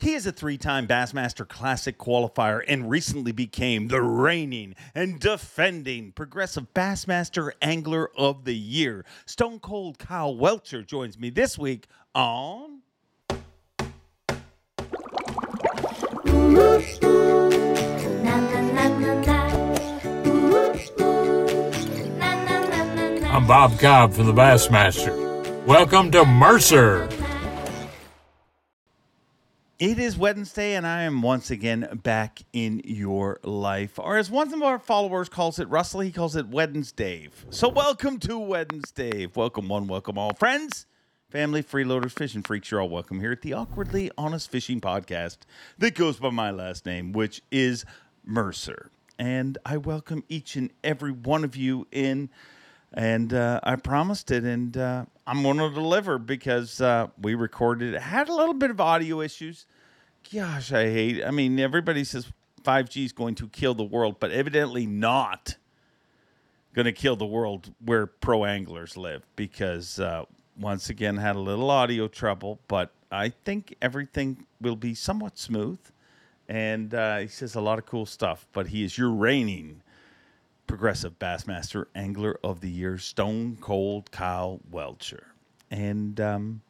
He 0.00 0.14
is 0.14 0.26
a 0.26 0.32
three 0.32 0.56
time 0.56 0.86
Bassmaster 0.86 1.46
Classic 1.46 1.98
qualifier 1.98 2.64
and 2.66 2.88
recently 2.88 3.32
became 3.32 3.88
the 3.88 4.00
reigning 4.00 4.74
and 4.94 5.20
defending 5.20 6.12
Progressive 6.12 6.72
Bassmaster 6.72 7.50
Angler 7.60 8.10
of 8.16 8.46
the 8.46 8.56
Year. 8.56 9.04
Stone 9.26 9.60
Cold 9.60 9.98
Kyle 9.98 10.34
Welcher 10.34 10.82
joins 10.82 11.18
me 11.18 11.28
this 11.28 11.58
week 11.58 11.86
on. 12.14 12.80
I'm 23.26 23.46
Bob 23.46 23.78
Cobb 23.78 24.14
from 24.14 24.24
the 24.24 24.32
Bassmaster. 24.32 25.66
Welcome 25.66 26.10
to 26.12 26.24
Mercer. 26.24 27.06
It 29.80 29.98
is 29.98 30.18
Wednesday, 30.18 30.74
and 30.74 30.86
I 30.86 31.04
am 31.04 31.22
once 31.22 31.50
again 31.50 32.00
back 32.02 32.42
in 32.52 32.82
your 32.84 33.40
life. 33.42 33.98
Or 33.98 34.18
as 34.18 34.30
one 34.30 34.52
of 34.52 34.62
our 34.62 34.78
followers 34.78 35.30
calls 35.30 35.58
it, 35.58 35.70
Russell, 35.70 36.00
he 36.00 36.12
calls 36.12 36.36
it 36.36 36.48
Wednesday. 36.48 37.30
So 37.48 37.70
welcome 37.70 38.18
to 38.18 38.38
Wednesday. 38.38 39.24
Welcome 39.34 39.68
one, 39.68 39.86
welcome 39.86 40.18
all. 40.18 40.34
Friends, 40.34 40.84
family, 41.30 41.62
freeloaders, 41.62 42.12
fishing 42.12 42.42
freaks, 42.42 42.70
you're 42.70 42.82
all 42.82 42.90
welcome 42.90 43.20
here 43.20 43.32
at 43.32 43.40
the 43.40 43.54
Awkwardly 43.54 44.10
Honest 44.18 44.50
Fishing 44.50 44.82
Podcast 44.82 45.38
that 45.78 45.94
goes 45.94 46.18
by 46.18 46.28
my 46.28 46.50
last 46.50 46.84
name, 46.84 47.12
which 47.12 47.40
is 47.50 47.86
Mercer. 48.22 48.90
And 49.18 49.56
I 49.64 49.78
welcome 49.78 50.24
each 50.28 50.56
and 50.56 50.70
every 50.84 51.12
one 51.12 51.42
of 51.42 51.56
you 51.56 51.86
in 51.90 52.28
and 52.92 53.32
uh, 53.32 53.60
I 53.62 53.76
promised 53.76 54.30
it, 54.30 54.44
and 54.44 54.76
uh, 54.76 55.04
I'm 55.30 55.44
going 55.44 55.58
to 55.58 55.70
deliver 55.70 56.18
because 56.18 56.80
uh, 56.80 57.06
we 57.22 57.36
recorded. 57.36 57.94
It 57.94 58.02
had 58.02 58.28
a 58.28 58.34
little 58.34 58.52
bit 58.52 58.72
of 58.72 58.80
audio 58.80 59.20
issues. 59.20 59.64
Gosh, 60.34 60.72
I 60.72 60.90
hate. 60.90 61.18
It. 61.18 61.24
I 61.24 61.30
mean, 61.30 61.60
everybody 61.60 62.02
says 62.02 62.32
5G 62.64 63.04
is 63.04 63.12
going 63.12 63.36
to 63.36 63.46
kill 63.46 63.74
the 63.74 63.84
world, 63.84 64.16
but 64.18 64.32
evidently 64.32 64.86
not 64.86 65.54
going 66.74 66.86
to 66.86 66.92
kill 66.92 67.14
the 67.14 67.26
world 67.26 67.72
where 67.78 68.06
pro 68.06 68.44
anglers 68.44 68.96
live 68.96 69.24
because 69.36 70.00
uh, 70.00 70.24
once 70.58 70.90
again 70.90 71.16
had 71.16 71.36
a 71.36 71.40
little 71.40 71.70
audio 71.70 72.08
trouble, 72.08 72.58
but 72.66 72.92
I 73.12 73.28
think 73.28 73.76
everything 73.80 74.46
will 74.60 74.74
be 74.74 74.96
somewhat 74.96 75.38
smooth. 75.38 75.78
And 76.48 76.92
uh, 76.92 77.18
he 77.18 77.28
says 77.28 77.54
a 77.54 77.60
lot 77.60 77.78
of 77.78 77.86
cool 77.86 78.04
stuff, 78.04 78.48
but 78.52 78.66
he 78.66 78.82
is 78.82 78.98
your 78.98 79.10
reigning 79.10 79.82
Progressive 80.70 81.18
Bassmaster 81.18 81.86
Angler 81.96 82.38
of 82.44 82.60
the 82.60 82.70
Year, 82.70 82.96
Stone 82.96 83.58
Cold 83.60 84.08
Kyle 84.12 84.60
Welcher. 84.70 85.26
And 85.72 86.20
um, 86.20 86.62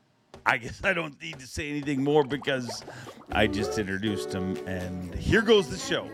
I 0.47 0.57
guess 0.57 0.83
I 0.83 0.95
don't 0.95 1.21
need 1.21 1.39
to 1.39 1.47
say 1.47 1.69
anything 1.69 2.03
more 2.03 2.25
because 2.25 2.83
I 3.31 3.47
just 3.47 3.79
introduced 3.79 4.33
him. 4.33 4.57
And 4.67 5.15
here 5.15 5.43
goes 5.43 5.69
the 5.69 5.77
show. 5.77 6.09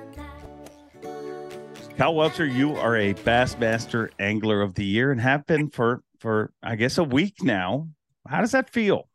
Kyle 1.97 2.17
Welcher, 2.17 2.45
you 2.45 2.75
are 2.75 2.97
a 2.97 3.15
Bassmaster 3.15 4.11
Angler 4.19 4.63
of 4.63 4.75
the 4.75 4.85
Year 4.85 5.13
and 5.13 5.21
have 5.21 5.47
been 5.47 5.71
for, 5.71 6.03
for 6.19 6.53
I 6.65 6.75
guess, 6.75 6.99
a 6.99 7.05
week 7.05 7.45
now. 7.45 7.87
How 8.29 8.41
does 8.41 8.51
that 8.51 8.69
feel? 8.69 9.09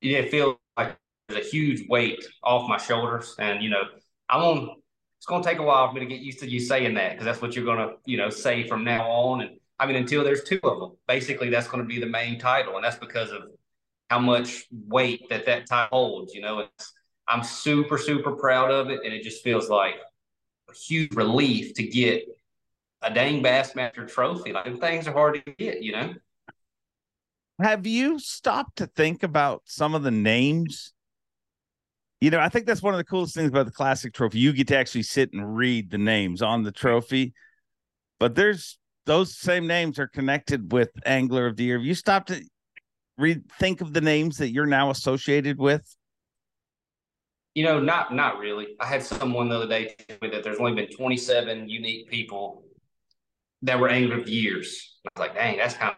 Yeah, 0.00 0.18
it 0.18 0.30
feels 0.30 0.56
like 0.76 0.96
there's 1.28 1.44
a 1.44 1.48
huge 1.50 1.88
weight 1.88 2.24
off 2.44 2.68
my 2.68 2.76
shoulders. 2.76 3.34
And, 3.40 3.60
you 3.60 3.70
know, 3.70 3.82
I'm 4.28 4.40
on 4.40 4.81
it's 5.22 5.26
going 5.28 5.40
to 5.40 5.48
take 5.48 5.60
a 5.60 5.62
while 5.62 5.86
for 5.86 5.94
me 5.94 6.00
to 6.00 6.06
get 6.06 6.18
used 6.18 6.40
to 6.40 6.50
you 6.50 6.58
saying 6.58 6.94
that 6.94 7.12
because 7.12 7.24
that's 7.24 7.40
what 7.40 7.54
you're 7.54 7.64
going 7.64 7.78
to, 7.78 7.94
you 8.06 8.16
know, 8.16 8.28
say 8.28 8.66
from 8.66 8.82
now 8.82 9.08
on. 9.08 9.42
And 9.42 9.50
I 9.78 9.86
mean, 9.86 9.94
until 9.94 10.24
there's 10.24 10.42
two 10.42 10.58
of 10.64 10.80
them, 10.80 10.96
basically 11.06 11.48
that's 11.48 11.68
going 11.68 11.80
to 11.80 11.86
be 11.86 12.00
the 12.00 12.08
main 12.08 12.40
title, 12.40 12.74
and 12.74 12.84
that's 12.84 12.96
because 12.96 13.30
of 13.30 13.42
how 14.10 14.18
much 14.18 14.64
weight 14.72 15.28
that 15.30 15.46
that 15.46 15.68
title 15.68 15.96
holds. 15.96 16.34
You 16.34 16.40
know, 16.40 16.58
it's 16.58 16.92
I'm 17.28 17.44
super 17.44 17.98
super 17.98 18.32
proud 18.32 18.72
of 18.72 18.90
it, 18.90 19.02
and 19.04 19.14
it 19.14 19.22
just 19.22 19.44
feels 19.44 19.70
like 19.70 19.94
a 20.68 20.74
huge 20.74 21.14
relief 21.14 21.74
to 21.74 21.84
get 21.84 22.24
a 23.00 23.14
dang 23.14 23.44
Bassmaster 23.44 24.08
trophy. 24.08 24.52
Like 24.52 24.80
things 24.80 25.06
are 25.06 25.12
hard 25.12 25.40
to 25.46 25.52
get, 25.52 25.84
you 25.84 25.92
know. 25.92 26.14
Have 27.60 27.86
you 27.86 28.18
stopped 28.18 28.78
to 28.78 28.88
think 28.88 29.22
about 29.22 29.62
some 29.66 29.94
of 29.94 30.02
the 30.02 30.10
names 30.10 30.91
you 32.22 32.30
know, 32.30 32.38
I 32.38 32.48
think 32.48 32.66
that's 32.66 32.84
one 32.84 32.94
of 32.94 32.98
the 32.98 33.04
coolest 33.04 33.34
things 33.34 33.48
about 33.48 33.66
the 33.66 33.72
classic 33.72 34.14
trophy. 34.14 34.38
You 34.38 34.52
get 34.52 34.68
to 34.68 34.78
actually 34.78 35.02
sit 35.02 35.32
and 35.32 35.56
read 35.56 35.90
the 35.90 35.98
names 35.98 36.40
on 36.40 36.62
the 36.62 36.70
trophy, 36.70 37.34
but 38.20 38.36
there's 38.36 38.78
those 39.06 39.36
same 39.36 39.66
names 39.66 39.98
are 39.98 40.06
connected 40.06 40.70
with 40.70 40.90
Angler 41.04 41.48
of 41.48 41.56
the 41.56 41.64
Year. 41.64 41.78
Have 41.78 41.84
you 41.84 41.96
stopped 41.96 42.28
to 42.28 42.40
read, 43.18 43.42
think 43.58 43.80
of 43.80 43.92
the 43.92 44.00
names 44.00 44.36
that 44.36 44.52
you're 44.52 44.66
now 44.66 44.90
associated 44.90 45.58
with? 45.58 45.82
You 47.56 47.64
know, 47.64 47.80
not 47.80 48.14
not 48.14 48.38
really. 48.38 48.76
I 48.78 48.86
had 48.86 49.02
someone 49.02 49.48
the 49.48 49.56
other 49.56 49.66
day 49.66 49.96
tell 50.06 50.18
me 50.22 50.30
that 50.30 50.44
there's 50.44 50.60
only 50.60 50.74
been 50.74 50.96
27 50.96 51.68
unique 51.68 52.08
people 52.08 52.62
that 53.62 53.80
were 53.80 53.88
Angler 53.88 54.18
of 54.18 54.26
the 54.26 54.32
Years. 54.32 54.96
I 55.06 55.20
was 55.20 55.28
like, 55.28 55.34
dang, 55.36 55.56
that's 55.56 55.74
kind 55.74 55.90
of 55.90 55.96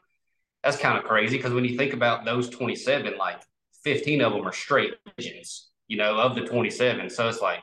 that's 0.63 0.79
kind 0.79 0.97
of 0.97 1.05
crazy 1.05 1.37
because 1.37 1.53
when 1.53 1.67
you 1.67 1.77
think 1.77 1.93
about 1.93 2.25
those 2.25 2.49
27, 2.49 3.19
like 3.19 3.43
15 3.83 4.23
of 4.23 4.33
them 4.33 4.49
are 4.49 4.53
straight 4.55 4.95
legends 5.19 5.69
you 5.89 5.97
know, 5.97 6.19
of 6.19 6.35
the 6.35 6.43
27. 6.43 7.11
So 7.11 7.29
it's 7.29 7.41
like, 7.41 7.61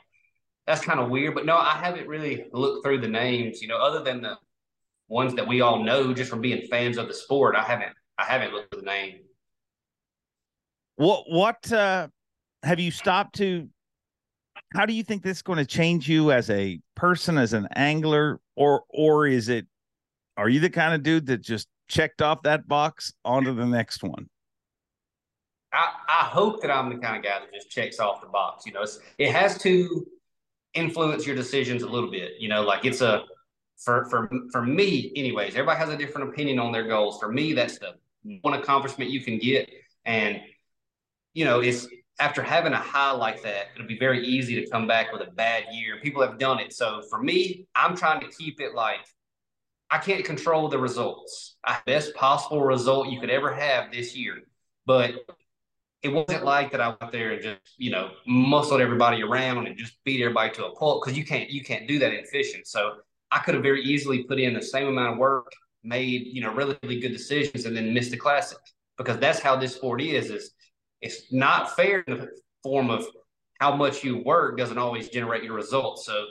that's 0.68 0.82
kind 0.82 1.00
of 1.00 1.10
weird. 1.10 1.36
But 1.36 1.46
no, 1.46 1.58
I 1.58 1.80
haven't 1.84 2.08
really 2.08 2.46
looked 2.54 2.86
through 2.86 3.02
the 3.02 3.08
names, 3.08 3.62
you 3.62 3.68
know, 3.68 3.78
other 3.78 4.04
than 4.04 4.22
the 4.22 4.38
ones 5.08 5.36
that 5.36 5.48
we 5.48 5.62
all 5.62 5.84
know 5.84 6.14
just 6.14 6.30
from 6.30 6.42
being 6.42 6.68
fans 6.68 6.98
of 6.98 7.08
the 7.08 7.14
sport. 7.14 7.56
I 7.56 7.64
haven't, 7.64 7.94
I 8.18 8.24
haven't 8.24 8.54
looked 8.54 8.74
at 8.74 8.80
the 8.80 8.86
name. 8.86 9.20
What, 10.96 11.26
what, 11.28 11.72
uh, 11.72 12.08
have 12.64 12.80
you 12.80 12.92
stopped 12.92 13.36
to, 13.36 13.68
how 14.74 14.86
do 14.86 14.94
you 14.94 15.04
think 15.04 15.24
this 15.24 15.38
is 15.38 15.42
going 15.42 15.58
to 15.58 15.66
change 15.66 16.08
you 16.08 16.32
as 16.32 16.50
a 16.50 16.80
person, 16.96 17.38
as 17.38 17.54
an 17.54 17.68
angler, 17.76 18.40
or, 18.56 18.84
or 18.90 19.28
is 19.28 19.50
it, 19.50 19.66
are 20.38 20.48
you 20.48 20.60
the 20.60 20.70
kind 20.70 20.94
of 20.94 21.04
dude 21.04 21.26
that 21.26 21.42
just 21.42 21.68
checked 21.88 22.22
off 22.22 22.44
that 22.44 22.68
box 22.68 23.14
onto 23.26 23.54
the 23.54 23.66
next 23.66 24.04
one? 24.04 24.30
I, 25.74 25.94
I 26.08 26.24
hope 26.26 26.62
that 26.62 26.72
I'm 26.72 26.90
the 26.90 26.98
kind 26.98 27.18
of 27.18 27.24
guy 27.24 27.40
that 27.40 27.54
just 27.54 27.70
checks 27.70 28.00
off 28.00 28.22
the 28.22 28.28
box. 28.28 28.66
You 28.66 28.74
know, 28.74 28.86
it 29.18 29.32
has 29.32 29.58
to 29.60 30.06
influence 30.74 31.26
your 31.26 31.36
decisions 31.36 31.84
a 31.84 31.88
little 31.88 32.12
bit. 32.12 32.34
You 32.40 32.50
know, 32.50 32.64
like 32.64 32.86
it's 32.86 33.02
a 33.02 33.24
for 33.78 34.06
for 34.06 34.30
for 34.52 34.62
me, 34.62 35.12
anyways. 35.16 35.54
Everybody 35.54 35.80
has 35.80 35.90
a 35.90 35.98
different 35.98 36.30
opinion 36.30 36.60
on 36.60 36.72
their 36.72 36.88
goals. 36.88 37.20
For 37.20 37.32
me, 37.32 37.54
that's 37.54 37.80
the 37.80 37.96
mm. 38.26 38.40
one 38.42 38.54
accomplishment 38.54 39.10
you 39.10 39.22
can 39.22 39.38
get, 39.38 39.70
and 40.06 40.42
you 41.34 41.46
know, 41.46 41.62
it's 41.62 41.88
after 42.20 42.44
having 42.44 42.74
a 42.74 42.78
high 42.78 43.12
like 43.12 43.42
that, 43.42 43.68
it'll 43.76 43.88
be 43.88 43.98
very 43.98 44.26
easy 44.26 44.56
to 44.62 44.70
come 44.70 44.88
back 44.88 45.12
with 45.12 45.22
a 45.22 45.32
bad 45.32 45.64
year. 45.74 46.00
People 46.02 46.22
have 46.22 46.38
done 46.38 46.60
it. 46.60 46.72
So 46.72 47.02
for 47.10 47.22
me, 47.22 47.66
I'm 47.76 47.96
trying 47.96 48.22
to 48.22 48.28
keep 48.28 48.62
it 48.62 48.76
like 48.76 49.00
I 49.90 49.98
can't 49.98 50.24
control 50.24 50.70
the 50.70 50.78
results. 50.78 51.56
I, 51.64 51.80
Best 51.86 52.14
possible 52.16 52.62
result 52.64 53.10
you 53.10 53.20
could 53.20 53.30
ever 53.30 53.52
have 53.52 53.92
this 53.92 54.16
year. 54.16 54.44
But 54.86 55.16
it 56.04 56.10
wasn't 56.10 56.44
like 56.44 56.72
that 56.72 56.82
I 56.82 56.88
went 56.88 57.12
there 57.12 57.32
and 57.32 57.42
just 57.42 57.60
you 57.78 57.92
know 57.92 58.12
muscled 58.26 58.82
everybody 58.82 59.22
around 59.22 59.68
and 59.68 59.78
just 59.78 60.04
beat 60.04 60.22
everybody 60.22 60.52
to 60.54 60.68
a 60.68 60.76
pulp 60.76 61.04
because 61.04 61.18
you 61.18 61.26
can't 61.26 61.50
you 61.50 61.64
can't 61.64 61.88
do 61.88 62.00
that 62.00 62.14
in 62.14 62.26
fishing. 62.26 62.62
So 62.66 62.94
I 63.32 63.40
could 63.40 63.54
have 63.54 63.64
very 63.64 63.84
easily 63.84 64.24
put 64.24 64.40
in 64.40 64.54
the 64.54 64.62
same 64.62 64.88
amount 64.88 65.14
of 65.14 65.18
work, 65.20 65.52
made 65.84 66.28
you 66.28 66.42
know 66.42 66.54
relatively 66.54 67.00
good 67.00 67.12
decisions, 67.12 67.66
and 67.66 67.76
then 67.76 67.94
missed 67.94 68.12
the 68.12 68.18
classic 68.18 68.58
because 68.98 69.18
that's 69.18 69.40
how 69.40 69.56
this 69.56 69.76
sport 69.76 70.02
is. 70.02 70.30
Is 70.30 70.52
it's 71.02 71.32
not 71.32 71.76
fair 71.76 72.00
in 72.08 72.18
the 72.18 72.28
form 72.64 72.90
of 72.90 73.06
how 73.60 73.76
much 73.76 74.04
you 74.04 74.24
work 74.24 74.58
doesn't 74.58 74.78
always 74.78 75.10
generate 75.10 75.44
your 75.44 75.54
results. 75.54 76.06
So 76.06 76.26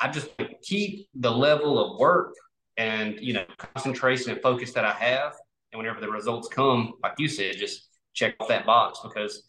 I 0.00 0.08
just 0.10 0.28
keep 0.62 1.08
the 1.14 1.30
level 1.30 1.78
of 1.78 1.98
work 1.98 2.34
and 2.76 3.18
you 3.20 3.32
know 3.32 3.44
concentration 3.56 4.32
and 4.32 4.42
focus 4.42 4.72
that 4.72 4.84
I 4.84 4.92
have, 4.92 5.32
and 5.72 5.78
whenever 5.78 6.00
the 6.00 6.10
results 6.10 6.48
come, 6.48 6.92
like 7.02 7.14
you 7.18 7.28
said, 7.28 7.56
just 7.56 7.88
check 8.14 8.34
off 8.40 8.48
that 8.48 8.64
box 8.64 9.00
because 9.02 9.42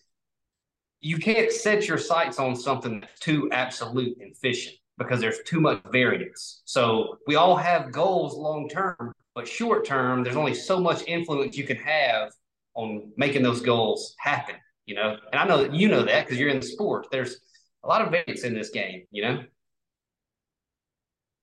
you 0.99 1.17
can't 1.17 1.51
set 1.51 1.87
your 1.87 1.97
sights 1.97 2.39
on 2.39 2.55
something 2.55 2.99
that's 2.99 3.19
too 3.19 3.49
absolute 3.51 4.17
and 4.19 4.31
efficient 4.31 4.75
because 4.97 5.19
there's 5.19 5.39
too 5.45 5.61
much 5.61 5.81
variance. 5.91 6.61
So 6.65 7.19
we 7.27 7.35
all 7.35 7.55
have 7.55 7.91
goals 7.91 8.35
long 8.35 8.67
term, 8.69 9.13
but 9.35 9.47
short 9.47 9.85
term, 9.85 10.23
there's 10.23 10.35
only 10.35 10.53
so 10.53 10.79
much 10.79 11.03
influence 11.07 11.57
you 11.57 11.65
can 11.65 11.77
have 11.77 12.31
on 12.73 13.11
making 13.17 13.43
those 13.43 13.61
goals 13.61 14.15
happen, 14.17 14.55
you 14.85 14.95
know? 14.95 15.17
And 15.31 15.39
I 15.39 15.45
know 15.45 15.63
that 15.63 15.73
you 15.73 15.87
know 15.87 16.03
that 16.03 16.25
because 16.25 16.39
you're 16.39 16.49
in 16.49 16.59
the 16.59 16.65
sport. 16.65 17.07
There's 17.11 17.37
a 17.83 17.87
lot 17.87 18.01
of 18.01 18.11
variance 18.11 18.43
in 18.43 18.53
this 18.53 18.69
game, 18.69 19.05
you 19.11 19.21
know? 19.21 19.43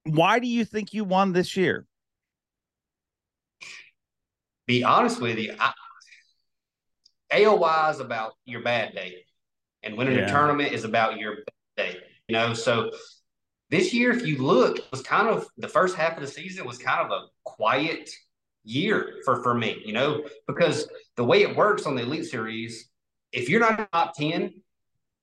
Why 0.05 0.41
do 0.41 0.49
you 0.49 0.65
think 0.65 0.93
you 0.93 1.05
won 1.05 1.33
this 1.33 1.57
year? 1.57 1.87
Be 4.67 4.83
honest 4.83 5.21
with 5.21 5.39
you, 5.39 5.55
I, 5.59 5.73
AOY 7.33 7.91
is 7.91 8.01
about 8.01 8.33
your 8.45 8.63
bad 8.63 8.95
day, 8.95 9.25
and 9.83 9.97
winning 9.97 10.17
yeah. 10.17 10.27
a 10.27 10.31
tournament 10.31 10.73
is 10.73 10.85
about 10.85 11.19
your 11.19 11.39
day. 11.77 11.97
You 12.29 12.35
know, 12.35 12.55
so 12.55 12.91
this 13.71 13.93
year, 13.93 14.13
if 14.13 14.27
you 14.27 14.39
look, 14.39 14.79
it 14.79 14.91
was 14.91 15.03
kind 15.03 15.29
of 15.29 15.47
the 15.57 15.69
first 15.69 15.97
half 15.97 16.17
of 16.17 16.21
the 16.21 16.29
season 16.29 16.67
was 16.67 16.79
kind 16.79 17.01
of 17.01 17.11
a 17.11 17.27
quiet 17.45 18.11
year 18.65 19.21
for 19.25 19.43
for 19.43 19.55
me. 19.55 19.83
You 19.85 19.93
know, 19.93 20.25
because 20.47 20.89
the 21.17 21.25
way 21.25 21.43
it 21.43 21.57
works 21.57 21.87
on 21.87 21.95
the 21.95 22.03
Elite 22.03 22.27
Series, 22.27 22.89
if 23.33 23.49
you're 23.49 23.61
not 23.61 23.91
top 23.93 24.15
ten, 24.15 24.55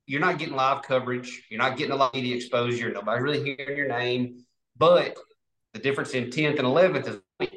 you're 0.09 0.21
not 0.21 0.39
getting 0.39 0.55
live 0.55 0.81
coverage. 0.81 1.45
You're 1.49 1.61
not 1.61 1.77
getting 1.77 1.93
a 1.93 1.95
lot 1.95 2.09
of 2.09 2.15
media 2.15 2.35
exposure. 2.35 2.91
Nobody's 2.91 3.21
really 3.21 3.43
hearing 3.43 3.77
your 3.77 3.87
name. 3.87 4.43
But 4.75 5.15
the 5.73 5.79
difference 5.79 6.13
in 6.13 6.25
10th 6.25 6.57
and 6.57 6.67
11th 6.67 7.07
is 7.07 7.49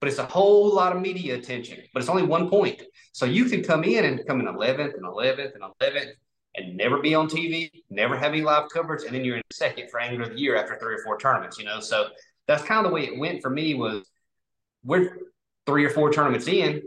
but 0.00 0.08
it's 0.08 0.18
a 0.18 0.26
whole 0.26 0.74
lot 0.74 0.94
of 0.94 1.00
media 1.00 1.34
attention, 1.34 1.80
but 1.92 2.00
it's 2.00 2.08
only 2.08 2.22
one 2.22 2.50
point. 2.50 2.82
So 3.12 3.26
you 3.26 3.46
can 3.46 3.62
come 3.62 3.84
in 3.84 4.04
and 4.04 4.26
come 4.26 4.40
in 4.40 4.46
11th 4.46 4.94
and 4.94 5.04
11th 5.04 5.54
and 5.54 5.64
11th 5.80 6.12
and 6.56 6.76
never 6.76 7.00
be 7.00 7.14
on 7.14 7.28
TV, 7.28 7.70
never 7.90 8.16
have 8.16 8.32
any 8.32 8.42
live 8.42 8.68
coverage, 8.72 9.04
and 9.04 9.14
then 9.14 9.24
you're 9.24 9.36
in 9.36 9.42
second 9.52 9.90
for 9.90 10.00
Angler 10.00 10.24
of 10.24 10.30
the 10.30 10.38
Year 10.38 10.56
after 10.56 10.78
three 10.78 10.94
or 10.94 11.02
four 11.04 11.18
tournaments, 11.18 11.58
you 11.58 11.64
know? 11.64 11.80
So 11.80 12.08
that's 12.46 12.62
kind 12.62 12.84
of 12.84 12.90
the 12.90 12.94
way 12.94 13.06
it 13.06 13.18
went 13.18 13.42
for 13.42 13.50
me 13.50 13.74
was 13.74 14.04
we're 14.84 15.18
three 15.66 15.84
or 15.84 15.90
four 15.90 16.12
tournaments 16.12 16.46
in 16.46 16.82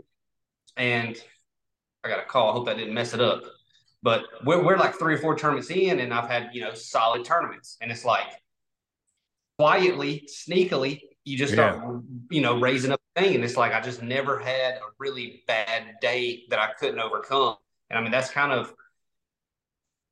and 0.76 1.20
I 2.04 2.08
got 2.08 2.20
a 2.20 2.26
call. 2.26 2.50
I 2.50 2.52
hope 2.52 2.66
that 2.66 2.76
didn't 2.76 2.94
mess 2.94 3.12
it 3.14 3.20
up. 3.20 3.42
But 4.02 4.24
we're, 4.44 4.62
we're 4.64 4.76
like 4.76 4.94
three 4.94 5.14
or 5.14 5.18
four 5.18 5.36
tournaments 5.36 5.70
in, 5.70 5.98
and 5.98 6.14
I've 6.14 6.30
had, 6.30 6.50
you 6.52 6.60
know, 6.60 6.72
solid 6.72 7.24
tournaments. 7.24 7.76
And 7.80 7.90
it's 7.90 8.04
like 8.04 8.26
quietly, 9.58 10.28
sneakily, 10.32 11.00
you 11.28 11.36
just 11.36 11.52
start, 11.52 11.76
yeah. 11.76 11.98
you 12.30 12.40
know, 12.40 12.58
raising 12.58 12.90
up 12.90 13.00
the 13.14 13.22
thing. 13.22 13.34
And 13.34 13.44
it's 13.44 13.56
like 13.56 13.72
I 13.72 13.80
just 13.80 14.02
never 14.02 14.38
had 14.38 14.74
a 14.74 14.88
really 14.98 15.42
bad 15.46 15.96
day 16.00 16.44
that 16.48 16.58
I 16.58 16.72
couldn't 16.78 16.98
overcome. 16.98 17.56
And 17.90 17.98
I 17.98 18.02
mean, 18.02 18.10
that's 18.10 18.30
kind 18.30 18.52
of 18.52 18.72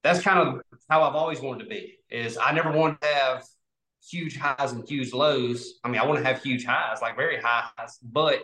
that's 0.03 0.21
kind 0.21 0.39
of 0.39 0.61
how 0.89 1.03
I've 1.03 1.15
always 1.15 1.41
wanted 1.41 1.65
to 1.65 1.71
be. 1.71 1.99
Is 2.11 2.39
I 2.39 2.53
never 2.53 2.71
wanted 2.71 3.01
to 3.01 3.09
have 3.09 3.45
huge 4.09 4.37
highs 4.37 4.73
and 4.73 4.89
huge 4.89 5.13
lows. 5.13 5.81
I 5.83 5.89
mean, 5.89 6.01
I 6.01 6.07
want 6.07 6.19
to 6.19 6.25
have 6.25 6.43
huge 6.43 6.65
highs, 6.65 7.01
like 7.01 7.17
very 7.17 7.41
high 7.41 7.69
highs, 7.77 7.99
but 8.03 8.43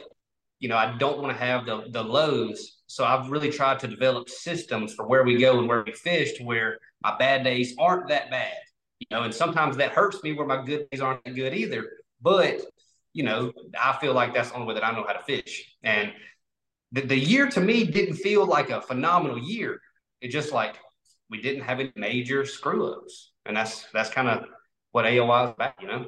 you 0.59 0.69
know, 0.69 0.77
I 0.77 0.97
don't 0.97 1.21
want 1.21 1.37
to 1.37 1.45
have 1.45 1.67
the 1.67 1.85
the 1.91 2.03
lows. 2.03 2.79
So 2.87 3.05
I've 3.05 3.31
really 3.31 3.51
tried 3.51 3.81
to 3.81 3.89
develop 3.89 4.29
systems 4.29 4.95
for 4.95 5.07
where 5.07 5.25
we 5.25 5.39
go 5.39 5.59
and 5.59 5.69
where 5.69 5.83
we 5.85 5.93
fish 5.93 6.35
to 6.35 6.45
where 6.45 6.79
my 7.03 7.17
bad 7.19 7.45
days 7.45 7.75
aren't 7.79 8.09
that 8.09 8.31
bad. 8.31 8.57
You 8.99 9.07
know, 9.11 9.23
and 9.25 9.35
sometimes 9.35 9.77
that 9.77 9.91
hurts 9.91 10.23
me 10.23 10.33
where 10.33 10.47
my 10.47 10.65
good 10.65 10.89
days 10.91 11.01
aren't 11.01 11.25
that 11.25 11.35
good 11.35 11.53
either. 11.55 11.91
But, 12.23 12.61
you 13.13 13.25
know, 13.25 13.53
I 13.79 13.99
feel 14.01 14.15
like 14.15 14.33
that's 14.33 14.51
the 14.51 14.55
only 14.55 14.69
way 14.69 14.75
that 14.75 14.85
I 14.85 14.93
know 14.93 15.05
how 15.07 15.13
to 15.13 15.23
fish. 15.23 15.77
And 15.83 16.13
the, 16.93 17.03
the 17.03 17.19
year 17.19 17.49
to 17.51 17.61
me 17.61 17.85
didn't 17.85 18.17
feel 18.17 18.47
like 18.47 18.71
a 18.71 18.81
phenomenal 18.81 19.39
year. 19.39 19.81
It 20.21 20.29
just 20.29 20.53
like 20.53 20.77
we 21.29 21.43
didn't 21.43 21.63
have 21.63 21.81
any 21.81 21.93
major 21.97 22.45
screw 22.45 22.93
ups. 22.93 23.33
And 23.45 23.57
that's 23.57 23.87
that's 23.93 24.11
kind 24.11 24.29
of 24.29 24.45
what 24.93 25.05
AOY 25.05 25.49
is 25.49 25.55
about, 25.55 25.75
you 25.81 25.89
know. 25.89 26.07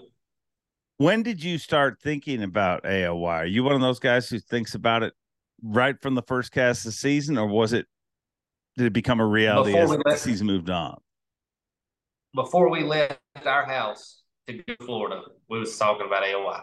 When 0.98 1.24
did 1.24 1.42
you 1.42 1.58
start 1.58 1.98
thinking 2.00 2.42
about 2.42 2.84
AOY? 2.84 3.26
Are 3.26 3.46
you 3.46 3.64
one 3.64 3.74
of 3.74 3.80
those 3.80 3.98
guys 3.98 4.28
who 4.28 4.38
thinks 4.38 4.76
about 4.76 5.02
it 5.02 5.12
right 5.62 6.00
from 6.00 6.14
the 6.14 6.22
first 6.22 6.52
cast 6.52 6.80
of 6.80 6.92
the 6.92 6.92
season, 6.92 7.36
or 7.36 7.48
was 7.48 7.72
it 7.72 7.86
did 8.76 8.86
it 8.86 8.92
become 8.92 9.20
a 9.20 9.26
reality 9.26 9.72
Before 9.72 9.82
as 9.82 9.90
left, 9.90 10.04
the 10.04 10.16
season 10.16 10.46
moved 10.46 10.70
on? 10.70 10.98
Before 12.34 12.70
we 12.70 12.84
left 12.84 13.18
our 13.44 13.64
house 13.64 14.22
to 14.46 14.52
go 14.54 14.62
to 14.66 14.84
Florida, 14.84 15.22
we 15.48 15.58
was 15.58 15.76
talking 15.76 16.06
about 16.06 16.22
AOY. 16.22 16.60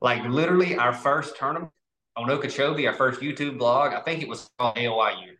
Like 0.00 0.24
literally 0.24 0.76
our 0.76 0.92
first 0.92 1.36
tournament 1.36 1.70
on 2.16 2.30
Okeechobee, 2.30 2.86
our 2.86 2.94
first 2.94 3.20
YouTube 3.20 3.58
blog, 3.58 3.92
I 3.92 4.00
think 4.00 4.22
it 4.22 4.28
was 4.28 4.48
called 4.58 4.76
Year 4.76 5.38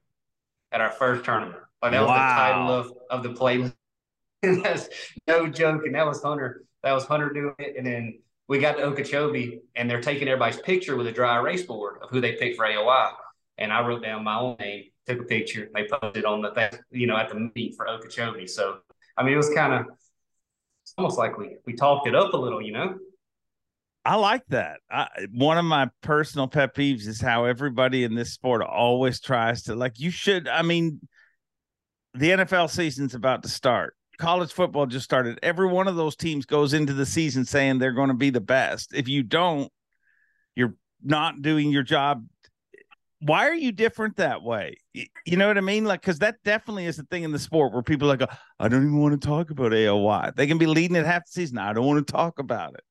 at 0.70 0.80
our 0.80 0.90
first 0.90 1.24
tournament. 1.24 1.62
Like 1.82 1.92
that 1.92 2.00
was 2.00 2.08
wow. 2.08 2.28
the 2.28 2.52
title 2.52 2.72
of, 2.72 2.92
of 3.10 3.22
the 3.22 3.30
playlist. 3.30 3.74
that's 4.62 4.88
no 5.26 5.48
joke. 5.48 5.82
And 5.84 5.94
that 5.94 6.06
was 6.06 6.22
Hunter. 6.22 6.64
That 6.82 6.92
was 6.92 7.04
Hunter 7.04 7.32
doing 7.32 7.54
it. 7.58 7.74
And 7.76 7.86
then 7.86 8.20
we 8.48 8.58
got 8.58 8.76
to 8.76 8.82
Okeechobee 8.82 9.60
and 9.76 9.88
they're 9.88 10.00
taking 10.00 10.28
everybody's 10.28 10.60
picture 10.60 10.96
with 10.96 11.06
a 11.06 11.12
dry 11.12 11.38
erase 11.38 11.62
board 11.62 11.98
of 12.02 12.10
who 12.10 12.20
they 12.20 12.32
picked 12.32 12.56
for 12.56 12.66
AOY. 12.66 13.12
And 13.58 13.72
I 13.72 13.86
wrote 13.86 14.02
down 14.02 14.24
my 14.24 14.38
own 14.38 14.56
name, 14.58 14.84
took 15.06 15.20
a 15.20 15.24
picture. 15.24 15.68
They 15.74 15.86
posted 15.88 16.18
it 16.18 16.24
on 16.24 16.42
the 16.42 16.50
thing, 16.52 16.70
you 16.90 17.06
know, 17.06 17.16
at 17.16 17.28
the 17.28 17.50
meet 17.54 17.76
for 17.76 17.88
Okeechobee. 17.88 18.46
So, 18.46 18.78
I 19.16 19.22
mean, 19.22 19.34
it 19.34 19.36
was 19.36 19.50
kind 19.50 19.74
of 19.74 19.86
almost 20.96 21.18
like 21.18 21.38
we, 21.38 21.56
we 21.66 21.74
talked 21.74 22.06
it 22.06 22.14
up 22.14 22.32
a 22.32 22.36
little, 22.36 22.60
you 22.60 22.72
know? 22.72 22.96
I 24.04 24.16
like 24.16 24.42
that. 24.48 24.80
I, 24.90 25.08
one 25.32 25.58
of 25.58 25.64
my 25.64 25.88
personal 26.00 26.48
pet 26.48 26.74
peeves 26.74 27.06
is 27.06 27.20
how 27.20 27.44
everybody 27.44 28.02
in 28.02 28.14
this 28.14 28.32
sport 28.32 28.62
always 28.62 29.20
tries 29.20 29.62
to 29.64 29.76
like. 29.76 30.00
You 30.00 30.10
should. 30.10 30.48
I 30.48 30.62
mean, 30.62 31.00
the 32.14 32.30
NFL 32.30 32.70
season's 32.70 33.14
about 33.14 33.44
to 33.44 33.48
start. 33.48 33.94
College 34.18 34.52
football 34.52 34.86
just 34.86 35.04
started. 35.04 35.38
Every 35.42 35.68
one 35.68 35.86
of 35.86 35.96
those 35.96 36.16
teams 36.16 36.46
goes 36.46 36.74
into 36.74 36.92
the 36.94 37.06
season 37.06 37.44
saying 37.44 37.78
they're 37.78 37.92
going 37.92 38.08
to 38.08 38.14
be 38.14 38.30
the 38.30 38.40
best. 38.40 38.92
If 38.92 39.08
you 39.08 39.22
don't, 39.22 39.70
you're 40.56 40.74
not 41.02 41.40
doing 41.40 41.70
your 41.70 41.82
job. 41.82 42.26
Why 43.24 43.48
are 43.48 43.54
you 43.54 43.72
different 43.72 44.16
that 44.16 44.42
way? 44.42 44.76
You 44.92 45.36
know 45.36 45.46
what 45.46 45.56
I 45.56 45.60
mean? 45.62 45.84
Like, 45.84 46.00
because 46.00 46.18
that 46.20 46.36
definitely 46.44 46.86
is 46.86 46.96
the 46.96 47.04
thing 47.04 47.22
in 47.22 47.32
the 47.32 47.38
sport 47.38 47.72
where 47.72 47.82
people 47.82 48.10
are 48.10 48.16
like, 48.16 48.28
I 48.58 48.68
don't 48.68 48.82
even 48.82 48.98
want 48.98 49.20
to 49.20 49.26
talk 49.26 49.50
about 49.50 49.72
AOY. 49.72 50.34
They 50.34 50.46
can 50.46 50.58
be 50.58 50.66
leading 50.66 50.96
at 50.96 51.06
half 51.06 51.26
the 51.26 51.32
season. 51.32 51.58
I 51.58 51.72
don't 51.72 51.86
want 51.86 52.04
to 52.06 52.12
talk 52.12 52.38
about 52.38 52.74
it 52.74 52.82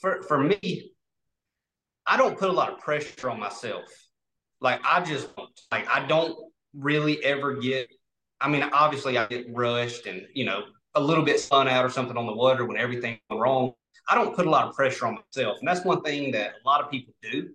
for 0.00 0.22
for 0.22 0.38
me, 0.38 0.92
I 2.06 2.16
don't 2.16 2.38
put 2.38 2.48
a 2.48 2.52
lot 2.52 2.72
of 2.72 2.78
pressure 2.78 3.30
on 3.30 3.38
myself. 3.38 3.84
Like 4.60 4.80
I 4.84 5.02
just 5.02 5.28
like 5.70 5.88
I 5.88 6.06
don't 6.06 6.36
really 6.74 7.22
ever 7.24 7.56
get. 7.56 7.88
I 8.40 8.48
mean, 8.48 8.62
obviously 8.72 9.18
I 9.18 9.26
get 9.26 9.46
rushed 9.50 10.06
and 10.06 10.26
you 10.34 10.44
know 10.44 10.64
a 10.94 11.00
little 11.00 11.24
bit 11.24 11.38
spun 11.38 11.68
out 11.68 11.84
or 11.84 11.90
something 11.90 12.16
on 12.16 12.26
the 12.26 12.32
water 12.32 12.64
when 12.64 12.76
everything 12.76 13.18
went 13.28 13.42
wrong. 13.42 13.72
I 14.08 14.14
don't 14.14 14.34
put 14.34 14.46
a 14.46 14.50
lot 14.50 14.66
of 14.66 14.74
pressure 14.74 15.06
on 15.06 15.14
myself, 15.16 15.58
and 15.60 15.68
that's 15.68 15.84
one 15.84 16.02
thing 16.02 16.32
that 16.32 16.54
a 16.64 16.68
lot 16.68 16.82
of 16.82 16.90
people 16.90 17.14
do. 17.22 17.50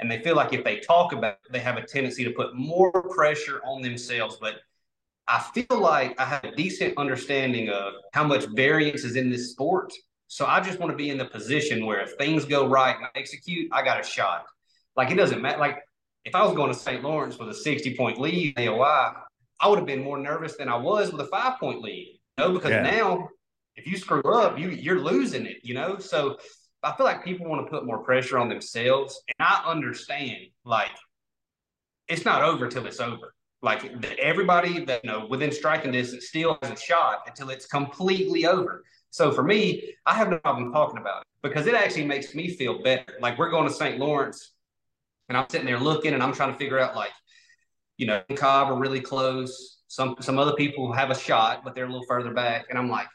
And 0.00 0.10
they 0.10 0.20
feel 0.22 0.34
like 0.34 0.52
if 0.52 0.64
they 0.64 0.80
talk 0.80 1.12
about 1.12 1.38
it, 1.44 1.52
they 1.52 1.60
have 1.60 1.76
a 1.76 1.82
tendency 1.82 2.24
to 2.24 2.30
put 2.30 2.54
more 2.54 2.90
pressure 2.90 3.60
on 3.64 3.82
themselves. 3.82 4.38
But 4.40 4.54
I 5.28 5.38
feel 5.54 5.78
like 5.78 6.18
I 6.18 6.24
have 6.24 6.44
a 6.44 6.56
decent 6.56 6.96
understanding 6.96 7.68
of 7.68 7.94
how 8.12 8.24
much 8.24 8.46
variance 8.46 9.04
is 9.04 9.16
in 9.16 9.30
this 9.30 9.50
sport 9.50 9.92
so 10.30 10.46
I 10.46 10.60
just 10.60 10.78
want 10.78 10.92
to 10.92 10.96
be 10.96 11.10
in 11.10 11.18
the 11.18 11.24
position 11.24 11.84
where 11.84 11.98
if 11.98 12.12
things 12.12 12.44
go 12.44 12.68
right 12.68 12.94
and 12.94 13.04
I 13.04 13.08
execute, 13.16 13.68
I 13.72 13.82
got 13.82 13.98
a 13.98 14.04
shot. 14.04 14.46
Like 14.96 15.10
it 15.10 15.16
doesn't 15.16 15.42
matter. 15.42 15.58
Like 15.58 15.78
if 16.24 16.36
I 16.36 16.44
was 16.44 16.54
going 16.54 16.72
to 16.72 16.78
St. 16.78 17.02
Lawrence 17.02 17.36
with 17.36 17.48
a 17.48 17.54
60 17.54 17.96
point 17.96 18.20
lead 18.20 18.54
AOY, 18.54 19.12
I 19.58 19.68
would 19.68 19.78
have 19.78 19.88
been 19.88 20.04
more 20.04 20.18
nervous 20.18 20.56
than 20.56 20.68
I 20.68 20.76
was 20.76 21.10
with 21.10 21.20
a 21.20 21.26
five 21.26 21.58
point 21.58 21.82
lead. 21.82 22.20
You 22.38 22.44
know, 22.44 22.52
because 22.52 22.70
yeah. 22.70 22.82
now 22.82 23.28
if 23.74 23.88
you 23.88 23.96
screw 23.96 24.22
up, 24.32 24.56
you 24.56 24.68
you're 24.68 25.00
losing 25.00 25.46
it, 25.46 25.56
you 25.64 25.74
know? 25.74 25.98
So 25.98 26.38
I 26.82 26.92
feel 26.96 27.04
like 27.06 27.24
people 27.24 27.46
want 27.46 27.66
to 27.66 27.70
put 27.70 27.84
more 27.84 27.98
pressure 27.98 28.38
on 28.38 28.48
themselves. 28.48 29.20
And 29.28 29.46
I 29.46 29.62
understand, 29.66 30.46
like, 30.64 30.90
it's 32.08 32.24
not 32.24 32.42
over 32.42 32.68
till 32.68 32.86
it's 32.86 33.00
over. 33.00 33.34
Like 33.62 33.84
everybody 34.18 34.84
that 34.86 35.04
you 35.04 35.10
know 35.10 35.26
within 35.26 35.52
striking 35.52 35.92
distance 35.92 36.28
still 36.28 36.58
has 36.62 36.72
a 36.72 36.80
shot 36.80 37.22
until 37.26 37.50
it's 37.50 37.66
completely 37.66 38.46
over. 38.46 38.82
So 39.10 39.32
for 39.32 39.42
me, 39.42 39.94
I 40.06 40.14
have 40.14 40.30
no 40.30 40.38
problem 40.38 40.72
talking 40.72 40.98
about 40.98 41.22
it 41.22 41.26
because 41.42 41.66
it 41.66 41.74
actually 41.74 42.06
makes 42.06 42.34
me 42.34 42.48
feel 42.48 42.82
better. 42.82 43.18
Like 43.20 43.38
we're 43.38 43.50
going 43.50 43.68
to 43.68 43.74
St. 43.74 43.98
Lawrence 43.98 44.52
and 45.28 45.36
I'm 45.36 45.46
sitting 45.50 45.66
there 45.66 45.78
looking 45.78 46.14
and 46.14 46.22
I'm 46.22 46.32
trying 46.32 46.52
to 46.52 46.58
figure 46.58 46.78
out 46.78 46.96
like, 46.96 47.12
you 47.98 48.06
know, 48.06 48.22
Cobb 48.34 48.68
are 48.68 48.78
really 48.78 49.00
close. 49.00 49.78
Some 49.88 50.16
some 50.20 50.38
other 50.38 50.54
people 50.54 50.92
have 50.92 51.10
a 51.10 51.18
shot, 51.18 51.62
but 51.62 51.74
they're 51.74 51.84
a 51.84 51.88
little 51.88 52.06
further 52.06 52.32
back. 52.32 52.66
And 52.70 52.78
I'm 52.78 52.88
like, 52.88 53.08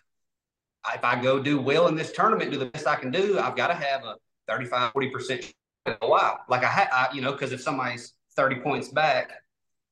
if 0.94 1.04
I 1.04 1.22
go 1.22 1.42
do 1.42 1.60
well 1.60 1.88
in 1.88 1.96
this 1.96 2.12
tournament, 2.12 2.52
do 2.52 2.58
the 2.58 2.68
best 2.68 2.88
I 2.88 2.96
can 2.96 3.12
do, 3.12 3.40
I've 3.40 3.56
got 3.56 3.68
to 3.68 3.74
have 3.74 4.04
a 4.04 4.16
35, 4.48 4.94
40% 4.94 5.54
a 5.88 6.08
while. 6.08 6.40
Like 6.48 6.64
I 6.64 6.68
had, 6.68 7.14
you 7.14 7.22
know, 7.22 7.32
because 7.32 7.52
if 7.52 7.62
somebody's 7.62 8.14
30 8.36 8.58
points 8.58 8.90
back, 8.90 9.32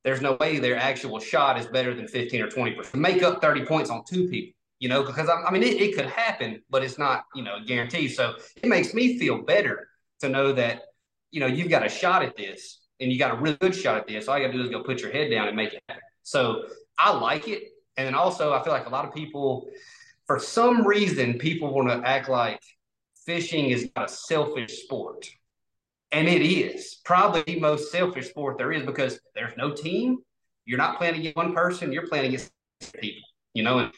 there's 0.04 0.22
no 0.22 0.34
way 0.40 0.60
their 0.60 0.76
actual 0.76 1.20
shot 1.20 1.58
is 1.58 1.66
better 1.66 1.94
than 1.94 2.08
15 2.08 2.42
or 2.42 2.48
20%. 2.48 2.94
Make 2.96 3.24
up 3.24 3.42
30 3.42 3.66
points 3.66 3.90
on 3.90 4.04
two 4.06 4.28
people 4.28 4.54
you 4.84 4.90
know, 4.90 5.02
because 5.02 5.30
I, 5.30 5.42
I 5.44 5.50
mean, 5.50 5.64
it, 5.64 5.82
it, 5.82 5.96
could 5.96 6.08
happen, 6.08 6.62
but 6.70 6.84
it's 6.84 6.98
not, 6.98 7.24
you 7.34 7.42
know, 7.42 7.60
guaranteed. 7.66 8.12
So 8.12 8.36
it 8.62 8.68
makes 8.68 8.94
me 8.94 9.18
feel 9.18 9.42
better 9.42 9.88
to 10.20 10.28
know 10.28 10.52
that, 10.52 10.82
you 11.32 11.40
know, 11.40 11.46
you've 11.46 11.70
got 11.70 11.86
a 11.86 11.90
shot 11.90 12.22
at 12.22 12.36
this 12.36 12.82
and 13.00 13.10
you 13.10 13.18
got 13.18 13.32
a 13.32 13.36
really 13.36 13.56
good 13.56 13.74
shot 13.74 13.96
at 13.96 14.08
this. 14.08 14.28
All 14.28 14.38
you 14.38 14.46
got 14.46 14.52
to 14.52 14.58
do 14.58 14.66
is 14.66 14.70
go 14.70 14.84
put 14.84 15.00
your 15.00 15.10
head 15.10 15.32
down 15.32 15.48
and 15.48 15.56
make 15.56 15.74
it 15.74 15.82
happen. 15.88 16.04
So 16.24 16.66
I 16.98 17.14
like 17.14 17.48
it. 17.48 17.64
And 17.96 18.06
then 18.06 18.14
also, 18.14 18.52
I 18.52 18.62
feel 18.62 18.74
like 18.74 18.86
a 18.86 18.90
lot 18.90 19.06
of 19.06 19.14
people, 19.14 19.70
for 20.28 20.40
some 20.40 20.86
reason, 20.86 21.38
people 21.38 21.74
want 21.74 21.90
to 21.90 22.08
act 22.08 22.30
like 22.30 22.60
fishing 23.26 23.70
is 23.70 23.90
not 23.96 24.10
a 24.10 24.14
selfish 24.14 24.84
sport. 24.84 25.28
And 26.12 26.28
it 26.28 26.42
is 26.42 27.00
probably 27.04 27.42
the 27.42 27.60
most 27.60 27.92
selfish 27.92 28.30
sport 28.30 28.58
there 28.58 28.72
is 28.72 28.86
because 28.86 29.20
there's 29.36 29.58
no 29.58 29.72
team. 29.72 30.20
You're 30.66 30.78
not 30.78 30.98
playing 30.98 31.16
against 31.16 31.36
one 31.36 31.54
person, 31.54 31.92
you're 31.92 32.08
playing 32.08 32.28
against 32.28 32.52
people, 33.02 33.28
you 33.54 33.64
know, 33.64 33.80
and 33.80 33.92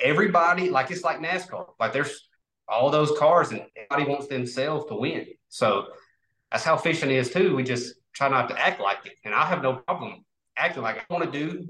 everybody 0.00 0.70
like 0.70 0.90
it's 0.90 1.02
like 1.02 1.18
NASCAR. 1.18 1.66
Like 1.78 1.92
there's 1.92 2.28
all 2.68 2.90
those 2.90 3.12
cars 3.18 3.50
and 3.50 3.62
everybody 3.76 4.10
wants 4.10 4.28
themselves 4.28 4.86
to 4.86 4.94
win. 4.94 5.26
So 5.48 5.88
that's 6.50 6.64
how 6.64 6.76
fishing 6.76 7.10
is 7.10 7.30
too. 7.30 7.54
We 7.54 7.64
just 7.64 7.94
try 8.14 8.28
not 8.28 8.48
to 8.48 8.58
act 8.58 8.80
like 8.80 9.04
it. 9.04 9.14
And 9.24 9.34
I 9.34 9.44
have 9.44 9.62
no 9.62 9.76
problem 9.76 10.24
acting 10.56 10.82
like 10.82 10.98
I 10.98 11.12
want 11.12 11.30
to 11.30 11.38
do 11.38 11.66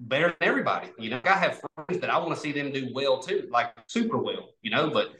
better 0.00 0.34
than 0.38 0.48
everybody. 0.48 0.88
You 0.98 1.10
know, 1.10 1.20
I 1.24 1.32
have 1.32 1.60
friends 1.74 2.00
that 2.00 2.10
I 2.10 2.18
want 2.18 2.34
to 2.34 2.40
see 2.40 2.52
them 2.52 2.72
do 2.72 2.90
well 2.92 3.20
too, 3.20 3.48
like 3.50 3.72
super 3.86 4.18
well, 4.18 4.50
you 4.62 4.70
know, 4.70 4.90
but 4.90 5.12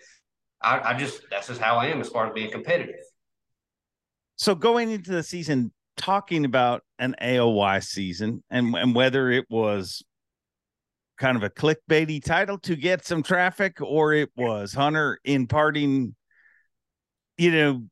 I, 0.62 0.80
I 0.80 0.94
just 0.94 1.22
that's 1.30 1.48
just 1.48 1.60
how 1.60 1.76
I 1.76 1.86
am 1.86 2.00
as 2.00 2.08
far 2.08 2.26
as 2.26 2.32
being 2.32 2.50
competitive. 2.50 3.00
So 4.36 4.54
going 4.54 4.90
into 4.90 5.10
the 5.10 5.22
season, 5.22 5.72
talking 5.96 6.44
about 6.44 6.82
an 6.98 7.16
AOY 7.20 7.82
season 7.82 8.42
and, 8.50 8.74
and 8.74 8.94
whether 8.94 9.30
it 9.30 9.46
was 9.50 10.02
kind 11.18 11.36
of 11.36 11.42
a 11.42 11.50
clickbaity 11.50 12.22
title 12.22 12.58
to 12.58 12.76
get 12.76 13.04
some 13.04 13.22
traffic 13.22 13.80
or 13.80 14.14
it 14.14 14.30
was 14.36 14.72
Hunter 14.72 15.18
imparting, 15.24 16.14
you 17.36 17.50
know, 17.50 17.84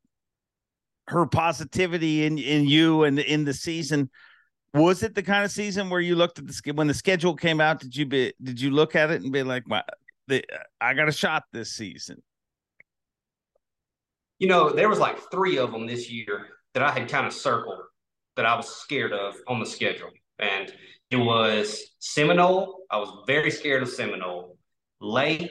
her 1.09 1.27
positivity 1.27 2.25
in, 2.25 2.39
in 2.39 2.67
you 2.67 3.05
and 3.05 3.19
in 3.19 3.45
the 3.45 3.55
season. 3.55 4.11
Was 4.77 5.03
it 5.03 5.15
the 5.15 5.23
kind 5.23 5.43
of 5.43 5.51
season 5.51 5.89
where 5.89 6.03
you 6.03 6.17
looked 6.17 6.39
at 6.39 6.47
the 6.47 6.73
when 6.75 6.87
the 6.87 6.93
schedule 6.93 7.35
came 7.35 7.63
out? 7.63 7.81
Did 7.81 7.97
you 7.97 8.05
be 8.05 8.35
did 8.43 8.61
you 8.61 8.71
look 8.71 8.95
at 8.95 9.11
it 9.11 9.23
and 9.23 9.33
be 9.33 9.43
like, 9.43 9.67
"Wow, 9.67 9.85
the, 10.29 10.45
I 10.79 10.93
got 10.93 11.09
a 11.09 11.13
shot 11.13 11.45
this 11.51 11.73
season"? 11.73 12.23
You 14.39 14.49
know, 14.49 14.69
there 14.69 14.91
was 14.91 14.99
like 14.99 15.19
three 15.31 15.57
of 15.57 15.73
them 15.73 15.87
this 15.87 16.11
year 16.11 16.49
that 16.75 16.83
I 16.83 16.91
had 16.91 17.09
kind 17.09 17.27
of 17.27 17.33
circled 17.33 17.85
that 18.37 18.45
I 18.45 18.55
was 18.55 18.69
scared 18.69 19.15
of 19.15 19.37
on 19.49 19.61
the 19.61 19.65
schedule, 19.65 20.11
and 20.39 20.71
it 21.11 21.17
was 21.17 21.95
Seminole. 22.01 22.81
I 22.91 22.99
was 22.99 23.25
very 23.27 23.51
scared 23.51 23.83
of 23.83 23.89
Seminole, 23.89 24.59
Lay, 25.01 25.51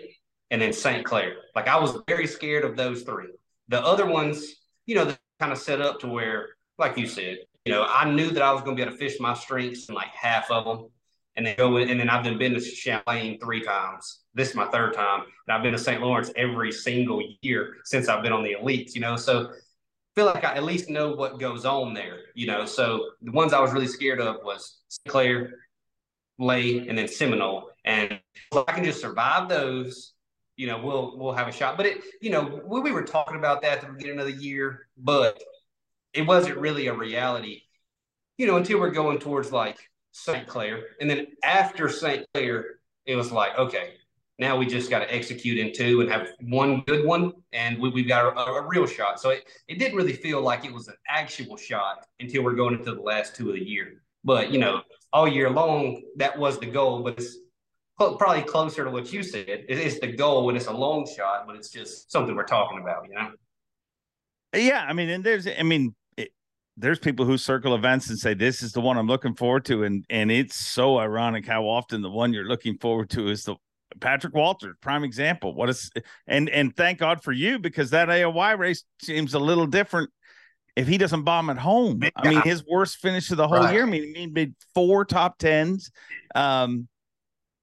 and 0.51 0.61
then 0.61 0.71
St. 0.71 1.03
Clair. 1.03 1.37
Like 1.55 1.67
I 1.67 1.79
was 1.79 1.97
very 2.07 2.27
scared 2.27 2.63
of 2.63 2.77
those 2.77 3.01
three. 3.01 3.29
The 3.69 3.81
other 3.83 4.05
ones, 4.05 4.53
you 4.85 4.93
know, 4.93 5.15
kind 5.39 5.51
of 5.51 5.57
set 5.57 5.81
up 5.81 5.99
to 6.01 6.07
where, 6.07 6.49
like 6.77 6.95
you 6.95 7.07
said, 7.07 7.39
you 7.65 7.73
know, 7.73 7.83
I 7.83 8.09
knew 8.09 8.29
that 8.29 8.43
I 8.43 8.53
was 8.53 8.61
going 8.61 8.77
to 8.77 8.83
be 8.83 8.87
able 8.87 8.97
to 8.97 8.97
fish 8.97 9.19
my 9.19 9.33
strengths 9.33 9.89
in 9.89 9.95
like 9.95 10.09
half 10.09 10.51
of 10.51 10.65
them, 10.65 10.89
and 11.35 11.45
then 11.45 11.55
go 11.57 11.77
in, 11.77 11.89
and 11.89 11.99
then 11.99 12.09
I've 12.09 12.23
been 12.23 12.53
to 12.53 12.61
Champlain 12.61 13.39
three 13.39 13.61
times. 13.61 14.21
This 14.35 14.49
is 14.49 14.55
my 14.55 14.67
third 14.67 14.93
time, 14.93 15.21
and 15.21 15.55
I've 15.55 15.63
been 15.63 15.73
to 15.73 15.79
St. 15.79 16.01
Lawrence 16.01 16.31
every 16.35 16.71
single 16.71 17.21
year 17.41 17.77
since 17.83 18.07
I've 18.07 18.23
been 18.23 18.31
on 18.31 18.43
the 18.43 18.55
elites. 18.61 18.93
You 18.93 19.01
know, 19.01 19.15
so 19.15 19.51
feel 20.15 20.25
like 20.25 20.43
I 20.43 20.53
at 20.53 20.63
least 20.63 20.89
know 20.89 21.11
what 21.13 21.39
goes 21.39 21.65
on 21.65 21.93
there, 21.93 22.19
you 22.35 22.47
know. 22.47 22.65
So 22.65 23.11
the 23.21 23.31
ones 23.31 23.51
I 23.51 23.59
was 23.59 23.73
really 23.73 23.87
scared 23.87 24.21
of 24.21 24.37
was 24.43 24.81
Clair, 25.07 25.55
Lay, 26.37 26.87
and 26.87 26.97
then 26.97 27.07
Seminole. 27.07 27.71
And 27.83 28.19
if 28.51 28.67
I 28.67 28.71
can 28.71 28.83
just 28.83 29.01
survive 29.01 29.49
those, 29.49 30.13
you 30.55 30.67
know, 30.67 30.79
we'll 30.81 31.17
we'll 31.17 31.33
have 31.33 31.47
a 31.47 31.51
shot. 31.51 31.77
But 31.77 31.87
it, 31.87 31.97
you 32.21 32.29
know, 32.29 32.61
we, 32.65 32.79
we 32.79 32.91
were 32.91 33.03
talking 33.03 33.37
about 33.37 33.61
that 33.63 33.79
at 33.79 33.87
the 33.87 33.93
beginning 33.93 34.19
of 34.19 34.27
the 34.27 34.33
year, 34.33 34.87
but 34.97 35.41
it 36.15 36.25
wasn't 36.25 36.57
really 36.57 36.87
a 36.87 36.93
reality, 36.93 37.61
you 38.37 38.47
know, 38.47 38.55
until 38.57 38.79
we're 38.79 38.91
going 38.91 39.19
towards 39.19 39.51
like 39.51 39.77
St. 40.11 40.47
Clair. 40.47 40.81
And 41.01 41.09
then 41.09 41.27
after 41.43 41.89
St. 41.89 42.25
Clair, 42.33 42.79
it 43.05 43.15
was 43.15 43.31
like, 43.31 43.57
okay, 43.57 43.95
now 44.39 44.57
we 44.57 44.65
just 44.65 44.89
got 44.89 44.99
to 44.99 45.13
execute 45.13 45.57
in 45.57 45.73
two 45.73 46.01
and 46.01 46.09
have 46.09 46.27
one 46.41 46.81
good 46.87 47.05
one, 47.05 47.31
and 47.53 47.79
we, 47.79 48.01
have 48.01 48.07
got 48.07 48.25
a, 48.25 48.51
a, 48.51 48.67
real 48.67 48.85
shot. 48.85 49.19
So 49.19 49.29
it, 49.29 49.43
it 49.67 49.77
didn't 49.77 49.95
really 49.95 50.13
feel 50.13 50.41
like 50.41 50.65
it 50.65 50.73
was 50.73 50.87
an 50.87 50.95
actual 51.07 51.57
shot 51.57 52.05
until 52.19 52.43
we're 52.43 52.55
going 52.55 52.75
into 52.75 52.93
the 52.93 53.01
last 53.01 53.35
two 53.35 53.49
of 53.49 53.55
the 53.55 53.63
year. 53.63 54.01
But, 54.23 54.51
you 54.51 54.59
know, 54.59 54.81
all 55.13 55.27
year 55.27 55.49
long, 55.49 56.01
that 56.17 56.37
was 56.37 56.59
the 56.59 56.65
goal, 56.65 57.03
but 57.03 57.19
it's 57.19 57.37
probably 57.97 58.41
closer 58.41 58.83
to 58.83 58.89
what 58.89 59.13
you 59.13 59.23
said. 59.23 59.45
It's 59.47 59.99
the 59.99 60.13
goal 60.13 60.49
and 60.49 60.57
it's 60.57 60.67
a 60.67 60.73
long 60.73 61.07
shot, 61.07 61.45
but 61.47 61.55
it's 61.55 61.69
just 61.69 62.11
something 62.11 62.35
we're 62.35 62.43
talking 62.43 62.79
about, 62.81 63.07
you 63.07 63.15
know? 63.15 63.31
Yeah. 64.53 64.85
I 64.85 64.93
mean, 64.93 65.09
and 65.09 65.23
there's, 65.23 65.47
I 65.47 65.63
mean, 65.63 65.93
there's 66.77 66.99
people 66.99 67.25
who 67.25 67.37
circle 67.37 67.73
events 67.75 68.09
and 68.09 68.19
say 68.19 68.33
this 68.33 68.61
is 68.61 68.73
the 68.73 68.81
one 68.81 68.97
I'm 68.97 69.07
looking 69.07 69.35
forward 69.35 69.65
to, 69.65 69.83
and 69.83 70.05
and 70.09 70.31
it's 70.31 70.55
so 70.55 70.97
ironic 70.97 71.45
how 71.45 71.63
often 71.65 72.01
the 72.01 72.09
one 72.09 72.33
you're 72.33 72.47
looking 72.47 72.77
forward 72.77 73.09
to 73.11 73.29
is 73.29 73.43
the 73.43 73.55
Patrick 73.99 74.33
Walters, 74.33 74.75
prime 74.81 75.03
example. 75.03 75.53
What 75.53 75.69
is 75.69 75.89
and 76.27 76.49
and 76.49 76.75
thank 76.75 76.99
God 76.99 77.23
for 77.23 77.31
you 77.31 77.59
because 77.59 77.91
that 77.91 78.09
AOY 78.09 78.57
race 78.57 78.83
seems 79.01 79.33
a 79.33 79.39
little 79.39 79.67
different. 79.67 80.09
If 80.75 80.87
he 80.89 80.97
doesn't 80.97 81.23
bomb 81.23 81.49
at 81.49 81.57
home. 81.57 82.01
I 82.17 82.27
mean 82.27 82.41
his 82.41 82.65
worst 82.65 82.97
finish 82.97 83.31
of 83.31 83.37
the 83.37 83.47
whole 83.47 83.59
right. 83.59 83.73
year. 83.73 83.83
I 83.83 83.89
mean 83.89 84.13
he 84.13 84.27
made 84.27 84.55
four 84.73 85.05
top 85.05 85.37
tens, 85.37 85.89
um, 86.35 86.89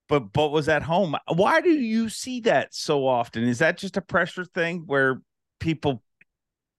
but 0.08 0.32
but 0.32 0.50
was 0.50 0.70
at 0.70 0.82
home. 0.82 1.16
Why 1.28 1.60
do 1.60 1.70
you 1.70 2.08
see 2.08 2.40
that 2.42 2.74
so 2.74 3.06
often? 3.06 3.44
Is 3.44 3.58
that 3.58 3.76
just 3.76 3.98
a 3.98 4.00
pressure 4.00 4.46
thing 4.46 4.84
where 4.86 5.20
people 5.60 6.02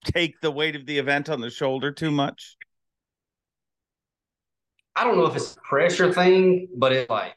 take 0.04 0.42
the 0.42 0.52
weight 0.52 0.76
of 0.76 0.86
the 0.86 0.98
event 0.98 1.30
on 1.30 1.42
the 1.42 1.50
shoulder 1.50 1.92
too 1.92 2.12
much? 2.12 2.58
I 4.96 5.04
don't 5.04 5.18
know 5.18 5.26
if 5.26 5.36
it's 5.36 5.56
a 5.56 5.62
pressure 5.62 6.14
thing, 6.14 6.68
but 6.76 6.92
it's 6.92 7.10
like 7.10 7.36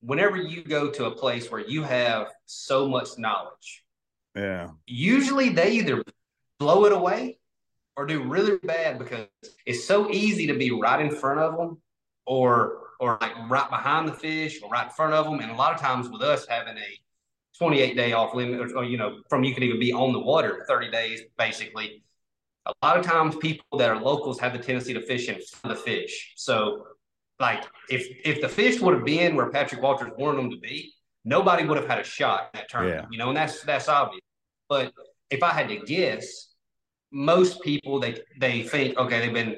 whenever 0.00 0.36
you 0.36 0.62
go 0.62 0.90
to 0.90 1.06
a 1.06 1.10
place 1.10 1.50
where 1.50 1.60
you 1.60 1.82
have 1.82 2.28
so 2.46 2.88
much 2.88 3.18
knowledge, 3.18 3.84
yeah, 4.34 4.68
usually 4.86 5.50
they 5.50 5.72
either 5.72 6.02
blow 6.58 6.86
it 6.86 6.92
away 6.92 7.38
or 7.96 8.06
do 8.06 8.22
really 8.22 8.58
bad 8.58 8.98
because 8.98 9.26
it's 9.64 9.84
so 9.84 10.10
easy 10.10 10.46
to 10.46 10.54
be 10.54 10.70
right 10.70 11.00
in 11.00 11.10
front 11.10 11.40
of 11.40 11.56
them 11.56 11.80
or 12.26 12.78
or 13.00 13.18
like 13.20 13.34
right 13.50 13.68
behind 13.68 14.08
the 14.08 14.12
fish 14.12 14.60
or 14.62 14.70
right 14.70 14.86
in 14.86 14.92
front 14.92 15.12
of 15.12 15.26
them. 15.26 15.40
And 15.40 15.50
a 15.50 15.54
lot 15.54 15.74
of 15.74 15.80
times 15.80 16.08
with 16.08 16.22
us 16.22 16.46
having 16.46 16.76
a 16.76 17.00
28 17.58 17.96
day 17.96 18.12
off 18.12 18.34
limit, 18.34 18.60
or, 18.60 18.78
or 18.78 18.84
you 18.84 18.98
know, 18.98 19.20
from 19.28 19.44
you 19.44 19.54
can 19.54 19.62
even 19.62 19.78
be 19.78 19.92
on 19.92 20.12
the 20.12 20.18
water 20.18 20.64
30 20.68 20.90
days 20.90 21.22
basically. 21.38 22.02
A 22.66 22.72
lot 22.84 22.98
of 22.98 23.06
times 23.06 23.36
people 23.36 23.78
that 23.78 23.88
are 23.88 24.00
locals 24.00 24.40
have 24.40 24.52
the 24.52 24.58
tendency 24.58 24.92
to 24.92 25.00
fish 25.00 25.28
in 25.28 25.40
front 25.40 25.76
of 25.76 25.84
the 25.84 25.90
fish. 25.90 26.32
So 26.36 26.84
like 27.38 27.64
if 27.90 28.06
if 28.24 28.40
the 28.40 28.48
fish 28.48 28.80
would 28.80 28.94
have 28.94 29.04
been 29.04 29.36
where 29.36 29.50
Patrick 29.50 29.82
Walters 29.82 30.10
wanted 30.18 30.38
them 30.38 30.50
to 30.50 30.58
be, 30.58 30.92
nobody 31.24 31.64
would 31.64 31.76
have 31.76 31.86
had 31.86 31.98
a 31.98 32.04
shot 32.04 32.50
in 32.52 32.60
that 32.60 32.68
tournament. 32.68 33.02
Yeah. 33.02 33.08
You 33.10 33.18
know, 33.18 33.28
and 33.28 33.36
that's 33.36 33.62
that's 33.62 33.88
obvious. 33.88 34.22
But 34.68 34.92
if 35.30 35.42
I 35.42 35.50
had 35.50 35.68
to 35.68 35.76
guess, 35.76 36.54
most 37.12 37.62
people 37.62 38.00
they 38.00 38.20
they 38.38 38.62
think 38.62 38.98
okay, 38.98 39.20
they've 39.20 39.32
been 39.32 39.56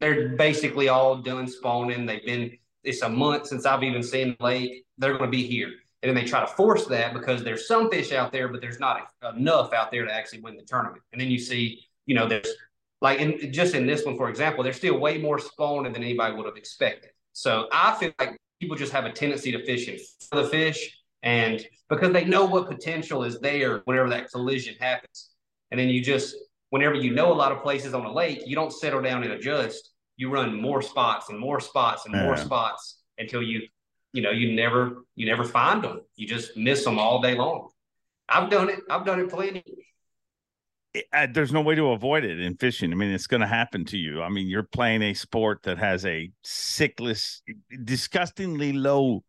they're 0.00 0.30
basically 0.36 0.88
all 0.88 1.16
done 1.16 1.46
spawning. 1.46 2.06
They've 2.06 2.24
been 2.24 2.56
it's 2.84 3.02
a 3.02 3.08
month 3.08 3.48
since 3.48 3.66
I've 3.66 3.82
even 3.82 4.02
seen 4.02 4.36
the 4.38 4.44
lake. 4.44 4.84
They're 4.98 5.18
going 5.18 5.30
to 5.30 5.36
be 5.36 5.46
here, 5.46 5.72
and 6.02 6.08
then 6.08 6.14
they 6.14 6.28
try 6.28 6.40
to 6.40 6.46
force 6.46 6.86
that 6.86 7.14
because 7.14 7.42
there's 7.42 7.66
some 7.66 7.90
fish 7.90 8.12
out 8.12 8.32
there, 8.32 8.48
but 8.48 8.60
there's 8.60 8.78
not 8.78 9.08
enough 9.34 9.72
out 9.72 9.90
there 9.90 10.04
to 10.04 10.12
actually 10.12 10.40
win 10.40 10.56
the 10.56 10.62
tournament. 10.62 11.02
And 11.12 11.20
then 11.20 11.30
you 11.30 11.38
see, 11.38 11.84
you 12.04 12.14
know, 12.14 12.28
there's 12.28 12.48
like 13.00 13.18
in 13.18 13.52
just 13.52 13.74
in 13.74 13.86
this 13.86 14.04
one, 14.04 14.16
for 14.16 14.28
example, 14.28 14.62
there's 14.62 14.76
still 14.76 14.98
way 14.98 15.18
more 15.18 15.38
spawning 15.38 15.92
than 15.92 16.02
anybody 16.02 16.34
would 16.34 16.46
have 16.46 16.56
expected. 16.56 17.10
So 17.32 17.68
I 17.72 17.94
feel 17.94 18.12
like 18.18 18.36
people 18.60 18.76
just 18.76 18.92
have 18.92 19.04
a 19.04 19.12
tendency 19.12 19.52
to 19.52 19.64
fish 19.64 19.88
in 19.88 19.98
for 20.30 20.42
the 20.42 20.48
fish, 20.48 20.98
and 21.22 21.64
because 21.88 22.12
they 22.12 22.24
know 22.24 22.44
what 22.44 22.68
potential 22.68 23.24
is 23.24 23.38
there 23.40 23.82
whenever 23.84 24.08
that 24.10 24.30
collision 24.30 24.74
happens, 24.80 25.30
and 25.70 25.78
then 25.78 25.88
you 25.88 26.02
just 26.02 26.36
whenever 26.70 26.94
you 26.94 27.12
know 27.12 27.32
a 27.32 27.34
lot 27.34 27.52
of 27.52 27.62
places 27.62 27.94
on 27.94 28.04
a 28.04 28.12
lake, 28.12 28.42
you 28.46 28.54
don't 28.54 28.72
settle 28.72 29.02
down 29.02 29.22
and 29.22 29.32
adjust. 29.32 29.90
You 30.16 30.30
run 30.30 30.60
more 30.60 30.80
spots 30.80 31.28
and 31.28 31.38
more 31.38 31.60
spots 31.60 32.06
and 32.06 32.14
yeah. 32.14 32.24
more 32.24 32.36
spots 32.36 33.00
until 33.18 33.42
you, 33.42 33.62
you 34.12 34.22
know, 34.22 34.30
you 34.30 34.52
never 34.54 35.04
you 35.14 35.26
never 35.26 35.44
find 35.44 35.82
them. 35.82 36.00
You 36.16 36.26
just 36.26 36.56
miss 36.56 36.84
them 36.84 36.98
all 36.98 37.20
day 37.20 37.34
long. 37.34 37.68
I've 38.28 38.50
done 38.50 38.68
it. 38.68 38.80
I've 38.90 39.04
done 39.04 39.20
it 39.20 39.30
plenty 39.30 39.62
there's 41.32 41.52
no 41.52 41.60
way 41.60 41.74
to 41.74 41.90
avoid 41.90 42.24
it 42.24 42.40
in 42.40 42.56
fishing. 42.56 42.92
I 42.92 42.96
mean, 42.96 43.10
it's 43.10 43.26
going 43.26 43.40
to 43.40 43.46
happen 43.46 43.84
to 43.86 43.96
you. 43.96 44.22
I 44.22 44.28
mean, 44.28 44.48
you're 44.48 44.62
playing 44.62 45.02
a 45.02 45.14
sport 45.14 45.62
that 45.64 45.78
has 45.78 46.04
a 46.04 46.30
sickless, 46.44 47.40
disgustingly 47.84 48.72
low 48.72 49.24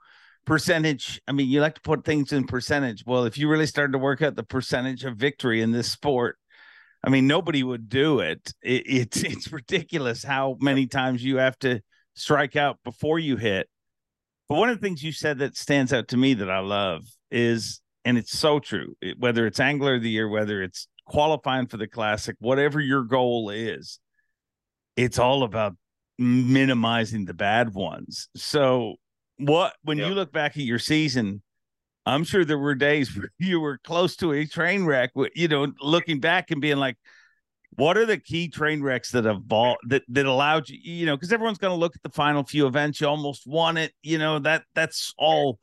percentage. 0.46 1.22
I 1.28 1.32
mean, 1.32 1.50
you 1.50 1.62
like 1.62 1.76
to 1.76 1.82
put 1.82 2.06
things 2.06 2.32
in 2.32 2.46
percentage. 2.46 3.04
Well, 3.06 3.26
if 3.26 3.38
you 3.38 3.50
really 3.50 3.66
started 3.66 3.94
to 3.94 3.98
work 3.98 4.22
out 4.22 4.36
the 4.36 4.44
percentage 4.44 5.04
of 5.04 5.18
victory 5.18 5.62
in 5.62 5.72
this 5.72 5.92
sport, 5.92 6.38
I 7.04 7.10
mean, 7.10 7.28
nobody 7.28 7.64
would 7.64 7.90
do 7.90 8.20
it. 8.20 8.54
it 8.62 8.84
it's 8.86 9.18
it's 9.24 9.52
ridiculous 9.52 10.24
how 10.24 10.58
many 10.60 10.88
times 10.88 11.24
you 11.24 11.38
have 11.38 11.58
to 11.60 11.82
strike 12.16 12.56
out 12.56 12.80
before 12.84 13.20
you 13.20 13.38
hit. 13.38 13.68
But 14.50 14.56
one 14.56 14.70
of 14.70 14.80
the 14.80 14.86
things 14.86 15.04
you 15.04 15.12
said 15.12 15.40
that 15.40 15.58
stands 15.58 15.92
out 15.92 16.08
to 16.10 16.18
me 16.18 16.34
that 16.36 16.50
I 16.50 16.60
love 16.60 17.04
is, 17.32 17.82
and 18.06 18.18
it's 18.18 18.38
so 18.38 18.60
true, 18.60 18.96
it, 19.02 19.20
whether 19.20 19.46
it's 19.46 19.60
angler 19.60 19.96
of 19.96 20.04
the 20.04 20.10
year, 20.10 20.30
whether 20.30 20.62
it's 20.62 20.88
qualifying 21.06 21.68
for 21.68 21.78
the 21.78 21.88
classic, 21.88 22.36
whatever 22.40 22.80
your 22.80 23.04
goal 23.04 23.50
is, 23.50 24.00
it's 24.96 25.20
all 25.20 25.44
about 25.44 25.76
minimizing 26.18 27.26
the 27.26 27.34
bad 27.34 27.74
ones. 27.74 28.30
So, 28.36 28.96
what 29.38 29.76
when 29.84 29.98
yep. 29.98 30.10
you 30.10 30.16
look 30.16 30.32
back 30.32 30.52
at 30.52 30.64
your 30.64 30.80
season, 30.80 31.42
I'm 32.06 32.24
sure 32.24 32.46
there 32.46 32.58
were 32.58 32.76
days 32.76 33.16
where 33.16 33.32
you 33.38 33.60
were 33.60 33.80
close 33.84 34.16
to 34.18 34.34
a 34.34 34.46
train 34.46 34.86
wreck. 34.86 35.12
You 35.36 35.48
know, 35.48 35.68
looking 35.82 36.20
back 36.20 36.52
and 36.52 36.62
being 36.62 36.78
like, 36.78 36.98
"What 37.78 37.98
are 37.98 38.06
the 38.06 38.18
key 38.18 38.50
train 38.50 38.84
wrecks 38.84 39.12
that 39.12 39.26
have 39.26 39.48
bought 39.48 39.78
that 39.88 40.04
that 40.10 40.26
allowed 40.26 40.70
you?" 40.70 40.78
You 40.84 41.06
know, 41.08 41.16
because 41.16 41.32
everyone's 41.32 41.58
going 41.58 41.74
to 41.74 41.80
look 41.80 41.96
at 41.96 42.04
the 42.04 42.10
final 42.10 42.44
few 42.44 42.68
events. 42.68 43.02
You 43.02 43.08
almost 43.08 43.48
won 43.48 43.78
it. 43.78 43.94
You 44.04 44.18
know 44.18 44.40
that 44.40 44.64
that's 44.76 45.14
all 45.18 45.60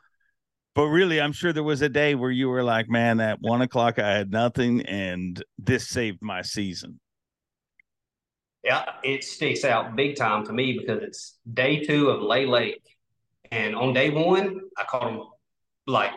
but 0.75 0.87
really, 0.89 1.21
I'm 1.21 1.33
sure 1.33 1.53
there 1.53 1.63
was 1.63 1.83
a 1.83 1.89
day 1.89 2.17
where 2.17 2.33
you 2.33 2.49
were 2.49 2.65
like, 2.65 2.89
man, 2.89 3.21
at 3.21 3.41
one 3.41 3.63
o'clock 3.63 3.99
I 4.01 4.11
had 4.11 4.33
nothing 4.33 4.83
and 4.83 5.43
this 5.57 5.89
saved 5.89 6.19
my 6.21 6.43
season. 6.43 6.99
Yeah, 8.65 8.85
it 9.05 9.23
sticks 9.23 9.65
out 9.65 9.95
big 9.95 10.17
time 10.17 10.45
to 10.47 10.53
me 10.53 10.77
because 10.79 11.03
it's 11.03 11.37
day 11.53 11.85
two 11.85 12.09
of 12.09 12.23
Lay 12.23 12.47
Lake. 12.47 12.83
And 13.53 13.77
on 13.77 13.93
day 13.93 14.11
one, 14.11 14.61
I 14.77 14.85
caught 14.85 15.05
them 15.05 15.23
like 15.87 16.11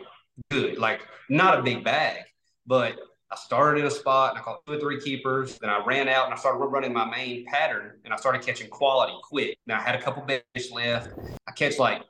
good, 0.50 0.80
like 0.80 1.02
not 1.30 1.60
a 1.60 1.62
big 1.62 1.84
bag, 1.84 2.24
but 2.66 2.96
I 3.30 3.36
started 3.36 3.82
in 3.82 3.86
a 3.86 3.92
spot 3.92 4.32
and 4.32 4.40
I 4.40 4.42
caught 4.42 4.66
two 4.66 4.74
or 4.74 4.80
three 4.80 5.02
keepers. 5.02 5.58
Then 5.58 5.70
I 5.70 5.84
ran 5.86 6.08
out 6.08 6.26
and 6.26 6.34
I 6.34 6.38
started 6.38 6.60
running 6.60 6.94
my 6.94 7.06
main 7.06 7.46
pattern 7.46 8.00
and 8.06 8.14
I 8.14 8.18
started 8.18 8.42
catching 8.42 8.70
quality 8.70 9.14
quick. 9.22 9.58
Now 9.68 9.80
I 9.80 9.82
had 9.82 9.96
a 9.96 10.02
couple 10.02 10.26
fish 10.26 10.72
left. 10.72 11.10
I 11.48 11.52
catch 11.52 11.78
like 11.78 12.04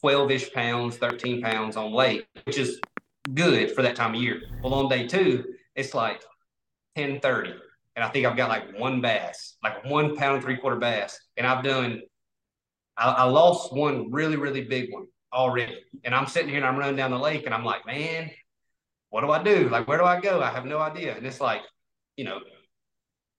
12 0.00 0.30
ish 0.30 0.52
pounds, 0.52 0.96
13 0.96 1.42
pounds 1.42 1.76
on 1.76 1.92
lake, 1.92 2.26
which 2.44 2.58
is 2.58 2.80
good 3.32 3.72
for 3.72 3.82
that 3.82 3.96
time 3.96 4.14
of 4.14 4.20
year. 4.20 4.42
Well, 4.62 4.74
on 4.74 4.88
day 4.88 5.08
two, 5.08 5.44
it's 5.74 5.92
like 5.92 6.22
10 6.96 7.20
30. 7.20 7.54
And 7.96 8.04
I 8.04 8.08
think 8.08 8.26
I've 8.26 8.36
got 8.36 8.48
like 8.48 8.78
one 8.78 9.00
bass, 9.00 9.56
like 9.62 9.84
one 9.84 10.16
pound 10.16 10.36
and 10.36 10.44
three 10.44 10.56
quarter 10.56 10.76
bass. 10.76 11.18
And 11.36 11.46
I've 11.46 11.64
done, 11.64 12.02
I, 12.96 13.10
I 13.10 13.24
lost 13.24 13.72
one 13.72 14.12
really, 14.12 14.36
really 14.36 14.62
big 14.62 14.92
one 14.92 15.06
already. 15.32 15.80
And 16.04 16.14
I'm 16.14 16.26
sitting 16.26 16.48
here 16.48 16.58
and 16.58 16.66
I'm 16.66 16.76
running 16.76 16.96
down 16.96 17.10
the 17.10 17.18
lake 17.18 17.44
and 17.44 17.54
I'm 17.54 17.64
like, 17.64 17.86
man, 17.86 18.30
what 19.14 19.20
do 19.20 19.30
I 19.30 19.40
do? 19.40 19.68
Like, 19.68 19.86
where 19.86 19.96
do 19.96 20.04
I 20.04 20.20
go? 20.20 20.42
I 20.42 20.50
have 20.50 20.64
no 20.64 20.80
idea. 20.80 21.16
And 21.16 21.24
it's 21.24 21.40
like, 21.40 21.62
you 22.16 22.24
know, 22.24 22.40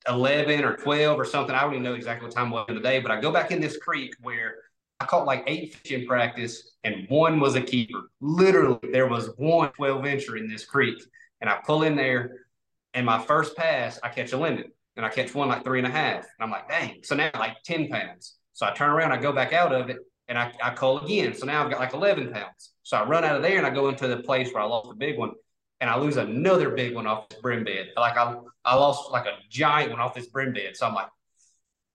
11 0.07 0.63
or 0.63 0.77
12 0.77 1.19
or 1.19 1.25
something. 1.25 1.53
I 1.53 1.63
don't 1.63 1.73
even 1.73 1.83
know 1.83 1.95
exactly 1.95 2.25
what 2.25 2.33
time 2.33 2.49
was 2.49 2.65
in 2.69 2.75
the 2.75 2.81
day, 2.81 3.01
but 3.01 3.11
I 3.11 3.19
go 3.19 3.29
back 3.29 3.51
in 3.51 3.59
this 3.59 3.75
creek 3.75 4.15
where 4.21 4.55
I 5.01 5.05
caught 5.05 5.25
like 5.25 5.43
eight 5.47 5.75
fish 5.75 5.91
in 5.91 6.07
practice 6.07 6.77
and 6.85 7.05
one 7.09 7.41
was 7.41 7.55
a 7.55 7.61
keeper. 7.61 8.09
Literally, 8.21 8.79
there 8.93 9.07
was 9.07 9.31
one 9.35 9.69
12 9.73 10.03
incher 10.05 10.39
in 10.39 10.47
this 10.47 10.63
creek. 10.63 10.95
And 11.41 11.49
I 11.49 11.57
pull 11.65 11.83
in 11.83 11.97
there 11.97 12.45
and 12.93 13.05
my 13.05 13.21
first 13.21 13.57
pass, 13.57 13.99
I 14.01 14.07
catch 14.07 14.31
a 14.31 14.37
limit 14.37 14.67
and 14.95 15.05
I 15.05 15.09
catch 15.09 15.35
one 15.35 15.49
like 15.49 15.65
three 15.65 15.79
and 15.79 15.87
a 15.87 15.91
half. 15.91 16.23
And 16.23 16.39
I'm 16.39 16.51
like, 16.51 16.69
dang. 16.69 17.01
So 17.03 17.15
now 17.15 17.31
like 17.33 17.57
10 17.65 17.89
pounds. 17.89 18.37
So 18.53 18.65
I 18.65 18.71
turn 18.71 18.91
around, 18.91 19.11
I 19.11 19.17
go 19.17 19.33
back 19.33 19.51
out 19.51 19.73
of 19.73 19.89
it 19.89 19.97
and 20.29 20.37
I, 20.37 20.53
I 20.63 20.73
call 20.73 20.99
again. 20.99 21.33
So 21.33 21.45
now 21.45 21.65
I've 21.65 21.69
got 21.69 21.81
like 21.81 21.93
11 21.93 22.31
pounds. 22.31 22.71
So 22.83 22.95
I 22.95 23.03
run 23.03 23.25
out 23.25 23.35
of 23.35 23.41
there 23.41 23.57
and 23.57 23.67
I 23.67 23.71
go 23.71 23.89
into 23.89 24.07
the 24.07 24.23
place 24.23 24.53
where 24.53 24.63
I 24.63 24.67
lost 24.67 24.87
the 24.87 24.95
big 24.95 25.17
one 25.17 25.31
and 25.85 25.93
I 25.93 25.99
lose 25.99 26.17
another 26.17 26.71
big 26.71 26.95
one 26.95 27.05
off 27.05 27.29
this 27.29 27.39
brim 27.41 27.63
bed. 27.63 27.91
Like 27.95 28.17
I, 28.17 28.35
I 28.65 28.73
lost 28.73 29.11
like 29.11 29.27
a 29.27 29.37
giant 29.51 29.91
one 29.91 29.99
off 29.99 30.15
this 30.15 30.25
brim 30.25 30.51
bed. 30.51 30.75
So 30.75 30.87
I'm 30.87 30.95
like, 30.95 31.09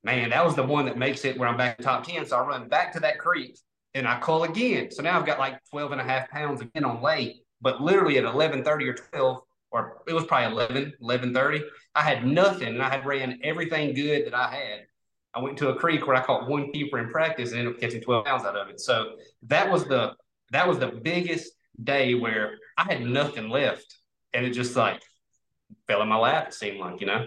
man, 0.04 0.30
that 0.30 0.44
was 0.44 0.54
the 0.54 0.62
one 0.62 0.84
that 0.84 0.96
makes 0.96 1.24
it 1.24 1.36
where 1.36 1.48
I'm 1.48 1.56
back 1.56 1.76
in 1.76 1.84
top 1.84 2.06
10. 2.06 2.24
So 2.24 2.36
I 2.36 2.46
run 2.46 2.68
back 2.68 2.92
to 2.92 3.00
that 3.00 3.18
creek 3.18 3.58
and 3.94 4.06
I 4.06 4.20
call 4.20 4.44
again. 4.44 4.92
So 4.92 5.02
now 5.02 5.18
I've 5.18 5.26
got 5.26 5.40
like 5.40 5.58
12 5.70 5.90
and 5.90 6.00
a 6.00 6.04
half 6.04 6.30
pounds 6.30 6.60
again 6.60 6.84
on 6.84 7.02
lake, 7.02 7.42
but 7.60 7.80
literally 7.80 8.16
at 8.16 8.22
1130 8.22 8.88
or 8.88 8.94
12, 8.94 9.42
or 9.72 10.02
it 10.06 10.12
was 10.12 10.24
probably 10.24 10.52
11, 10.52 10.76
1130, 11.00 11.64
I 11.96 12.02
had 12.02 12.24
nothing 12.24 12.68
and 12.68 12.82
I 12.82 12.90
had 12.90 13.04
ran 13.04 13.40
everything 13.42 13.92
good 13.92 14.24
that 14.26 14.34
I 14.34 14.54
had. 14.54 14.86
I 15.34 15.40
went 15.40 15.58
to 15.58 15.70
a 15.70 15.74
creek 15.74 16.06
where 16.06 16.14
I 16.14 16.22
caught 16.22 16.48
one 16.48 16.70
keeper 16.70 17.00
in 17.00 17.08
practice 17.08 17.50
and 17.50 17.58
ended 17.58 17.74
up 17.74 17.80
catching 17.80 18.02
12 18.02 18.24
pounds 18.24 18.44
out 18.44 18.56
of 18.56 18.68
it. 18.68 18.78
So 18.78 19.16
that 19.48 19.68
was 19.68 19.84
the, 19.86 20.14
that 20.52 20.68
was 20.68 20.78
the 20.78 20.92
biggest 21.02 21.50
day 21.82 22.14
where 22.14 22.52
I 22.80 22.94
had 22.94 23.02
nothing 23.02 23.50
left, 23.50 23.96
and 24.32 24.46
it 24.46 24.50
just 24.50 24.74
like 24.74 25.02
fell 25.86 26.00
in 26.00 26.08
my 26.08 26.16
lap. 26.16 26.48
It 26.48 26.54
seemed 26.54 26.78
like 26.78 27.00
you 27.00 27.06
know. 27.06 27.26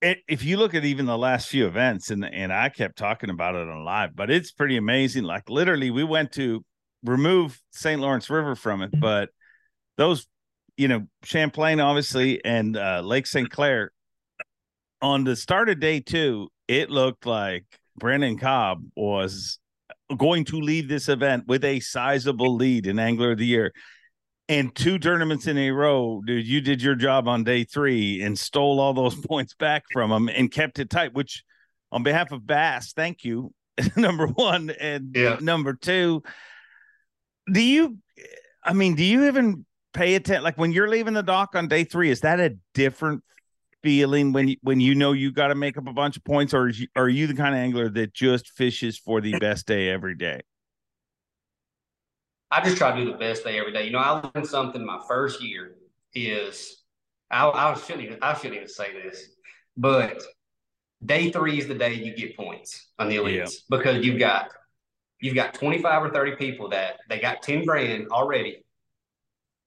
If 0.00 0.44
you 0.44 0.58
look 0.58 0.74
at 0.74 0.84
even 0.84 1.06
the 1.06 1.18
last 1.18 1.48
few 1.48 1.66
events, 1.66 2.10
and 2.10 2.24
and 2.24 2.52
I 2.52 2.68
kept 2.68 2.96
talking 2.96 3.30
about 3.30 3.56
it 3.56 3.68
on 3.68 3.84
live, 3.84 4.14
but 4.14 4.30
it's 4.30 4.52
pretty 4.52 4.76
amazing. 4.76 5.24
Like 5.24 5.50
literally, 5.50 5.90
we 5.90 6.04
went 6.04 6.32
to 6.32 6.64
remove 7.02 7.60
St. 7.72 8.00
Lawrence 8.00 8.30
River 8.30 8.54
from 8.54 8.82
it, 8.82 8.90
but 8.98 9.30
those, 9.96 10.26
you 10.76 10.88
know, 10.88 11.06
Champlain 11.24 11.80
obviously 11.80 12.44
and 12.44 12.76
uh, 12.76 13.00
Lake 13.04 13.26
St. 13.26 13.50
Clair 13.50 13.90
on 15.02 15.24
the 15.24 15.36
start 15.36 15.68
of 15.68 15.80
day 15.80 16.00
two, 16.00 16.48
it 16.68 16.90
looked 16.90 17.26
like 17.26 17.64
Brandon 17.96 18.38
Cobb 18.38 18.84
was 18.96 19.58
going 20.16 20.44
to 20.46 20.60
leave 20.60 20.88
this 20.88 21.08
event 21.08 21.46
with 21.46 21.64
a 21.64 21.80
sizable 21.80 22.54
lead 22.54 22.86
in 22.86 22.98
Angler 22.98 23.32
of 23.32 23.38
the 23.38 23.46
Year. 23.46 23.72
And 24.48 24.74
two 24.74 24.98
tournaments 24.98 25.46
in 25.46 25.56
a 25.56 25.70
row, 25.70 26.22
dude, 26.26 26.46
you 26.46 26.60
did 26.60 26.82
your 26.82 26.94
job 26.94 27.28
on 27.28 27.44
day 27.44 27.64
three 27.64 28.22
and 28.22 28.38
stole 28.38 28.78
all 28.78 28.92
those 28.92 29.14
points 29.26 29.54
back 29.54 29.84
from 29.92 30.12
him 30.12 30.28
and 30.28 30.50
kept 30.50 30.78
it 30.78 30.90
tight, 30.90 31.14
which 31.14 31.44
on 31.90 32.02
behalf 32.02 32.32
of 32.32 32.46
Bass, 32.46 32.92
thank 32.92 33.24
you. 33.24 33.52
number 33.96 34.26
one. 34.26 34.70
And 34.70 35.14
yeah. 35.14 35.38
number 35.40 35.74
two, 35.74 36.22
do 37.50 37.60
you, 37.60 37.98
I 38.62 38.72
mean, 38.72 38.94
do 38.94 39.04
you 39.04 39.26
even 39.26 39.64
pay 39.92 40.14
attention? 40.14 40.44
Like 40.44 40.58
when 40.58 40.72
you're 40.72 40.88
leaving 40.88 41.14
the 41.14 41.22
dock 41.22 41.54
on 41.54 41.68
day 41.68 41.84
three, 41.84 42.10
is 42.10 42.20
that 42.20 42.40
a 42.40 42.56
different 42.74 43.22
feeling 43.84 44.32
when 44.32 44.48
you, 44.48 44.56
when 44.62 44.80
you 44.80 44.94
know 44.94 45.12
you 45.12 45.30
got 45.30 45.48
to 45.48 45.54
make 45.54 45.76
up 45.76 45.86
a 45.86 45.92
bunch 45.92 46.16
of 46.16 46.24
points, 46.24 46.54
or 46.54 46.68
you, 46.68 46.88
are 46.96 47.08
you 47.08 47.26
the 47.26 47.34
kind 47.34 47.54
of 47.54 47.60
angler 47.60 47.90
that 47.90 48.14
just 48.14 48.48
fishes 48.48 48.96
for 48.98 49.20
the 49.20 49.38
best 49.38 49.66
day 49.66 49.90
every 49.90 50.14
day? 50.14 50.40
I 52.50 52.64
just 52.64 52.78
try 52.78 52.96
to 52.96 53.04
do 53.04 53.12
the 53.12 53.18
best 53.18 53.44
day 53.44 53.58
every 53.58 53.72
day. 53.72 53.84
You 53.84 53.90
know, 53.90 53.98
I 53.98 54.30
learned 54.34 54.46
something 54.46 54.84
my 54.84 55.00
first 55.06 55.42
year 55.42 55.74
is 56.14 56.82
I, 57.30 57.46
I 57.48 57.74
shouldn't 57.74 58.06
even 58.06 58.18
I 58.22 58.34
shouldn't 58.34 58.54
even 58.54 58.68
say 58.68 58.92
this, 58.92 59.28
but 59.76 60.22
day 61.04 61.30
three 61.30 61.58
is 61.58 61.66
the 61.66 61.74
day 61.74 61.92
you 61.92 62.16
get 62.16 62.36
points 62.36 62.88
on 62.98 63.08
the 63.08 63.16
elites 63.16 63.36
yeah. 63.36 63.46
because 63.76 64.06
you've 64.06 64.18
got 64.18 64.48
you've 65.20 65.34
got 65.34 65.52
25 65.52 66.04
or 66.04 66.10
30 66.10 66.36
people 66.36 66.70
that 66.70 66.96
they 67.08 67.18
got 67.18 67.42
10 67.42 67.64
grand 67.64 68.08
already. 68.08 68.64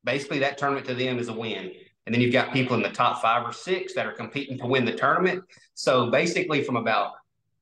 Basically, 0.04 0.40
that 0.40 0.58
tournament 0.58 0.88
to 0.88 0.96
them 0.96 1.20
is 1.20 1.28
a 1.28 1.34
win. 1.34 1.72
And 2.08 2.14
then 2.14 2.22
you've 2.22 2.32
got 2.32 2.54
people 2.54 2.74
in 2.78 2.82
the 2.82 2.90
top 2.90 3.22
five 3.22 3.46
or 3.46 3.52
six 3.52 3.94
that 3.96 4.06
are 4.06 4.14
competing 4.14 4.58
to 4.60 4.66
win 4.66 4.86
the 4.86 4.94
tournament. 4.94 5.44
So 5.74 6.10
basically, 6.10 6.64
from 6.64 6.78
about 6.78 7.12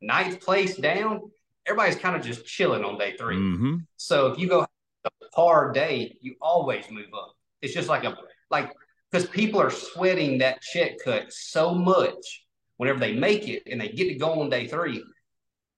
ninth 0.02 0.40
place 0.40 0.78
down, 0.78 1.32
everybody's 1.66 1.96
kind 1.96 2.16
of 2.16 2.22
just 2.22 2.46
chilling 2.46 2.84
on 2.84 2.96
day 3.00 3.18
3 3.18 3.36
mm-hmm. 3.36 3.76
So 3.98 4.28
if 4.28 4.38
you 4.38 4.48
go 4.48 4.68
a 5.04 5.10
hard 5.34 5.74
day, 5.74 6.16
you 6.22 6.36
always 6.40 6.86
move 6.92 7.08
up. 7.18 7.36
It's 7.64 7.74
just 7.74 7.90
like 7.90 8.04
a 8.04 8.16
like 8.52 8.72
because 9.12 9.28
people 9.28 9.60
are 9.60 9.72
sweating 9.72 10.38
that 10.38 10.62
check 10.62 11.00
cut 11.04 11.34
so 11.34 11.74
much 11.74 12.46
whenever 12.78 13.00
they 13.00 13.14
make 13.14 13.48
it 13.48 13.64
and 13.66 13.82
they 13.82 13.90
get 13.90 14.10
to 14.10 14.16
go 14.16 14.42
on 14.42 14.52
day 14.52 14.68
three. 14.68 15.04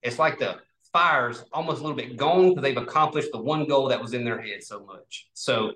It's 0.04 0.20
like 0.20 0.40
the 0.40 0.58
fire's 0.92 1.42
almost 1.54 1.80
a 1.80 1.84
little 1.84 1.96
bit 1.96 2.18
gone 2.18 2.50
because 2.50 2.64
they've 2.64 2.76
accomplished 2.76 3.32
the 3.32 3.42
one 3.42 3.66
goal 3.66 3.88
that 3.88 4.02
was 4.02 4.14
in 4.14 4.26
their 4.26 4.42
head 4.42 4.62
so 4.62 4.84
much. 4.84 5.30
So 5.34 5.72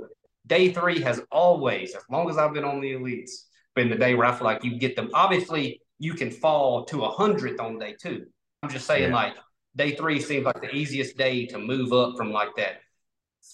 day 0.52 0.74
three 0.74 1.00
has 1.02 1.22
always, 1.32 1.96
as 1.96 2.04
long 2.12 2.30
as 2.30 2.38
I've 2.38 2.54
been 2.54 2.66
on 2.66 2.82
the 2.82 2.92
elites, 2.92 3.46
been 3.74 3.90
the 3.90 3.96
day 3.96 4.16
where 4.16 4.28
I 4.28 4.36
feel 4.36 4.44
like 4.44 4.66
you 4.66 4.78
get 4.78 4.98
them. 4.98 5.10
Obviously, 5.14 5.82
you 5.98 6.14
can 6.14 6.30
fall 6.30 6.84
to 6.86 7.06
a 7.06 7.10
hundredth 7.10 7.62
on 7.62 7.80
day 7.80 7.96
two. 7.98 8.26
I'm 8.62 8.70
just 8.70 8.86
saying, 8.86 9.12
yeah. 9.12 9.16
like 9.16 9.34
day 9.78 9.96
three 9.96 10.20
seems 10.20 10.46
like 10.46 10.60
the 10.60 10.76
easiest 10.76 11.16
day 11.18 11.46
to 11.46 11.58
move 11.58 11.94
up 11.94 12.18
from 12.18 12.34
like 12.34 12.50
that 12.58 12.82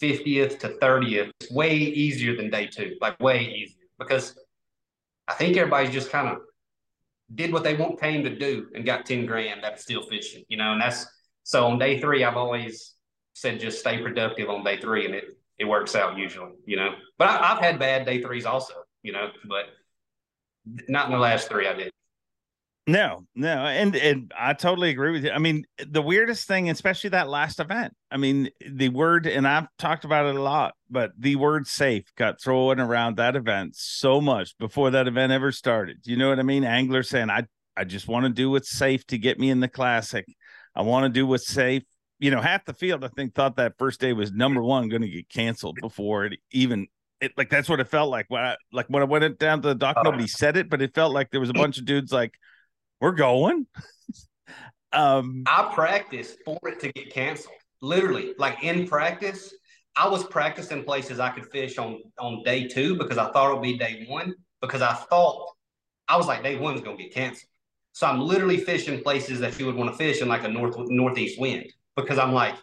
50th 0.02 0.58
to 0.62 0.70
30th. 0.70 1.30
It's 1.40 1.52
way 1.52 1.76
easier 1.76 2.36
than 2.36 2.50
day 2.50 2.66
two, 2.66 2.98
like 3.00 3.20
way 3.20 3.46
easier 3.46 3.86
because 4.00 4.36
I 5.28 5.34
think 5.36 5.56
everybody's 5.56 5.94
just 5.94 6.10
kind 6.10 6.30
of 6.30 6.38
did 7.36 7.54
what 7.54 7.64
they 7.64 7.76
want 7.76 8.02
came 8.02 8.24
to 8.24 8.36
do 8.36 8.70
and 8.74 8.84
got 8.86 9.06
10 9.06 9.28
grand 9.28 9.64
that's 9.64 9.84
still 9.84 10.02
fishing, 10.02 10.44
you 10.48 10.58
know, 10.58 10.72
and 10.72 10.82
that's 10.82 11.06
so 11.44 11.68
on 11.68 11.78
day 11.78 12.02
three, 12.02 12.24
I've 12.24 12.38
always 12.38 12.96
said 13.34 13.60
just 13.60 13.82
stay 13.82 14.02
productive 14.02 14.50
on 14.50 14.64
day 14.64 14.78
three 14.82 15.06
and 15.06 15.14
it 15.14 15.26
it 15.60 15.66
works 15.66 15.96
out 15.96 16.18
usually, 16.18 16.52
you 16.66 16.76
know. 16.76 16.92
But 17.18 17.30
I, 17.30 17.48
have 17.48 17.60
had 17.60 17.80
bad 17.80 18.06
day 18.06 18.22
threes 18.22 18.46
also, 18.46 18.74
you 19.04 19.12
know, 19.12 19.30
but 19.48 19.66
not 20.88 21.08
in 21.08 21.12
the 21.12 21.20
last 21.20 21.50
three 21.50 21.68
I 21.68 21.74
did. 21.74 21.92
No, 22.90 23.26
no, 23.36 23.66
and 23.66 23.94
and 23.98 24.32
I 24.40 24.54
totally 24.54 24.90
agree 24.92 25.12
with 25.12 25.26
you. 25.26 25.32
I 25.32 25.40
mean, 25.40 25.66
the 25.78 26.02
weirdest 26.02 26.48
thing, 26.48 26.70
especially 26.70 27.10
that 27.10 27.28
last 27.28 27.60
event. 27.60 27.94
I 28.10 28.16
mean, 28.16 28.50
the 28.66 28.88
word, 28.88 29.28
and 29.28 29.46
I've 29.46 29.68
talked 29.78 30.06
about 30.06 30.26
it 30.26 30.38
a 30.38 30.42
lot, 30.42 30.74
but 30.90 31.12
the 31.18 31.36
word 31.36 31.68
"safe" 31.68 32.06
got 32.16 32.42
thrown 32.42 32.80
around 32.80 33.18
that 33.18 33.36
event 33.36 33.76
so 33.76 34.22
much 34.22 34.58
before 34.58 34.92
that 34.92 35.06
event 35.06 35.34
ever 35.34 35.52
started. 35.52 35.98
You 36.06 36.16
know 36.16 36.30
what 36.30 36.40
I 36.40 36.44
mean? 36.44 36.64
Anglers 36.64 37.10
saying, 37.10 37.30
"I 37.30 37.44
I 37.76 37.84
just 37.84 38.08
want 38.08 38.24
to 38.24 38.30
do 38.30 38.50
what's 38.50 38.72
safe 38.72 39.06
to 39.08 39.18
get 39.18 39.38
me 39.38 39.50
in 39.50 39.60
the 39.60 39.68
classic. 39.68 40.26
I 40.74 40.84
want 40.84 41.04
to 41.04 41.10
do 41.10 41.28
what's 41.28 41.48
safe 41.48 41.84
you 42.20 42.32
know, 42.32 42.42
half 42.42 42.66
the 42.66 42.74
field 42.74 43.04
I 43.04 43.10
think 43.10 43.36
thought 43.36 43.58
that 43.58 43.78
first 43.78 44.00
day 44.00 44.14
was 44.14 44.32
number 44.32 44.62
one 44.62 44.90
going 44.90 45.02
to 45.02 45.10
get 45.10 45.30
canceled 45.30 45.78
before 45.82 46.26
it 46.26 46.40
even 46.52 46.88
it 47.22 47.32
like 47.38 47.50
that's 47.50 47.70
what 47.70 47.80
it 47.80 47.88
felt 47.88 48.10
like 48.10 48.26
when 48.30 48.44
I 48.44 48.56
like 48.72 48.88
when 48.88 49.02
I 49.02 49.06
went 49.06 49.40
down 49.40 49.62
to 49.62 49.70
the 49.70 49.76
dock. 49.76 49.98
Nobody 50.04 50.28
said 50.28 50.58
it, 50.58 50.70
but 50.70 50.82
it 50.82 50.94
felt 50.94 51.14
like 51.14 51.32
there 51.32 51.40
was 51.40 51.50
a 51.50 51.54
bunch 51.54 51.78
of 51.78 51.86
dudes 51.86 52.12
like, 52.12 52.34
"We're 53.02 53.12
going." 53.12 53.66
um, 54.94 55.44
I 55.48 55.72
practiced 55.74 56.38
for 56.46 56.60
it 56.66 56.80
to 56.82 56.92
get 56.92 57.12
canceled. 57.12 57.56
Literally, 57.82 58.34
like 58.38 58.64
in 58.64 58.88
practice, 58.88 59.54
I 59.96 60.08
was 60.08 60.24
practicing 60.26 60.84
places 60.84 61.20
I 61.20 61.30
could 61.30 61.48
fish 61.48 61.78
on 61.78 62.02
on 62.20 62.44
day 62.44 62.68
two 62.68 62.98
because 62.98 63.18
I 63.18 63.32
thought 63.32 63.52
it 63.52 63.54
would 63.56 63.64
be 63.64 63.78
day 63.78 64.06
one 64.08 64.36
because 64.62 64.82
I 64.82 64.94
thought 64.94 65.54
I 66.08 66.18
was 66.18 66.28
like 66.28 66.44
day 66.44 66.58
one's 66.58 66.82
going 66.82 66.98
to 66.98 67.04
get 67.04 67.14
canceled. 67.14 67.50
So 67.94 68.06
I'm 68.06 68.20
literally 68.20 68.58
fishing 68.58 69.02
places 69.02 69.40
that 69.40 69.58
you 69.60 69.66
would 69.66 69.76
want 69.76 69.90
to 69.92 69.98
fish 69.98 70.22
in 70.22 70.28
like 70.28 70.44
a 70.44 70.48
north 70.48 70.76
northeast 70.78 71.40
wind 71.40 71.66
because 71.98 72.18
I'm 72.18 72.34
like 72.34 72.56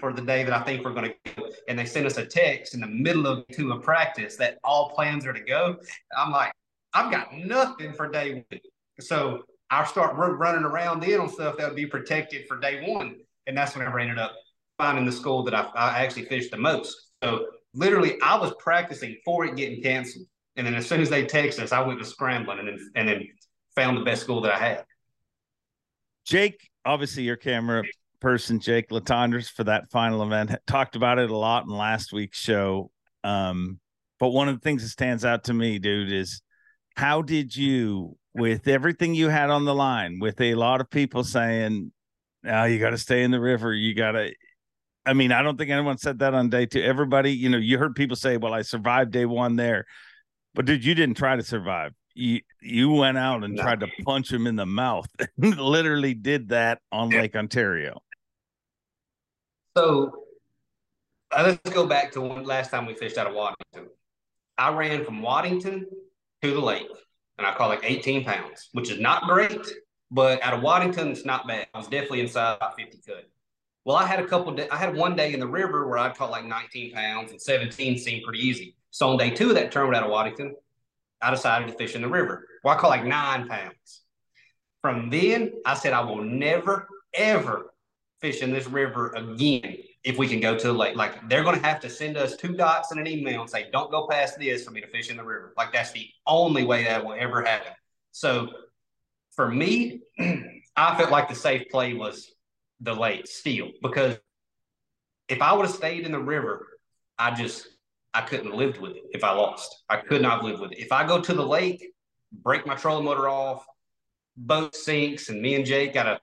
for 0.00 0.12
the 0.12 0.22
day 0.22 0.44
that 0.44 0.52
I 0.52 0.62
think 0.62 0.84
we're 0.84 0.92
going 0.92 1.12
to 1.24 1.34
go. 1.34 1.48
And 1.66 1.78
they 1.78 1.86
send 1.86 2.06
us 2.06 2.18
a 2.18 2.26
text 2.26 2.74
in 2.74 2.80
the 2.80 2.86
middle 2.86 3.26
of 3.26 3.46
to 3.48 3.72
a 3.72 3.80
practice 3.80 4.36
that 4.36 4.58
all 4.62 4.90
plans 4.90 5.26
are 5.26 5.32
to 5.32 5.40
go. 5.40 5.76
I'm 6.16 6.30
like, 6.30 6.52
I've 6.92 7.10
got 7.10 7.34
nothing 7.34 7.94
for 7.94 8.08
day 8.08 8.44
one. 8.50 8.60
So 9.00 9.44
I 9.70 9.84
start 9.84 10.14
running 10.14 10.64
around 10.64 11.02
in 11.04 11.20
on 11.20 11.30
stuff 11.30 11.56
that 11.56 11.66
would 11.66 11.76
be 11.76 11.86
protected 11.86 12.46
for 12.46 12.58
day 12.58 12.84
one. 12.86 13.16
And 13.46 13.56
that's 13.56 13.74
when 13.74 13.86
I 13.86 14.00
ended 14.00 14.18
up 14.18 14.34
finding 14.76 15.06
the 15.06 15.12
school 15.12 15.42
that 15.44 15.54
I, 15.54 15.62
I 15.74 16.04
actually 16.04 16.26
fished 16.26 16.50
the 16.50 16.58
most. 16.58 16.94
So 17.24 17.46
literally 17.72 18.20
I 18.20 18.36
was 18.36 18.52
practicing 18.58 19.16
for 19.24 19.46
it 19.46 19.56
getting 19.56 19.82
canceled. 19.82 20.26
And 20.56 20.66
then 20.66 20.74
as 20.74 20.86
soon 20.86 21.00
as 21.00 21.08
they 21.08 21.24
text 21.24 21.58
us, 21.58 21.72
I 21.72 21.80
went 21.80 21.98
to 22.00 22.04
scrambling 22.04 22.58
and 22.58 22.68
then 22.68 22.90
and 22.94 23.08
then 23.08 23.26
found 23.74 23.96
the 23.96 24.02
best 24.02 24.20
school 24.20 24.42
that 24.42 24.52
I 24.52 24.58
had. 24.58 24.84
Jake, 26.26 26.68
obviously 26.84 27.22
your 27.22 27.36
camera 27.36 27.84
person, 28.22 28.60
Jake 28.60 28.88
Latondres, 28.88 29.50
for 29.50 29.64
that 29.64 29.90
final 29.90 30.22
event, 30.22 30.52
talked 30.66 30.96
about 30.96 31.18
it 31.18 31.30
a 31.30 31.36
lot 31.36 31.64
in 31.64 31.70
last 31.70 32.12
week's 32.12 32.38
show. 32.38 32.90
Um, 33.24 33.78
but 34.18 34.30
one 34.30 34.48
of 34.48 34.54
the 34.54 34.60
things 34.60 34.82
that 34.82 34.88
stands 34.88 35.24
out 35.24 35.44
to 35.44 35.54
me, 35.54 35.78
dude, 35.78 36.10
is 36.10 36.40
how 36.96 37.20
did 37.20 37.54
you, 37.54 38.16
with 38.32 38.68
everything 38.68 39.14
you 39.14 39.28
had 39.28 39.50
on 39.50 39.64
the 39.64 39.74
line, 39.74 40.18
with 40.20 40.40
a 40.40 40.54
lot 40.54 40.80
of 40.80 40.88
people 40.88 41.24
saying, 41.24 41.92
"Now 42.42 42.62
oh, 42.62 42.66
you 42.66 42.78
got 42.78 42.90
to 42.90 42.98
stay 42.98 43.24
in 43.24 43.30
the 43.30 43.40
river," 43.40 43.74
you 43.74 43.94
got 43.94 44.12
to. 44.12 44.32
I 45.04 45.12
mean, 45.14 45.32
I 45.32 45.42
don't 45.42 45.58
think 45.58 45.70
anyone 45.70 45.98
said 45.98 46.20
that 46.20 46.32
on 46.32 46.48
day 46.48 46.66
two. 46.66 46.82
Everybody, 46.82 47.32
you 47.32 47.48
know, 47.48 47.58
you 47.58 47.78
heard 47.78 47.96
people 47.96 48.16
say, 48.16 48.36
"Well, 48.36 48.54
I 48.54 48.62
survived 48.62 49.10
day 49.10 49.26
one 49.26 49.56
there," 49.56 49.84
but 50.54 50.64
dude, 50.64 50.84
you 50.84 50.94
didn't 50.94 51.16
try 51.16 51.36
to 51.36 51.42
survive 51.42 51.92
you 52.14 52.40
you 52.60 52.90
went 52.90 53.18
out 53.18 53.44
and 53.44 53.58
tried 53.58 53.80
to 53.80 53.88
punch 54.04 54.32
him 54.32 54.46
in 54.46 54.56
the 54.56 54.66
mouth. 54.66 55.06
Literally 55.38 56.14
did 56.14 56.48
that 56.50 56.80
on. 56.90 57.10
Lake 57.10 57.36
Ontario. 57.36 58.00
So 59.76 60.24
uh, 61.30 61.42
let's 61.46 61.74
go 61.74 61.86
back 61.86 62.12
to 62.12 62.20
one 62.20 62.44
last 62.44 62.70
time 62.70 62.86
we 62.86 62.94
fished 62.94 63.16
out 63.16 63.26
of 63.26 63.34
Waddington. 63.34 63.90
I 64.58 64.72
ran 64.72 65.04
from 65.04 65.22
Waddington 65.22 65.86
to 66.42 66.54
the 66.54 66.60
lake, 66.60 66.88
and 67.38 67.46
I 67.46 67.54
caught 67.54 67.70
like 67.70 67.80
18 67.82 68.24
pounds, 68.24 68.68
which 68.72 68.90
is 68.90 69.00
not 69.00 69.24
great, 69.24 69.66
but 70.10 70.42
out 70.42 70.52
of 70.52 70.62
Waddington, 70.62 71.08
it's 71.08 71.24
not 71.24 71.46
bad. 71.46 71.68
I 71.72 71.78
was 71.78 71.88
definitely 71.88 72.20
inside 72.20 72.56
about 72.56 72.76
50 72.78 73.00
cut. 73.06 73.28
Well, 73.84 73.96
I 73.96 74.06
had 74.06 74.20
a 74.20 74.26
couple. 74.26 74.56
I 74.70 74.76
had 74.76 74.94
one 74.94 75.16
day 75.16 75.32
in 75.32 75.40
the 75.40 75.46
river 75.46 75.88
where 75.88 75.98
I 75.98 76.10
caught 76.10 76.30
like 76.30 76.44
19 76.44 76.92
pounds, 76.92 77.30
and 77.30 77.40
17 77.40 77.98
seemed 77.98 78.22
pretty 78.24 78.46
easy. 78.46 78.76
So 78.90 79.08
on 79.08 79.16
day 79.16 79.30
two 79.30 79.48
of 79.48 79.54
that 79.54 79.72
tournament 79.72 79.96
out 79.96 80.04
of 80.04 80.10
Waddington, 80.10 80.54
I 81.22 81.30
decided 81.30 81.68
to 81.68 81.74
fish 81.74 81.94
in 81.94 82.02
the 82.02 82.08
river. 82.08 82.46
Well, 82.62 82.76
I 82.76 82.78
caught 82.78 82.90
like 82.90 83.06
nine 83.06 83.48
pounds. 83.48 84.02
From 84.82 85.08
then, 85.08 85.52
I 85.64 85.74
said 85.74 85.94
I 85.94 86.02
will 86.02 86.22
never, 86.22 86.86
ever 87.14 87.71
fish 88.22 88.40
in 88.40 88.52
this 88.52 88.66
river 88.66 89.12
again 89.14 89.78
if 90.04 90.16
we 90.16 90.26
can 90.26 90.40
go 90.40 90.56
to 90.56 90.66
the 90.68 90.72
lake. 90.72 90.96
Like 90.96 91.28
they're 91.28 91.42
going 91.42 91.60
to 91.60 91.66
have 91.66 91.80
to 91.80 91.90
send 91.90 92.16
us 92.16 92.36
two 92.36 92.54
dots 92.54 92.92
in 92.92 92.98
an 92.98 93.06
email 93.06 93.42
and 93.42 93.50
say, 93.50 93.68
don't 93.72 93.90
go 93.90 94.06
past 94.08 94.38
this 94.38 94.64
for 94.64 94.70
me 94.70 94.80
to 94.80 94.86
fish 94.86 95.10
in 95.10 95.16
the 95.16 95.24
river. 95.24 95.52
Like 95.56 95.72
that's 95.72 95.92
the 95.92 96.08
only 96.26 96.64
way 96.64 96.84
that 96.84 97.04
will 97.04 97.16
ever 97.18 97.42
happen. 97.42 97.72
So 98.12 98.48
for 99.32 99.48
me, 99.50 100.00
I 100.76 100.96
felt 100.96 101.10
like 101.10 101.28
the 101.28 101.34
safe 101.34 101.68
play 101.70 101.92
was 101.94 102.32
the 102.80 102.94
lake 102.94 103.26
still 103.26 103.68
because 103.82 104.16
if 105.28 105.42
I 105.42 105.52
would 105.52 105.66
have 105.66 105.74
stayed 105.74 106.06
in 106.06 106.12
the 106.12 106.20
river, 106.20 106.68
I 107.18 107.32
just 107.32 107.68
I 108.14 108.22
couldn't 108.22 108.46
have 108.46 108.54
lived 108.54 108.78
with 108.78 108.92
it 108.92 109.02
if 109.12 109.24
I 109.24 109.32
lost. 109.32 109.84
I 109.88 109.96
could 109.96 110.22
not 110.22 110.36
have 110.36 110.44
lived 110.44 110.60
with 110.60 110.72
it. 110.72 110.78
If 110.78 110.92
I 110.92 111.06
go 111.06 111.20
to 111.20 111.32
the 111.32 111.46
lake, 111.46 111.92
break 112.32 112.66
my 112.66 112.74
trolling 112.74 113.04
motor 113.04 113.28
off, 113.28 113.64
boat 114.36 114.74
sinks, 114.74 115.28
and 115.28 115.40
me 115.40 115.54
and 115.54 115.64
Jake 115.64 115.94
got 115.94 116.04
to 116.04 116.20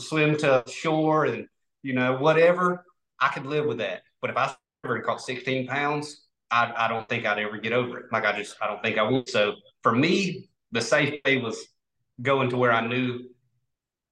swim 0.00 0.36
to 0.38 0.64
shore 0.66 1.26
and, 1.26 1.46
you 1.82 1.92
know, 1.92 2.16
whatever, 2.16 2.84
I 3.20 3.28
could 3.28 3.46
live 3.46 3.66
with 3.66 3.78
that. 3.78 4.02
But 4.20 4.30
if 4.30 4.36
I 4.36 4.54
ever 4.84 5.00
caught 5.00 5.20
16 5.20 5.66
pounds, 5.66 6.26
I, 6.50 6.72
I 6.76 6.88
don't 6.88 7.08
think 7.08 7.26
I'd 7.26 7.38
ever 7.38 7.58
get 7.58 7.72
over 7.72 7.98
it. 7.98 8.06
Like 8.12 8.24
I 8.24 8.36
just, 8.36 8.56
I 8.62 8.66
don't 8.66 8.82
think 8.82 8.98
I 8.98 9.02
would. 9.02 9.28
So 9.28 9.54
for 9.82 9.92
me, 9.92 10.48
the 10.72 10.80
safe 10.80 11.20
way 11.24 11.38
was 11.38 11.58
going 12.20 12.50
to 12.50 12.56
where 12.56 12.72
I 12.72 12.86
knew 12.86 13.28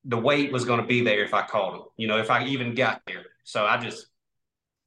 the 0.05 0.19
weight 0.19 0.53
was 0.53 0.65
going 0.65 0.81
to 0.81 0.87
be 0.87 1.03
there 1.03 1.25
if 1.25 1.35
I 1.35 1.43
caught 1.43 1.75
him, 1.75 1.83
you 1.97 2.07
know, 2.07 2.19
if 2.19 2.31
I 2.31 2.45
even 2.45 2.75
got 2.75 3.03
there. 3.07 3.25
So 3.45 3.65
I 3.65 3.77
just, 3.77 4.07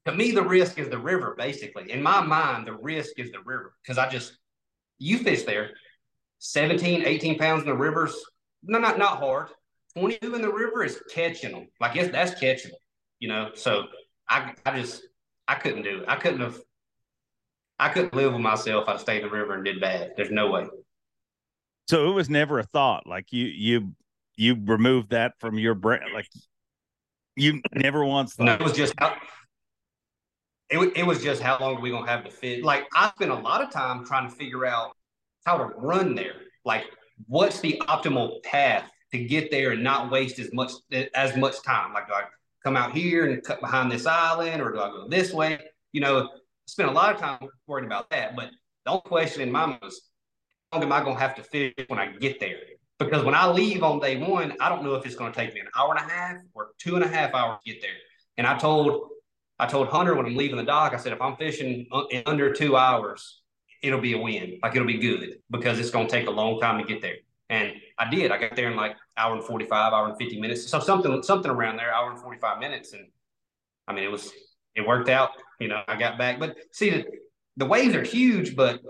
to 0.06 0.12
me, 0.12 0.30
the 0.32 0.42
risk 0.42 0.78
is 0.78 0.88
the 0.88 0.98
river, 0.98 1.34
basically. 1.36 1.90
In 1.90 2.02
my 2.02 2.22
mind, 2.22 2.66
the 2.66 2.72
risk 2.72 3.18
is 3.18 3.30
the 3.30 3.40
river 3.44 3.74
because 3.82 3.98
I 3.98 4.08
just, 4.08 4.38
you 4.98 5.18
fish 5.18 5.42
there, 5.42 5.70
17, 6.38 7.04
18 7.04 7.38
pounds 7.38 7.62
in 7.62 7.68
the 7.68 7.76
rivers, 7.76 8.14
no, 8.62 8.78
not, 8.78 8.98
not 8.98 9.18
hard. 9.18 9.48
22 9.96 10.34
in 10.34 10.42
the 10.42 10.52
river 10.52 10.84
is 10.84 11.02
catching 11.12 11.52
them. 11.52 11.68
Like, 11.80 11.94
yes, 11.94 12.10
that's 12.12 12.38
catching 12.38 12.70
them, 12.70 12.80
you 13.18 13.28
know? 13.28 13.50
So 13.54 13.84
I, 14.28 14.52
I 14.64 14.80
just, 14.80 15.02
I 15.48 15.54
couldn't 15.56 15.82
do 15.82 16.02
it. 16.02 16.04
I 16.08 16.16
couldn't 16.16 16.40
have, 16.40 16.58
I 17.78 17.88
couldn't 17.88 18.14
live 18.14 18.32
with 18.32 18.42
myself. 18.42 18.88
I 18.88 18.96
stayed 18.98 19.22
in 19.22 19.28
the 19.28 19.30
river 19.30 19.54
and 19.54 19.64
did 19.64 19.80
bad. 19.80 20.12
There's 20.16 20.30
no 20.30 20.50
way. 20.50 20.66
So 21.88 22.10
it 22.10 22.14
was 22.14 22.30
never 22.30 22.58
a 22.58 22.64
thought. 22.64 23.06
Like 23.06 23.32
you, 23.32 23.46
you, 23.46 23.94
you 24.36 24.56
removed 24.64 25.10
that 25.10 25.32
from 25.40 25.58
your 25.58 25.74
brain. 25.74 26.00
Like 26.14 26.28
you 27.36 27.60
never 27.74 28.04
once 28.04 28.34
thought. 28.34 28.44
No, 28.44 28.54
it 28.54 28.62
was 28.62 28.74
just, 28.74 28.94
how, 28.98 29.16
it, 30.70 30.96
it 30.96 31.06
was 31.06 31.22
just 31.22 31.42
how 31.42 31.58
long 31.58 31.76
are 31.76 31.80
we 31.80 31.90
gonna 31.90 32.08
have 32.08 32.24
to 32.24 32.30
fit? 32.30 32.62
Like 32.62 32.86
I 32.94 33.10
spent 33.10 33.30
a 33.30 33.34
lot 33.34 33.62
of 33.62 33.70
time 33.70 34.04
trying 34.06 34.28
to 34.28 34.34
figure 34.34 34.64
out 34.64 34.92
how 35.44 35.58
to 35.58 35.64
run 35.76 36.14
there. 36.14 36.36
Like 36.64 36.84
what's 37.26 37.60
the 37.60 37.82
optimal 37.88 38.42
path 38.42 38.88
to 39.12 39.18
get 39.24 39.50
there 39.50 39.72
and 39.72 39.82
not 39.82 40.10
waste 40.10 40.38
as 40.38 40.52
much 40.52 40.72
as 41.14 41.36
much 41.36 41.62
time? 41.62 41.92
Like 41.92 42.06
do 42.06 42.14
I 42.14 42.24
come 42.62 42.76
out 42.76 42.92
here 42.92 43.30
and 43.30 43.42
cut 43.42 43.60
behind 43.60 43.90
this 43.90 44.06
island, 44.06 44.60
or 44.62 44.72
do 44.72 44.80
I 44.80 44.88
go 44.88 45.08
this 45.08 45.32
way? 45.32 45.58
You 45.92 46.00
know, 46.00 46.20
I 46.20 46.26
spent 46.66 46.88
a 46.88 46.92
lot 46.92 47.14
of 47.14 47.20
time 47.20 47.48
worrying 47.66 47.86
about 47.86 48.10
that. 48.10 48.36
But 48.36 48.50
the 48.84 48.92
only 48.92 49.02
question 49.04 49.42
in 49.42 49.50
my 49.50 49.66
mind 49.66 49.80
was, 49.82 50.00
how 50.70 50.78
long 50.78 50.86
am 50.86 50.92
I 50.92 51.02
gonna 51.02 51.18
have 51.18 51.34
to 51.36 51.42
fish 51.42 51.74
when 51.88 51.98
I 51.98 52.12
get 52.12 52.40
there? 52.40 52.58
Because 52.98 53.24
when 53.24 53.34
I 53.34 53.50
leave 53.50 53.82
on 53.82 53.98
day 53.98 54.18
one, 54.18 54.54
I 54.60 54.68
don't 54.68 54.84
know 54.84 54.94
if 54.94 55.06
it's 55.06 55.14
gonna 55.14 55.32
take 55.32 55.54
me 55.54 55.60
an 55.60 55.68
hour 55.76 55.94
and 55.96 56.04
a 56.04 56.12
half 56.12 56.36
or 56.54 56.70
two 56.78 56.96
and 56.96 57.04
a 57.04 57.08
half 57.08 57.34
hours 57.34 57.58
to 57.64 57.72
get 57.72 57.82
there. 57.82 57.90
And 58.36 58.46
I 58.46 58.58
told 58.58 59.10
I 59.60 59.66
told 59.66 59.88
Hunter 59.88 60.14
when 60.14 60.24
I'm 60.24 60.36
leaving 60.36 60.56
the 60.56 60.64
dock, 60.64 60.94
I 60.94 60.96
said, 60.96 61.12
if 61.12 61.20
I'm 61.20 61.36
fishing 61.36 61.86
in 62.10 62.22
under 62.24 62.50
two 62.50 62.76
hours, 62.78 63.42
it'll 63.82 64.00
be 64.00 64.14
a 64.14 64.18
win. 64.18 64.58
Like 64.62 64.74
it'll 64.74 64.86
be 64.86 64.98
good 64.98 65.36
because 65.50 65.78
it's 65.78 65.90
going 65.90 66.06
to 66.06 66.10
take 66.10 66.28
a 66.28 66.30
long 66.30 66.58
time 66.60 66.78
to 66.78 66.84
get 66.84 67.02
there. 67.02 67.16
And 67.50 67.74
I 68.00 68.10
did. 68.10 68.32
I 68.32 68.38
got 68.38 68.56
there 68.56 68.70
in 68.70 68.76
like 68.76 68.96
hour 69.16 69.34
and 69.34 69.44
45, 69.44 69.92
hour 69.92 70.08
and 70.08 70.18
50 70.18 70.40
minutes. 70.40 70.66
So 70.66 70.80
something, 70.80 71.22
something 71.22 71.50
around 71.50 71.76
there, 71.76 71.92
hour 71.92 72.10
and 72.10 72.18
45 72.18 72.58
minutes. 72.58 72.92
And 72.92 73.06
I 73.86 73.92
mean, 73.92 74.04
it 74.04 74.10
was, 74.10 74.32
it 74.74 74.86
worked 74.86 75.08
out, 75.08 75.30
you 75.58 75.68
know, 75.68 75.82
I 75.86 75.96
got 75.96 76.18
back, 76.18 76.40
but 76.40 76.56
see 76.72 76.90
the, 76.90 77.04
the 77.56 77.66
waves 77.66 77.94
are 77.94 78.04
huge, 78.04 78.56
but 78.56 78.80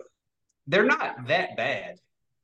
they're 0.66 0.84
not 0.84 1.26
that 1.26 1.56
bad. 1.56 1.96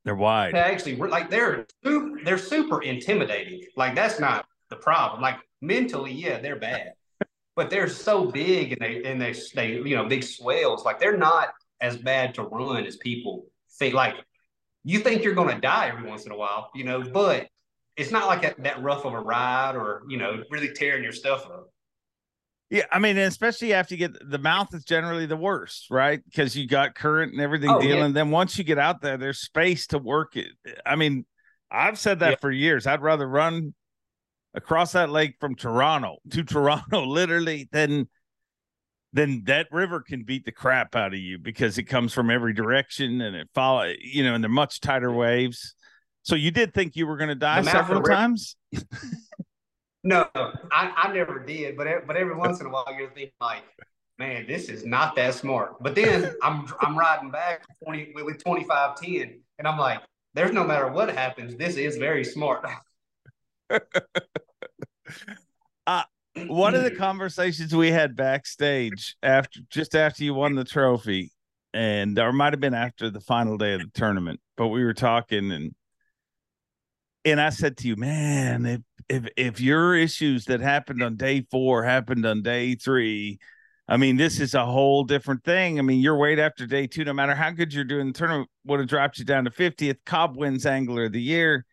They're 0.04 0.14
wide. 0.14 0.54
They 0.54 0.58
actually 0.58 0.96
like 0.96 1.30
they're 1.30 1.66
super, 1.84 2.20
they're 2.24 2.38
super 2.38 2.82
intimidating. 2.82 3.62
Like 3.76 3.94
that's 3.94 4.20
not 4.20 4.46
the 4.70 4.76
problem. 4.76 5.20
Like 5.20 5.36
mentally, 5.60 6.12
yeah, 6.12 6.40
they're 6.40 6.58
bad 6.58 6.92
but 7.56 7.70
they're 7.70 7.88
so 7.88 8.26
big 8.26 8.72
and 8.72 8.80
they 8.80 9.02
and 9.02 9.20
they 9.20 9.34
they 9.54 9.72
you 9.72 9.96
know 9.96 10.04
big 10.04 10.22
swells 10.22 10.84
like 10.84 11.00
they're 11.00 11.16
not 11.16 11.48
as 11.80 11.96
bad 11.96 12.34
to 12.34 12.42
run 12.42 12.86
as 12.86 12.96
people 12.98 13.46
think 13.78 13.94
like 13.94 14.14
you 14.86 15.00
think 15.00 15.22
you're 15.22 15.34
going 15.34 15.54
to 15.54 15.60
die 15.60 15.88
every 15.88 16.08
once 16.08 16.24
in 16.24 16.32
a 16.32 16.36
while 16.36 16.70
you 16.74 16.84
know 16.84 17.02
but 17.02 17.46
it's 17.96 18.10
not 18.10 18.26
like 18.26 18.44
a, 18.44 18.54
that 18.62 18.82
rough 18.82 19.04
of 19.04 19.12
a 19.12 19.20
ride 19.20 19.74
or 19.74 20.02
you 20.08 20.16
know 20.16 20.42
really 20.50 20.72
tearing 20.72 21.02
your 21.02 21.12
stuff 21.12 21.44
up 21.46 21.68
yeah 22.70 22.84
i 22.90 22.98
mean 22.98 23.18
especially 23.18 23.74
after 23.74 23.94
you 23.94 23.98
get 23.98 24.30
the 24.30 24.38
mouth 24.38 24.72
is 24.72 24.84
generally 24.84 25.26
the 25.26 25.36
worst 25.36 25.86
right 25.90 26.24
because 26.24 26.56
you 26.56 26.66
got 26.66 26.94
current 26.94 27.32
and 27.32 27.40
everything 27.40 27.70
oh, 27.70 27.80
dealing 27.80 27.98
yeah. 28.06 28.12
then 28.12 28.30
once 28.30 28.56
you 28.56 28.64
get 28.64 28.78
out 28.78 29.02
there 29.02 29.16
there's 29.16 29.40
space 29.40 29.86
to 29.88 29.98
work 29.98 30.36
it 30.36 30.48
i 30.86 30.96
mean 30.96 31.26
i've 31.70 31.98
said 31.98 32.20
that 32.20 32.30
yeah. 32.30 32.36
for 32.40 32.50
years 32.50 32.86
i'd 32.86 33.02
rather 33.02 33.28
run 33.28 33.74
across 34.56 34.92
that 34.92 35.10
lake 35.10 35.36
from 35.38 35.54
Toronto 35.54 36.16
to 36.30 36.42
Toronto, 36.44 37.04
literally, 37.04 37.68
then 37.70 38.08
then 39.16 39.42
that 39.46 39.68
river 39.72 40.00
can 40.00 40.24
beat 40.24 40.44
the 40.44 40.52
crap 40.52 40.94
out 40.94 41.14
of 41.14 41.18
you 41.18 41.38
because 41.38 41.78
it 41.78 41.84
comes 41.84 42.12
from 42.12 42.30
every 42.30 42.52
direction 42.52 43.20
and 43.20 43.34
it 43.36 43.48
follow, 43.54 43.90
you 44.00 44.22
know, 44.24 44.34
and 44.34 44.44
they're 44.44 44.50
much 44.50 44.80
tighter 44.80 45.12
waves. 45.12 45.74
So 46.22 46.34
you 46.34 46.50
did 46.50 46.74
think 46.74 46.96
you 46.96 47.06
were 47.06 47.16
going 47.16 47.28
to 47.28 47.34
die 47.34 47.62
several 47.62 48.02
times? 48.02 48.56
no, 50.04 50.28
I, 50.34 50.92
I 50.96 51.12
never 51.12 51.38
did, 51.38 51.76
but 51.76 52.06
but 52.06 52.16
every 52.16 52.34
once 52.34 52.60
in 52.60 52.66
a 52.66 52.70
while 52.70 52.86
you're 52.96 53.10
thinking 53.10 53.32
like, 53.40 53.62
man, 54.18 54.46
this 54.46 54.68
is 54.68 54.84
not 54.84 55.14
that 55.16 55.34
smart. 55.34 55.82
But 55.82 55.94
then 55.94 56.34
I'm 56.42 56.66
I'm 56.80 56.98
riding 56.98 57.30
back 57.30 57.64
20 57.84 58.12
with 58.16 58.42
25 58.42 58.96
10 58.96 59.40
and 59.58 59.68
I'm 59.68 59.78
like, 59.78 60.00
there's 60.34 60.52
no 60.52 60.64
matter 60.64 60.88
what 60.88 61.08
happens, 61.10 61.56
this 61.56 61.76
is 61.76 61.96
very 61.96 62.24
smart. 62.24 62.66
one 66.46 66.74
of 66.74 66.82
the 66.82 66.90
conversations 66.90 67.74
we 67.74 67.90
had 67.90 68.16
backstage 68.16 69.16
after 69.22 69.60
just 69.70 69.94
after 69.94 70.24
you 70.24 70.34
won 70.34 70.54
the 70.54 70.64
trophy, 70.64 71.32
and 71.72 72.18
or 72.18 72.32
might 72.32 72.52
have 72.52 72.60
been 72.60 72.74
after 72.74 73.10
the 73.10 73.20
final 73.20 73.56
day 73.56 73.74
of 73.74 73.80
the 73.80 73.90
tournament, 73.94 74.40
but 74.56 74.68
we 74.68 74.84
were 74.84 74.94
talking 74.94 75.50
and 75.52 75.74
and 77.24 77.40
I 77.40 77.50
said 77.50 77.76
to 77.78 77.88
you, 77.88 77.96
man, 77.96 78.66
if 78.66 78.80
if 79.08 79.28
if 79.36 79.60
your 79.60 79.96
issues 79.96 80.44
that 80.46 80.60
happened 80.60 81.02
on 81.02 81.16
day 81.16 81.44
four 81.50 81.82
happened 81.82 82.24
on 82.24 82.42
day 82.42 82.76
three, 82.76 83.38
I 83.88 83.96
mean, 83.96 84.16
this 84.16 84.40
is 84.40 84.54
a 84.54 84.64
whole 84.64 85.04
different 85.04 85.42
thing. 85.44 85.78
I 85.78 85.82
mean, 85.82 86.00
your 86.00 86.16
weight 86.16 86.38
after 86.38 86.66
day 86.66 86.86
two, 86.86 87.04
no 87.04 87.12
matter 87.12 87.34
how 87.34 87.50
good 87.50 87.74
you're 87.74 87.84
doing 87.84 88.08
the 88.08 88.12
tournament, 88.12 88.48
would 88.64 88.80
have 88.80 88.88
dropped 88.88 89.18
you 89.18 89.24
down 89.24 89.44
to 89.44 89.50
50th. 89.50 89.98
Cobb 90.04 90.36
wins 90.36 90.66
angler 90.66 91.04
of 91.04 91.12
the 91.12 91.22
year 91.22 91.66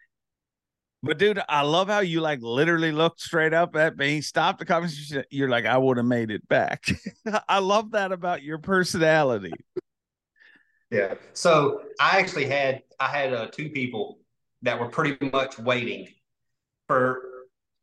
But 1.05 1.17
dude, 1.19 1.41
I 1.49 1.63
love 1.63 1.89
how 1.89 1.99
you 1.99 2.21
like 2.21 2.41
literally 2.41 2.93
looked 2.93 3.19
straight 3.19 3.53
up 3.53 3.75
at 3.75 3.97
me, 3.97 4.21
stopped 4.21 4.59
the 4.59 4.65
conversation. 4.65 5.25
You're 5.29 5.49
like, 5.49 5.65
I 5.65 5.77
would 5.77 5.97
have 5.97 6.05
made 6.05 6.31
it 6.31 6.47
back. 6.47 6.85
I 7.49 7.59
love 7.59 7.91
that 7.91 8.13
about 8.13 8.41
your 8.41 8.57
personality. 8.57 9.51
Yeah. 10.89 11.15
So 11.33 11.81
I 11.99 12.19
actually 12.19 12.45
had 12.45 12.83
I 13.01 13.09
had 13.09 13.33
uh, 13.33 13.47
two 13.47 13.69
people 13.69 14.19
that 14.61 14.79
were 14.79 14.87
pretty 14.87 15.17
much 15.29 15.59
waiting 15.59 16.07
for 16.87 17.21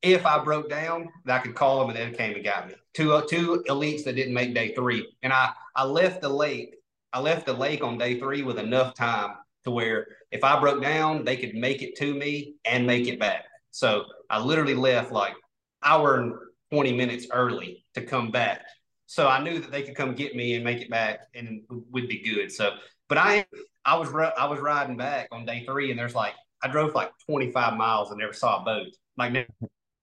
if 0.01 0.25
I 0.25 0.43
broke 0.43 0.71
down, 0.71 1.11
that 1.27 1.41
I 1.41 1.43
could 1.43 1.55
call 1.55 1.81
them 1.81 1.95
and 1.95 2.15
they 2.15 2.17
came 2.17 2.35
and 2.35 2.43
got 2.43 2.69
me. 2.69 2.75
Two 2.95 3.13
uh, 3.13 3.27
two 3.29 3.63
elites 3.69 4.05
that 4.05 4.15
didn't 4.15 4.33
make 4.33 4.55
day 4.55 4.75
three, 4.75 5.07
and 5.23 5.31
I 5.31 5.51
I 5.77 5.85
left 5.85 6.23
the 6.23 6.31
lake. 6.31 6.77
I 7.13 7.21
left 7.21 7.45
the 7.45 7.53
lake 7.53 7.85
on 7.85 7.99
day 7.99 8.19
three 8.19 8.41
with 8.41 8.59
enough 8.59 8.95
time 8.95 9.35
to 9.65 9.71
where 9.71 10.07
if 10.31 10.45
I 10.45 10.59
broke 10.61 10.83
down, 10.83 11.25
they 11.25 11.37
could 11.37 11.55
make 11.55 11.83
it 11.83 11.97
to 11.97 12.15
me 12.15 12.55
and 12.65 12.87
make 12.87 13.07
it 13.07 13.19
back. 13.21 13.45
So 13.71 14.05
I 14.29 14.41
literally 14.41 14.75
left 14.75 15.13
like 15.13 15.35
hour 15.83 16.17
and 16.17 16.35
20 16.73 16.93
minutes 16.93 17.27
early 17.33 17.85
to 17.95 18.03
come 18.03 18.31
back. 18.31 18.63
So 19.07 19.29
I 19.29 19.43
knew 19.43 19.59
that 19.59 19.73
they 19.73 19.83
could 19.83 19.97
come 19.97 20.15
get 20.15 20.37
me 20.37 20.55
and 20.55 20.65
make 20.65 20.81
it 20.81 20.91
back 20.91 21.21
and 21.35 21.63
would 21.91 22.09
be 22.09 22.23
good. 22.23 22.53
So, 22.53 22.75
but 23.09 23.19
I, 23.19 23.45
I 23.85 23.97
was, 23.97 24.09
I 24.39 24.47
was 24.47 24.61
riding 24.61 24.97
back 24.97 25.29
on 25.33 25.45
day 25.45 25.65
three 25.67 25.91
and 25.91 25.99
there's 25.99 26.15
like, 26.15 26.35
I 26.63 26.69
drove 26.69 26.95
like 26.95 27.11
25 27.27 27.77
miles 27.77 28.11
and 28.11 28.21
never 28.21 28.33
saw 28.33 28.61
a 28.61 28.65
boat. 28.65 28.87
Like, 29.17 29.49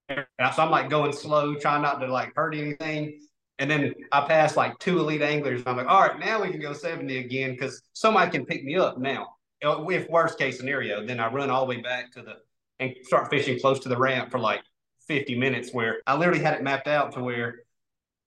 so 0.09 0.25
I'm 0.39 0.71
like 0.71 0.89
going 0.89 1.13
slow, 1.13 1.55
trying 1.55 1.83
not 1.83 1.99
to 2.01 2.07
like 2.07 2.33
hurt 2.35 2.53
anything. 2.55 3.19
And 3.59 3.71
then 3.71 3.93
I 4.11 4.21
passed 4.21 4.57
like 4.57 4.77
two 4.79 4.99
elite 4.99 5.21
anglers. 5.21 5.63
I'm 5.65 5.77
like, 5.77 5.87
all 5.87 6.01
right, 6.01 6.19
now 6.19 6.43
we 6.43 6.51
can 6.51 6.61
go 6.61 6.73
70 6.73 7.17
again 7.17 7.51
because 7.51 7.81
somebody 7.93 8.29
can 8.29 8.45
pick 8.45 8.63
me 8.63 8.75
up 8.75 8.97
now. 8.97 9.36
Uh, 9.63 9.83
if 9.89 10.09
worst 10.09 10.37
case 10.37 10.57
scenario, 10.57 11.05
then 11.05 11.19
I 11.19 11.31
run 11.31 11.49
all 11.49 11.65
the 11.65 11.75
way 11.75 11.81
back 11.81 12.11
to 12.13 12.21
the 12.21 12.35
and 12.79 12.93
start 13.03 13.29
fishing 13.29 13.59
close 13.59 13.79
to 13.79 13.89
the 13.89 13.97
ramp 13.97 14.29
for 14.29 14.39
like 14.39 14.61
50 15.07 15.37
minutes 15.37 15.73
where 15.73 16.01
I 16.05 16.15
literally 16.15 16.41
had 16.41 16.53
it 16.53 16.63
mapped 16.63 16.87
out 16.87 17.13
to 17.13 17.23
where 17.23 17.61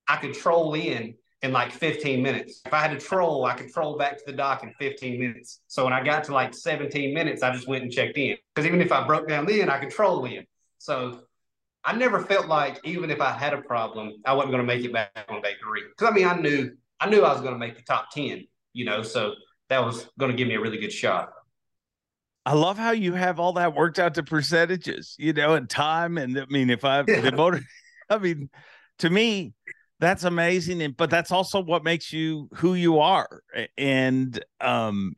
I 0.09 0.17
could 0.17 0.35
troll 0.35 0.75
in 0.75 1.15
in 1.43 1.53
like 1.53 1.73
15 1.73 2.23
minutes. 2.23 2.61
If 2.67 2.73
I 2.73 2.81
had 2.81 2.91
to 2.91 2.99
troll, 2.99 3.45
I 3.45 3.55
could 3.55 3.73
troll 3.73 3.97
back 3.97 4.19
to 4.19 4.25
the 4.27 4.33
dock 4.33 4.63
in 4.63 4.73
15 4.79 5.21
minutes. 5.21 5.61
So 5.69 5.85
when 5.85 5.93
I 5.93 6.03
got 6.03 6.25
to 6.25 6.35
like 6.35 6.55
17 6.55 7.15
minutes, 7.15 7.43
I 7.43 7.53
just 7.53 7.69
went 7.69 7.85
and 7.85 7.93
checked 7.93 8.19
in. 8.19 8.37
Because 8.55 8.67
even 8.67 8.81
if 8.81 8.93
I 8.93 9.07
broke 9.07 9.29
down 9.29 9.47
then, 9.47 9.71
I 9.71 9.79
could 9.79 9.91
troll 9.91 10.25
in. 10.25 10.45
So 10.79 11.21
I 11.85 11.95
never 11.95 12.21
felt 12.21 12.47
like 12.47 12.81
even 12.85 13.11
if 13.11 13.21
I 13.21 13.31
had 13.31 13.55
a 13.55 13.63
problem, 13.63 14.13
I 14.27 14.35
wasn't 14.35 14.53
going 14.53 14.67
to 14.67 14.67
make 14.67 14.85
it 14.85 14.93
back 14.93 15.11
on 15.29 15.41
day 15.41 15.55
three. 15.63 15.83
Because 15.89 16.13
I 16.13 16.15
mean, 16.15 16.27
I 16.27 16.35
knew 16.35 16.73
I 16.99 17.09
knew 17.09 17.23
I 17.23 17.33
was 17.33 17.41
going 17.41 17.55
to 17.55 17.59
make 17.59 17.77
the 17.77 17.83
top 17.83 18.11
ten. 18.11 18.45
You 18.73 18.85
know, 18.85 19.03
so 19.03 19.33
that 19.71 19.85
was 19.85 20.07
going 20.19 20.31
to 20.31 20.37
give 20.37 20.49
me 20.49 20.55
a 20.55 20.61
really 20.61 20.79
good 20.79 20.93
shot. 20.93 21.31
I 22.45 22.55
love 22.55 22.77
how 22.77 22.91
you 22.91 23.15
have 23.15 23.39
all 23.39 23.55
that 23.55 23.75
worked 23.75 23.99
out 23.99 24.15
to 24.15 24.23
percentages, 24.23 25.15
you 25.19 25.33
know, 25.33 25.55
and 25.55 25.71
time. 25.71 26.19
And 26.19 26.39
I 26.39 26.47
mean, 26.51 26.69
if 26.69 26.85
I 26.85 27.05
yeah. 27.07 27.21
the 27.23 27.33
motor, 27.33 27.63
I 28.11 28.19
mean, 28.19 28.51
to 28.99 29.09
me, 29.09 29.55
that's 30.01 30.25
amazing. 30.25 30.83
And 30.83 30.97
but 30.97 31.11
that's 31.11 31.31
also 31.31 31.61
what 31.63 31.85
makes 31.85 32.13
you 32.13 32.49
who 32.55 32.75
you 32.75 32.99
are. 32.99 33.43
And 33.79 34.43
um, 34.61 35.15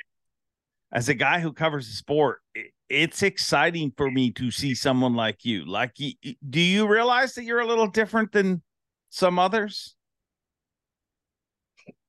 as 0.92 1.08
a 1.08 1.14
guy 1.14 1.40
who 1.40 1.52
covers 1.52 1.86
the 1.88 1.94
sport, 1.94 2.40
it's 2.88 3.22
exciting 3.22 3.92
for 3.96 4.10
me 4.10 4.32
to 4.32 4.50
see 4.50 4.74
someone 4.74 5.14
like 5.14 5.44
you. 5.44 5.64
Like, 5.64 5.94
do 5.94 6.60
you 6.60 6.86
realize 6.86 7.34
that 7.34 7.44
you're 7.44 7.60
a 7.60 7.66
little 7.66 7.86
different 7.86 8.32
than 8.32 8.62
some 9.08 9.38
others? 9.38 9.94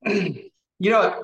you 0.06 0.50
know, 0.80 1.24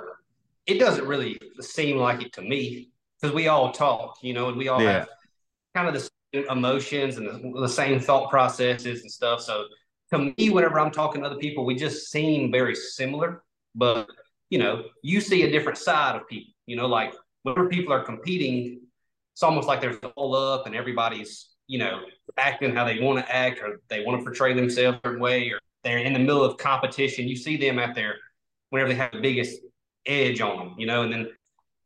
it 0.70 0.80
doesn't 0.80 1.08
really 1.08 1.40
seem 1.60 1.98
like 1.98 2.22
it 2.22 2.32
to 2.34 2.42
me 2.42 2.92
because 3.20 3.34
we 3.34 3.48
all 3.48 3.72
talk, 3.72 4.18
you 4.22 4.34
know, 4.34 4.50
and 4.50 4.58
we 4.58 4.68
all 4.68 4.82
yeah. 4.82 5.00
have 5.00 5.10
kind 5.76 5.88
of 5.88 5.94
the 5.96 6.00
same 6.00 6.50
emotions 6.50 7.18
and 7.18 7.28
the, 7.28 7.62
the 7.62 7.68
same 7.68 8.00
thought 8.00 8.30
processes 8.30 9.02
and 9.02 9.12
stuff. 9.12 9.42
So 9.42 9.66
to 10.12 10.34
me, 10.38 10.52
whenever 10.52 10.80
I'm 10.80 10.92
talking 10.92 11.22
to 11.22 11.28
other 11.28 11.40
people, 11.40 11.66
we 11.66 11.76
just 11.76 12.12
seem 12.12 12.52
very 12.52 12.76
similar. 12.76 13.44
But 13.74 14.08
you 14.50 14.60
know, 14.60 14.86
you 15.04 15.22
see 15.22 15.44
a 15.44 15.52
different 15.52 15.78
side 15.78 16.16
of 16.16 16.28
people. 16.28 16.54
You 16.68 16.76
know, 16.76 16.86
like 16.86 17.16
whenever 17.44 17.68
people 17.68 17.92
are 17.94 18.04
competing, 18.04 18.82
it's 19.34 19.42
almost 19.42 19.68
like 19.68 19.82
there's 19.82 19.98
a 20.04 20.10
pull 20.10 20.36
up 20.36 20.68
and 20.68 20.76
everybody's, 20.76 21.50
you 21.66 21.80
know, 21.80 22.02
acting 22.38 22.76
how 22.76 22.86
they 22.86 23.00
want 23.00 23.26
to 23.26 23.36
act 23.36 23.60
or 23.60 23.82
they 23.90 24.04
want 24.06 24.20
to 24.20 24.24
portray 24.24 24.54
themselves 24.54 25.00
a 25.04 25.08
certain 25.08 25.22
way 25.22 25.50
or 25.50 25.60
they're 25.84 25.98
in 25.98 26.14
the 26.14 26.20
middle 26.20 26.44
of 26.44 26.58
competition. 26.58 27.28
You 27.28 27.36
see 27.36 27.58
them 27.58 27.80
out 27.80 27.96
there 27.96 28.18
whenever 28.70 28.90
they 28.90 28.96
have 28.96 29.14
the 29.14 29.22
biggest 29.22 29.62
edge 30.10 30.42
on 30.42 30.58
them, 30.58 30.76
you 30.78 30.88
know, 30.88 31.04
and 31.04 31.14
then 31.14 31.28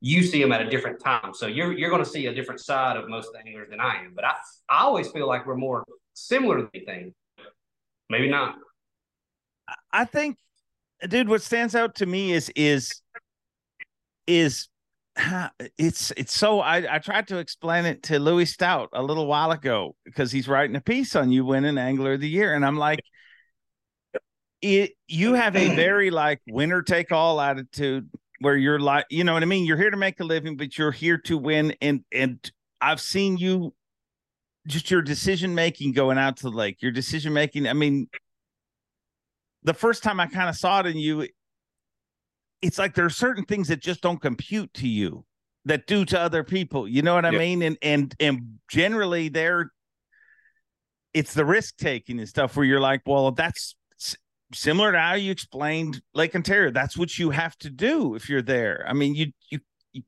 you 0.01 0.23
see 0.23 0.41
them 0.41 0.51
at 0.51 0.61
a 0.61 0.69
different 0.69 0.99
time. 0.99 1.33
So 1.33 1.47
you're 1.47 1.71
you're 1.73 1.89
going 1.89 2.03
to 2.03 2.09
see 2.09 2.27
a 2.27 2.33
different 2.33 2.59
side 2.59 2.97
of 2.97 3.07
most 3.07 3.29
anglers 3.45 3.69
than 3.69 3.79
I 3.79 4.03
am. 4.03 4.13
But 4.15 4.25
I 4.25 4.33
I 4.69 4.83
always 4.83 5.09
feel 5.11 5.27
like 5.27 5.45
we're 5.45 5.55
more 5.55 5.83
similar 6.13 6.57
than 6.57 6.69
anything. 6.73 7.13
Maybe 8.09 8.29
not. 8.29 8.55
I 9.91 10.05
think, 10.05 10.37
dude, 11.07 11.29
what 11.29 11.41
stands 11.41 11.75
out 11.75 11.95
to 11.95 12.05
me 12.05 12.33
is 12.33 12.51
is 12.55 13.01
is 14.27 14.67
it's 15.77 16.11
it's 16.17 16.33
so 16.33 16.59
I, 16.59 16.95
I 16.95 16.99
tried 16.99 17.27
to 17.27 17.37
explain 17.37 17.85
it 17.85 18.03
to 18.03 18.19
Louie 18.19 18.45
Stout 18.45 18.89
a 18.93 19.03
little 19.03 19.27
while 19.27 19.51
ago 19.51 19.95
because 20.05 20.31
he's 20.31 20.47
writing 20.47 20.75
a 20.75 20.81
piece 20.81 21.15
on 21.15 21.31
you 21.31 21.45
winning 21.45 21.77
angler 21.77 22.13
of 22.13 22.21
the 22.21 22.29
year 22.29 22.55
and 22.55 22.65
I'm 22.65 22.77
like 22.77 22.99
it 24.63 24.93
you 25.07 25.33
have 25.33 25.55
a 25.55 25.75
very 25.75 26.09
like 26.09 26.41
winner 26.47 26.81
take 26.81 27.11
all 27.11 27.39
attitude 27.39 28.09
where 28.39 28.55
you're 28.55 28.79
like 28.79 29.05
you 29.09 29.23
know 29.23 29.33
what 29.33 29.43
I 29.43 29.45
mean 29.45 29.65
you're 29.65 29.77
here 29.77 29.91
to 29.91 29.97
make 29.97 30.19
a 30.19 30.23
living 30.23 30.57
but 30.57 30.77
you're 30.77 30.91
here 30.91 31.17
to 31.19 31.37
win 31.37 31.75
and 31.81 32.03
and 32.11 32.51
I've 32.81 33.01
seen 33.01 33.37
you 33.37 33.73
just 34.67 34.89
your 34.89 35.01
decision 35.01 35.53
making 35.53 35.91
going 35.91 36.17
out 36.17 36.37
to 36.37 36.43
the 36.43 36.55
lake 36.55 36.81
your 36.81 36.91
decision 36.91 37.33
making 37.33 37.67
I 37.67 37.73
mean 37.73 38.07
the 39.63 39.73
first 39.73 40.01
time 40.01 40.19
I 40.19 40.27
kind 40.27 40.49
of 40.49 40.55
saw 40.55 40.79
it 40.79 40.87
in 40.87 40.97
you 40.97 41.27
it's 42.61 42.79
like 42.79 42.95
there 42.95 43.05
are 43.05 43.09
certain 43.09 43.43
things 43.43 43.67
that 43.67 43.81
just 43.81 44.01
don't 44.01 44.21
compute 44.21 44.73
to 44.75 44.87
you 44.87 45.25
that 45.65 45.85
do 45.85 46.05
to 46.05 46.19
other 46.19 46.43
people. 46.43 46.87
You 46.87 47.01
know 47.01 47.13
what 47.13 47.25
I 47.25 47.31
mean? 47.31 47.61
And 47.61 47.77
and 47.81 48.15
and 48.19 48.59
generally 48.69 49.29
they're 49.29 49.71
it's 51.13 51.33
the 51.33 51.45
risk 51.45 51.77
taking 51.77 52.19
and 52.19 52.27
stuff 52.27 52.55
where 52.55 52.65
you're 52.65 52.79
like, 52.79 53.01
well, 53.05 53.31
that's 53.31 53.75
similar 54.53 54.91
to 54.91 54.99
how 54.99 55.15
you 55.15 55.31
explained 55.31 56.01
Lake 56.13 56.35
Ontario. 56.35 56.71
That's 56.71 56.97
what 56.97 57.17
you 57.17 57.29
have 57.31 57.57
to 57.59 57.69
do 57.69 58.15
if 58.15 58.29
you're 58.29 58.41
there. 58.41 58.85
I 58.87 58.93
mean, 58.93 59.15
you 59.15 59.31
you, 59.49 59.59
you 59.91 60.03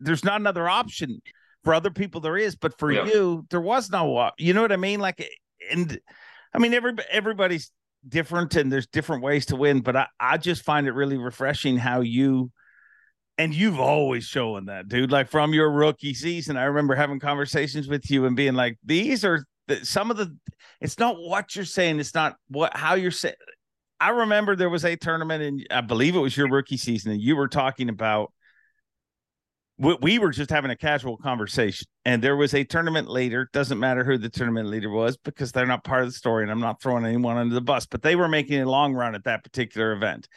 there's 0.00 0.24
not 0.24 0.40
another 0.40 0.68
option 0.68 1.20
for 1.62 1.74
other 1.74 1.90
people. 1.90 2.20
There 2.20 2.36
is, 2.36 2.56
but 2.56 2.78
for 2.78 2.92
yeah. 2.92 3.04
you, 3.06 3.46
there 3.50 3.60
was 3.60 3.90
no. 3.90 4.16
Uh, 4.16 4.30
you 4.38 4.52
know 4.52 4.62
what 4.62 4.72
I 4.72 4.76
mean? 4.76 5.00
Like, 5.00 5.28
and 5.70 5.98
I 6.52 6.58
mean, 6.58 6.74
every 6.74 6.94
everybody's 7.10 7.70
different 8.06 8.54
and 8.56 8.70
there's 8.70 8.86
different 8.86 9.22
ways 9.22 9.46
to 9.46 9.56
win, 9.56 9.80
but 9.80 9.96
I, 9.96 10.06
I 10.20 10.36
just 10.36 10.62
find 10.62 10.86
it 10.86 10.92
really 10.92 11.16
refreshing 11.16 11.76
how 11.76 12.00
you 12.00 12.50
and 13.38 13.54
you've 13.54 13.80
always 13.80 14.24
shown 14.24 14.66
that, 14.66 14.88
dude. 14.88 15.10
Like 15.10 15.28
from 15.28 15.52
your 15.52 15.70
rookie 15.70 16.14
season, 16.14 16.56
I 16.56 16.64
remember 16.64 16.94
having 16.94 17.18
conversations 17.18 17.88
with 17.88 18.08
you 18.10 18.26
and 18.26 18.36
being 18.36 18.54
like, 18.54 18.78
these 18.84 19.24
are 19.24 19.44
the, 19.66 19.84
some 19.84 20.10
of 20.10 20.16
the 20.16 20.36
it's 20.80 20.98
not 20.98 21.16
what 21.18 21.56
you're 21.56 21.64
saying, 21.64 21.98
it's 21.98 22.14
not 22.14 22.36
what 22.48 22.76
how 22.76 22.94
you're 22.94 23.10
saying. 23.10 23.34
I 24.00 24.10
remember 24.10 24.56
there 24.56 24.70
was 24.70 24.84
a 24.84 24.96
tournament 24.96 25.42
and 25.42 25.66
I 25.70 25.80
believe 25.80 26.16
it 26.16 26.20
was 26.20 26.36
your 26.36 26.48
rookie 26.48 26.76
season, 26.76 27.12
and 27.12 27.20
you 27.20 27.36
were 27.36 27.48
talking 27.48 27.88
about 27.88 28.32
we, 29.78 29.96
we 30.00 30.18
were 30.18 30.30
just 30.30 30.50
having 30.50 30.70
a 30.70 30.76
casual 30.76 31.16
conversation 31.16 31.86
and 32.04 32.22
there 32.22 32.36
was 32.36 32.54
a 32.54 32.62
tournament 32.62 33.08
leader 33.08 33.48
doesn't 33.52 33.80
matter 33.80 34.04
who 34.04 34.16
the 34.16 34.28
tournament 34.28 34.68
leader 34.68 34.88
was 34.88 35.16
because 35.16 35.50
they're 35.50 35.66
not 35.66 35.82
part 35.82 36.02
of 36.02 36.08
the 36.08 36.14
story 36.14 36.44
and 36.44 36.52
i'm 36.52 36.60
not 36.60 36.80
throwing 36.80 37.04
anyone 37.04 37.36
under 37.36 37.54
the 37.54 37.60
bus 37.60 37.84
but 37.84 38.00
they 38.00 38.14
were 38.14 38.28
making 38.28 38.60
a 38.60 38.70
long 38.70 38.94
run 38.94 39.16
at 39.16 39.24
that 39.24 39.42
particular 39.42 39.92
event. 39.92 40.28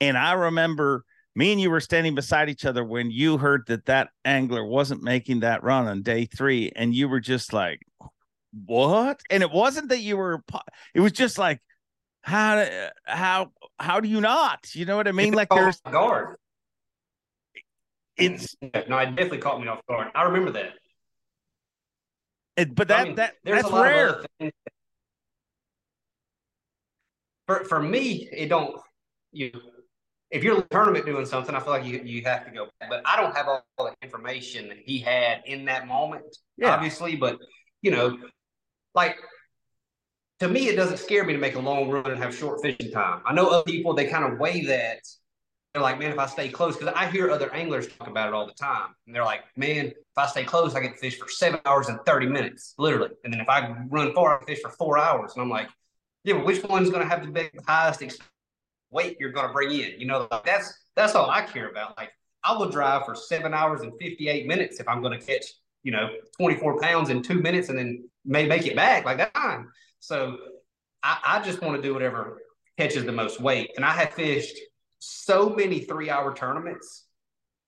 And 0.00 0.16
i 0.16 0.32
remember 0.32 1.04
me 1.34 1.50
and 1.50 1.60
you 1.60 1.70
were 1.70 1.80
standing 1.80 2.14
beside 2.14 2.48
each 2.48 2.64
other 2.64 2.84
when 2.84 3.10
you 3.10 3.38
heard 3.38 3.64
that 3.66 3.86
that 3.86 4.10
angler 4.24 4.64
wasn't 4.64 5.02
making 5.02 5.40
that 5.40 5.64
run 5.64 5.88
on 5.88 6.02
day 6.02 6.26
three 6.26 6.70
and 6.76 6.94
you 6.94 7.08
were 7.08 7.20
just 7.20 7.52
like 7.52 7.80
what? 8.66 9.20
And 9.30 9.42
it 9.42 9.50
wasn't 9.50 9.88
that 9.88 10.00
you 10.00 10.16
were 10.16 10.42
it 10.94 11.00
was 11.00 11.12
just 11.12 11.38
like 11.38 11.60
how 12.24 12.66
how 13.04 13.52
how 13.78 14.00
do 14.00 14.08
you 14.08 14.20
not 14.20 14.74
you 14.74 14.84
know 14.84 14.96
what 14.96 15.06
i 15.06 15.12
mean 15.12 15.34
like 15.34 15.48
there's 15.50 15.80
guard 15.80 16.36
it's 18.16 18.56
no, 18.62 18.68
it 18.70 18.88
definitely 18.88 19.38
caught 19.38 19.60
me 19.60 19.68
off 19.68 19.80
guard. 19.88 20.08
I 20.14 20.22
remember 20.24 20.52
that. 20.52 20.72
It, 22.56 22.74
but 22.74 22.88
that 22.88 23.00
I 23.00 23.04
mean, 23.04 23.14
that 23.16 23.34
that's 23.44 23.70
rare. 23.70 24.24
For 27.46 27.64
for 27.64 27.82
me, 27.82 28.28
it 28.32 28.48
don't 28.48 28.80
you. 29.32 29.50
If 30.30 30.42
you're 30.42 30.60
a 30.60 30.68
tournament 30.70 31.06
doing 31.06 31.26
something, 31.26 31.54
I 31.54 31.60
feel 31.60 31.70
like 31.70 31.84
you 31.84 32.00
you 32.04 32.22
have 32.22 32.44
to 32.46 32.52
go. 32.52 32.68
Back. 32.78 32.90
But 32.90 33.02
I 33.04 33.20
don't 33.20 33.36
have 33.36 33.48
all 33.48 33.64
the 33.78 33.94
information 34.02 34.68
that 34.68 34.78
he 34.78 34.98
had 35.00 35.42
in 35.46 35.64
that 35.66 35.86
moment, 35.88 36.24
yeah. 36.56 36.74
obviously. 36.74 37.16
But 37.16 37.38
you 37.82 37.90
know, 37.90 38.16
like 38.94 39.16
to 40.40 40.48
me, 40.48 40.68
it 40.68 40.76
doesn't 40.76 40.98
scare 40.98 41.24
me 41.24 41.32
to 41.32 41.38
make 41.38 41.54
a 41.54 41.60
long 41.60 41.88
run 41.88 42.10
and 42.10 42.22
have 42.22 42.34
short 42.34 42.60
fishing 42.62 42.90
time. 42.90 43.22
I 43.24 43.32
know 43.32 43.48
other 43.48 43.62
people 43.62 43.94
they 43.94 44.06
kind 44.06 44.30
of 44.30 44.38
weigh 44.38 44.64
that 44.66 45.00
they're 45.74 45.82
like, 45.82 45.98
man, 45.98 46.12
if 46.12 46.18
I 46.20 46.26
stay 46.26 46.48
close, 46.48 46.76
because 46.76 46.94
I 46.94 47.10
hear 47.10 47.32
other 47.32 47.52
anglers 47.52 47.88
talk 47.88 48.06
about 48.06 48.28
it 48.28 48.34
all 48.34 48.46
the 48.46 48.52
time. 48.52 48.94
And 49.06 49.14
they're 49.14 49.24
like, 49.24 49.40
man, 49.56 49.86
if 49.86 49.94
I 50.16 50.26
stay 50.26 50.44
close, 50.44 50.76
I 50.76 50.80
get 50.80 50.92
to 50.92 50.98
fish 50.98 51.18
for 51.18 51.28
seven 51.28 51.58
hours 51.64 51.88
and 51.88 51.98
30 52.06 52.28
minutes, 52.28 52.74
literally. 52.78 53.10
And 53.24 53.32
then 53.32 53.40
if 53.40 53.48
I 53.48 53.74
run 53.88 54.14
far, 54.14 54.40
I 54.40 54.44
fish 54.44 54.60
for 54.62 54.70
four 54.70 54.98
hours. 54.98 55.32
And 55.34 55.42
I'm 55.42 55.50
like, 55.50 55.68
yeah, 56.22 56.34
but 56.34 56.46
which 56.46 56.62
one's 56.62 56.90
going 56.90 57.02
to 57.02 57.08
have 57.08 57.26
the 57.26 57.32
biggest, 57.32 57.68
highest 57.68 58.22
weight 58.92 59.16
you're 59.18 59.32
going 59.32 59.48
to 59.48 59.52
bring 59.52 59.72
in? 59.72 59.98
You 59.98 60.06
know, 60.06 60.28
that's 60.44 60.72
that's 60.94 61.16
all 61.16 61.28
I 61.28 61.42
care 61.42 61.68
about. 61.68 61.98
Like, 61.98 62.12
I 62.44 62.56
will 62.56 62.70
drive 62.70 63.04
for 63.04 63.16
seven 63.16 63.52
hours 63.52 63.80
and 63.80 63.92
58 64.00 64.46
minutes 64.46 64.78
if 64.78 64.86
I'm 64.86 65.02
going 65.02 65.18
to 65.18 65.26
catch, 65.26 65.46
you 65.82 65.90
know, 65.90 66.08
24 66.38 66.80
pounds 66.80 67.10
in 67.10 67.20
two 67.20 67.40
minutes 67.40 67.68
and 67.68 67.76
then 67.76 68.08
may 68.24 68.46
make 68.46 68.64
it 68.64 68.76
back. 68.76 69.04
Like, 69.04 69.16
that's 69.16 69.32
fine. 69.32 69.66
So 70.04 70.38
I, 71.02 71.18
I 71.26 71.40
just 71.42 71.62
want 71.62 71.76
to 71.76 71.82
do 71.82 71.94
whatever 71.94 72.40
catches 72.78 73.04
the 73.04 73.12
most 73.12 73.40
weight. 73.40 73.70
And 73.76 73.84
I 73.84 73.90
have 73.90 74.12
fished– 74.12 74.58
so 75.06 75.50
many 75.50 75.80
three 75.80 76.08
hour 76.08 76.34
tournaments 76.34 77.04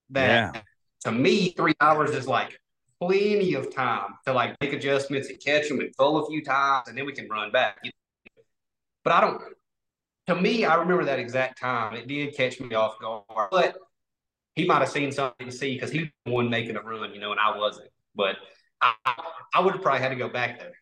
that 0.08 0.54
yeah. 0.54 0.60
to 1.04 1.12
me, 1.12 1.50
three 1.50 1.74
hours 1.82 2.10
is 2.12 2.26
like 2.26 2.58
plenty 2.98 3.52
of 3.52 3.74
time 3.74 4.14
to 4.24 4.32
like 4.32 4.56
make 4.62 4.72
adjustments 4.72 5.28
and 5.28 5.38
catch 5.38 5.68
them 5.68 5.80
and 5.80 5.92
pull 5.98 6.24
a 6.24 6.26
few 6.30 6.42
times 6.42 6.88
and 6.88 6.96
then 6.96 7.04
we 7.04 7.12
can 7.12 7.28
run 7.28 7.52
back. 7.52 7.78
But 9.04 9.12
I 9.12 9.20
don't, 9.20 9.42
to 10.28 10.34
me, 10.34 10.64
I 10.64 10.76
remember 10.76 11.04
that 11.04 11.18
exact 11.18 11.60
time. 11.60 11.94
It 11.94 12.08
did 12.08 12.34
catch 12.34 12.58
me 12.58 12.74
off 12.74 12.98
guard, 12.98 13.50
but 13.50 13.76
he 14.54 14.64
might 14.64 14.78
have 14.78 14.88
seen 14.88 15.12
something 15.12 15.46
to 15.46 15.52
see 15.52 15.74
because 15.74 15.90
he 15.90 16.00
was 16.00 16.08
the 16.24 16.32
one 16.32 16.48
making 16.48 16.76
a 16.76 16.80
run, 16.80 17.12
you 17.12 17.20
know, 17.20 17.32
and 17.32 17.40
I 17.40 17.58
wasn't. 17.58 17.90
But 18.14 18.36
I, 18.80 18.94
I 19.54 19.60
would 19.60 19.74
have 19.74 19.82
probably 19.82 20.00
had 20.00 20.08
to 20.08 20.16
go 20.16 20.30
back 20.30 20.58
there. 20.58 20.72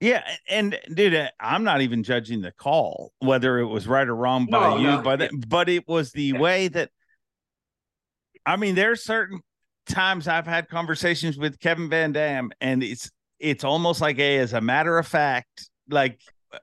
Yeah, 0.00 0.22
and 0.50 0.78
dude, 0.92 1.14
uh, 1.14 1.28
I'm 1.40 1.64
not 1.64 1.80
even 1.80 2.02
judging 2.02 2.40
the 2.40 2.52
call 2.52 3.12
whether 3.20 3.58
it 3.58 3.66
was 3.66 3.86
right 3.86 4.06
or 4.06 4.14
wrong 4.14 4.46
by 4.46 4.70
no, 4.70 4.76
you, 4.76 4.86
no. 4.86 5.02
but 5.02 5.30
but 5.48 5.68
it 5.68 5.88
was 5.88 6.12
the 6.12 6.24
yeah. 6.24 6.38
way 6.38 6.68
that. 6.68 6.90
I 8.46 8.56
mean, 8.56 8.74
there's 8.74 9.02
certain 9.02 9.40
times 9.86 10.28
I've 10.28 10.46
had 10.46 10.68
conversations 10.68 11.38
with 11.38 11.58
Kevin 11.58 11.88
Van 11.88 12.12
Dam, 12.12 12.50
and 12.60 12.82
it's 12.82 13.10
it's 13.38 13.64
almost 13.64 14.00
like 14.00 14.18
a 14.18 14.38
as 14.38 14.52
a 14.52 14.60
matter 14.60 14.98
of 14.98 15.06
fact, 15.06 15.70
like, 15.88 16.20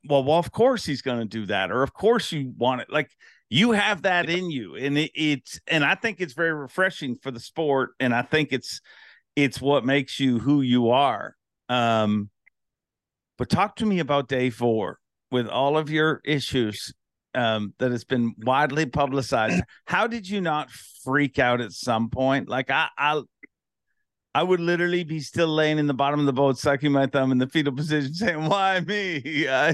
well, 0.08 0.24
well, 0.24 0.38
of 0.38 0.52
course 0.52 0.86
he's 0.86 1.02
going 1.02 1.20
to 1.20 1.26
do 1.26 1.46
that, 1.48 1.72
or 1.72 1.84
of 1.84 1.94
course 1.94 2.32
you 2.32 2.54
want 2.58 2.82
it, 2.82 2.92
like 2.92 3.10
you 3.50 3.72
have 3.72 4.04
that 4.04 4.30
in 4.30 4.52
you, 4.52 4.76
and 4.76 4.98
it, 4.98 5.12
it's 5.16 5.60
and 5.68 5.84
I 5.84 5.96
think 5.96 6.20
it's 6.20 6.34
very 6.34 6.54
refreshing 6.54 7.18
for 7.22 7.32
the 7.32 7.40
sport, 7.40 7.92
and 8.00 8.14
I 8.14 8.22
think 8.22 8.50
it's 8.52 8.82
it's 9.36 9.62
what 9.62 9.86
makes 9.86 10.20
you 10.20 10.40
who 10.40 10.62
you 10.62 10.90
are. 10.90 11.36
Um, 11.70 12.30
but 13.42 13.50
talk 13.50 13.76
to 13.78 13.88
me 13.88 13.98
about 13.98 14.28
day 14.28 14.52
four 14.52 15.00
with 15.32 15.48
all 15.48 15.76
of 15.76 15.90
your 15.90 16.22
issues 16.24 16.94
um, 17.34 17.74
that 17.80 17.90
has 17.90 18.04
been 18.04 18.36
widely 18.38 18.86
publicized. 18.86 19.64
How 19.86 20.06
did 20.06 20.30
you 20.30 20.42
not 20.42 20.70
freak 21.04 21.40
out 21.40 21.60
at 21.60 21.72
some 21.72 22.12
point? 22.12 22.48
Like 22.48 22.70
I, 22.70 22.90
I, 23.00 23.24
I 24.36 24.44
would 24.44 24.60
literally 24.60 25.04
be 25.04 25.22
still 25.22 25.48
laying 25.48 25.80
in 25.80 25.88
the 25.88 25.94
bottom 25.96 26.20
of 26.20 26.28
the 26.28 26.34
boat, 26.34 26.60
sucking 26.60 26.92
my 26.92 27.08
thumb 27.08 27.32
in 27.32 27.40
the 27.40 27.48
fetal 27.48 27.74
position, 27.74 28.14
saying, 28.14 28.46
"Why 28.46 28.80
me?" 28.82 29.48
I, 29.50 29.74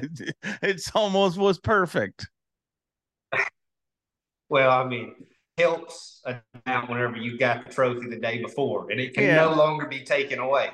it's 0.62 0.90
almost 0.96 1.38
was 1.38 1.60
perfect. 1.60 2.26
Well, 4.48 4.72
I 4.72 4.88
mean, 4.88 5.14
helps 5.58 6.24
amount 6.66 6.90
whenever 6.90 7.18
you 7.18 7.38
got 7.38 7.66
the 7.66 7.74
trophy 7.74 8.08
the 8.08 8.16
day 8.16 8.42
before, 8.42 8.92
and 8.92 9.02
it 9.02 9.14
can 9.14 9.26
yeah. 9.26 9.36
no 9.36 9.54
longer 9.54 9.88
be 9.88 10.06
taken 10.06 10.40
away. 10.40 10.70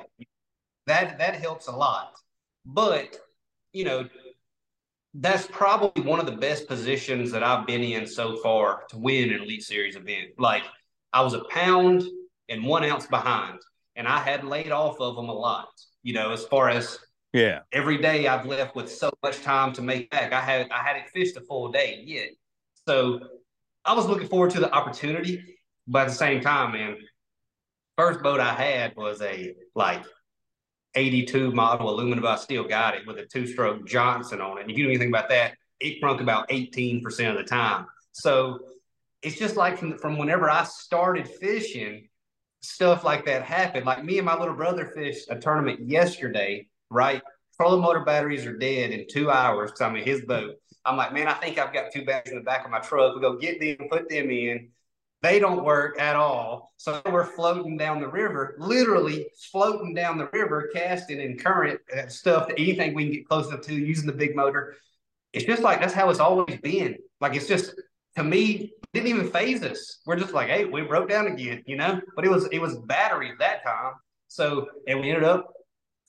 That 0.86 1.18
that 1.18 1.34
helps 1.34 1.66
a 1.66 1.72
lot. 1.72 2.20
But, 2.66 3.16
you 3.72 3.84
know, 3.84 4.08
that's 5.14 5.46
probably 5.46 6.02
one 6.02 6.18
of 6.18 6.26
the 6.26 6.32
best 6.32 6.66
positions 6.66 7.30
that 7.32 7.42
I've 7.42 7.66
been 7.66 7.82
in 7.82 8.06
so 8.06 8.36
far 8.36 8.84
to 8.90 8.98
win 8.98 9.32
an 9.32 9.42
Elite 9.42 9.62
Series 9.62 9.96
event. 9.96 10.30
Like, 10.38 10.64
I 11.12 11.22
was 11.22 11.34
a 11.34 11.44
pound 11.50 12.02
and 12.48 12.64
one 12.64 12.84
ounce 12.84 13.06
behind, 13.06 13.60
and 13.96 14.08
I 14.08 14.18
had 14.18 14.44
laid 14.44 14.72
off 14.72 15.00
of 15.00 15.14
them 15.16 15.28
a 15.28 15.32
lot, 15.32 15.68
you 16.02 16.14
know, 16.14 16.32
as 16.32 16.44
far 16.44 16.68
as 16.68 16.98
yeah. 17.34 17.60
Every 17.72 17.98
day 17.98 18.28
I've 18.28 18.46
left 18.46 18.76
with 18.76 18.90
so 18.90 19.10
much 19.20 19.42
time 19.42 19.72
to 19.72 19.82
make 19.82 20.08
back. 20.10 20.32
I 20.32 20.40
had 20.40 20.70
I 20.70 20.84
hadn't 20.84 21.08
fished 21.08 21.36
a 21.36 21.40
full 21.40 21.72
day 21.72 22.00
yet. 22.06 22.28
So 22.86 23.18
I 23.84 23.92
was 23.92 24.06
looking 24.06 24.28
forward 24.28 24.52
to 24.52 24.60
the 24.60 24.72
opportunity, 24.72 25.42
but 25.88 26.02
at 26.02 26.08
the 26.08 26.14
same 26.14 26.40
time, 26.40 26.72
man, 26.72 26.96
first 27.98 28.22
boat 28.22 28.38
I 28.38 28.54
had 28.54 28.94
was 28.96 29.20
a 29.20 29.52
like 29.74 30.04
82 30.94 31.52
model 31.52 31.90
aluminum, 31.90 32.22
but 32.22 32.38
I 32.38 32.40
still 32.40 32.64
got 32.64 32.94
it 32.94 33.06
with 33.06 33.18
a 33.18 33.26
two 33.26 33.46
stroke 33.46 33.86
Johnson 33.86 34.40
on 34.40 34.58
it. 34.58 34.62
And 34.62 34.70
if 34.70 34.78
you 34.78 34.84
know 34.84 34.90
anything 34.90 35.08
about 35.08 35.28
that, 35.30 35.54
it 35.80 36.02
crunk 36.02 36.20
about 36.20 36.48
18% 36.48 37.04
of 37.30 37.36
the 37.36 37.44
time. 37.44 37.86
So 38.12 38.60
it's 39.22 39.38
just 39.38 39.56
like 39.56 39.78
from, 39.78 39.98
from 39.98 40.18
whenever 40.18 40.50
I 40.50 40.64
started 40.64 41.28
fishing, 41.28 42.08
stuff 42.60 43.04
like 43.04 43.26
that 43.26 43.42
happened. 43.42 43.86
Like 43.86 44.04
me 44.04 44.18
and 44.18 44.26
my 44.26 44.38
little 44.38 44.54
brother 44.54 44.92
fished 44.94 45.26
a 45.30 45.38
tournament 45.38 45.80
yesterday, 45.88 46.66
right? 46.90 47.22
Trolling 47.56 47.82
motor 47.82 48.04
batteries 48.04 48.46
are 48.46 48.56
dead 48.56 48.90
in 48.90 49.06
two 49.10 49.30
hours 49.30 49.70
because 49.70 49.82
I'm 49.82 49.96
in 49.96 50.04
his 50.04 50.22
boat. 50.22 50.56
I'm 50.84 50.96
like, 50.96 51.12
man, 51.12 51.28
I 51.28 51.34
think 51.34 51.58
I've 51.58 51.72
got 51.72 51.92
two 51.92 52.04
batteries 52.04 52.32
in 52.32 52.38
the 52.38 52.44
back 52.44 52.64
of 52.64 52.70
my 52.70 52.80
truck. 52.80 53.14
We 53.14 53.20
go 53.20 53.36
get 53.36 53.60
them, 53.60 53.88
put 53.88 54.08
them 54.08 54.30
in. 54.30 54.68
They 55.24 55.38
don't 55.38 55.64
work 55.64 55.98
at 55.98 56.16
all. 56.16 56.74
So 56.76 57.00
we're 57.10 57.24
floating 57.24 57.78
down 57.78 57.98
the 57.98 58.08
river, 58.08 58.56
literally 58.58 59.26
floating 59.50 59.94
down 59.94 60.18
the 60.18 60.28
river, 60.34 60.68
casting 60.74 61.18
in 61.18 61.38
current 61.38 61.80
uh, 61.96 62.08
stuff, 62.08 62.50
anything 62.58 62.92
we 62.92 63.04
can 63.04 63.12
get 63.14 63.28
close 63.30 63.48
enough 63.48 63.62
to 63.62 63.74
using 63.74 64.06
the 64.06 64.12
big 64.12 64.36
motor. 64.36 64.74
It's 65.32 65.46
just 65.46 65.62
like 65.62 65.80
that's 65.80 65.94
how 65.94 66.10
it's 66.10 66.20
always 66.20 66.60
been. 66.60 66.96
Like 67.22 67.36
it's 67.36 67.48
just 67.48 67.74
to 68.16 68.22
me, 68.22 68.74
didn't 68.92 69.08
even 69.08 69.30
phase 69.30 69.62
us. 69.62 70.02
We're 70.04 70.16
just 70.16 70.34
like, 70.34 70.50
hey, 70.50 70.66
we 70.66 70.82
broke 70.82 71.08
down 71.08 71.26
again, 71.26 71.62
you 71.64 71.78
know. 71.78 72.02
But 72.14 72.26
it 72.26 72.30
was 72.30 72.46
it 72.52 72.58
was 72.58 72.76
battery 72.80 73.32
that 73.38 73.64
time. 73.64 73.94
So 74.28 74.68
and 74.86 75.00
we 75.00 75.08
ended 75.08 75.24
up 75.24 75.54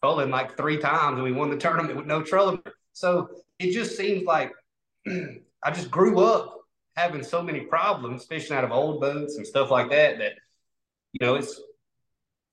trolling 0.04 0.30
like 0.30 0.58
three 0.58 0.78
times, 0.78 1.14
and 1.14 1.24
we 1.24 1.32
won 1.32 1.50
the 1.50 1.56
tournament 1.56 1.96
with 1.96 2.06
no 2.06 2.22
trolling. 2.22 2.62
So 2.92 3.30
it 3.60 3.72
just 3.72 3.96
seems 3.96 4.26
like 4.26 4.52
I 5.08 5.72
just 5.72 5.90
grew 5.90 6.20
up 6.20 6.55
having 6.96 7.24
so 7.24 7.42
many 7.42 7.62
problems 7.62 8.26
fishing 8.26 8.56
out 8.56 8.64
of 8.64 8.72
old 8.72 9.02
boats 9.02 9.38
and 9.38 9.46
stuff 9.46 9.70
like 9.70 9.90
that 9.90 10.18
that 10.18 10.34
you 11.12 11.26
know 11.26 11.36
it's 11.36 11.60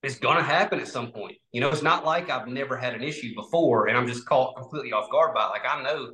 it's 0.03 0.19
gonna 0.19 0.43
happen 0.43 0.81
at 0.81 0.89
some 0.89 1.13
point. 1.13 1.37
You 1.53 1.61
know, 1.61 1.69
it's 1.69 1.83
not 1.83 2.05
like 2.05 2.29
I've 2.29 2.49
never 2.49 2.77
had 2.77 2.95
an 2.95 3.05
issue 3.05 3.35
before 3.37 3.87
and 3.87 3.97
I'm 3.97 4.07
just 4.07 4.27
caught 4.27 4.57
completely 4.57 4.93
off 4.93 5.11
guard 5.11 5.33
by 5.35 5.47
it. 5.47 5.51
Like 5.51 5.63
I 5.67 5.81
know 5.83 6.11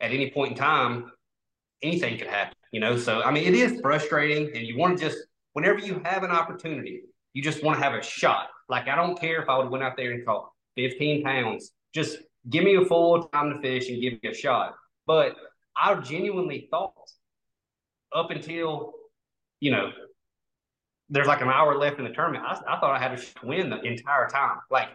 at 0.00 0.12
any 0.12 0.30
point 0.30 0.52
in 0.52 0.58
time 0.58 1.10
anything 1.82 2.18
could 2.18 2.28
happen. 2.28 2.54
You 2.70 2.80
know, 2.80 2.96
so 2.96 3.22
I 3.22 3.32
mean 3.32 3.44
it 3.44 3.54
is 3.54 3.80
frustrating 3.80 4.56
and 4.56 4.66
you 4.66 4.78
want 4.78 4.98
to 4.98 5.04
just 5.04 5.18
whenever 5.54 5.80
you 5.80 6.00
have 6.04 6.22
an 6.22 6.30
opportunity, 6.30 7.02
you 7.32 7.42
just 7.42 7.64
want 7.64 7.78
to 7.78 7.84
have 7.84 7.94
a 7.94 8.02
shot. 8.02 8.48
Like 8.68 8.88
I 8.88 8.94
don't 8.94 9.20
care 9.20 9.42
if 9.42 9.48
I 9.48 9.58
would 9.58 9.70
went 9.70 9.82
out 9.82 9.96
there 9.96 10.12
and 10.12 10.24
caught 10.24 10.50
15 10.76 11.24
pounds. 11.24 11.72
Just 11.92 12.18
give 12.48 12.62
me 12.62 12.76
a 12.76 12.84
full 12.84 13.24
time 13.24 13.52
to 13.52 13.60
fish 13.60 13.88
and 13.88 14.00
give 14.00 14.14
me 14.22 14.30
a 14.30 14.34
shot. 14.34 14.74
But 15.06 15.34
I 15.76 15.94
genuinely 15.96 16.68
thought 16.70 16.94
up 18.14 18.30
until, 18.30 18.92
you 19.60 19.70
know, 19.70 19.90
there's 21.08 21.26
like 21.26 21.40
an 21.40 21.48
hour 21.48 21.76
left 21.76 21.98
in 21.98 22.04
the 22.04 22.10
tournament, 22.10 22.44
I, 22.46 22.58
I 22.66 22.80
thought 22.80 22.94
I 22.94 22.98
had 22.98 23.16
to 23.16 23.46
win 23.46 23.70
the 23.70 23.80
entire 23.82 24.28
time. 24.28 24.58
Like 24.70 24.88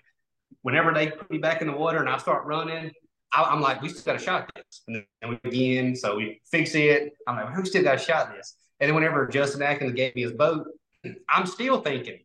whenever 0.62 0.94
they 0.94 1.12
put 1.12 1.30
me 1.30 1.38
back 1.38 1.62
in 1.62 1.68
the 1.68 1.74
water 1.74 2.00
and 2.00 2.10
I 2.10 2.18
start 2.18 2.46
running, 2.46 2.92
I, 3.34 3.54
am 3.54 3.62
like, 3.62 3.82
we 3.82 3.90
still 3.90 4.14
got 4.14 4.22
a 4.22 4.24
shot 4.24 4.50
this. 4.56 4.82
And 4.88 5.06
then 5.22 5.30
we 5.30 5.36
begin, 5.44 5.96
so 5.96 6.16
we 6.16 6.42
fix 6.50 6.74
it. 6.76 7.14
I'm 7.28 7.36
like, 7.36 7.54
who 7.54 7.66
still 7.66 7.84
got 7.84 7.96
a 7.96 8.00
shot 8.00 8.34
this? 8.34 8.56
And 8.80 8.88
then 8.88 8.96
whenever 8.96 9.28
Justin 9.28 9.62
Atkins 9.62 9.94
gave 9.94 10.16
me 10.16 10.24
his 10.24 10.34
boat, 10.34 10.68
I'm 11.30 11.46
still 11.46 11.82
thinking, 11.82 12.20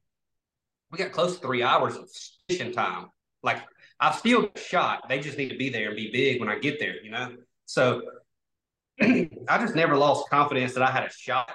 we 0.90 0.98
got 0.98 1.12
close 1.12 1.34
to 1.34 1.40
three 1.40 1.62
hours 1.62 1.96
of 1.96 2.08
fishing 2.48 2.72
time. 2.72 3.08
Like 3.42 3.58
I've 3.98 4.16
still 4.16 4.50
shot. 4.56 5.08
They 5.08 5.20
just 5.20 5.38
need 5.38 5.50
to 5.50 5.56
be 5.56 5.70
there 5.70 5.88
and 5.88 5.96
be 5.96 6.10
big 6.10 6.40
when 6.40 6.48
I 6.48 6.58
get 6.58 6.78
there, 6.78 7.02
you 7.02 7.10
know? 7.10 7.36
So 7.66 8.02
I 9.00 9.58
just 9.58 9.74
never 9.74 9.96
lost 9.96 10.28
confidence 10.30 10.74
that 10.74 10.82
I 10.82 10.90
had 10.90 11.04
a 11.04 11.10
shot 11.10 11.50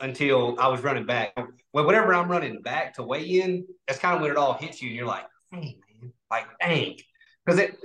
until 0.00 0.56
I 0.58 0.68
was 0.68 0.82
running 0.82 1.06
back. 1.06 1.32
Well, 1.72 1.86
whenever 1.86 2.14
I'm 2.14 2.30
running 2.30 2.60
back 2.62 2.94
to 2.94 3.02
weigh 3.02 3.40
in, 3.40 3.66
that's 3.86 3.98
kind 3.98 4.16
of 4.16 4.22
when 4.22 4.30
it 4.30 4.36
all 4.36 4.54
hits 4.54 4.82
you, 4.82 4.88
and 4.88 4.96
you're 4.96 5.06
like, 5.06 5.26
dang, 5.52 5.80
man, 6.00 6.12
like, 6.30 6.46
dang," 6.60 6.96
because 7.44 7.60
it 7.60 7.76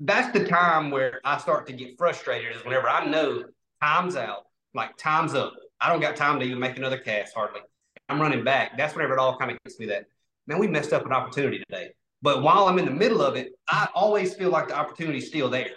that's 0.00 0.36
the 0.36 0.44
time 0.44 0.90
where 0.90 1.20
I 1.24 1.38
start 1.38 1.66
to 1.68 1.72
get 1.72 1.96
frustrated. 1.96 2.56
Is 2.56 2.64
whenever 2.64 2.88
I 2.88 3.06
know 3.06 3.44
time's 3.80 4.16
out, 4.16 4.46
like 4.74 4.96
time's 4.96 5.34
up. 5.34 5.52
I 5.80 5.90
don't 5.90 6.00
got 6.00 6.16
time 6.16 6.38
to 6.40 6.46
even 6.46 6.58
make 6.58 6.76
another 6.76 6.98
cast 6.98 7.34
hardly. 7.34 7.60
I'm 8.08 8.20
running 8.20 8.44
back. 8.44 8.76
That's 8.76 8.94
whenever 8.94 9.14
it 9.14 9.18
all 9.18 9.36
kind 9.36 9.50
of 9.50 9.58
gets 9.64 9.78
me 9.78 9.86
that, 9.86 10.06
man, 10.46 10.58
we 10.58 10.68
messed 10.68 10.92
up 10.92 11.06
an 11.06 11.12
opportunity 11.12 11.58
today. 11.58 11.90
But 12.20 12.42
while 12.42 12.68
I'm 12.68 12.78
in 12.78 12.84
the 12.84 12.92
middle 12.92 13.20
of 13.20 13.36
it, 13.36 13.52
I 13.68 13.88
always 13.94 14.34
feel 14.34 14.50
like 14.50 14.68
the 14.68 14.76
opportunity's 14.76 15.28
still 15.28 15.48
there. 15.48 15.70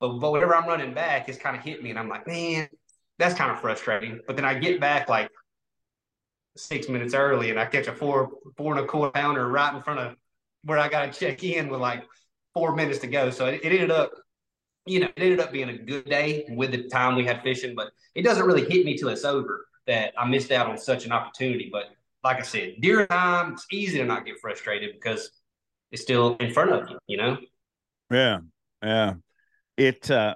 But, 0.00 0.18
whenever 0.18 0.54
I'm 0.54 0.66
running 0.66 0.94
back, 0.94 1.28
it's 1.28 1.38
kind 1.38 1.56
of 1.56 1.62
hit 1.62 1.82
me, 1.82 1.90
and 1.90 1.98
I'm 1.98 2.08
like, 2.08 2.26
man, 2.26 2.68
that's 3.18 3.34
kind 3.34 3.50
of 3.50 3.60
frustrating. 3.60 4.20
But 4.26 4.36
then 4.36 4.44
I 4.44 4.54
get 4.54 4.80
back 4.80 5.08
like 5.08 5.28
six 6.56 6.88
minutes 6.88 7.14
early, 7.14 7.50
and 7.50 7.60
I 7.60 7.66
catch 7.66 7.86
a 7.86 7.92
four 7.92 8.30
four 8.56 8.76
and 8.76 8.84
a 8.84 8.88
quarter 8.88 9.12
pounder 9.12 9.46
right 9.48 9.74
in 9.74 9.82
front 9.82 10.00
of 10.00 10.16
where 10.64 10.78
I 10.78 10.88
got 10.88 11.12
to 11.12 11.18
check 11.18 11.44
in 11.44 11.68
with 11.68 11.80
like 11.80 12.04
four 12.54 12.74
minutes 12.74 13.00
to 13.00 13.06
go. 13.06 13.30
So 13.30 13.46
it, 13.46 13.60
it 13.62 13.72
ended 13.72 13.90
up 13.90 14.10
you 14.86 15.00
know, 15.00 15.06
it 15.06 15.22
ended 15.22 15.40
up 15.40 15.52
being 15.52 15.68
a 15.68 15.76
good 15.76 16.06
day 16.06 16.44
with 16.48 16.72
the 16.72 16.88
time 16.88 17.14
we 17.14 17.24
had 17.24 17.42
fishing, 17.42 17.74
but 17.74 17.90
it 18.14 18.22
doesn't 18.22 18.46
really 18.46 18.64
hit 18.64 18.84
me 18.84 18.96
till 18.96 19.08
it's 19.08 19.24
over 19.24 19.66
that 19.86 20.12
I 20.18 20.26
missed 20.26 20.50
out 20.50 20.68
on 20.68 20.78
such 20.78 21.04
an 21.04 21.12
opportunity. 21.12 21.68
But 21.70 21.84
like 22.24 22.38
I 22.38 22.42
said, 22.42 22.74
during 22.80 23.06
time, 23.06 23.52
it's 23.52 23.66
easy 23.70 23.98
to 23.98 24.04
not 24.04 24.24
get 24.24 24.40
frustrated 24.40 24.94
because 24.94 25.30
it's 25.92 26.02
still 26.02 26.36
in 26.36 26.52
front 26.52 26.72
of 26.72 26.88
you, 26.88 26.98
you 27.06 27.16
know? 27.18 27.38
Yeah. 28.10 28.38
Yeah. 28.82 29.14
It, 29.80 30.10
uh, 30.10 30.34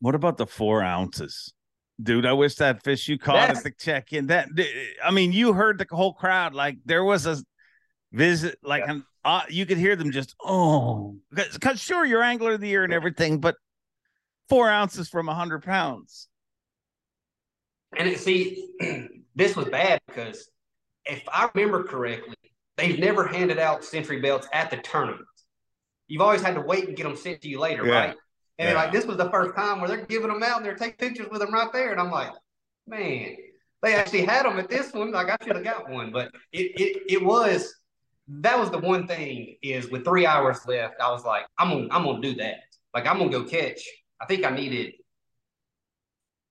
what 0.00 0.14
about 0.14 0.36
the 0.36 0.46
four 0.46 0.82
ounces? 0.82 1.54
Dude, 2.02 2.26
I 2.26 2.34
wish 2.34 2.56
that 2.56 2.84
fish 2.84 3.08
you 3.08 3.18
caught 3.18 3.48
at 3.48 3.62
the 3.62 3.70
check 3.70 4.12
in 4.12 4.26
that, 4.26 4.48
I 5.02 5.10
mean, 5.12 5.32
you 5.32 5.54
heard 5.54 5.78
the 5.78 5.86
whole 5.90 6.12
crowd. 6.12 6.52
Like 6.52 6.76
there 6.84 7.04
was 7.04 7.24
a 7.24 7.38
visit, 8.12 8.58
like 8.62 8.82
yeah. 8.84 8.92
an, 8.92 9.04
uh, 9.24 9.44
you 9.48 9.64
could 9.64 9.78
hear 9.78 9.96
them 9.96 10.12
just, 10.12 10.34
oh, 10.44 11.16
because 11.32 11.80
sure, 11.80 12.04
you're 12.04 12.22
angler 12.22 12.52
of 12.52 12.60
the 12.60 12.68
year 12.68 12.84
and 12.84 12.92
everything, 12.92 13.40
but 13.40 13.56
four 14.50 14.68
ounces 14.68 15.08
from 15.08 15.30
a 15.30 15.34
hundred 15.34 15.62
pounds. 15.62 16.28
And 17.96 18.06
it, 18.06 18.20
see, 18.20 18.68
this 19.34 19.56
was 19.56 19.70
bad 19.70 20.02
because 20.06 20.50
if 21.06 21.22
I 21.32 21.48
remember 21.54 21.82
correctly, 21.82 22.36
they've 22.76 22.98
never 22.98 23.26
handed 23.26 23.58
out 23.58 23.84
century 23.84 24.20
belts 24.20 24.48
at 24.52 24.70
the 24.70 24.76
tournament. 24.76 25.24
You've 26.08 26.20
always 26.20 26.42
had 26.42 26.56
to 26.56 26.60
wait 26.60 26.88
and 26.88 26.94
get 26.94 27.04
them 27.04 27.16
sent 27.16 27.40
to 27.40 27.48
you 27.48 27.58
later, 27.58 27.86
yeah. 27.86 27.94
right? 27.94 28.16
And 28.58 28.70
yeah. 28.70 28.74
like 28.74 28.92
this 28.92 29.04
was 29.04 29.16
the 29.16 29.30
first 29.30 29.56
time 29.56 29.80
where 29.80 29.88
they're 29.88 30.06
giving 30.06 30.28
them 30.28 30.42
out 30.42 30.58
and 30.58 30.66
they're 30.66 30.76
taking 30.76 30.96
pictures 30.96 31.28
with 31.30 31.40
them 31.40 31.52
right 31.52 31.72
there. 31.72 31.90
And 31.90 32.00
I'm 32.00 32.10
like, 32.10 32.30
man, 32.86 33.36
they 33.82 33.94
actually 33.94 34.24
had 34.24 34.46
them 34.46 34.58
at 34.58 34.68
this 34.68 34.92
one. 34.92 35.10
Like 35.12 35.28
I 35.28 35.36
should 35.44 35.56
have 35.56 35.64
got 35.64 35.90
one, 35.90 36.12
but 36.12 36.30
it, 36.52 36.72
it 36.80 37.02
it 37.08 37.24
was 37.24 37.74
that 38.28 38.58
was 38.58 38.70
the 38.70 38.78
one 38.78 39.06
thing 39.06 39.56
is 39.62 39.90
with 39.90 40.04
three 40.04 40.26
hours 40.26 40.60
left, 40.66 41.00
I 41.00 41.10
was 41.10 41.24
like, 41.24 41.44
I'm 41.58 41.70
gonna 41.70 41.88
I'm 41.90 42.04
gonna 42.04 42.20
do 42.20 42.34
that. 42.36 42.60
Like 42.94 43.06
I'm 43.06 43.18
gonna 43.18 43.30
go 43.30 43.44
catch. 43.44 43.82
I 44.20 44.26
think 44.26 44.44
I 44.44 44.50
needed 44.50 44.94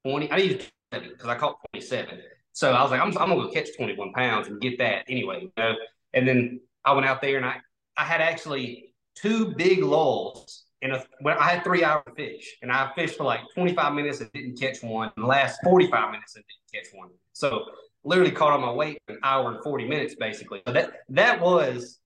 20. 0.05 0.31
I 0.31 0.37
needed 0.37 0.71
because 0.91 1.27
I 1.27 1.35
caught 1.35 1.57
27. 1.71 2.19
So 2.51 2.71
I 2.71 2.83
was 2.83 2.91
like, 2.91 3.01
I'm, 3.01 3.07
I'm 3.17 3.29
gonna 3.29 3.35
go 3.35 3.49
catch 3.49 3.75
21 3.75 4.13
pounds 4.13 4.47
and 4.47 4.61
get 4.61 4.77
that 4.77 5.05
anyway. 5.07 5.41
You 5.41 5.51
know? 5.57 5.73
And 6.13 6.27
then 6.27 6.59
I 6.85 6.93
went 6.93 7.07
out 7.07 7.21
there 7.21 7.37
and 7.37 7.45
I 7.45 7.57
I 7.97 8.03
had 8.03 8.21
actually 8.21 8.93
two 9.15 9.53
big 9.55 9.83
lulls 9.83 10.62
in 10.83 10.91
a 10.91 11.03
when 11.21 11.37
I 11.37 11.49
had 11.49 11.63
three 11.63 11.83
hours 11.83 12.03
to 12.07 12.13
fish 12.13 12.57
and 12.61 12.71
I 12.71 12.91
fished 12.95 13.15
for 13.15 13.23
like 13.23 13.39
25 13.55 13.93
minutes 13.93 14.19
and 14.19 14.31
didn't 14.33 14.59
catch 14.59 14.83
one. 14.83 15.11
And 15.15 15.23
the 15.23 15.27
last 15.27 15.59
45 15.63 16.11
minutes 16.11 16.35
and 16.35 16.43
didn't 16.45 16.83
catch 16.83 16.93
one. 16.93 17.09
So 17.31 17.65
literally 18.03 18.31
caught 18.31 18.51
on 18.51 18.61
my 18.61 18.71
weight 18.71 19.01
an 19.07 19.17
hour 19.23 19.51
and 19.51 19.63
40 19.63 19.87
minutes 19.87 20.15
basically. 20.15 20.61
So 20.67 20.73
that 20.73 20.91
that 21.09 21.41
was 21.41 21.99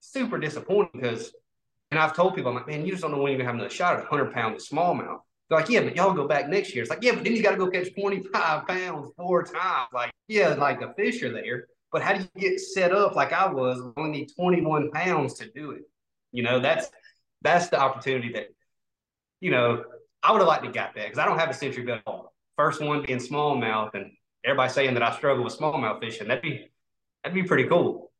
super 0.00 0.38
disappointing 0.38 1.00
because 1.00 1.32
and 1.92 2.00
I've 2.00 2.16
told 2.16 2.34
people, 2.34 2.50
I'm 2.50 2.56
like, 2.56 2.66
man, 2.66 2.84
you 2.84 2.90
just 2.90 3.02
don't 3.02 3.12
know 3.12 3.18
when 3.18 3.30
you're 3.30 3.38
gonna 3.38 3.48
have 3.48 3.54
another 3.54 3.70
shot 3.70 3.94
at 3.94 4.10
100 4.10 4.32
pounds 4.32 4.62
of 4.62 4.76
smallmouth. 4.76 5.20
They're 5.48 5.58
like, 5.58 5.68
yeah, 5.68 5.82
but 5.82 5.94
y'all 5.94 6.12
go 6.12 6.26
back 6.26 6.48
next 6.48 6.74
year. 6.74 6.82
It's 6.82 6.90
like, 6.90 7.02
yeah, 7.02 7.12
but 7.12 7.22
then 7.22 7.36
you 7.36 7.42
got 7.42 7.52
to 7.52 7.56
go 7.56 7.70
catch 7.70 7.94
25 7.94 8.66
pounds 8.66 9.12
four 9.16 9.44
times. 9.44 9.88
Like, 9.94 10.10
yeah, 10.26 10.48
like 10.54 10.80
the 10.80 10.92
fish 10.96 11.22
are 11.22 11.32
there, 11.32 11.68
but 11.92 12.02
how 12.02 12.14
do 12.14 12.22
you 12.22 12.40
get 12.40 12.58
set 12.58 12.92
up 12.92 13.14
like 13.14 13.32
I 13.32 13.46
was? 13.46 13.80
I 13.80 14.00
only 14.00 14.18
need 14.18 14.30
21 14.36 14.90
pounds 14.90 15.34
to 15.34 15.48
do 15.52 15.70
it. 15.70 15.82
You 16.32 16.42
know, 16.42 16.58
that's 16.58 16.90
that's 17.42 17.68
the 17.68 17.78
opportunity 17.78 18.32
that, 18.32 18.48
you 19.40 19.50
know, 19.50 19.84
I 20.22 20.32
would 20.32 20.38
have 20.38 20.48
liked 20.48 20.64
to 20.64 20.70
got 20.70 20.94
that 20.94 21.04
because 21.04 21.18
I 21.18 21.24
don't 21.24 21.38
have 21.38 21.50
a 21.50 21.54
century 21.54 21.84
belt. 21.84 22.32
First 22.56 22.82
one 22.82 23.02
being 23.02 23.18
smallmouth, 23.18 23.94
and 23.94 24.12
everybody 24.44 24.72
saying 24.72 24.94
that 24.94 25.02
I 25.02 25.14
struggle 25.16 25.44
with 25.44 25.56
smallmouth 25.56 26.00
fishing. 26.00 26.28
That'd 26.28 26.42
be 26.42 26.70
that'd 27.22 27.34
be 27.34 27.42
pretty 27.42 27.68
cool. 27.68 28.10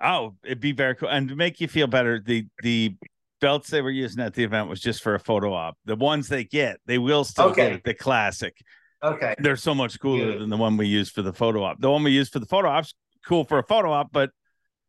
Oh, 0.00 0.34
it'd 0.44 0.60
be 0.60 0.72
very 0.72 0.94
cool, 0.94 1.08
and 1.08 1.28
to 1.28 1.36
make 1.36 1.60
you 1.60 1.68
feel 1.68 1.88
better, 1.88 2.20
the 2.20 2.46
the 2.62 2.96
belts 3.40 3.68
they 3.68 3.82
were 3.82 3.90
using 3.90 4.22
at 4.22 4.34
the 4.34 4.44
event 4.44 4.68
was 4.68 4.80
just 4.80 5.02
for 5.02 5.14
a 5.14 5.20
photo 5.20 5.52
op. 5.52 5.76
The 5.84 5.96
ones 5.96 6.28
they 6.28 6.44
get, 6.44 6.78
they 6.86 6.98
will 6.98 7.24
still 7.24 7.46
okay. 7.46 7.72
get 7.72 7.84
the 7.84 7.94
classic. 7.94 8.56
Okay. 9.02 9.34
They're 9.38 9.56
so 9.56 9.74
much 9.74 10.00
cooler 10.00 10.32
Good. 10.32 10.40
than 10.40 10.48
the 10.48 10.56
one 10.56 10.76
we 10.76 10.86
use 10.86 11.10
for 11.10 11.22
the 11.22 11.32
photo 11.32 11.64
op. 11.64 11.80
The 11.80 11.90
one 11.90 12.02
we 12.02 12.12
use 12.12 12.28
for 12.28 12.38
the 12.38 12.46
photo 12.46 12.68
op's 12.68 12.94
cool 13.26 13.44
for 13.44 13.58
a 13.58 13.62
photo 13.62 13.92
op, 13.92 14.10
but 14.12 14.30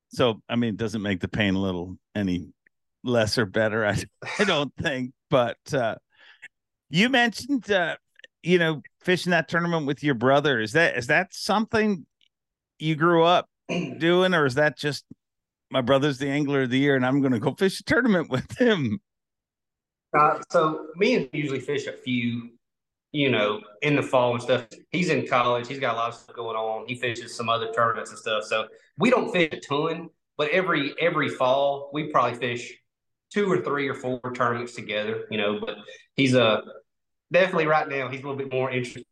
so 0.10 0.42
I 0.48 0.56
mean, 0.56 0.72
it 0.72 0.78
doesn't 0.78 1.02
make 1.02 1.20
the 1.20 1.28
pain 1.28 1.56
a 1.56 1.60
little 1.60 1.98
any 2.16 2.54
less 3.04 3.38
or 3.38 3.46
better. 3.46 3.86
I, 3.86 4.04
I 4.40 4.44
don't 4.44 4.74
think. 4.82 5.14
But 5.30 5.58
uh, 5.74 5.96
you 6.90 7.10
mentioned, 7.10 7.70
uh, 7.72 7.98
you 8.44 8.60
know, 8.60 8.82
fishing 9.02 9.32
that 9.32 9.50
tournament 9.50 9.86
with 9.86 10.04
your 10.04 10.16
brother. 10.16 10.60
Is 10.60 10.74
that 10.74 10.98
is 10.98 11.08
that 11.08 11.34
something 11.34 12.06
you 12.80 12.96
grew 12.96 13.24
up 13.24 13.50
doing, 13.70 14.34
or 14.34 14.46
is 14.46 14.56
that 14.56 14.78
just 14.78 15.06
my 15.70 15.82
brother's 15.82 16.18
the 16.18 16.30
angler 16.30 16.64
of 16.64 16.70
the 16.70 16.80
year, 16.80 16.96
and 16.96 17.06
I'm 17.06 17.22
going 17.22 17.34
to 17.34 17.40
go 17.40 17.54
fish 17.54 17.80
a 17.80 17.84
tournament 17.84 18.30
with 18.30 18.58
him. 18.58 19.00
Uh, 20.18 20.40
so 20.50 20.88
me 20.96 21.16
and 21.16 21.30
usually 21.34 21.60
fish 21.60 21.86
a 21.88 21.92
few, 21.92 22.52
you 23.12 23.30
know, 23.30 23.62
in 23.82 23.96
the 23.96 24.02
fall 24.02 24.34
and 24.34 24.42
stuff. 24.42 24.66
He's 24.92 25.10
in 25.10 25.28
college. 25.28 25.68
He's 25.68 25.80
got 25.80 25.96
a 25.96 25.98
lot 25.98 26.10
of 26.10 26.16
stuff 26.16 26.36
going 26.36 26.56
on. 26.56 26.88
He 26.88 26.96
fishes 26.96 27.36
some 27.36 27.50
other 27.50 27.72
tournaments 27.74 28.12
and 28.12 28.20
stuff. 28.20 28.46
So 28.46 28.68
we 28.98 29.10
don't 29.10 29.32
fish 29.32 29.50
a 29.52 29.60
ton, 29.60 30.10
but 30.38 30.50
every 30.52 30.94
every 31.00 31.30
fall 31.30 31.90
we 31.94 32.10
probably 32.12 32.40
fish 32.40 32.74
two 33.34 33.52
or 33.52 33.62
three 33.62 33.88
or 33.88 33.94
four 33.94 34.20
tournaments 34.34 34.74
together. 34.74 35.26
You 35.30 35.38
know, 35.38 35.60
but 35.60 35.76
he's 36.16 36.34
a 36.34 36.44
uh, 36.44 36.62
definitely 37.32 37.68
right 37.68 37.88
now 37.88 38.10
he's 38.10 38.22
a 38.22 38.24
little 38.24 38.38
bit 38.38 38.52
more 38.52 38.72
interested 38.72 39.06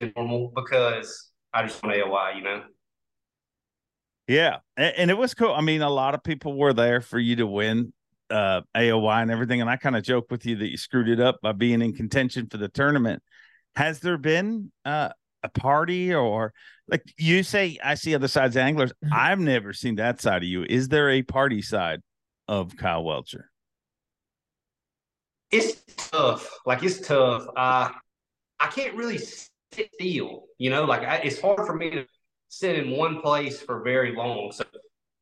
than 0.00 0.12
normal 0.16 0.52
because 0.54 1.30
I 1.52 1.62
just 1.62 1.82
want 1.82 1.96
AOY. 1.96 2.36
You 2.36 2.42
know. 2.42 2.62
Yeah, 4.28 4.56
and, 4.76 4.94
and, 4.96 5.10
it 5.10 5.16
was 5.16 5.34
cool. 5.34 5.52
I 5.52 5.60
mean, 5.60 5.82
a 5.82 5.90
lot 5.90 6.14
of 6.16 6.24
people 6.24 6.58
were 6.58 6.72
there 6.72 7.00
for 7.00 7.18
you 7.18 7.36
to 7.36 7.46
win 7.46 7.92
uh 8.28 8.62
AOY 8.76 9.22
and 9.22 9.30
everything, 9.30 9.60
and 9.60 9.70
I 9.70 9.76
kind 9.76 9.96
of 9.96 10.02
joke 10.02 10.30
with 10.30 10.44
you 10.46 10.56
that 10.56 10.70
you 10.70 10.76
screwed 10.76 11.08
it 11.08 11.20
up 11.20 11.38
by 11.42 11.52
being 11.52 11.80
in 11.80 11.92
contention 11.92 12.48
for 12.48 12.56
the 12.56 12.68
tournament. 12.68 13.22
Has 13.76 14.00
there 14.00 14.18
been 14.18 14.72
uh, 14.84 15.10
a 15.42 15.48
party 15.50 16.14
or 16.14 16.52
like 16.88 17.02
you 17.18 17.42
say? 17.42 17.78
I 17.84 17.94
see 17.94 18.14
other 18.14 18.26
sides 18.26 18.56
of 18.56 18.62
anglers. 18.62 18.92
Mm-hmm. 19.04 19.14
I've 19.14 19.38
never 19.38 19.72
seen 19.72 19.96
that 19.96 20.20
side 20.20 20.42
of 20.42 20.48
you. 20.48 20.64
Is 20.68 20.88
there 20.88 21.10
a 21.10 21.22
party 21.22 21.62
side 21.62 22.00
of 22.48 22.76
Kyle 22.76 23.04
Welcher? 23.04 23.50
It's 25.50 25.80
tough. 25.96 26.50
Like 26.66 26.82
it's 26.82 27.00
tough. 27.06 27.46
Uh, 27.56 27.90
I 28.58 28.66
can't 28.68 28.94
really 28.94 29.18
sit 29.18 29.50
still. 29.94 30.44
You 30.58 30.70
know, 30.70 30.84
like 30.84 31.02
I, 31.02 31.16
it's 31.16 31.40
hard 31.40 31.66
for 31.66 31.74
me 31.74 31.90
to 31.90 32.06
sit 32.48 32.78
in 32.78 32.96
one 32.96 33.20
place 33.20 33.60
for 33.60 33.82
very 33.82 34.14
long. 34.14 34.52
So 34.52 34.64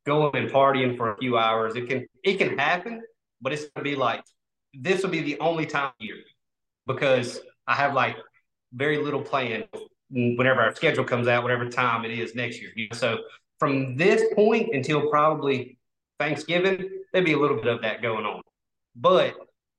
going 0.05 0.35
and 0.35 0.49
partying 0.49 0.97
for 0.97 1.13
a 1.13 1.17
few 1.17 1.37
hours, 1.37 1.75
it 1.75 1.87
can 1.87 2.07
it 2.23 2.37
can 2.37 2.57
happen, 2.57 3.01
but 3.41 3.53
it's 3.53 3.65
gonna 3.75 3.83
be 3.83 3.95
like 3.95 4.23
this 4.73 5.03
will 5.03 5.09
be 5.09 5.21
the 5.21 5.39
only 5.39 5.65
time 5.65 5.91
here 5.99 6.17
because 6.87 7.39
I 7.67 7.73
have 7.75 7.93
like 7.93 8.17
very 8.73 8.97
little 8.97 9.21
planned 9.21 9.67
whenever 10.09 10.61
our 10.61 10.75
schedule 10.75 11.03
comes 11.03 11.27
out, 11.27 11.43
whatever 11.43 11.69
time 11.69 12.05
it 12.05 12.11
is 12.11 12.35
next 12.35 12.61
year. 12.61 12.71
So 12.93 13.19
from 13.59 13.95
this 13.95 14.23
point 14.35 14.73
until 14.73 15.09
probably 15.09 15.77
Thanksgiving, 16.19 16.89
there'd 17.11 17.25
be 17.25 17.33
a 17.33 17.39
little 17.39 17.57
bit 17.57 17.67
of 17.67 17.81
that 17.81 18.01
going 18.01 18.25
on. 18.25 18.41
But 18.95 19.35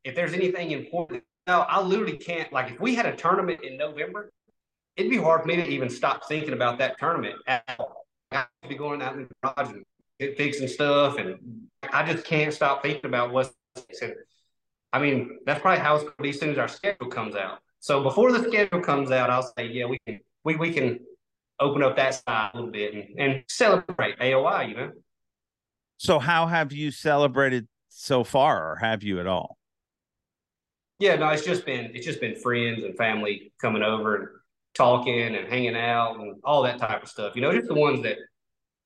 if 0.07 0.15
there's 0.15 0.33
anything 0.33 0.71
important, 0.71 1.25
no, 1.49 1.63
I 1.63 1.83
literally 1.83 2.17
can't 2.17 2.53
like 2.53 2.71
if 2.71 2.81
we 2.81 2.95
had 2.95 3.07
a 3.07 3.17
tournament 3.17 3.63
in 3.63 3.77
November, 3.77 4.31
it'd 4.97 5.11
be 5.11 5.19
hard 5.19 5.43
for 5.43 5.49
me 5.49 5.57
to 5.57 5.67
even 5.67 5.91
stop 5.91 6.29
thinking 6.29 6.53
about 6.53 6.79
that 6.79 6.97
tournament 6.99 7.35
at 7.49 7.65
all. 7.79 8.07
I'd 8.31 8.47
be 8.69 8.77
going 8.77 9.03
out 9.03 9.15
in 9.15 9.29
the 9.29 9.29
garage 9.43 9.75
and 10.21 10.37
fixing 10.37 10.69
stuff, 10.69 11.19
and 11.19 11.67
I 11.93 12.11
just 12.11 12.25
can't 12.25 12.55
stop 12.55 12.83
thinking 12.83 13.07
about 13.07 13.33
what's. 13.33 13.53
I 14.93 15.01
mean, 15.01 15.41
that's 15.45 15.61
probably 15.61 15.83
how 15.83 15.97
it's 15.97 16.05
going 16.05 16.15
to 16.17 16.23
be 16.23 16.31
as 16.31 16.41
soon 16.41 16.51
as 16.51 16.59
our 16.59 16.69
schedule 16.69 17.09
comes 17.09 17.35
out. 17.35 17.59
So 17.81 18.03
before 18.03 18.33
the 18.33 18.49
schedule 18.49 18.81
comes 18.81 19.11
out, 19.11 19.29
I'll 19.29 19.53
say, 19.59 19.67
yeah, 19.67 19.87
we 19.87 19.99
can 20.07 20.21
we 20.45 20.55
we 20.55 20.73
can 20.73 21.01
open 21.59 21.83
up 21.83 21.97
that 21.97 22.15
side 22.15 22.51
a 22.55 22.57
little 22.57 22.71
bit 22.71 22.95
and, 22.95 23.21
and 23.21 23.45
celebrate 23.49 24.19
AOY, 24.21 24.69
you 24.69 24.77
know. 24.77 24.93
So 25.97 26.21
how 26.21 26.47
have 26.47 26.73
you 26.73 26.93
celebrated 26.93 27.67
so 27.89 28.23
far, 28.23 28.71
or 28.71 28.77
have 28.77 29.03
you 29.03 29.19
at 29.19 29.27
all? 29.27 29.59
Yeah, 30.99 31.17
no, 31.17 31.29
it's 31.29 31.45
just 31.45 31.67
been 31.67 31.91
it's 31.95 32.07
just 32.07 32.21
been 32.21 32.37
friends 32.37 32.83
and 32.85 32.97
family 32.97 33.53
coming 33.61 33.83
over 33.83 34.17
and 34.17 34.29
talking 34.75 35.35
and 35.37 35.49
hanging 35.49 35.77
out 35.77 36.17
and 36.19 36.37
all 36.45 36.63
that 36.63 36.79
type 36.79 37.03
of 37.03 37.09
stuff. 37.09 37.37
You 37.37 37.43
know, 37.43 37.53
just 37.53 37.69
the 37.69 37.75
ones 37.75 38.03
that 38.03 38.17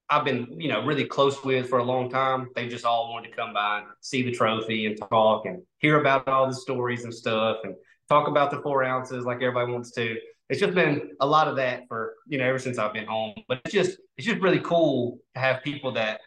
I've 0.08 0.24
been, 0.24 0.60
you 0.60 0.68
know, 0.68 0.84
really 0.84 1.04
close 1.04 1.42
with 1.44 1.68
for 1.68 1.78
a 1.78 1.84
long 1.84 2.10
time. 2.10 2.48
They 2.56 2.68
just 2.68 2.84
all 2.84 3.12
wanted 3.12 3.30
to 3.30 3.36
come 3.36 3.52
by 3.52 3.78
and 3.78 3.86
see 4.00 4.22
the 4.22 4.32
trophy 4.32 4.86
and 4.86 4.98
talk 5.08 5.46
and 5.46 5.62
hear 5.78 6.00
about 6.00 6.26
all 6.26 6.48
the 6.48 6.54
stories 6.54 7.04
and 7.04 7.14
stuff 7.14 7.58
and 7.62 7.74
talk 8.08 8.26
about 8.26 8.50
the 8.50 8.60
four 8.60 8.82
ounces 8.82 9.24
like 9.24 9.36
everybody 9.36 9.70
wants 9.70 9.92
to. 9.92 10.16
It's 10.48 10.58
just 10.58 10.74
been 10.74 11.12
a 11.20 11.26
lot 11.26 11.46
of 11.46 11.54
that 11.56 11.82
for, 11.86 12.14
you 12.26 12.38
know, 12.38 12.44
ever 12.44 12.58
since 12.58 12.76
I've 12.76 12.92
been 12.92 13.06
home. 13.06 13.34
But 13.46 13.60
it's 13.64 13.72
just 13.72 13.98
it's 14.16 14.26
just 14.26 14.40
really 14.40 14.60
cool 14.60 15.20
to 15.34 15.40
have 15.40 15.62
people 15.62 15.92
that 15.92 16.20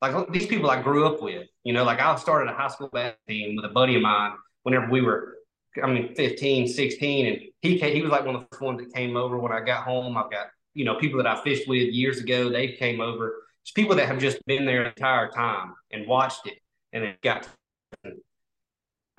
like 0.00 0.32
these 0.32 0.46
people 0.46 0.70
I 0.70 0.80
grew 0.80 1.06
up 1.06 1.20
with. 1.22 1.46
You 1.62 1.74
know, 1.74 1.84
like 1.84 2.00
I 2.00 2.16
started 2.16 2.50
a 2.50 2.54
high 2.54 2.68
school 2.68 2.88
basketball 2.88 3.22
team 3.28 3.56
with 3.56 3.66
a 3.66 3.74
buddy 3.74 3.96
of 3.96 4.02
mine 4.02 4.32
whenever 4.66 4.90
we 4.90 5.00
were 5.00 5.36
I 5.80 5.86
mean, 5.86 6.14
15, 6.14 6.68
16, 6.68 7.26
and 7.26 7.42
he 7.60 7.78
came, 7.78 7.94
he 7.94 8.00
was 8.02 8.10
like 8.10 8.24
one 8.24 8.34
of 8.34 8.46
the 8.50 8.64
ones 8.64 8.80
that 8.80 8.94
came 8.94 9.14
over 9.14 9.38
when 9.38 9.52
I 9.52 9.60
got 9.60 9.84
home. 9.84 10.16
I've 10.16 10.30
got 10.30 10.46
you 10.74 10.84
know 10.84 10.96
people 10.96 11.22
that 11.22 11.26
I 11.26 11.40
fished 11.42 11.68
with 11.68 11.92
years 11.92 12.18
ago. 12.18 12.48
They 12.48 12.72
came 12.72 13.00
over. 13.00 13.44
It's 13.62 13.72
people 13.72 13.94
that 13.96 14.08
have 14.08 14.18
just 14.18 14.44
been 14.46 14.64
there 14.64 14.84
the 14.84 14.88
entire 14.88 15.30
time 15.30 15.74
and 15.92 16.06
watched 16.06 16.46
it, 16.46 16.58
and 16.92 17.04
it 17.04 17.20
got. 17.20 17.46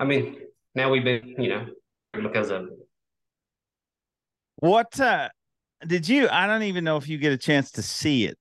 I 0.00 0.04
mean, 0.04 0.38
now 0.74 0.90
we've 0.90 1.04
been, 1.04 1.36
you 1.38 1.48
know, 1.48 1.66
because 2.12 2.50
of 2.50 2.68
What 4.56 4.98
uh 5.00 5.28
did 5.86 6.08
you 6.08 6.28
I 6.28 6.48
don't 6.48 6.64
even 6.64 6.82
know 6.82 6.96
if 6.96 7.08
you 7.08 7.18
get 7.18 7.32
a 7.32 7.38
chance 7.38 7.70
to 7.72 7.82
see 7.82 8.24
it. 8.24 8.36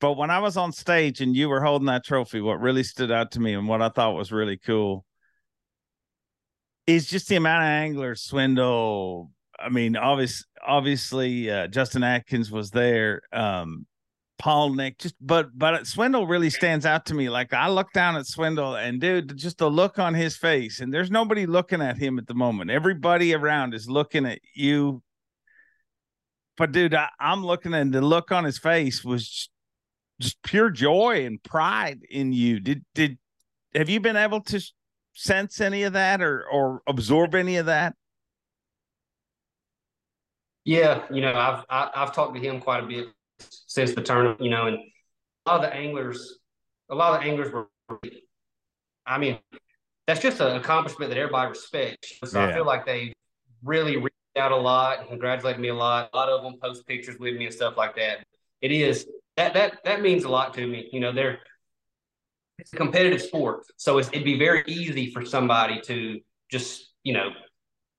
But 0.00 0.18
when 0.18 0.30
I 0.30 0.40
was 0.40 0.58
on 0.58 0.70
stage 0.70 1.22
and 1.22 1.34
you 1.34 1.48
were 1.48 1.62
holding 1.62 1.86
that 1.86 2.04
trophy, 2.04 2.42
what 2.42 2.60
really 2.60 2.82
stood 2.82 3.10
out 3.10 3.30
to 3.32 3.40
me 3.40 3.54
and 3.54 3.66
what 3.66 3.80
I 3.80 3.88
thought 3.88 4.14
was 4.14 4.30
really 4.30 4.58
cool 4.58 5.06
is 6.86 7.06
just 7.06 7.28
the 7.28 7.36
amount 7.36 7.64
of 7.64 7.68
anglers 7.68 8.22
swindle. 8.22 9.30
I 9.58 9.68
mean, 9.68 9.96
obvious, 9.96 10.44
obviously, 10.64 11.50
uh, 11.50 11.66
Justin 11.68 12.04
Atkins 12.04 12.50
was 12.50 12.70
there. 12.70 13.22
Um, 13.32 13.86
Paul 14.38 14.74
Nick, 14.74 14.98
just 14.98 15.14
but 15.20 15.48
but 15.56 15.86
Swindle 15.86 16.26
really 16.26 16.50
stands 16.50 16.84
out 16.84 17.06
to 17.06 17.14
me. 17.14 17.30
Like 17.30 17.54
I 17.54 17.68
look 17.68 17.92
down 17.92 18.16
at 18.16 18.26
Swindle 18.26 18.76
and 18.76 19.00
dude, 19.00 19.36
just 19.36 19.58
the 19.58 19.70
look 19.70 19.98
on 19.98 20.14
his 20.14 20.36
face, 20.36 20.80
and 20.80 20.92
there's 20.92 21.10
nobody 21.10 21.46
looking 21.46 21.80
at 21.80 21.96
him 21.96 22.18
at 22.18 22.26
the 22.26 22.34
moment. 22.34 22.70
Everybody 22.70 23.34
around 23.34 23.72
is 23.72 23.88
looking 23.88 24.26
at 24.26 24.40
you. 24.54 25.02
But 26.58 26.72
dude, 26.72 26.94
I, 26.94 27.08
I'm 27.18 27.44
looking 27.44 27.74
and 27.74 27.92
the 27.92 28.00
look 28.00 28.30
on 28.30 28.44
his 28.44 28.58
face 28.58 29.04
was 29.04 29.48
just 30.20 30.42
pure 30.42 30.70
joy 30.70 31.24
and 31.24 31.42
pride 31.42 32.00
in 32.10 32.32
you. 32.32 32.60
Did 32.60 32.84
did 32.94 33.18
have 33.74 33.88
you 33.88 34.00
been 34.00 34.16
able 34.16 34.42
to 34.42 34.60
sense 35.16 35.60
any 35.60 35.82
of 35.82 35.94
that 35.94 36.22
or 36.22 36.44
or 36.48 36.82
absorb 36.86 37.34
any 37.34 37.56
of 37.56 37.66
that? 37.66 37.94
Yeah, 40.64 41.04
you 41.10 41.20
know, 41.20 41.30
I've 41.30 41.64
I, 41.70 41.78
have 41.78 41.90
i 41.94 42.00
have 42.00 42.14
talked 42.14 42.34
to 42.34 42.40
him 42.40 42.60
quite 42.60 42.84
a 42.84 42.86
bit 42.86 43.06
since 43.38 43.94
the 43.94 44.02
tournament, 44.02 44.40
you 44.40 44.50
know, 44.50 44.66
and 44.66 44.78
a 45.46 45.50
lot 45.50 45.64
of 45.64 45.70
the 45.70 45.74
anglers, 45.74 46.38
a 46.90 46.94
lot 46.94 47.14
of 47.14 47.20
the 47.20 47.30
anglers 47.30 47.52
were, 47.52 47.68
I 49.06 49.18
mean, 49.18 49.38
that's 50.06 50.20
just 50.20 50.40
an 50.40 50.56
accomplishment 50.56 51.10
that 51.10 51.18
everybody 51.18 51.50
respects. 51.50 52.14
So 52.24 52.40
yeah. 52.40 52.48
I 52.48 52.52
feel 52.52 52.66
like 52.66 52.84
they 52.84 53.12
really 53.62 53.96
reached 53.96 54.14
out 54.36 54.52
a 54.52 54.56
lot 54.56 55.00
and 55.00 55.08
congratulated 55.08 55.60
me 55.60 55.68
a 55.68 55.74
lot. 55.74 56.10
A 56.12 56.16
lot 56.16 56.28
of 56.28 56.42
them 56.42 56.58
post 56.60 56.86
pictures 56.86 57.18
with 57.18 57.36
me 57.36 57.46
and 57.46 57.54
stuff 57.54 57.76
like 57.76 57.96
that. 57.96 58.26
It 58.60 58.72
is 58.72 59.06
that 59.36 59.54
that 59.54 59.78
that 59.84 60.00
means 60.02 60.24
a 60.24 60.28
lot 60.28 60.54
to 60.54 60.66
me. 60.66 60.88
You 60.92 61.00
know, 61.00 61.12
they're 61.12 61.38
it's 62.58 62.72
a 62.72 62.76
competitive 62.76 63.22
sport, 63.22 63.64
so 63.76 63.98
it'd 63.98 64.24
be 64.24 64.38
very 64.38 64.64
easy 64.66 65.10
for 65.12 65.24
somebody 65.24 65.80
to 65.82 66.20
just 66.50 66.92
you 67.02 67.12
know 67.12 67.30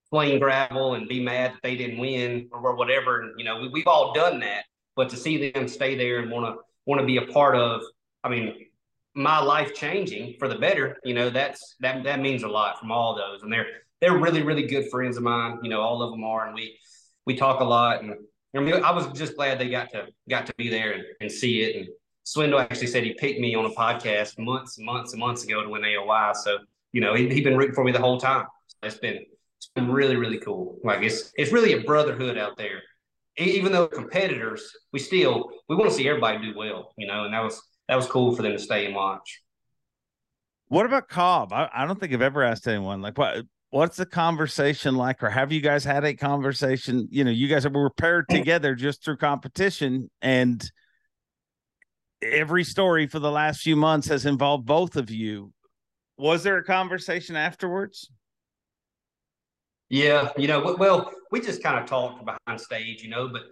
fling 0.09 0.39
gravel 0.39 0.95
and 0.95 1.07
be 1.07 1.21
mad 1.21 1.53
that 1.53 1.59
they 1.63 1.75
didn't 1.75 1.97
win 1.97 2.49
or 2.51 2.75
whatever. 2.75 3.21
And 3.21 3.33
you 3.37 3.45
know, 3.45 3.59
we, 3.59 3.69
we've 3.69 3.87
all 3.87 4.13
done 4.13 4.39
that, 4.39 4.65
but 4.95 5.09
to 5.09 5.17
see 5.17 5.51
them 5.51 5.67
stay 5.67 5.95
there 5.95 6.19
and 6.19 6.31
want 6.31 6.45
to 6.45 6.61
want 6.85 7.01
to 7.01 7.05
be 7.05 7.17
a 7.17 7.25
part 7.33 7.55
of, 7.55 7.81
I 8.23 8.29
mean, 8.29 8.53
my 9.13 9.39
life 9.39 9.73
changing 9.73 10.35
for 10.39 10.47
the 10.47 10.57
better. 10.57 10.97
You 11.03 11.13
know, 11.13 11.29
that's 11.29 11.75
that 11.81 12.03
that 12.03 12.19
means 12.19 12.43
a 12.43 12.47
lot 12.47 12.79
from 12.79 12.91
all 12.91 13.15
those, 13.15 13.43
and 13.43 13.51
they're 13.51 13.67
they're 14.01 14.17
really 14.17 14.43
really 14.43 14.67
good 14.67 14.89
friends 14.89 15.17
of 15.17 15.23
mine. 15.23 15.59
You 15.63 15.69
know, 15.69 15.81
all 15.81 16.01
of 16.01 16.11
them 16.11 16.23
are, 16.23 16.47
and 16.47 16.55
we 16.55 16.77
we 17.25 17.35
talk 17.35 17.59
a 17.59 17.65
lot 17.65 18.03
and 18.03 18.15
I 18.55 18.59
mean, 18.59 18.83
I 18.83 18.91
was 18.91 19.07
just 19.17 19.35
glad 19.35 19.59
they 19.59 19.69
got 19.69 19.91
to 19.91 20.07
got 20.29 20.45
to 20.47 20.53
be 20.57 20.69
there 20.69 20.93
and, 20.93 21.03
and 21.21 21.31
see 21.31 21.61
it. 21.61 21.75
And 21.75 21.87
Swindle 22.27 22.59
actually 22.59 22.87
said 22.87 23.05
he 23.05 23.13
picked 23.13 23.39
me 23.39 23.55
on 23.55 23.63
a 23.63 23.69
podcast 23.69 24.37
months 24.37 24.77
and 24.77 24.85
months 24.85 25.13
and 25.13 25.19
months 25.21 25.45
ago 25.45 25.63
to 25.63 25.69
win 25.69 25.83
AOY. 25.83 26.35
So 26.35 26.57
you 26.91 26.99
know, 26.99 27.13
he 27.13 27.29
he 27.29 27.39
been 27.39 27.55
rooting 27.55 27.73
for 27.73 27.85
me 27.85 27.93
the 27.93 28.01
whole 28.01 28.19
time. 28.19 28.45
It's 28.83 28.97
been 28.97 29.23
it's 29.57 29.69
been 29.73 29.89
really 29.89 30.17
really 30.17 30.37
cool. 30.37 30.77
Like 30.83 31.03
it's 31.03 31.31
it's 31.37 31.53
really 31.53 31.71
a 31.71 31.83
brotherhood 31.83 32.37
out 32.37 32.57
there. 32.57 32.81
Even 33.37 33.71
though 33.71 33.87
competitors, 33.87 34.69
we 34.91 34.99
still 34.99 35.51
we 35.69 35.77
want 35.77 35.89
to 35.89 35.95
see 35.95 36.05
everybody 36.09 36.39
do 36.39 36.57
well. 36.57 36.93
You 36.97 37.07
know, 37.07 37.23
and 37.23 37.33
that 37.33 37.41
was 37.41 37.61
that 37.87 37.95
was 37.95 38.07
cool 38.07 38.35
for 38.35 38.41
them 38.41 38.51
to 38.51 38.59
stay 38.59 38.85
and 38.85 38.93
watch. 38.93 39.41
What 40.67 40.85
about 40.85 41.07
Cobb? 41.07 41.53
I, 41.53 41.69
I 41.73 41.85
don't 41.85 41.97
think 41.97 42.11
I've 42.11 42.21
ever 42.21 42.43
asked 42.43 42.67
anyone 42.67 43.01
like 43.01 43.17
what 43.17 43.45
what's 43.69 43.95
the 43.95 44.05
conversation 44.05 44.95
like 44.95 45.23
or 45.23 45.29
have 45.29 45.53
you 45.53 45.61
guys 45.61 45.85
had 45.85 46.03
a 46.03 46.13
conversation 46.13 47.07
you 47.09 47.23
know 47.23 47.31
you 47.31 47.47
guys 47.47 47.65
were 47.65 47.89
paired 47.89 48.27
mm. 48.27 48.35
together 48.35 48.75
just 48.75 49.03
through 49.03 49.15
competition 49.15 50.09
and 50.21 50.69
every 52.21 52.63
story 52.63 53.07
for 53.07 53.19
the 53.19 53.31
last 53.31 53.61
few 53.61 53.75
months 53.75 54.07
has 54.07 54.25
involved 54.25 54.65
both 54.65 54.95
of 54.95 55.09
you 55.09 55.51
was 56.17 56.43
there 56.43 56.57
a 56.57 56.63
conversation 56.63 57.35
afterwards 57.35 58.09
yeah 59.89 60.29
you 60.37 60.47
know 60.47 60.75
well 60.79 61.11
we 61.31 61.39
just 61.39 61.61
kind 61.61 61.77
of 61.77 61.85
talked 61.85 62.25
behind 62.25 62.59
stage 62.59 63.03
you 63.03 63.09
know 63.09 63.27
but 63.27 63.43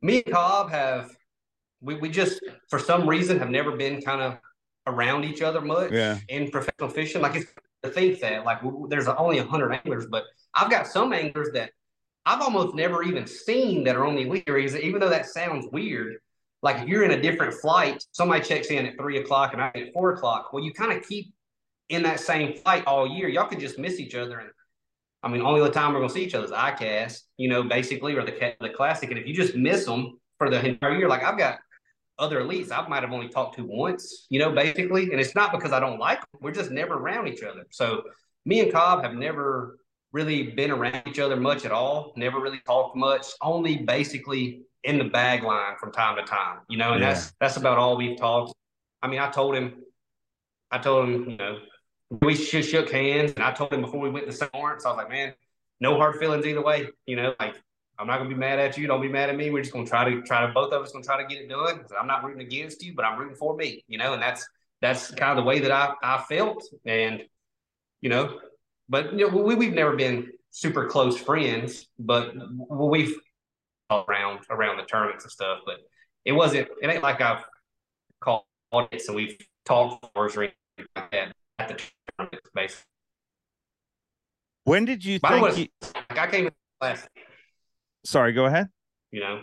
me 0.00 0.22
and 0.24 0.34
cobb 0.34 0.70
have 0.70 1.10
we, 1.80 1.94
we 1.96 2.08
just 2.08 2.40
for 2.68 2.78
some 2.78 3.08
reason 3.08 3.38
have 3.38 3.50
never 3.50 3.76
been 3.76 4.00
kind 4.00 4.22
of 4.22 4.38
around 4.86 5.24
each 5.24 5.42
other 5.42 5.60
much 5.60 5.92
yeah. 5.92 6.18
in 6.28 6.50
professional 6.50 6.88
fishing 6.88 7.20
like 7.20 7.36
it's 7.36 7.52
to 7.82 7.90
think 7.90 8.20
that 8.20 8.44
like 8.44 8.58
there's 8.88 9.08
only 9.08 9.38
100 9.38 9.72
anglers, 9.72 10.06
but 10.06 10.24
I've 10.54 10.70
got 10.70 10.86
some 10.86 11.12
anglers 11.12 11.50
that 11.54 11.70
I've 12.26 12.42
almost 12.42 12.74
never 12.74 13.02
even 13.02 13.26
seen 13.26 13.84
that 13.84 13.96
are 13.96 14.04
on 14.04 14.16
the 14.16 14.22
elite 14.22 14.48
even 14.48 15.00
though 15.00 15.08
that 15.08 15.26
sounds 15.26 15.66
weird. 15.72 16.16
Like 16.62 16.82
if 16.82 16.88
you're 16.88 17.04
in 17.04 17.12
a 17.12 17.20
different 17.20 17.54
flight, 17.54 18.04
somebody 18.12 18.42
checks 18.42 18.68
in 18.68 18.86
at 18.86 18.96
three 18.96 19.18
o'clock 19.18 19.52
and 19.52 19.62
I 19.62 19.70
at 19.74 19.92
four 19.92 20.12
o'clock. 20.12 20.52
Well, 20.52 20.64
you 20.64 20.72
kind 20.72 20.92
of 20.92 21.06
keep 21.06 21.32
in 21.88 22.02
that 22.02 22.20
same 22.20 22.56
flight 22.58 22.84
all 22.86 23.06
year. 23.06 23.28
Y'all 23.28 23.48
could 23.48 23.60
just 23.60 23.78
miss 23.78 24.00
each 24.00 24.14
other. 24.14 24.38
And 24.38 24.50
I 25.22 25.28
mean, 25.28 25.42
only 25.42 25.60
the 25.60 25.70
time 25.70 25.92
we're 25.92 26.00
gonna 26.00 26.12
see 26.12 26.24
each 26.24 26.34
other 26.34 26.46
is 26.46 26.50
ICAST, 26.50 27.22
you 27.36 27.48
know, 27.48 27.62
basically, 27.62 28.14
or 28.14 28.24
the 28.24 28.54
the 28.60 28.70
classic. 28.70 29.10
And 29.10 29.18
if 29.18 29.26
you 29.26 29.34
just 29.34 29.54
miss 29.54 29.84
them 29.84 30.18
for 30.38 30.50
the 30.50 30.64
entire 30.64 30.96
year, 30.96 31.08
like 31.08 31.22
I've 31.22 31.38
got 31.38 31.58
other 32.18 32.40
elites 32.40 32.72
I 32.72 32.86
might 32.88 33.02
have 33.02 33.12
only 33.12 33.28
talked 33.28 33.56
to 33.56 33.64
once, 33.64 34.26
you 34.28 34.38
know, 34.38 34.50
basically. 34.52 35.04
And 35.12 35.20
it's 35.20 35.34
not 35.34 35.52
because 35.52 35.72
I 35.72 35.80
don't 35.80 35.98
like 35.98 36.20
them. 36.20 36.40
We're 36.40 36.52
just 36.52 36.70
never 36.70 36.94
around 36.94 37.28
each 37.28 37.42
other. 37.42 37.64
So 37.70 38.02
me 38.44 38.60
and 38.60 38.72
Cobb 38.72 39.02
have 39.02 39.14
never 39.14 39.78
really 40.12 40.44
been 40.44 40.70
around 40.70 41.02
each 41.06 41.18
other 41.18 41.36
much 41.36 41.64
at 41.64 41.72
all, 41.72 42.12
never 42.16 42.40
really 42.40 42.60
talked 42.66 42.96
much, 42.96 43.26
only 43.42 43.78
basically 43.78 44.62
in 44.84 44.98
the 44.98 45.04
bag 45.04 45.42
line 45.42 45.74
from 45.78 45.92
time 45.92 46.16
to 46.16 46.22
time, 46.22 46.58
you 46.68 46.78
know, 46.78 46.92
and 46.92 47.00
yeah. 47.00 47.12
that's 47.12 47.32
that's 47.40 47.56
about 47.56 47.78
all 47.78 47.96
we've 47.96 48.16
talked. 48.16 48.54
I 49.02 49.08
mean, 49.08 49.20
I 49.20 49.30
told 49.30 49.54
him, 49.54 49.82
I 50.70 50.78
told 50.78 51.08
him, 51.08 51.30
you 51.30 51.36
know, 51.36 51.58
we 52.22 52.34
just 52.34 52.70
shook 52.70 52.90
hands 52.90 53.32
and 53.32 53.44
I 53.44 53.52
told 53.52 53.72
him 53.72 53.82
before 53.82 54.00
we 54.00 54.10
went 54.10 54.26
to 54.26 54.32
St. 54.32 54.52
Lawrence, 54.54 54.86
I 54.86 54.90
was 54.90 54.96
like, 54.96 55.10
man, 55.10 55.34
no 55.80 55.96
hard 55.96 56.16
feelings 56.16 56.46
either 56.46 56.62
way, 56.62 56.88
you 57.06 57.16
know, 57.16 57.34
like 57.38 57.54
I'm 57.98 58.06
not 58.06 58.18
gonna 58.18 58.28
be 58.28 58.36
mad 58.36 58.60
at 58.60 58.78
you. 58.78 58.86
Don't 58.86 59.02
be 59.02 59.08
mad 59.08 59.28
at 59.28 59.36
me. 59.36 59.50
We're 59.50 59.62
just 59.62 59.72
gonna 59.72 59.86
try 59.86 60.08
to 60.08 60.22
try 60.22 60.46
to 60.46 60.52
both 60.52 60.72
of 60.72 60.82
us 60.82 60.92
gonna 60.92 61.04
try 61.04 61.20
to 61.20 61.26
get 61.26 61.42
it 61.42 61.48
done. 61.48 61.84
I'm 62.00 62.06
not 62.06 62.22
rooting 62.24 62.42
against 62.42 62.82
you, 62.84 62.94
but 62.94 63.04
I'm 63.04 63.18
rooting 63.18 63.36
for 63.36 63.56
me. 63.56 63.84
You 63.88 63.98
know, 63.98 64.14
and 64.14 64.22
that's 64.22 64.46
that's 64.80 65.10
kind 65.10 65.36
of 65.36 65.44
the 65.44 65.48
way 65.48 65.58
that 65.58 65.72
I 65.72 65.94
I 66.02 66.22
felt. 66.28 66.64
And 66.86 67.24
you 68.00 68.08
know, 68.08 68.38
but 68.88 69.12
you 69.12 69.30
know, 69.30 69.36
we 69.36 69.54
we've 69.54 69.74
never 69.74 69.96
been 69.96 70.30
super 70.50 70.86
close 70.86 71.18
friends, 71.18 71.88
but 71.98 72.34
we've 72.70 73.14
around 73.90 74.40
around 74.50 74.78
the 74.78 74.84
tournaments 74.84 75.24
and 75.24 75.32
stuff. 75.32 75.60
But 75.64 75.76
it 76.24 76.32
wasn't. 76.32 76.68
It 76.82 76.88
ain't 76.88 77.02
like 77.02 77.20
I've 77.20 77.44
called 78.20 78.44
it, 78.72 79.02
so 79.02 79.14
we've 79.14 79.36
talked 79.64 80.06
for 80.14 80.26
or 80.26 80.42
anything 80.42 80.54
like 80.96 81.10
that 81.10 81.32
at 81.58 81.68
the 81.68 81.80
tournament, 82.16 82.42
basically. 82.54 82.84
When 84.64 84.84
did 84.84 85.04
you 85.04 85.18
think? 85.18 85.42
Was, 85.42 85.58
you... 85.58 85.68
Like 86.10 86.18
I 86.18 86.30
came 86.30 86.46
in 86.46 86.52
last 86.80 87.08
Sorry, 88.04 88.32
go 88.32 88.46
ahead. 88.46 88.68
You 89.10 89.20
know, 89.20 89.42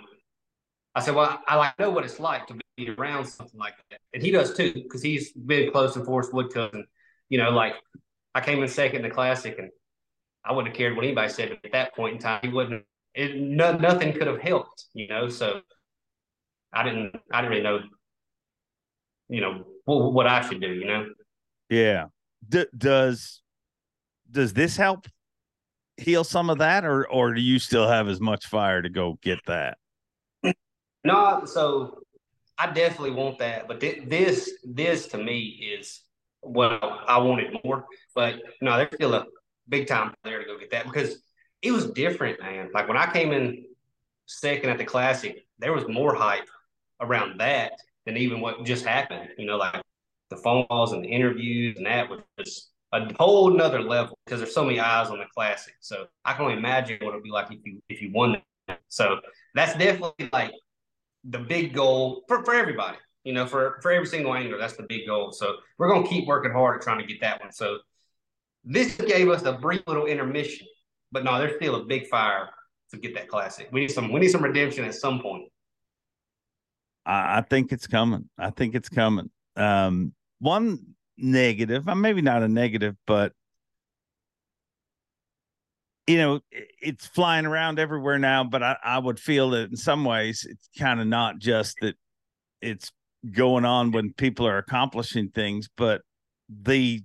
I 0.93 1.01
said, 1.01 1.15
well, 1.15 1.41
I 1.47 1.55
like 1.55 1.77
know 1.79 1.89
what 1.89 2.05
it's 2.05 2.19
like 2.19 2.47
to 2.47 2.57
be 2.77 2.89
around 2.89 3.25
something 3.25 3.59
like 3.59 3.73
that, 3.89 3.99
and 4.13 4.21
he 4.21 4.31
does 4.31 4.55
too 4.55 4.73
because 4.73 5.01
he's 5.01 5.31
been 5.33 5.71
close 5.71 5.93
to 5.95 6.03
Forrest 6.03 6.33
Wood 6.33 6.53
Cup. 6.53 6.73
And 6.73 6.85
you 7.29 7.37
know, 7.37 7.49
like 7.49 7.73
I 8.35 8.41
came 8.41 8.61
in 8.61 8.67
second 8.67 8.97
in 8.97 9.03
the 9.03 9.09
classic, 9.09 9.57
and 9.57 9.69
I 10.43 10.51
wouldn't 10.51 10.67
have 10.73 10.77
cared 10.77 10.95
what 10.95 11.05
anybody 11.05 11.29
said 11.29 11.51
at 11.63 11.71
that 11.71 11.95
point 11.95 12.15
in 12.15 12.19
time. 12.19 12.41
He 12.43 12.49
wouldn't. 12.49 12.83
It, 13.15 13.37
no, 13.37 13.75
nothing 13.77 14.11
could 14.11 14.27
have 14.27 14.41
helped, 14.41 14.85
you 14.93 15.07
know. 15.07 15.29
So 15.29 15.61
I 16.73 16.83
didn't. 16.83 17.15
I 17.31 17.41
didn't 17.41 17.51
really 17.51 17.63
know, 17.63 17.79
you 19.29 19.39
know, 19.39 19.63
what, 19.85 20.11
what 20.11 20.27
I 20.27 20.41
should 20.41 20.59
do. 20.59 20.67
You 20.67 20.85
know. 20.85 21.05
Yeah. 21.69 22.07
D- 22.47 22.67
does 22.77 23.41
does 24.29 24.53
this 24.53 24.75
help 24.75 25.07
heal 25.97 26.25
some 26.25 26.49
of 26.49 26.57
that, 26.57 26.83
or 26.83 27.09
or 27.09 27.33
do 27.33 27.41
you 27.41 27.57
still 27.57 27.87
have 27.87 28.09
as 28.09 28.19
much 28.19 28.47
fire 28.47 28.81
to 28.81 28.89
go 28.89 29.17
get 29.21 29.39
that? 29.47 29.77
No, 31.05 31.43
so 31.45 31.99
I 32.57 32.71
definitely 32.71 33.11
want 33.11 33.39
that, 33.39 33.67
but 33.67 33.79
th- 33.79 34.09
this 34.09 34.51
this 34.65 35.07
to 35.09 35.17
me 35.17 35.77
is 35.79 36.01
what 36.45 36.71
I 37.07 37.17
wanted 37.17 37.57
more. 37.63 37.85
But 38.13 38.41
no, 38.61 38.77
there's 38.77 38.93
still 38.93 39.13
a 39.13 39.25
big 39.67 39.87
time 39.87 40.13
there 40.23 40.39
to 40.39 40.45
go 40.45 40.57
get 40.57 40.71
that 40.71 40.85
because 40.85 41.17
it 41.61 41.71
was 41.71 41.91
different, 41.91 42.39
man. 42.39 42.69
Like 42.73 42.87
when 42.87 42.97
I 42.97 43.11
came 43.11 43.31
in 43.31 43.65
second 44.25 44.69
at 44.69 44.77
the 44.77 44.85
classic, 44.85 45.45
there 45.59 45.73
was 45.73 45.87
more 45.87 46.13
hype 46.15 46.47
around 47.01 47.39
that 47.39 47.73
than 48.05 48.17
even 48.17 48.41
what 48.41 48.63
just 48.63 48.85
happened. 48.85 49.29
You 49.37 49.45
know, 49.45 49.57
like 49.57 49.81
the 50.29 50.37
phone 50.37 50.65
calls 50.67 50.93
and 50.93 51.03
the 51.03 51.09
interviews 51.09 51.77
and 51.77 51.85
that 51.85 52.09
was 52.09 52.19
just 52.39 52.71
a 52.93 53.13
whole 53.19 53.49
nother 53.49 53.81
level 53.81 54.17
because 54.25 54.39
there's 54.39 54.53
so 54.53 54.63
many 54.63 54.79
eyes 54.79 55.09
on 55.09 55.17
the 55.17 55.25
classic. 55.33 55.73
So 55.79 56.07
I 56.23 56.33
can 56.33 56.43
only 56.43 56.57
imagine 56.57 56.99
what 57.01 57.11
it'd 57.11 57.23
be 57.23 57.31
like 57.31 57.51
if 57.51 57.59
you 57.65 57.81
if 57.89 58.01
you 58.01 58.11
won 58.11 58.41
that. 58.67 58.79
So 58.87 59.19
that's 59.53 59.77
definitely 59.77 60.29
like 60.31 60.51
the 61.23 61.39
big 61.39 61.73
goal 61.73 62.23
for, 62.27 62.43
for 62.43 62.53
everybody. 62.53 62.97
You 63.25 63.33
know, 63.33 63.45
for 63.45 63.79
for 63.81 63.91
every 63.91 64.07
single 64.07 64.33
angler, 64.33 64.57
that's 64.57 64.77
the 64.77 64.83
big 64.83 65.07
goal. 65.07 65.33
So 65.33 65.55
we're 65.77 65.89
gonna 65.89 66.07
keep 66.07 66.27
working 66.27 66.53
hard 66.53 66.77
at 66.77 66.83
trying 66.83 66.99
to 66.99 67.05
get 67.05 67.19
that 67.21 67.41
one. 67.41 67.51
So 67.51 67.79
this 68.63 68.95
gave 68.95 69.27
us 69.29 69.43
a 69.43 69.53
brief 69.53 69.81
little 69.87 70.05
intermission, 70.05 70.67
but 71.11 71.23
no, 71.25 71.37
there's 71.37 71.55
still 71.57 71.75
a 71.75 71.85
big 71.85 72.07
fire 72.07 72.49
to 72.91 72.97
get 72.97 73.15
that 73.15 73.27
classic. 73.27 73.69
We 73.73 73.81
need 73.81 73.91
some 73.91 74.11
we 74.13 74.21
need 74.21 74.29
some 74.29 74.43
redemption 74.43 74.85
at 74.85 74.95
some 74.95 75.19
point. 75.19 75.49
I, 77.05 77.39
I 77.39 77.41
think 77.41 77.71
it's 77.71 77.87
coming. 77.87 78.29
I 78.37 78.51
think 78.51 78.75
it's 78.75 78.89
coming. 78.89 79.29
Um, 79.55 80.13
one 80.39 80.95
negative, 81.17 81.85
maybe 81.85 82.21
not 82.21 82.43
a 82.43 82.47
negative, 82.47 82.95
but 83.07 83.33
you 86.07 86.17
know, 86.17 86.39
it's 86.51 87.07
flying 87.07 87.45
around 87.45 87.79
everywhere 87.79 88.19
now. 88.19 88.43
But 88.43 88.61
I, 88.61 88.77
I 88.83 88.99
would 88.99 89.19
feel 89.19 89.51
that 89.51 89.71
in 89.71 89.77
some 89.77 90.05
ways, 90.05 90.45
it's 90.47 90.69
kind 90.77 90.99
of 90.99 91.07
not 91.07 91.39
just 91.39 91.77
that 91.81 91.95
it's 92.61 92.91
going 93.31 93.65
on 93.65 93.91
when 93.91 94.13
people 94.13 94.47
are 94.47 94.57
accomplishing 94.57 95.29
things, 95.29 95.69
but 95.75 96.01
the 96.49 97.01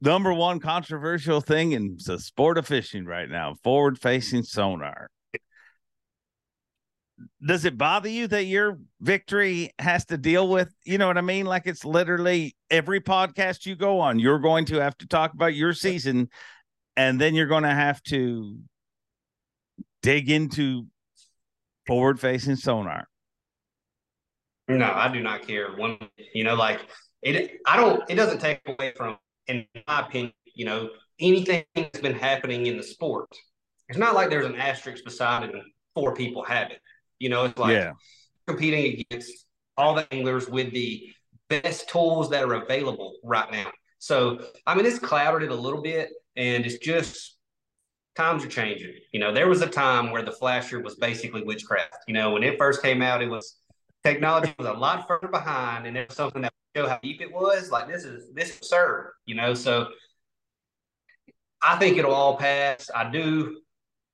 number 0.00 0.32
one 0.32 0.60
controversial 0.60 1.40
thing 1.40 1.72
in 1.72 1.98
the 2.04 2.18
sport 2.18 2.58
of 2.58 2.66
fishing 2.66 3.04
right 3.04 3.28
now 3.28 3.54
forward 3.62 3.98
facing 3.98 4.42
sonar. 4.42 5.08
Does 7.44 7.64
it 7.64 7.78
bother 7.78 8.10
you 8.10 8.26
that 8.28 8.44
your 8.44 8.78
victory 9.00 9.72
has 9.78 10.04
to 10.06 10.18
deal 10.18 10.48
with 10.48 10.70
you 10.84 10.98
know 10.98 11.06
what 11.06 11.16
i 11.16 11.22
mean? 11.22 11.46
Like 11.46 11.66
it's 11.66 11.84
literally 11.84 12.54
every 12.70 13.00
podcast 13.00 13.64
you 13.64 13.74
go 13.74 14.00
on 14.00 14.18
you're 14.18 14.38
going 14.38 14.66
to 14.66 14.80
have 14.80 14.96
to 14.98 15.06
talk 15.06 15.32
about 15.32 15.54
your 15.54 15.72
season 15.72 16.28
and 16.96 17.20
then 17.20 17.34
you're 17.34 17.46
going 17.46 17.62
to 17.62 17.74
have 17.74 18.02
to 18.04 18.58
dig 20.02 20.30
into 20.30 20.86
forward 21.86 22.20
facing 22.20 22.56
sonar 22.56 23.08
no 24.68 24.92
i 24.92 25.10
do 25.12 25.20
not 25.20 25.46
care 25.46 25.76
one 25.76 25.98
you 26.34 26.44
know 26.44 26.54
like 26.54 26.80
it 27.22 27.58
i 27.66 27.76
don't 27.76 28.02
it 28.10 28.14
doesn't 28.14 28.40
take 28.40 28.60
away 28.66 28.92
from 28.96 29.16
in 29.48 29.66
my 29.86 30.00
opinion, 30.00 30.32
you 30.54 30.64
know, 30.64 30.90
anything 31.20 31.64
that's 31.74 32.00
been 32.00 32.14
happening 32.14 32.66
in 32.66 32.76
the 32.76 32.82
sport, 32.82 33.28
it's 33.88 33.98
not 33.98 34.14
like 34.14 34.30
there's 34.30 34.46
an 34.46 34.56
asterisk 34.56 35.04
beside 35.04 35.44
it 35.44 35.54
and 35.54 35.62
four 35.94 36.14
people 36.14 36.44
have 36.44 36.70
it. 36.70 36.80
You 37.18 37.28
know, 37.28 37.44
it's 37.44 37.58
like 37.58 37.72
yeah. 37.72 37.92
competing 38.46 39.00
against 39.00 39.46
all 39.76 39.94
the 39.94 40.12
anglers 40.12 40.48
with 40.48 40.72
the 40.72 41.08
best 41.48 41.88
tools 41.88 42.30
that 42.30 42.44
are 42.44 42.54
available 42.54 43.14
right 43.22 43.50
now. 43.50 43.70
So, 43.98 44.40
I 44.66 44.74
mean, 44.74 44.86
it's 44.86 44.98
clouded 44.98 45.44
it 45.44 45.52
a 45.52 45.54
little 45.54 45.80
bit, 45.80 46.10
and 46.36 46.66
it's 46.66 46.78
just 46.78 47.36
times 48.14 48.44
are 48.44 48.48
changing. 48.48 48.92
You 49.12 49.20
know, 49.20 49.32
there 49.32 49.48
was 49.48 49.62
a 49.62 49.66
time 49.66 50.10
where 50.10 50.22
the 50.22 50.32
flasher 50.32 50.80
was 50.80 50.96
basically 50.96 51.42
witchcraft. 51.42 51.96
You 52.06 52.14
know, 52.14 52.32
when 52.32 52.42
it 52.42 52.58
first 52.58 52.82
came 52.82 53.00
out, 53.00 53.22
it 53.22 53.30
was 53.30 53.56
technology 54.06 54.54
was 54.58 54.68
a 54.68 54.72
lot 54.72 55.06
further 55.08 55.28
behind, 55.28 55.86
and 55.86 55.96
it 55.96 56.08
was 56.08 56.16
something 56.16 56.42
that 56.42 56.52
show 56.76 56.88
how 56.88 56.98
deep 57.02 57.20
it 57.20 57.32
was. 57.32 57.70
Like 57.70 57.88
this 57.88 58.04
is 58.04 58.32
this 58.32 58.50
is 58.50 58.56
absurd, 58.58 59.12
you 59.26 59.34
know. 59.34 59.54
So 59.54 59.88
I 61.62 61.76
think 61.76 61.98
it'll 61.98 62.14
all 62.14 62.36
pass. 62.36 62.90
I 62.94 63.10
do. 63.10 63.60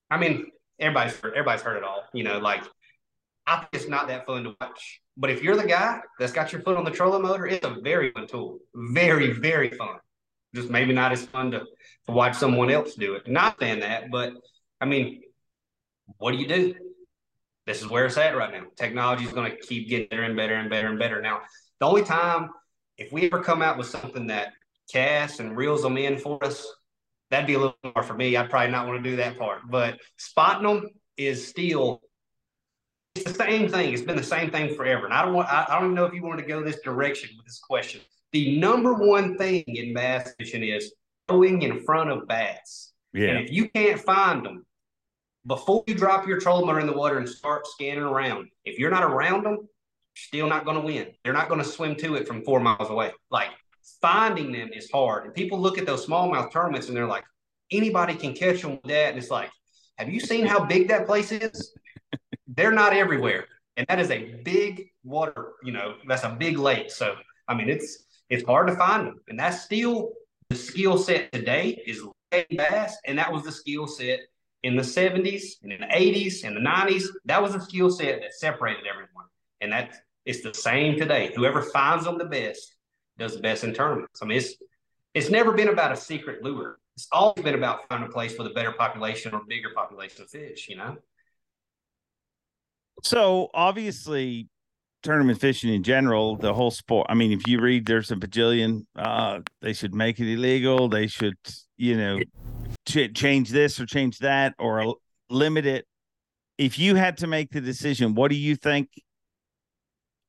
I 0.09 0.17
mean, 0.17 0.47
everybody's 0.79 1.19
heard, 1.19 1.33
everybody's 1.33 1.61
heard 1.61 1.77
it 1.77 1.83
all, 1.83 2.03
you 2.13 2.23
know. 2.23 2.39
Like 2.39 2.63
I 3.45 3.57
think 3.57 3.69
it's 3.73 3.87
not 3.87 4.07
that 4.07 4.25
fun 4.25 4.43
to 4.45 4.55
watch. 4.59 5.01
But 5.15 5.29
if 5.29 5.43
you're 5.43 5.55
the 5.55 5.67
guy 5.67 5.99
that's 6.19 6.33
got 6.33 6.51
your 6.51 6.61
foot 6.61 6.77
on 6.77 6.85
the 6.85 6.91
trolling 6.91 7.21
motor, 7.21 7.45
it's 7.45 7.65
a 7.65 7.77
very 7.83 8.11
fun 8.11 8.27
tool. 8.27 8.59
Very, 8.73 9.31
very 9.31 9.69
fun. 9.69 9.97
Just 10.55 10.69
maybe 10.69 10.93
not 10.93 11.11
as 11.11 11.25
fun 11.25 11.51
to, 11.51 11.59
to 11.59 12.11
watch 12.11 12.35
someone 12.35 12.71
else 12.71 12.95
do 12.95 13.13
it. 13.15 13.27
Not 13.27 13.59
saying 13.59 13.81
that, 13.81 14.09
but 14.11 14.33
I 14.81 14.85
mean, 14.85 15.21
what 16.17 16.31
do 16.31 16.37
you 16.37 16.47
do? 16.47 16.75
This 17.65 17.81
is 17.81 17.87
where 17.87 18.05
it's 18.05 18.17
at 18.17 18.35
right 18.35 18.51
now. 18.51 18.63
Technology 18.75 19.25
is 19.25 19.31
going 19.31 19.51
to 19.51 19.57
keep 19.57 19.87
getting 19.87 20.09
better 20.09 20.23
and 20.23 20.35
better 20.35 20.55
and 20.55 20.69
better 20.69 20.89
and 20.89 20.99
better. 20.99 21.21
Now, 21.21 21.41
the 21.79 21.85
only 21.85 22.03
time, 22.03 22.49
if 22.97 23.11
we 23.11 23.23
ever 23.23 23.41
come 23.41 23.61
out 23.61 23.77
with 23.77 23.87
something 23.87 24.27
that 24.27 24.53
casts 24.91 25.39
and 25.39 25.55
reels 25.55 25.81
them 25.81 25.97
in 25.97 26.17
for 26.17 26.43
us, 26.43 26.65
that'd 27.31 27.47
be 27.47 27.53
a 27.53 27.59
little 27.59 27.77
more 27.83 28.03
for 28.03 28.13
me. 28.13 28.35
I'd 28.35 28.49
probably 28.49 28.71
not 28.71 28.87
want 28.87 29.03
to 29.03 29.09
do 29.09 29.15
that 29.17 29.37
part. 29.37 29.61
But 29.69 29.99
spotting 30.17 30.67
them 30.67 30.89
is 31.17 31.47
still 31.47 32.01
it's 33.15 33.25
the 33.25 33.33
same 33.33 33.69
thing. 33.69 33.93
It's 33.93 34.01
been 34.01 34.17
the 34.17 34.23
same 34.23 34.49
thing 34.49 34.75
forever. 34.75 35.05
And 35.05 35.13
I 35.13 35.23
don't 35.23 35.33
want 35.33 35.47
I, 35.47 35.65
I 35.69 35.75
don't 35.75 35.85
even 35.85 35.95
know 35.95 36.05
if 36.05 36.13
you 36.13 36.23
want 36.23 36.39
to 36.39 36.45
go 36.45 36.63
this 36.63 36.79
direction 36.81 37.29
with 37.37 37.45
this 37.45 37.59
question. 37.59 38.01
The 38.31 38.57
number 38.57 38.93
one 38.93 39.37
thing 39.37 39.63
in 39.67 39.93
bass 39.93 40.33
fishing 40.39 40.63
is 40.63 40.93
throwing 41.27 41.61
in 41.61 41.83
front 41.83 42.09
of 42.09 42.27
bass. 42.27 42.91
Yeah. 43.13 43.29
And 43.29 43.45
if 43.45 43.51
you 43.51 43.69
can't 43.69 43.99
find 43.99 44.43
them 44.43 44.65
before 45.45 45.83
you 45.87 45.95
drop 45.95 46.27
your 46.27 46.39
trolling 46.39 46.65
motor 46.65 46.79
in 46.79 46.87
the 46.87 46.93
water 46.93 47.17
and 47.17 47.27
start 47.27 47.67
scanning 47.67 48.03
around, 48.03 48.49
if 48.65 48.79
you're 48.79 48.91
not 48.91 49.03
around 49.03 49.43
them, 49.43 49.55
you're 49.55 49.67
still 50.15 50.47
not 50.47 50.65
going 50.65 50.79
to 50.79 50.85
win. 50.85 51.07
They're 51.23 51.33
not 51.33 51.49
going 51.49 51.61
to 51.61 51.67
swim 51.67 51.95
to 51.97 52.15
it 52.15 52.27
from 52.27 52.43
four 52.43 52.59
miles 52.59 52.89
away. 52.89 53.11
Like 53.29 53.49
finding 54.01 54.51
them 54.51 54.69
is 54.73 54.89
hard. 54.91 55.25
And 55.25 55.33
people 55.33 55.59
look 55.59 55.77
at 55.77 55.85
those 55.85 56.05
smallmouth 56.05 56.51
tournaments 56.51 56.87
and 56.87 56.95
they're 56.95 57.07
like, 57.07 57.25
anybody 57.71 58.15
can 58.15 58.33
catch 58.33 58.61
them 58.61 58.71
with 58.71 58.83
that. 58.83 59.09
And 59.09 59.17
it's 59.17 59.29
like, 59.29 59.49
have 59.97 60.09
you 60.09 60.19
seen 60.19 60.45
how 60.45 60.63
big 60.65 60.87
that 60.87 61.05
place 61.05 61.31
is? 61.31 61.73
they're 62.47 62.71
not 62.71 62.93
everywhere. 62.93 63.45
And 63.75 63.85
that 63.89 63.99
is 63.99 64.11
a 64.11 64.35
big 64.43 64.89
water, 65.03 65.53
you 65.63 65.71
know, 65.71 65.95
that's 66.07 66.23
a 66.23 66.29
big 66.29 66.57
lake. 66.57 66.91
So, 66.91 67.15
I 67.47 67.55
mean, 67.55 67.69
it's, 67.69 68.05
it's 68.29 68.45
hard 68.45 68.67
to 68.67 68.75
find 68.75 69.07
them. 69.07 69.19
And 69.27 69.39
that's 69.39 69.61
still 69.61 70.11
the 70.49 70.55
skill 70.55 70.97
set 70.97 71.31
today 71.31 71.81
is 71.85 72.01
bass. 72.31 72.97
And 73.05 73.17
that 73.17 73.31
was 73.31 73.43
the 73.43 73.51
skill 73.51 73.87
set 73.87 74.19
in 74.63 74.75
the 74.75 74.81
70s 74.81 75.61
and 75.61 75.71
in 75.71 75.81
the 75.81 75.87
80s 75.87 76.43
and 76.43 76.55
the 76.55 76.61
90s. 76.61 77.03
That 77.25 77.41
was 77.41 77.53
a 77.53 77.61
skill 77.61 77.89
set 77.89 78.21
that 78.21 78.33
separated 78.33 78.85
everyone 78.89 79.25
and 79.61 79.71
that 79.71 79.93
it's 80.25 80.41
the 80.41 80.53
same 80.53 80.97
today. 80.97 81.31
Whoever 81.35 81.61
finds 81.61 82.05
them 82.05 82.17
the 82.17 82.25
best 82.25 82.75
does 83.17 83.35
the 83.35 83.41
best 83.41 83.63
in 83.63 83.73
tournaments. 83.73 84.21
I 84.21 84.25
mean, 84.25 84.37
it's 84.37 84.55
it's 85.13 85.29
never 85.29 85.51
been 85.51 85.67
about 85.67 85.91
a 85.91 85.95
secret 85.95 86.43
lure. 86.43 86.79
It's 86.95 87.07
always 87.11 87.43
been 87.43 87.55
about 87.55 87.87
finding 87.89 88.09
a 88.09 88.11
place 88.11 88.37
with 88.37 88.47
a 88.47 88.51
better 88.51 88.71
population 88.71 89.33
or 89.33 89.41
bigger 89.47 89.69
population 89.75 90.23
of 90.23 90.29
fish. 90.29 90.67
You 90.69 90.77
know. 90.77 90.97
So 93.03 93.49
obviously, 93.53 94.47
tournament 95.03 95.39
fishing 95.39 95.73
in 95.73 95.83
general, 95.83 96.37
the 96.37 96.53
whole 96.53 96.71
sport. 96.71 97.07
I 97.09 97.13
mean, 97.13 97.31
if 97.31 97.47
you 97.47 97.59
read, 97.59 97.85
there's 97.85 98.11
a 98.11 98.15
bajillion. 98.15 98.85
Uh, 98.95 99.41
they 99.61 99.73
should 99.73 99.93
make 99.93 100.19
it 100.19 100.31
illegal. 100.31 100.87
They 100.87 101.07
should, 101.07 101.37
you 101.77 101.97
know, 101.97 102.19
ch- 102.93 103.13
change 103.13 103.49
this 103.49 103.79
or 103.79 103.85
change 103.85 104.19
that 104.19 104.53
or 104.59 104.95
limit 105.29 105.65
it. 105.65 105.85
If 106.57 106.77
you 106.77 106.95
had 106.95 107.17
to 107.17 107.27
make 107.27 107.51
the 107.51 107.61
decision, 107.61 108.13
what 108.13 108.29
do 108.29 108.35
you 108.35 108.55
think 108.55 108.89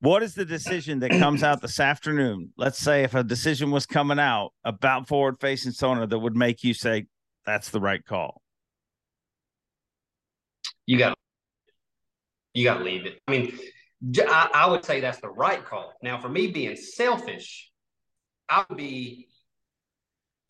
what 0.00 0.22
is 0.22 0.34
the 0.34 0.44
decision 0.44 0.98
that 1.00 1.10
comes 1.12 1.42
out 1.42 1.62
this 1.62 1.80
afternoon? 1.80 2.52
Let's 2.58 2.78
say 2.78 3.04
if 3.04 3.14
a 3.14 3.24
decision 3.24 3.70
was 3.70 3.86
coming 3.86 4.18
out 4.18 4.50
about 4.62 5.08
forward 5.08 5.40
facing 5.40 5.72
sonar 5.72 6.06
that 6.06 6.18
would 6.18 6.36
make 6.36 6.62
you 6.62 6.74
say 6.74 7.06
that's 7.46 7.70
the 7.70 7.80
right 7.80 8.04
call. 8.04 8.42
You 10.86 10.98
got 10.98 11.16
you 12.52 12.64
got 12.64 12.78
to 12.78 12.84
leave 12.84 13.06
it. 13.06 13.18
I 13.26 13.30
mean, 13.30 13.58
I, 14.28 14.50
I 14.54 14.70
would 14.70 14.84
say 14.84 15.00
that's 15.00 15.20
the 15.20 15.28
right 15.28 15.64
call. 15.64 15.94
Now, 16.02 16.20
for 16.20 16.28
me 16.28 16.48
being 16.48 16.76
selfish, 16.76 17.70
I 18.48 18.64
would 18.68 18.76
be 18.76 19.28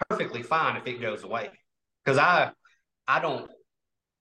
perfectly 0.09 0.43
fine 0.43 0.77
if 0.77 0.87
it 0.87 1.01
goes 1.01 1.23
away 1.23 1.51
because 2.05 2.19
I 2.19 2.51
I 3.07 3.21
don't 3.21 3.51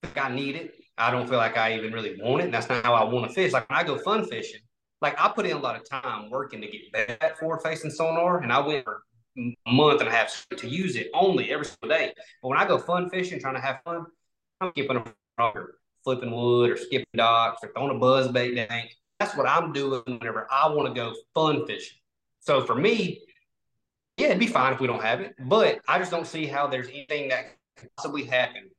think 0.01 0.17
I 0.23 0.33
need 0.33 0.55
it. 0.55 0.73
I 0.97 1.11
don't 1.11 1.27
feel 1.27 1.37
like 1.37 1.57
I 1.57 1.75
even 1.75 1.91
really 1.91 2.17
want 2.21 2.41
it. 2.41 2.45
And 2.45 2.53
that's 2.53 2.69
not 2.69 2.85
how 2.85 2.93
I 2.93 3.03
want 3.03 3.27
to 3.27 3.33
fish. 3.33 3.51
Like 3.51 3.69
when 3.69 3.79
I 3.79 3.83
go 3.83 3.97
fun 3.97 4.25
fishing, 4.25 4.61
like 5.01 5.19
I 5.19 5.29
put 5.29 5.45
in 5.45 5.57
a 5.57 5.59
lot 5.59 5.75
of 5.75 5.89
time 5.89 6.29
working 6.29 6.61
to 6.61 6.67
get 6.67 6.91
better 6.91 7.17
at 7.21 7.37
forward 7.39 7.61
facing 7.63 7.91
sonar, 7.91 8.39
and 8.39 8.51
I 8.51 8.59
went 8.59 8.83
for 8.83 9.03
a 9.37 9.71
month 9.71 10.01
and 10.01 10.09
a 10.09 10.11
half 10.11 10.45
to 10.57 10.67
use 10.67 10.95
it 10.95 11.09
only 11.13 11.51
every 11.51 11.65
single 11.65 11.97
day. 11.97 12.13
But 12.41 12.49
when 12.49 12.57
I 12.57 12.67
go 12.67 12.77
fun 12.77 13.09
fishing, 13.09 13.39
trying 13.39 13.55
to 13.55 13.61
have 13.61 13.81
fun, 13.83 14.05
I'm 14.61 14.71
skipping 14.71 14.97
a 14.97 15.03
or 15.41 15.75
flipping 16.03 16.31
wood 16.31 16.69
or 16.69 16.77
skipping 16.77 17.05
docks 17.15 17.63
or 17.63 17.71
throwing 17.73 17.95
a 17.95 17.99
buzz 17.99 18.27
bait 18.27 18.55
tank. 18.55 18.91
That's 19.19 19.35
what 19.35 19.47
I'm 19.47 19.73
doing 19.73 20.03
whenever 20.05 20.47
I 20.51 20.69
want 20.69 20.87
to 20.87 20.93
go 20.93 21.13
fun 21.33 21.65
fishing. 21.65 21.97
So 22.41 22.63
for 22.63 22.75
me, 22.75 23.21
yeah, 24.17 24.27
it'd 24.27 24.39
be 24.39 24.47
fine 24.47 24.73
if 24.73 24.79
we 24.79 24.87
don't 24.87 25.01
have 25.01 25.21
it, 25.21 25.35
but 25.39 25.79
I 25.87 25.97
just 25.97 26.11
don't 26.11 26.27
see 26.27 26.45
how 26.45 26.67
there's 26.67 26.87
anything 26.87 27.29
that 27.29 27.57
possibly 27.97 28.25
happen 28.25 28.69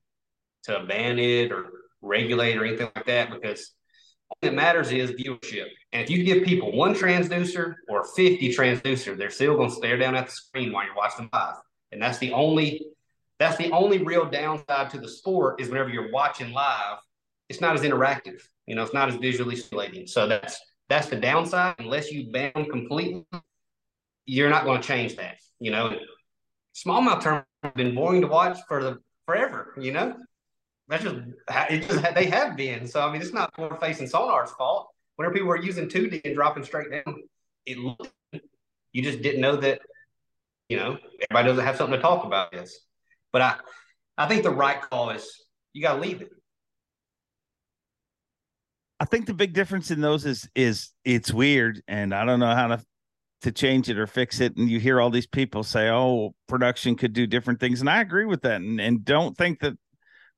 to 0.63 0.83
ban 0.87 1.19
it 1.19 1.51
or 1.51 1.71
regulate 2.01 2.57
or 2.57 2.65
anything 2.65 2.89
like 2.95 3.05
that 3.05 3.31
because 3.31 3.71
all 4.29 4.37
that 4.41 4.53
matters 4.53 4.91
is 4.91 5.11
viewership. 5.11 5.67
And 5.91 6.01
if 6.03 6.09
you 6.09 6.23
give 6.23 6.43
people 6.43 6.71
one 6.71 6.93
transducer 6.93 7.75
or 7.87 8.03
50 8.15 8.53
transducer, 8.55 9.17
they're 9.17 9.29
still 9.29 9.55
going 9.55 9.69
to 9.69 9.75
stare 9.75 9.97
down 9.97 10.15
at 10.15 10.25
the 10.25 10.31
screen 10.31 10.71
while 10.71 10.85
you're 10.85 10.95
watching 10.95 11.29
live. 11.31 11.55
And 11.91 12.01
that's 12.01 12.17
the 12.17 12.31
only 12.31 12.81
that's 13.39 13.57
the 13.57 13.71
only 13.71 14.03
real 14.03 14.25
downside 14.25 14.89
to 14.91 14.99
the 14.99 15.09
sport 15.09 15.59
is 15.59 15.67
whenever 15.67 15.89
you're 15.89 16.11
watching 16.11 16.53
live, 16.53 16.99
it's 17.49 17.59
not 17.59 17.75
as 17.75 17.81
interactive. 17.81 18.41
You 18.65 18.75
know, 18.75 18.83
it's 18.83 18.93
not 18.93 19.09
as 19.09 19.15
visually 19.15 19.57
stimulating. 19.57 20.07
So 20.07 20.27
that's 20.27 20.59
that's 20.89 21.07
the 21.07 21.17
downside. 21.17 21.75
Unless 21.79 22.11
you 22.11 22.31
ban 22.31 22.51
completely, 22.53 23.25
you're 24.25 24.49
not 24.49 24.63
going 24.63 24.81
to 24.81 24.87
change 24.87 25.15
that. 25.17 25.37
You 25.59 25.71
know, 25.71 25.97
smallmouth 26.75 27.21
tournaments 27.21 27.47
have 27.53 27.54
been 27.73 27.95
boring 27.95 28.21
to 28.21 28.27
watch 28.27 28.57
for 28.67 28.83
the 28.83 28.99
forever. 29.25 29.73
You 29.79 29.93
know, 29.93 30.15
that's 30.87 31.03
just 31.03 31.15
it 31.69 31.87
just 31.87 32.15
they 32.15 32.25
have 32.25 32.55
been. 32.55 32.87
So 32.87 33.01
I 33.01 33.11
mean, 33.11 33.21
it's 33.21 33.33
not 33.33 33.53
forward 33.55 33.79
facing 33.79 34.07
sonar's 34.07 34.51
fault. 34.51 34.89
Whenever 35.15 35.33
people 35.33 35.47
were 35.47 35.61
using 35.61 35.87
2D 35.87 36.21
and 36.25 36.35
dropping 36.35 36.65
straight 36.65 36.91
down, 36.91 37.23
it 37.65 37.77
looked, 37.77 38.11
you 38.91 39.01
just 39.01 39.21
didn't 39.21 39.41
know 39.41 39.55
that 39.55 39.79
you 40.69 40.77
know, 40.77 40.97
everybody 41.29 41.47
doesn't 41.49 41.65
have 41.65 41.75
something 41.75 41.95
to 41.95 42.01
talk 42.01 42.25
about 42.25 42.51
this. 42.51 42.79
But 43.31 43.41
I, 43.41 43.55
I 44.17 44.27
think 44.27 44.43
the 44.43 44.49
right 44.49 44.81
call 44.81 45.11
is 45.11 45.27
you 45.73 45.81
got 45.81 45.95
to 45.95 46.01
leave 46.01 46.21
it. 46.21 46.29
I 48.99 49.05
think 49.05 49.25
the 49.25 49.33
big 49.33 49.53
difference 49.53 49.91
in 49.91 49.99
those 49.99 50.25
is 50.25 50.49
is 50.55 50.91
it's 51.03 51.33
weird, 51.33 51.83
and 51.87 52.13
I 52.13 52.23
don't 52.25 52.39
know 52.39 52.55
how 52.55 52.67
to 52.67 52.81
to 53.45 53.51
change 53.51 53.89
it 53.89 53.97
or 53.97 54.07
fix 54.07 54.41
it. 54.41 54.57
And 54.57 54.69
you 54.69 54.79
hear 54.79 54.99
all 54.99 55.09
these 55.09 55.27
people 55.27 55.63
say, 55.63 55.89
"Oh, 55.89 56.33
production 56.47 56.95
could 56.95 57.13
do 57.13 57.27
different 57.27 57.59
things," 57.59 57.79
and 57.79 57.89
I 57.89 58.01
agree 58.01 58.25
with 58.25 58.41
that. 58.41 58.61
And 58.61 58.81
and 58.81 59.05
don't 59.05 59.37
think 59.37 59.59
that 59.59 59.73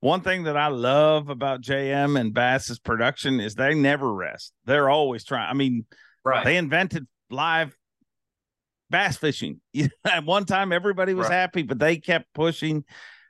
one 0.00 0.20
thing 0.20 0.44
that 0.44 0.56
I 0.56 0.68
love 0.68 1.28
about 1.28 1.62
JM 1.62 2.20
and 2.20 2.32
Bass's 2.32 2.78
production 2.78 3.40
is 3.40 3.54
they 3.54 3.74
never 3.74 4.12
rest. 4.12 4.52
They're 4.64 4.90
always 4.90 5.24
trying. 5.24 5.48
I 5.48 5.54
mean, 5.54 5.86
right? 6.24 6.44
They 6.44 6.56
invented 6.56 7.06
live 7.30 7.74
bass 8.90 9.16
fishing. 9.16 9.60
At 10.04 10.24
one 10.24 10.44
time, 10.44 10.72
everybody 10.72 11.14
was 11.14 11.28
right. 11.28 11.34
happy, 11.34 11.62
but 11.62 11.78
they 11.78 11.96
kept 11.96 12.32
pushing. 12.34 12.84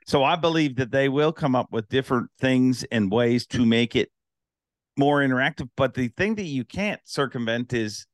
So 0.07 0.23
I 0.23 0.35
believe 0.35 0.75
that 0.77 0.91
they 0.91 1.07
will 1.07 1.31
come 1.31 1.55
up 1.55 1.67
with 1.71 1.87
different 1.87 2.29
things 2.39 2.83
and 2.91 3.11
ways 3.11 3.45
to 3.47 3.65
make 3.65 3.95
it 3.95 4.09
more 4.97 5.19
interactive. 5.19 5.69
But 5.77 5.93
the 5.93 6.09
thing 6.09 6.35
that 6.35 6.43
you 6.43 6.65
can't 6.65 6.99
circumvent 7.05 7.73
is, 7.73 8.05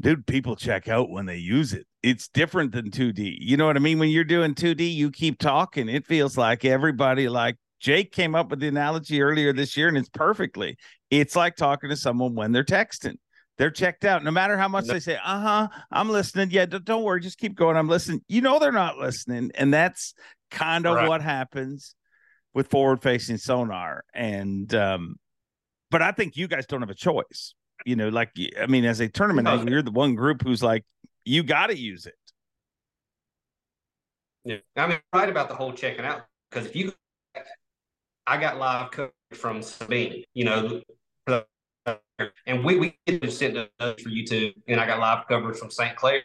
dude, 0.00 0.26
people 0.26 0.56
check 0.56 0.88
out 0.88 1.10
when 1.10 1.26
they 1.26 1.36
use 1.36 1.72
it. 1.72 1.86
It's 2.02 2.28
different 2.28 2.72
than 2.72 2.90
2D. 2.90 3.38
You 3.40 3.56
know 3.56 3.66
what 3.66 3.76
I 3.76 3.80
mean? 3.80 3.98
When 3.98 4.10
you're 4.10 4.24
doing 4.24 4.54
2D, 4.54 4.94
you 4.94 5.10
keep 5.10 5.38
talking. 5.38 5.88
It 5.88 6.06
feels 6.06 6.36
like 6.36 6.64
everybody, 6.64 7.28
like 7.28 7.56
Jake 7.80 8.12
came 8.12 8.34
up 8.34 8.50
with 8.50 8.60
the 8.60 8.68
analogy 8.68 9.20
earlier 9.22 9.52
this 9.52 9.76
year, 9.76 9.88
and 9.88 9.96
it's 9.96 10.08
perfectly. 10.08 10.76
It's 11.10 11.36
like 11.36 11.56
talking 11.56 11.90
to 11.90 11.96
someone 11.96 12.34
when 12.34 12.52
they're 12.52 12.64
texting. 12.64 13.16
They're 13.56 13.70
checked 13.70 14.04
out. 14.04 14.22
No 14.22 14.30
matter 14.30 14.56
how 14.56 14.68
much 14.68 14.86
no. 14.86 14.94
they 14.94 15.00
say, 15.00 15.16
uh 15.16 15.40
huh, 15.40 15.68
I'm 15.90 16.08
listening. 16.10 16.50
Yeah, 16.52 16.66
don't 16.66 17.02
worry. 17.02 17.20
Just 17.20 17.38
keep 17.38 17.56
going. 17.56 17.76
I'm 17.76 17.88
listening. 17.88 18.20
You 18.28 18.40
know, 18.40 18.60
they're 18.60 18.70
not 18.70 18.98
listening. 18.98 19.50
And 19.56 19.74
that's 19.74 20.14
kind 20.50 20.86
of 20.86 20.94
right. 20.94 21.08
what 21.08 21.22
happens 21.22 21.96
with 22.54 22.68
forward 22.68 23.02
facing 23.02 23.36
sonar. 23.36 24.04
And, 24.14 24.72
um, 24.74 25.16
but 25.90 26.02
I 26.02 26.12
think 26.12 26.36
you 26.36 26.46
guys 26.46 26.66
don't 26.66 26.82
have 26.82 26.90
a 26.90 26.94
choice. 26.94 27.54
You 27.84 27.96
know, 27.96 28.08
like 28.08 28.32
I 28.60 28.66
mean, 28.66 28.84
as 28.84 29.00
a 29.00 29.08
tournament, 29.08 29.44
no. 29.44 29.62
you're 29.62 29.82
the 29.82 29.90
one 29.90 30.14
group 30.14 30.42
who's 30.42 30.62
like, 30.62 30.84
you 31.24 31.42
got 31.42 31.68
to 31.68 31.76
use 31.76 32.06
it. 32.06 32.14
Yeah, 34.44 34.56
I 34.76 34.86
mean, 34.86 34.98
right 35.12 35.28
about 35.28 35.48
the 35.48 35.54
whole 35.54 35.72
checking 35.72 36.04
out 36.04 36.22
because 36.50 36.66
if 36.66 36.74
you, 36.74 36.92
I 38.26 38.38
got 38.38 38.58
live 38.58 38.90
coverage 38.90 39.12
from 39.34 39.62
Sabine, 39.62 40.24
you 40.34 40.44
know, 40.44 40.80
and 42.46 42.64
we 42.64 42.78
we 42.78 42.96
sent 43.28 43.56
it 43.56 43.70
for 43.78 44.08
YouTube, 44.08 44.54
and 44.66 44.80
I 44.80 44.86
got 44.86 44.98
live 44.98 45.26
coverage 45.28 45.58
from 45.58 45.70
St. 45.70 45.96
Clair, 45.96 46.22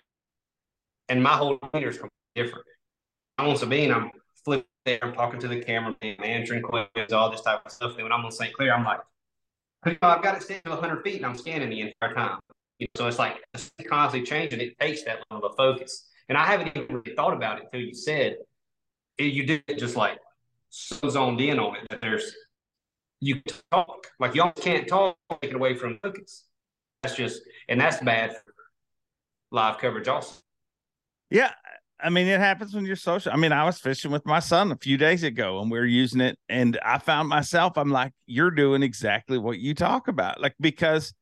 and 1.09 1.21
my 1.21 1.31
whole 1.31 1.57
demeanor 1.57 1.89
is 1.89 1.99
different. 2.35 2.65
I'm 3.37 3.49
on 3.49 3.57
Sabine, 3.57 3.91
I'm 3.91 4.11
flipping 4.45 4.67
there, 4.85 4.99
I'm 5.01 5.13
talking 5.13 5.39
to 5.39 5.47
the 5.47 5.61
camera, 5.61 5.95
I'm 6.01 6.15
answering 6.23 6.61
questions, 6.61 7.13
all 7.13 7.29
this 7.31 7.41
type 7.41 7.61
of 7.65 7.71
stuff. 7.71 7.93
And 7.95 8.03
when 8.03 8.11
I'm 8.11 8.23
on 8.23 8.31
St. 8.31 8.53
Clair, 8.53 8.73
I'm 8.73 8.83
like, 8.83 8.99
you 9.85 9.97
know, 10.01 10.09
I've 10.09 10.23
got 10.23 10.41
it 10.41 10.63
to 10.63 10.69
100 10.69 11.03
feet 11.03 11.17
and 11.17 11.25
I'm 11.25 11.37
scanning 11.37 11.69
the 11.69 11.81
entire 11.81 12.13
time. 12.13 12.39
You 12.79 12.87
know, 12.95 13.01
so 13.01 13.07
it's 13.07 13.19
like 13.19 13.37
it's 13.53 13.71
constantly 13.87 14.27
changing. 14.27 14.59
It 14.59 14.77
takes 14.79 15.03
that 15.03 15.19
level 15.29 15.49
of 15.49 15.55
focus. 15.55 16.09
And 16.29 16.37
I 16.37 16.45
haven't 16.45 16.69
even 16.75 16.87
really 16.89 17.15
thought 17.15 17.33
about 17.33 17.59
it 17.59 17.65
until 17.65 17.81
you 17.81 17.93
said 17.93 18.37
it, 19.17 19.33
you 19.33 19.45
did 19.45 19.63
it 19.67 19.77
just 19.77 19.95
like 19.95 20.17
so 20.69 21.07
zoned 21.09 21.39
in 21.41 21.59
on 21.59 21.75
it 21.75 21.87
that 21.89 22.01
there's 22.01 22.33
you 23.19 23.41
talk 23.71 24.07
like 24.19 24.35
y'all 24.35 24.51
can't 24.51 24.87
talk 24.87 25.15
take 25.41 25.51
it 25.51 25.55
away 25.55 25.75
from 25.75 25.99
focus. 26.01 26.45
That's 27.01 27.15
just 27.15 27.41
and 27.69 27.79
that's 27.79 28.01
bad 28.01 28.31
for 28.31 28.53
live 29.51 29.77
coverage 29.77 30.07
also. 30.07 30.41
Yeah, 31.29 31.51
I 32.03 32.09
mean, 32.09 32.27
it 32.27 32.39
happens 32.39 32.75
when 32.75 32.85
you're 32.85 32.95
social. 32.95 33.31
I 33.31 33.37
mean, 33.37 33.51
I 33.51 33.63
was 33.63 33.79
fishing 33.79 34.11
with 34.11 34.25
my 34.25 34.39
son 34.39 34.71
a 34.71 34.77
few 34.77 34.97
days 34.97 35.23
ago 35.23 35.61
and 35.61 35.71
we 35.71 35.79
are 35.79 35.85
using 35.85 36.21
it, 36.21 36.37
and 36.49 36.77
I 36.83 36.97
found 36.97 37.29
myself, 37.29 37.77
I'm 37.77 37.89
like, 37.89 38.11
you're 38.25 38.51
doing 38.51 38.83
exactly 38.83 39.37
what 39.37 39.59
you 39.59 39.73
talk 39.73 40.07
about. 40.07 40.41
Like, 40.41 40.55
because 40.59 41.13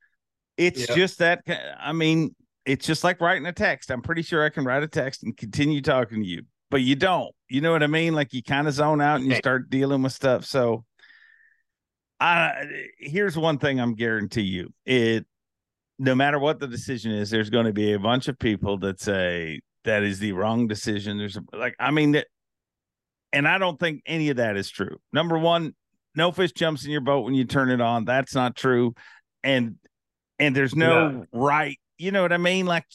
it's 0.57 0.87
yep. 0.87 0.97
just 0.97 1.19
that, 1.19 1.43
I 1.79 1.93
mean, 1.93 2.35
it's 2.65 2.85
just 2.85 3.03
like 3.03 3.21
writing 3.21 3.45
a 3.45 3.53
text. 3.53 3.91
I'm 3.91 4.01
pretty 4.01 4.23
sure 4.23 4.43
I 4.43 4.49
can 4.49 4.65
write 4.65 4.83
a 4.83 4.87
text 4.87 5.23
and 5.23 5.37
continue 5.37 5.81
talking 5.81 6.23
to 6.23 6.27
you, 6.27 6.43
but 6.69 6.81
you 6.81 6.95
don't. 6.95 7.33
You 7.49 7.61
know 7.61 7.71
what 7.71 7.83
I 7.83 7.87
mean? 7.87 8.13
Like, 8.13 8.33
you 8.33 8.41
kind 8.41 8.67
of 8.67 8.73
zone 8.73 9.01
out 9.01 9.21
and 9.21 9.29
you 9.29 9.35
start 9.35 9.69
dealing 9.69 10.01
with 10.01 10.13
stuff. 10.13 10.45
So, 10.45 10.83
I 12.19 12.65
here's 12.99 13.35
one 13.35 13.57
thing 13.57 13.81
I'm 13.81 13.95
guarantee 13.95 14.43
you 14.43 14.71
it 14.85 15.25
no 15.97 16.15
matter 16.15 16.39
what 16.39 16.59
the 16.59 16.67
decision 16.67 17.11
is, 17.11 17.29
there's 17.29 17.49
going 17.49 17.65
to 17.65 17.73
be 17.73 17.93
a 17.93 17.99
bunch 17.99 18.27
of 18.27 18.39
people 18.39 18.77
that 18.79 18.99
say 18.99 19.61
that 19.83 20.03
is 20.03 20.19
the 20.19 20.33
wrong 20.33 20.67
decision. 20.67 21.17
There's 21.17 21.37
like, 21.53 21.75
I 21.79 21.91
mean, 21.91 22.13
that, 22.13 22.27
and 23.33 23.47
I 23.47 23.57
don't 23.57 23.79
think 23.79 24.01
any 24.05 24.29
of 24.29 24.37
that 24.37 24.57
is 24.57 24.69
true. 24.69 24.97
Number 25.13 25.37
one, 25.37 25.73
no 26.15 26.31
fish 26.31 26.51
jumps 26.51 26.85
in 26.85 26.91
your 26.91 27.01
boat 27.01 27.21
when 27.21 27.33
you 27.33 27.45
turn 27.45 27.69
it 27.69 27.81
on. 27.81 28.05
That's 28.05 28.35
not 28.35 28.55
true. 28.55 28.93
And, 29.43 29.75
and 30.37 30.55
there's 30.55 30.75
no 30.75 31.09
yeah. 31.09 31.23
right, 31.31 31.79
you 31.97 32.11
know 32.11 32.21
what 32.21 32.33
I 32.33 32.37
mean? 32.37 32.65
Like, 32.65 32.85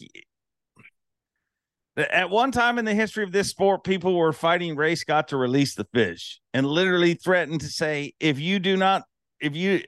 at 1.96 2.28
one 2.28 2.52
time 2.52 2.78
in 2.78 2.84
the 2.84 2.94
history 2.94 3.24
of 3.24 3.32
this 3.32 3.48
sport, 3.48 3.82
people 3.82 4.14
were 4.14 4.32
fighting 4.32 4.76
Ray 4.76 4.94
Scott 4.96 5.28
to 5.28 5.36
release 5.36 5.74
the 5.74 5.86
fish 5.94 6.40
and 6.52 6.66
literally 6.66 7.14
threatened 7.14 7.62
to 7.62 7.68
say, 7.68 8.12
if 8.20 8.38
you 8.38 8.58
do 8.58 8.76
not, 8.76 9.04
if 9.40 9.56
you, 9.56 9.80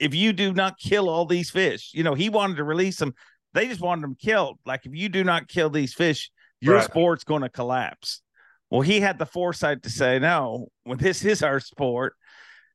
if 0.00 0.14
you 0.14 0.32
do 0.32 0.52
not 0.52 0.78
kill 0.78 1.08
all 1.08 1.24
these 1.24 1.50
fish, 1.50 1.92
you 1.94 2.02
know, 2.02 2.14
he 2.14 2.28
wanted 2.28 2.56
to 2.56 2.64
release 2.64 2.98
them. 2.98 3.14
They 3.54 3.68
just 3.68 3.80
wanted 3.80 4.02
them 4.02 4.16
killed. 4.16 4.58
Like, 4.66 4.86
if 4.86 4.94
you 4.94 5.08
do 5.08 5.22
not 5.22 5.46
kill 5.46 5.70
these 5.70 5.94
fish, 5.94 6.30
your 6.62 6.76
right. 6.76 6.84
sport's 6.84 7.24
going 7.24 7.42
to 7.42 7.48
collapse. 7.48 8.22
Well, 8.70 8.80
he 8.80 9.00
had 9.00 9.18
the 9.18 9.26
foresight 9.26 9.82
to 9.82 9.90
say, 9.90 10.18
no, 10.18 10.68
well, 10.86 10.96
this 10.96 11.24
is 11.24 11.42
our 11.42 11.60
sport. 11.60 12.14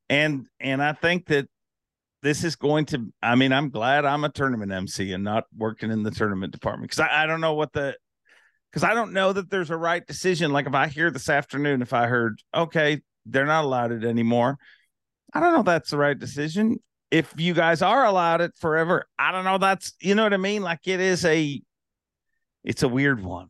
And 0.09 0.45
and 0.59 0.81
I 0.81 0.93
think 0.93 1.27
that 1.27 1.47
this 2.21 2.43
is 2.43 2.55
going 2.55 2.85
to 2.88 3.11
I 3.21 3.35
mean, 3.35 3.51
I'm 3.51 3.69
glad 3.69 4.05
I'm 4.05 4.23
a 4.23 4.29
tournament 4.29 4.71
MC 4.71 5.13
and 5.13 5.23
not 5.23 5.45
working 5.55 5.89
in 5.89 6.03
the 6.03 6.11
tournament 6.11 6.51
department 6.53 6.91
because 6.91 6.99
I, 6.99 7.23
I 7.23 7.25
don't 7.25 7.41
know 7.41 7.53
what 7.53 7.73
the 7.73 7.95
because 8.71 8.83
I 8.83 8.93
don't 8.93 9.13
know 9.13 9.33
that 9.33 9.49
there's 9.49 9.71
a 9.71 9.77
right 9.77 10.05
decision. 10.05 10.51
Like 10.51 10.67
if 10.67 10.75
I 10.75 10.88
hear 10.88 11.09
this 11.09 11.29
afternoon, 11.29 11.81
if 11.81 11.93
I 11.93 12.07
heard, 12.07 12.41
okay, 12.53 13.01
they're 13.25 13.45
not 13.45 13.63
allowed 13.63 13.91
it 13.91 14.03
anymore, 14.03 14.57
I 15.33 15.39
don't 15.39 15.53
know 15.53 15.63
that's 15.63 15.91
the 15.91 15.97
right 15.97 16.17
decision. 16.17 16.77
If 17.09 17.33
you 17.38 17.53
guys 17.53 17.81
are 17.81 18.05
allowed 18.05 18.41
it 18.41 18.51
forever, 18.57 19.05
I 19.17 19.31
don't 19.31 19.45
know 19.45 19.57
that's 19.57 19.93
you 20.01 20.13
know 20.13 20.23
what 20.23 20.33
I 20.33 20.38
mean? 20.38 20.61
Like 20.61 20.88
it 20.88 20.99
is 20.99 21.23
a 21.25 21.61
it's 22.63 22.83
a 22.83 22.89
weird 22.89 23.23
one 23.23 23.47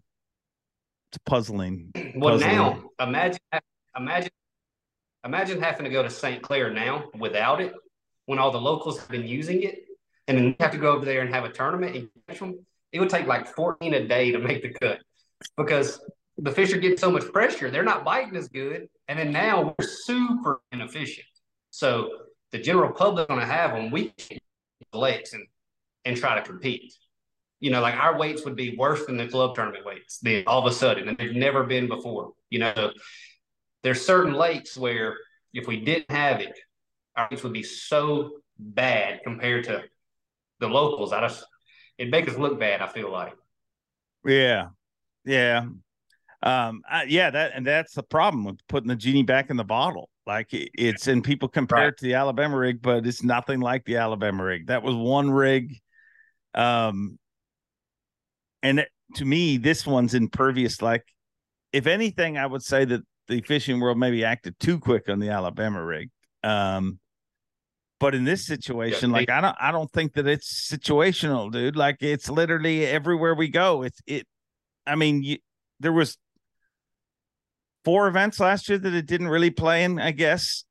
it's 1.17 1.29
puzzling. 1.29 1.91
Well, 2.15 2.39
puzzling. 2.39 2.55
now 2.55 2.83
imagine, 2.99 3.39
imagine, 3.95 4.31
imagine 5.23 5.61
having 5.61 5.83
to 5.83 5.89
go 5.89 6.01
to 6.01 6.09
St. 6.09 6.41
Clair 6.41 6.71
now 6.71 7.05
without 7.17 7.61
it, 7.61 7.73
when 8.25 8.39
all 8.39 8.51
the 8.51 8.61
locals 8.61 8.99
have 8.99 9.09
been 9.09 9.27
using 9.27 9.63
it, 9.63 9.85
and 10.27 10.37
then 10.37 10.45
you 10.45 10.55
have 10.59 10.71
to 10.71 10.77
go 10.77 10.91
over 10.93 11.05
there 11.05 11.21
and 11.21 11.33
have 11.33 11.45
a 11.45 11.49
tournament 11.49 11.95
and 11.95 12.09
catch 12.27 12.39
them. 12.39 12.65
It 12.91 12.99
would 12.99 13.09
take 13.09 13.27
like 13.27 13.47
14 13.47 13.93
a 13.93 14.07
day 14.07 14.31
to 14.31 14.39
make 14.39 14.61
the 14.61 14.69
cut 14.69 14.99
because 15.55 15.99
the 16.37 16.51
fish 16.51 16.73
are 16.73 16.77
getting 16.77 16.97
so 16.97 17.11
much 17.11 17.31
pressure. 17.31 17.69
They're 17.69 17.83
not 17.83 18.03
biting 18.03 18.35
as 18.35 18.47
good. 18.47 18.87
And 19.07 19.19
then 19.19 19.31
now 19.31 19.75
we're 19.77 19.87
super 19.87 20.61
inefficient. 20.71 21.27
So 21.71 22.09
the 22.51 22.59
general 22.59 22.91
public 22.91 23.27
going 23.27 23.39
to 23.39 23.45
have 23.45 23.73
them 23.73 23.91
we 23.91 24.13
lakes 24.93 25.33
and, 25.33 25.45
and 26.05 26.17
try 26.17 26.35
to 26.35 26.41
compete 26.41 26.93
you 27.59 27.71
know, 27.71 27.81
like 27.81 27.95
our 27.95 28.17
weights 28.17 28.45
would 28.45 28.55
be 28.55 28.75
worse 28.77 29.05
than 29.05 29.17
the 29.17 29.27
club 29.27 29.55
tournament 29.55 29.85
weights 29.85 30.19
then 30.19 30.43
all 30.47 30.59
of 30.59 30.71
a 30.71 30.75
sudden, 30.75 31.07
and 31.07 31.17
they've 31.17 31.35
never 31.35 31.63
been 31.63 31.87
before. 31.87 32.33
You 32.49 32.59
know, 32.59 32.91
there's 33.83 34.05
certain 34.05 34.33
lakes 34.33 34.77
where 34.77 35.17
if 35.53 35.67
we 35.67 35.79
didn't 35.79 36.11
have 36.11 36.39
it, 36.39 36.57
our 37.15 37.27
weights 37.29 37.43
would 37.43 37.53
be 37.53 37.63
so 37.63 38.39
bad 38.59 39.21
compared 39.23 39.65
to 39.65 39.83
the 40.59 40.67
locals. 40.67 41.13
I 41.13 41.21
just 41.21 41.45
it 41.97 42.09
make 42.09 42.29
us 42.29 42.37
look 42.37 42.59
bad. 42.59 42.81
I 42.81 42.87
feel 42.87 43.11
like. 43.11 43.33
Yeah, 44.25 44.67
yeah, 45.25 45.65
um, 46.43 46.81
I, 46.89 47.03
yeah. 47.03 47.29
That 47.31 47.51
and 47.55 47.65
that's 47.65 47.93
the 47.93 48.03
problem 48.03 48.43
with 48.43 48.59
putting 48.67 48.89
the 48.89 48.95
genie 48.95 49.23
back 49.23 49.49
in 49.49 49.57
the 49.57 49.63
bottle. 49.63 50.09
Like 50.27 50.49
it's 50.51 51.07
and 51.07 51.23
people 51.23 51.47
compare 51.47 51.79
right. 51.79 51.87
it 51.87 51.97
to 51.97 52.05
the 52.05 52.15
Alabama 52.15 52.57
rig, 52.57 52.81
but 52.81 53.07
it's 53.07 53.23
nothing 53.23 53.61
like 53.61 53.85
the 53.85 53.97
Alabama 53.97 54.43
rig. 54.43 54.67
That 54.67 54.83
was 54.83 54.95
one 54.95 55.31
rig. 55.31 55.79
Um, 56.53 57.17
and 58.67 58.85
to 59.15 59.25
me, 59.25 59.57
this 59.57 59.87
one's 59.87 60.13
impervious. 60.13 60.81
Like, 60.81 61.03
if 61.71 61.87
anything, 61.87 62.37
I 62.37 62.45
would 62.45 62.63
say 62.63 62.83
that 62.85 63.01
the 63.27 63.41
fishing 63.41 63.79
world 63.79 63.97
maybe 63.97 64.25
acted 64.25 64.59
too 64.59 64.79
quick 64.79 65.07
on 65.07 65.19
the 65.19 65.29
Alabama 65.29 65.83
rig. 65.83 66.09
Um, 66.43 66.99
but 67.99 68.13
in 68.13 68.25
this 68.25 68.45
situation, 68.45 69.11
like 69.11 69.29
I 69.29 69.41
don't, 69.41 69.55
I 69.59 69.71
don't 69.71 69.91
think 69.91 70.13
that 70.13 70.27
it's 70.27 70.69
situational, 70.69 71.51
dude. 71.51 71.75
Like 71.75 71.97
it's 72.01 72.29
literally 72.29 72.85
everywhere 72.85 73.33
we 73.33 73.47
go. 73.47 73.83
It's 73.83 73.99
it. 74.05 74.27
I 74.85 74.95
mean, 74.95 75.23
you, 75.23 75.37
there 75.79 75.93
was 75.93 76.17
four 77.83 78.07
events 78.07 78.39
last 78.39 78.69
year 78.69 78.77
that 78.77 78.93
it 78.93 79.07
didn't 79.07 79.29
really 79.29 79.49
play 79.49 79.83
in, 79.83 79.99
I 79.99 80.11
guess. 80.11 80.63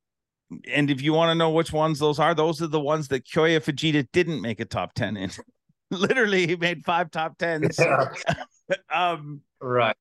And 0.71 0.89
if 0.89 1.01
you 1.01 1.11
want 1.11 1.31
to 1.31 1.35
know 1.35 1.49
which 1.49 1.73
ones 1.73 1.99
those 1.99 2.19
are, 2.19 2.33
those 2.33 2.61
are 2.61 2.67
the 2.67 2.79
ones 2.79 3.09
that 3.09 3.25
Kyoya 3.25 3.59
Fujita 3.59 4.07
didn't 4.13 4.41
make 4.41 4.61
a 4.61 4.65
top 4.65 4.93
ten 4.93 5.17
in. 5.17 5.31
literally 5.91 6.47
he 6.47 6.55
made 6.55 6.83
five 6.85 7.11
top 7.11 7.37
tens. 7.37 7.77
Yeah. 7.79 8.07
um, 8.93 9.41
Right. 9.59 9.95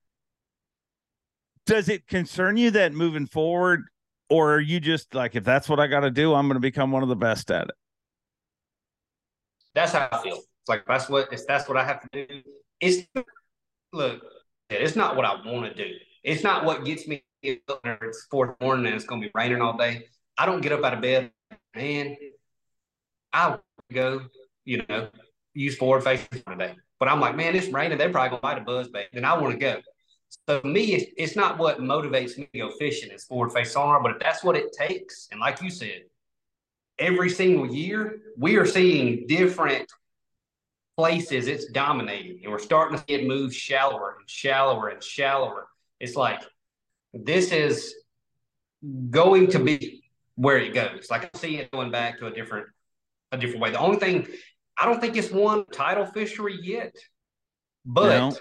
Does 1.65 1.89
it 1.89 2.07
concern 2.07 2.57
you 2.57 2.71
that 2.73 2.93
moving 2.93 3.27
forward, 3.27 3.85
or 4.31 4.55
are 4.55 4.61
you 4.61 4.79
just 4.79 5.15
like, 5.15 5.35
if 5.35 5.45
that's 5.45 5.69
what 5.69 5.81
I 5.81 5.87
got 5.87 6.01
to 6.01 6.11
do, 6.11 6.35
I'm 6.35 6.47
going 6.47 6.55
to 6.55 6.61
become 6.61 6.93
one 6.93 7.03
of 7.03 7.09
the 7.09 7.17
best 7.17 7.51
at 7.51 7.69
it? 7.69 7.75
That's 9.75 9.93
how 9.93 10.09
I 10.11 10.23
feel. 10.23 10.37
It's 10.37 10.69
like 10.69 10.85
that's 10.87 11.09
what 11.09 11.33
if 11.33 11.47
that's 11.47 11.69
what 11.69 11.77
I 11.77 11.85
have 11.85 12.01
to 12.01 12.09
do. 12.27 12.43
It's 12.81 13.07
look, 13.93 14.23
it's 14.71 14.97
not 14.97 15.17
what 15.17 15.25
I 15.25 15.35
want 15.35 15.67
to 15.67 15.75
do. 15.75 15.95
It's 16.23 16.43
not 16.43 16.65
what 16.65 16.85
gets 16.85 17.07
me 17.07 17.23
up 17.69 17.81
it's 18.03 18.27
fourth 18.31 18.59
morning 18.61 18.87
and 18.87 18.95
it's 18.95 19.05
gonna 19.05 19.21
be 19.21 19.31
raining 19.35 19.61
all 19.61 19.77
day. 19.77 20.07
I 20.39 20.47
don't 20.47 20.61
get 20.61 20.73
up 20.73 20.83
out 20.85 20.95
of 20.95 21.03
bed, 21.03 21.31
man. 21.75 22.17
I'll 23.33 23.63
go, 23.93 24.23
you 24.65 24.83
know, 24.89 25.09
use 25.57 25.77
forward 25.77 26.05
facing 26.05 26.43
today. 26.49 26.75
But 26.99 27.09
I'm 27.09 27.21
like, 27.21 27.37
man, 27.37 27.55
it's 27.55 27.69
raining. 27.69 27.99
They're 27.99 28.11
probably 28.11 28.31
gonna 28.31 28.43
bite 28.43 28.59
a 28.59 28.65
buzz 28.65 28.89
bait. 28.89 29.09
Then 29.13 29.25
I 29.25 29.37
want 29.39 29.53
to 29.53 29.59
go. 29.59 29.81
So 30.49 30.61
me, 30.65 30.95
it's, 30.95 31.13
it's 31.17 31.37
not 31.37 31.59
what 31.59 31.79
motivates 31.79 32.37
me 32.37 32.49
to 32.53 32.59
go 32.59 32.71
fishing. 32.79 33.11
It's 33.11 33.25
forward 33.25 33.53
face 33.53 33.73
sonar, 33.73 34.03
but 34.03 34.13
if 34.13 34.19
that's 34.19 34.43
what 34.45 34.57
it 34.57 34.73
takes, 34.73 35.29
and 35.31 35.41
like 35.41 35.63
you 35.63 35.71
said, 35.71 36.03
every 36.99 37.31
single 37.31 37.67
year 37.67 38.21
we 38.37 38.57
are 38.57 38.67
seeing 38.67 39.27
different 39.27 39.91
places 40.97 41.47
it's 41.47 41.67
dominating, 41.67 42.41
and 42.43 42.53
we're 42.53 42.59
starting 42.59 42.99
to 42.99 43.05
see 43.07 43.15
it 43.15 43.27
move 43.27 43.55
shallower 43.55 44.17
and 44.19 44.29
shallower 44.29 44.89
and 44.89 45.03
shallower. 45.03 45.69
It's 46.01 46.17
like 46.17 46.43
this 47.13 47.53
is 47.53 47.95
going 49.11 49.49
to 49.49 49.59
be 49.59 50.03
where 50.37 50.59
it 50.59 50.75
goes. 50.75 51.09
Like 51.11 51.31
I 51.35 51.39
see 51.39 51.59
it 51.59 51.71
going 51.71 51.91
back 51.91 52.19
to 52.19 52.27
a 52.27 52.31
different 52.31 52.67
a 53.33 53.39
different 53.39 53.61
way. 53.61 53.71
The 53.71 53.79
only 53.79 53.99
thing 53.99 54.27
I 54.79 54.87
don't 54.87 55.01
think 55.01 55.17
it's 55.17 55.31
one 55.31 55.65
tidal 55.73 56.07
fishery 56.07 56.59
yet, 56.63 56.95
but 57.85 58.09
no. 58.09 58.37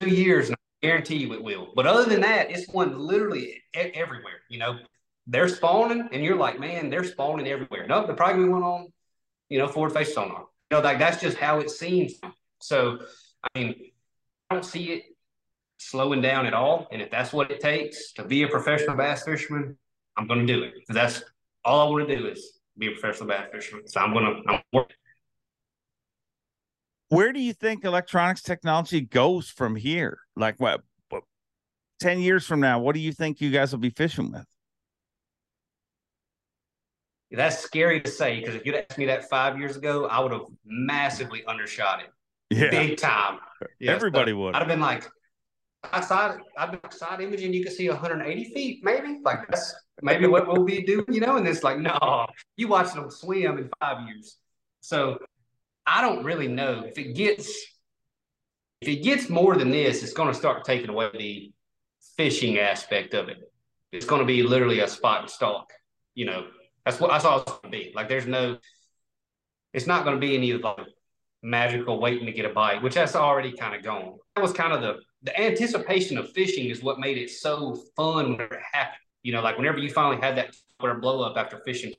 two 0.00 0.10
years, 0.10 0.50
I 0.50 0.54
guarantee 0.82 1.16
you 1.16 1.32
it 1.32 1.42
will. 1.42 1.72
But 1.74 1.86
other 1.86 2.04
than 2.04 2.20
that, 2.20 2.50
it's 2.50 2.68
one 2.68 2.98
literally 2.98 3.62
everywhere. 3.74 4.40
You 4.48 4.58
know, 4.58 4.78
they're 5.26 5.48
spawning, 5.48 6.08
and 6.12 6.22
you're 6.22 6.36
like, 6.36 6.60
man, 6.60 6.90
they're 6.90 7.04
spawning 7.04 7.46
everywhere. 7.46 7.86
No, 7.86 7.98
nope, 7.98 8.06
they're 8.06 8.16
probably 8.16 8.44
going 8.44 8.62
on, 8.62 8.88
you 9.48 9.58
know, 9.58 9.68
forward 9.68 9.92
face 9.92 10.14
sonar. 10.14 10.46
You 10.70 10.76
know, 10.76 10.80
like 10.80 10.98
that's 10.98 11.20
just 11.20 11.36
how 11.36 11.60
it 11.60 11.70
seems. 11.70 12.14
So, 12.60 12.98
I 13.42 13.58
mean, 13.58 13.74
I 14.50 14.54
don't 14.54 14.64
see 14.64 14.92
it 14.92 15.04
slowing 15.78 16.20
down 16.20 16.46
at 16.46 16.54
all. 16.54 16.88
And 16.92 17.00
if 17.00 17.10
that's 17.10 17.32
what 17.32 17.50
it 17.50 17.60
takes 17.60 18.12
to 18.14 18.24
be 18.24 18.42
a 18.42 18.48
professional 18.48 18.96
bass 18.96 19.24
fisherman, 19.24 19.78
I'm 20.16 20.26
going 20.26 20.46
to 20.46 20.52
do 20.52 20.62
it. 20.64 20.74
Because 20.74 20.94
that's 20.94 21.22
all 21.64 21.86
I 21.86 21.90
want 21.90 22.08
to 22.08 22.16
do 22.16 22.26
is 22.26 22.58
be 22.76 22.88
a 22.88 22.90
professional 22.90 23.28
bass 23.28 23.48
fisherman. 23.52 23.88
So 23.88 24.00
I'm 24.00 24.12
going 24.12 24.24
to, 24.24 24.50
I'm 24.50 24.60
working. 24.72 24.96
Where 27.08 27.32
do 27.32 27.40
you 27.40 27.52
think 27.52 27.84
electronics 27.84 28.42
technology 28.42 29.00
goes 29.00 29.48
from 29.48 29.76
here? 29.76 30.18
Like 30.36 30.60
what, 30.60 30.82
what 31.08 31.22
10 32.00 32.20
years 32.20 32.44
from 32.44 32.60
now, 32.60 32.78
what 32.80 32.94
do 32.94 33.00
you 33.00 33.12
think 33.12 33.40
you 33.40 33.50
guys 33.50 33.72
will 33.72 33.78
be 33.78 33.90
fishing 33.90 34.30
with? 34.30 34.44
That's 37.30 37.58
scary 37.58 38.00
to 38.00 38.10
say 38.10 38.40
because 38.40 38.54
if 38.54 38.64
you'd 38.64 38.74
asked 38.74 38.98
me 38.98 39.06
that 39.06 39.28
five 39.28 39.58
years 39.58 39.76
ago, 39.76 40.06
I 40.06 40.20
would 40.20 40.32
have 40.32 40.42
massively 40.64 41.44
undershot 41.46 42.00
it. 42.00 42.10
Yeah. 42.50 42.70
Big 42.70 42.96
time. 42.96 43.38
Yeah, 43.78 43.92
Everybody 43.92 44.32
would. 44.32 44.54
I'd 44.54 44.60
have 44.60 44.68
been 44.68 44.80
like, 44.80 45.04
I 45.92 46.00
saw 46.00 46.36
I've 46.56 46.70
been 46.70 46.90
side 46.90 47.20
imaging, 47.20 47.52
you 47.52 47.62
can 47.62 47.72
see 47.72 47.88
180 47.88 48.44
feet, 48.54 48.80
maybe. 48.82 49.20
Like 49.22 49.46
that's 49.48 49.74
maybe 50.02 50.26
what 50.26 50.48
we'll 50.48 50.64
be 50.64 50.82
doing, 50.82 51.04
you 51.08 51.20
know. 51.20 51.36
And 51.36 51.46
it's 51.46 51.62
like, 51.62 51.78
no, 51.78 52.26
you 52.56 52.68
watch 52.68 52.94
them 52.94 53.10
swim 53.10 53.58
in 53.58 53.70
five 53.80 54.06
years. 54.08 54.38
So 54.80 55.18
I 55.88 56.02
don't 56.02 56.24
really 56.24 56.48
know 56.48 56.84
if 56.86 56.98
it 56.98 57.14
gets 57.14 57.48
if 58.80 58.88
it 58.88 59.02
gets 59.02 59.28
more 59.28 59.56
than 59.56 59.70
this, 59.70 60.02
it's 60.02 60.12
going 60.12 60.32
to 60.32 60.38
start 60.38 60.64
taking 60.64 60.88
away 60.90 61.10
the 61.12 61.52
fishing 62.16 62.58
aspect 62.58 63.14
of 63.14 63.28
it. 63.28 63.38
It's 63.90 64.06
going 64.06 64.20
to 64.20 64.26
be 64.26 64.42
literally 64.42 64.80
a 64.80 64.88
spot 64.88 65.22
and 65.22 65.30
stalk, 65.30 65.72
you 66.14 66.26
know. 66.26 66.46
That's 66.84 67.00
what 67.00 67.10
I 67.10 67.18
saw 67.18 67.38
it's 67.38 67.50
going 67.50 67.62
to 67.62 67.70
be. 67.70 67.92
Like 67.94 68.08
there's 68.08 68.26
no, 68.26 68.58
it's 69.72 69.86
not 69.86 70.04
going 70.04 70.14
to 70.16 70.20
be 70.20 70.36
any 70.36 70.52
of 70.52 70.60
like 70.60 70.86
magical 71.42 72.00
waiting 72.00 72.26
to 72.26 72.32
get 72.32 72.44
a 72.44 72.50
bite, 72.50 72.82
which 72.82 72.94
that's 72.94 73.16
already 73.16 73.52
kind 73.52 73.74
of 73.74 73.82
gone. 73.82 74.16
That 74.36 74.42
was 74.42 74.52
kind 74.52 74.72
of 74.72 74.82
the 74.82 74.98
the 75.22 75.38
anticipation 75.40 76.16
of 76.16 76.30
fishing 76.32 76.70
is 76.70 76.82
what 76.82 77.00
made 77.00 77.18
it 77.18 77.30
so 77.30 77.76
fun 77.96 78.36
when 78.36 78.40
it 78.42 78.60
happened. 78.72 79.00
You 79.22 79.32
know, 79.32 79.42
like 79.42 79.56
whenever 79.56 79.78
you 79.78 79.90
finally 79.90 80.20
had 80.20 80.36
that 80.36 80.54
blow 80.78 81.22
up 81.22 81.36
after 81.36 81.60
fishing 81.64 81.92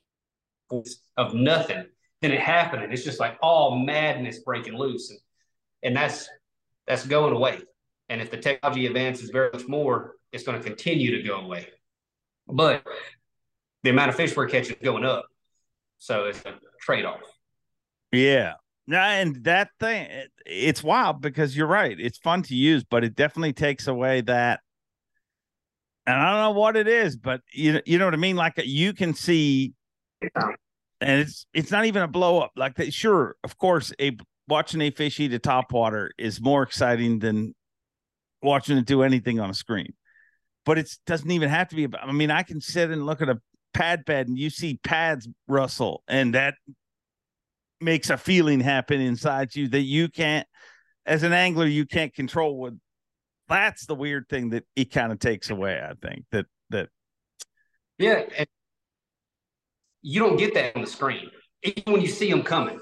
of 0.70 1.34
nothing, 1.34 1.84
then 2.22 2.32
it 2.32 2.40
happened, 2.40 2.82
and 2.82 2.92
it's 2.92 3.04
just 3.04 3.20
like 3.20 3.38
all 3.42 3.78
madness 3.78 4.40
breaking 4.40 4.76
loose, 4.76 5.10
and 5.10 5.20
and 5.82 5.96
that's 5.96 6.28
that's 6.86 7.06
going 7.06 7.32
away. 7.34 7.60
And 8.08 8.20
if 8.20 8.30
the 8.30 8.36
technology 8.36 8.86
advances 8.86 9.30
very 9.30 9.50
much 9.52 9.68
more, 9.68 10.16
it's 10.32 10.42
going 10.42 10.58
to 10.58 10.64
continue 10.64 11.16
to 11.16 11.22
go 11.26 11.36
away. 11.36 11.68
But 12.48 12.84
the 13.84 13.90
amount 13.90 14.10
of 14.10 14.16
fish 14.16 14.36
we're 14.36 14.48
catching 14.48 14.74
is 14.74 14.82
going 14.82 15.04
up. 15.04 15.26
So 15.98 16.24
it's 16.24 16.40
a 16.44 16.54
trade 16.80 17.04
off. 17.04 17.20
Yeah. 18.12 18.54
Now, 18.86 19.04
And 19.04 19.44
that 19.44 19.70
thing, 19.78 20.08
it's 20.44 20.82
wild 20.82 21.20
because 21.20 21.56
you're 21.56 21.68
right. 21.68 21.98
It's 21.98 22.18
fun 22.18 22.42
to 22.44 22.56
use, 22.56 22.82
but 22.82 23.04
it 23.04 23.14
definitely 23.14 23.52
takes 23.52 23.86
away 23.86 24.22
that. 24.22 24.60
And 26.06 26.18
I 26.18 26.30
don't 26.30 26.54
know 26.54 26.60
what 26.60 26.76
it 26.76 26.88
is, 26.88 27.16
but 27.16 27.42
you 27.52 27.80
you 27.86 27.98
know 27.98 28.06
what 28.06 28.14
I 28.14 28.16
mean. 28.16 28.34
Like 28.34 28.54
you 28.56 28.92
can 28.94 29.14
see, 29.14 29.74
and 31.00 31.20
it's 31.20 31.46
it's 31.54 31.70
not 31.70 31.86
even 31.86 32.02
a 32.02 32.08
blow 32.08 32.40
up. 32.40 32.52
Like 32.56 32.76
that, 32.76 32.92
sure, 32.92 33.36
of 33.44 33.56
course, 33.58 33.92
a 34.00 34.16
watching 34.48 34.80
a 34.80 34.90
fish 34.90 35.20
eat 35.20 35.32
a 35.32 35.38
top 35.38 35.72
water 35.72 36.10
is 36.18 36.40
more 36.40 36.62
exciting 36.62 37.18
than 37.20 37.54
watching 38.42 38.76
it 38.76 38.86
do 38.86 39.02
anything 39.02 39.40
on 39.40 39.50
a 39.50 39.54
screen. 39.54 39.94
But 40.66 40.78
it 40.78 40.90
doesn't 41.06 41.30
even 41.30 41.48
have 41.48 41.68
to 41.68 41.76
be. 41.76 41.84
About, 41.84 42.06
I 42.06 42.12
mean, 42.12 42.30
I 42.30 42.42
can 42.42 42.60
sit 42.60 42.90
and 42.90 43.06
look 43.06 43.22
at 43.22 43.28
a 43.28 43.40
pad 43.72 44.04
bed 44.04 44.28
and 44.28 44.38
you 44.38 44.50
see 44.50 44.78
pads 44.82 45.28
rustle 45.46 46.02
and 46.08 46.34
that 46.34 46.54
makes 47.80 48.10
a 48.10 48.16
feeling 48.16 48.60
happen 48.60 49.00
inside 49.00 49.54
you 49.54 49.68
that 49.68 49.82
you 49.82 50.08
can't 50.08 50.46
as 51.06 51.22
an 51.22 51.32
angler 51.32 51.66
you 51.66 51.86
can't 51.86 52.14
control 52.14 52.58
what 52.58 52.74
that's 53.48 53.86
the 53.86 53.94
weird 53.94 54.28
thing 54.28 54.50
that 54.50 54.64
it 54.76 54.92
kind 54.92 55.12
of 55.12 55.18
takes 55.18 55.50
away 55.50 55.80
i 55.80 55.92
think 56.06 56.24
that 56.30 56.46
that 56.70 56.88
yeah 57.98 58.22
you 60.02 60.20
don't 60.20 60.36
get 60.36 60.54
that 60.54 60.74
on 60.76 60.82
the 60.82 60.88
screen 60.88 61.30
even 61.62 61.92
when 61.92 62.02
you 62.02 62.08
see 62.08 62.30
them 62.30 62.42
coming 62.42 62.78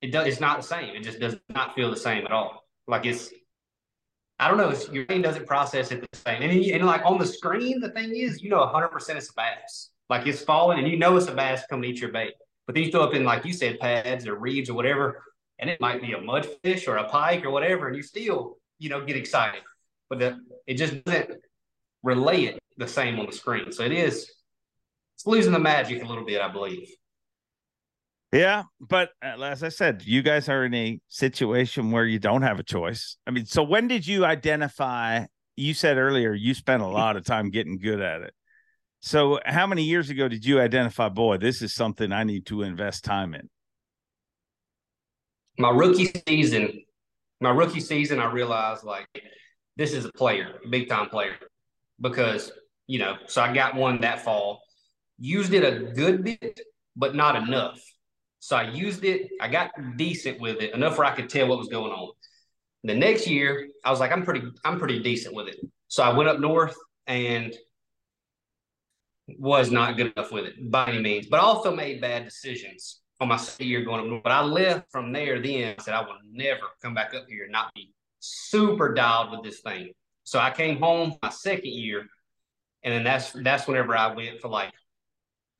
it 0.00 0.12
does 0.12 0.26
it's 0.26 0.40
not 0.40 0.56
the 0.56 0.66
same 0.66 0.94
it 0.96 1.02
just 1.02 1.20
does 1.20 1.36
not 1.48 1.74
feel 1.74 1.90
the 1.90 1.96
same 1.96 2.24
at 2.24 2.32
all 2.32 2.64
like 2.86 3.06
it's 3.06 3.30
I 4.40 4.48
don't 4.48 4.56
know. 4.56 4.74
your 4.90 5.04
brain 5.04 5.20
doesn't 5.20 5.46
process 5.46 5.92
it 5.92 6.00
the 6.00 6.16
same. 6.16 6.40
And, 6.40 6.50
and 6.50 6.86
like 6.86 7.04
on 7.04 7.18
the 7.18 7.26
screen, 7.26 7.78
the 7.78 7.90
thing 7.90 8.16
is, 8.16 8.42
you 8.42 8.48
know, 8.48 8.60
100% 8.60 8.90
it's 9.10 9.28
a 9.28 9.32
bass. 9.34 9.90
Like 10.08 10.26
it's 10.26 10.40
falling 10.40 10.78
and 10.78 10.88
you 10.88 10.96
know 10.96 11.14
it's 11.18 11.26
a 11.26 11.34
bass 11.34 11.62
coming 11.68 11.82
to 11.82 11.88
eat 11.90 12.00
your 12.00 12.10
bait. 12.10 12.32
But 12.66 12.74
then 12.74 12.84
you 12.84 12.90
throw 12.90 13.02
up 13.02 13.12
in, 13.12 13.22
like 13.24 13.44
you 13.44 13.52
said, 13.52 13.78
pads 13.80 14.26
or 14.26 14.36
reeds 14.36 14.70
or 14.70 14.74
whatever, 14.74 15.22
and 15.58 15.68
it 15.68 15.78
might 15.78 16.00
be 16.00 16.12
a 16.12 16.16
mudfish 16.18 16.88
or 16.88 16.96
a 16.96 17.08
pike 17.08 17.44
or 17.44 17.50
whatever, 17.50 17.88
and 17.88 17.96
you 17.96 18.02
still, 18.02 18.56
you 18.78 18.88
know, 18.88 19.04
get 19.04 19.16
excited. 19.16 19.60
But 20.08 20.20
the, 20.20 20.38
it 20.66 20.74
just 20.74 21.04
doesn't 21.04 21.32
relay 22.02 22.44
it 22.44 22.58
the 22.78 22.88
same 22.88 23.20
on 23.20 23.26
the 23.26 23.32
screen. 23.32 23.72
So 23.72 23.82
it 23.82 23.92
is, 23.92 24.30
it's 25.20 25.26
losing 25.26 25.52
the 25.52 25.58
magic 25.58 26.02
a 26.02 26.06
little 26.06 26.24
bit, 26.24 26.40
I 26.40 26.48
believe. 26.48 26.88
Yeah, 28.32 28.62
but 28.80 29.10
uh, 29.22 29.42
as 29.42 29.62
I 29.62 29.68
said, 29.68 30.02
you 30.02 30.22
guys 30.22 30.48
are 30.48 30.64
in 30.64 30.72
a 30.72 30.98
situation 31.08 31.90
where 31.90 32.06
you 32.06 32.18
don't 32.18 32.40
have 32.40 32.58
a 32.58 32.62
choice. 32.62 33.18
I 33.26 33.30
mean, 33.30 33.44
so 33.44 33.62
when 33.62 33.86
did 33.86 34.06
you 34.06 34.24
identify? 34.24 35.26
You 35.56 35.74
said 35.74 35.98
earlier 35.98 36.32
you 36.32 36.54
spent 36.54 36.82
a 36.82 36.86
lot 36.86 37.16
of 37.16 37.24
time 37.26 37.50
getting 37.50 37.76
good 37.76 38.00
at 38.00 38.22
it. 38.22 38.32
So, 39.00 39.40
how 39.44 39.66
many 39.66 39.82
years 39.82 40.08
ago 40.08 40.26
did 40.28 40.44
you 40.44 40.58
identify, 40.58 41.10
boy, 41.10 41.36
this 41.36 41.60
is 41.60 41.74
something 41.74 42.12
I 42.12 42.24
need 42.24 42.46
to 42.46 42.62
invest 42.62 43.04
time 43.04 43.34
in? 43.34 43.50
My 45.58 45.70
rookie 45.70 46.12
season, 46.26 46.82
my 47.40 47.50
rookie 47.50 47.80
season, 47.80 48.20
I 48.20 48.32
realized 48.32 48.84
like 48.84 49.06
this 49.76 49.92
is 49.92 50.06
a 50.06 50.12
player, 50.12 50.60
a 50.64 50.68
big 50.68 50.88
time 50.88 51.10
player, 51.10 51.36
because 52.00 52.52
you 52.86 52.98
know, 52.98 53.16
so 53.26 53.42
I 53.42 53.52
got 53.52 53.74
one 53.74 54.00
that 54.00 54.24
fall, 54.24 54.62
used 55.20 55.54
it 55.54 55.62
a 55.62 55.92
good 55.92 56.24
bit, 56.24 56.60
but 56.96 57.14
not 57.14 57.36
enough. 57.36 57.80
So 58.40 58.56
I 58.56 58.70
used 58.70 59.04
it, 59.04 59.28
I 59.40 59.48
got 59.48 59.70
decent 59.96 60.40
with 60.40 60.60
it, 60.60 60.74
enough 60.74 60.98
where 60.98 61.06
I 61.06 61.14
could 61.14 61.28
tell 61.28 61.46
what 61.46 61.58
was 61.58 61.68
going 61.68 61.92
on. 61.92 62.12
The 62.84 62.94
next 62.94 63.26
year, 63.26 63.68
I 63.84 63.90
was 63.90 64.00
like, 64.00 64.10
I'm 64.10 64.24
pretty, 64.24 64.42
I'm 64.64 64.78
pretty 64.78 65.02
decent 65.02 65.34
with 65.34 65.48
it. 65.48 65.56
So 65.88 66.02
I 66.02 66.16
went 66.16 66.30
up 66.30 66.40
north 66.40 66.74
and 67.06 67.54
was 69.38 69.70
not 69.70 69.96
good 69.96 70.12
enough 70.16 70.32
with 70.32 70.46
it 70.46 70.70
by 70.70 70.86
any 70.86 71.00
means, 71.00 71.26
but 71.26 71.40
also 71.40 71.74
made 71.74 72.00
bad 72.00 72.24
decisions 72.24 73.00
on 73.20 73.28
my 73.28 73.36
second 73.36 73.66
year 73.66 73.84
going 73.84 74.00
up 74.00 74.06
north. 74.06 74.22
But 74.22 74.32
I 74.32 74.42
left 74.42 74.90
from 74.90 75.12
there 75.12 75.40
then 75.40 75.74
I 75.78 75.82
said 75.82 75.94
I 75.94 76.00
will 76.00 76.16
never 76.32 76.62
come 76.82 76.94
back 76.94 77.14
up 77.14 77.26
here 77.28 77.44
and 77.44 77.52
not 77.52 77.72
be 77.74 77.92
super 78.20 78.94
dialed 78.94 79.32
with 79.32 79.42
this 79.42 79.60
thing. 79.60 79.90
So 80.24 80.38
I 80.38 80.50
came 80.50 80.78
home 80.78 81.16
my 81.22 81.30
second 81.30 81.72
year, 81.72 82.06
and 82.82 82.94
then 82.94 83.04
that's 83.04 83.32
that's 83.32 83.66
whenever 83.66 83.96
I 83.96 84.14
went 84.14 84.40
for 84.40 84.48
like, 84.48 84.72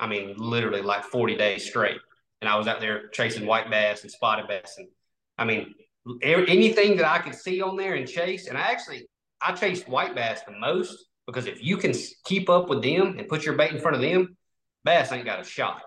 I 0.00 0.06
mean, 0.06 0.34
literally 0.38 0.82
like 0.82 1.04
40 1.04 1.36
days 1.36 1.68
straight. 1.68 1.98
And 2.40 2.48
I 2.48 2.56
was 2.56 2.66
out 2.66 2.80
there 2.80 3.08
chasing 3.08 3.46
white 3.46 3.70
bass 3.70 4.02
and 4.02 4.10
spotted 4.10 4.48
bass. 4.48 4.74
And 4.78 4.88
I 5.36 5.44
mean, 5.44 5.74
anything 6.22 6.96
that 6.96 7.06
I 7.06 7.18
could 7.18 7.34
see 7.34 7.60
on 7.60 7.76
there 7.76 7.94
and 7.94 8.08
chase. 8.08 8.48
And 8.48 8.56
I 8.56 8.62
actually, 8.62 9.06
I 9.42 9.52
chased 9.52 9.88
white 9.88 10.14
bass 10.14 10.40
the 10.46 10.58
most 10.58 11.04
because 11.26 11.46
if 11.46 11.62
you 11.62 11.76
can 11.76 11.92
keep 12.24 12.48
up 12.48 12.68
with 12.68 12.82
them 12.82 13.18
and 13.18 13.28
put 13.28 13.44
your 13.44 13.56
bait 13.56 13.72
in 13.72 13.78
front 13.78 13.94
of 13.94 14.02
them, 14.02 14.36
bass 14.84 15.12
ain't 15.12 15.26
got 15.26 15.40
a 15.40 15.44
shot. 15.44 15.82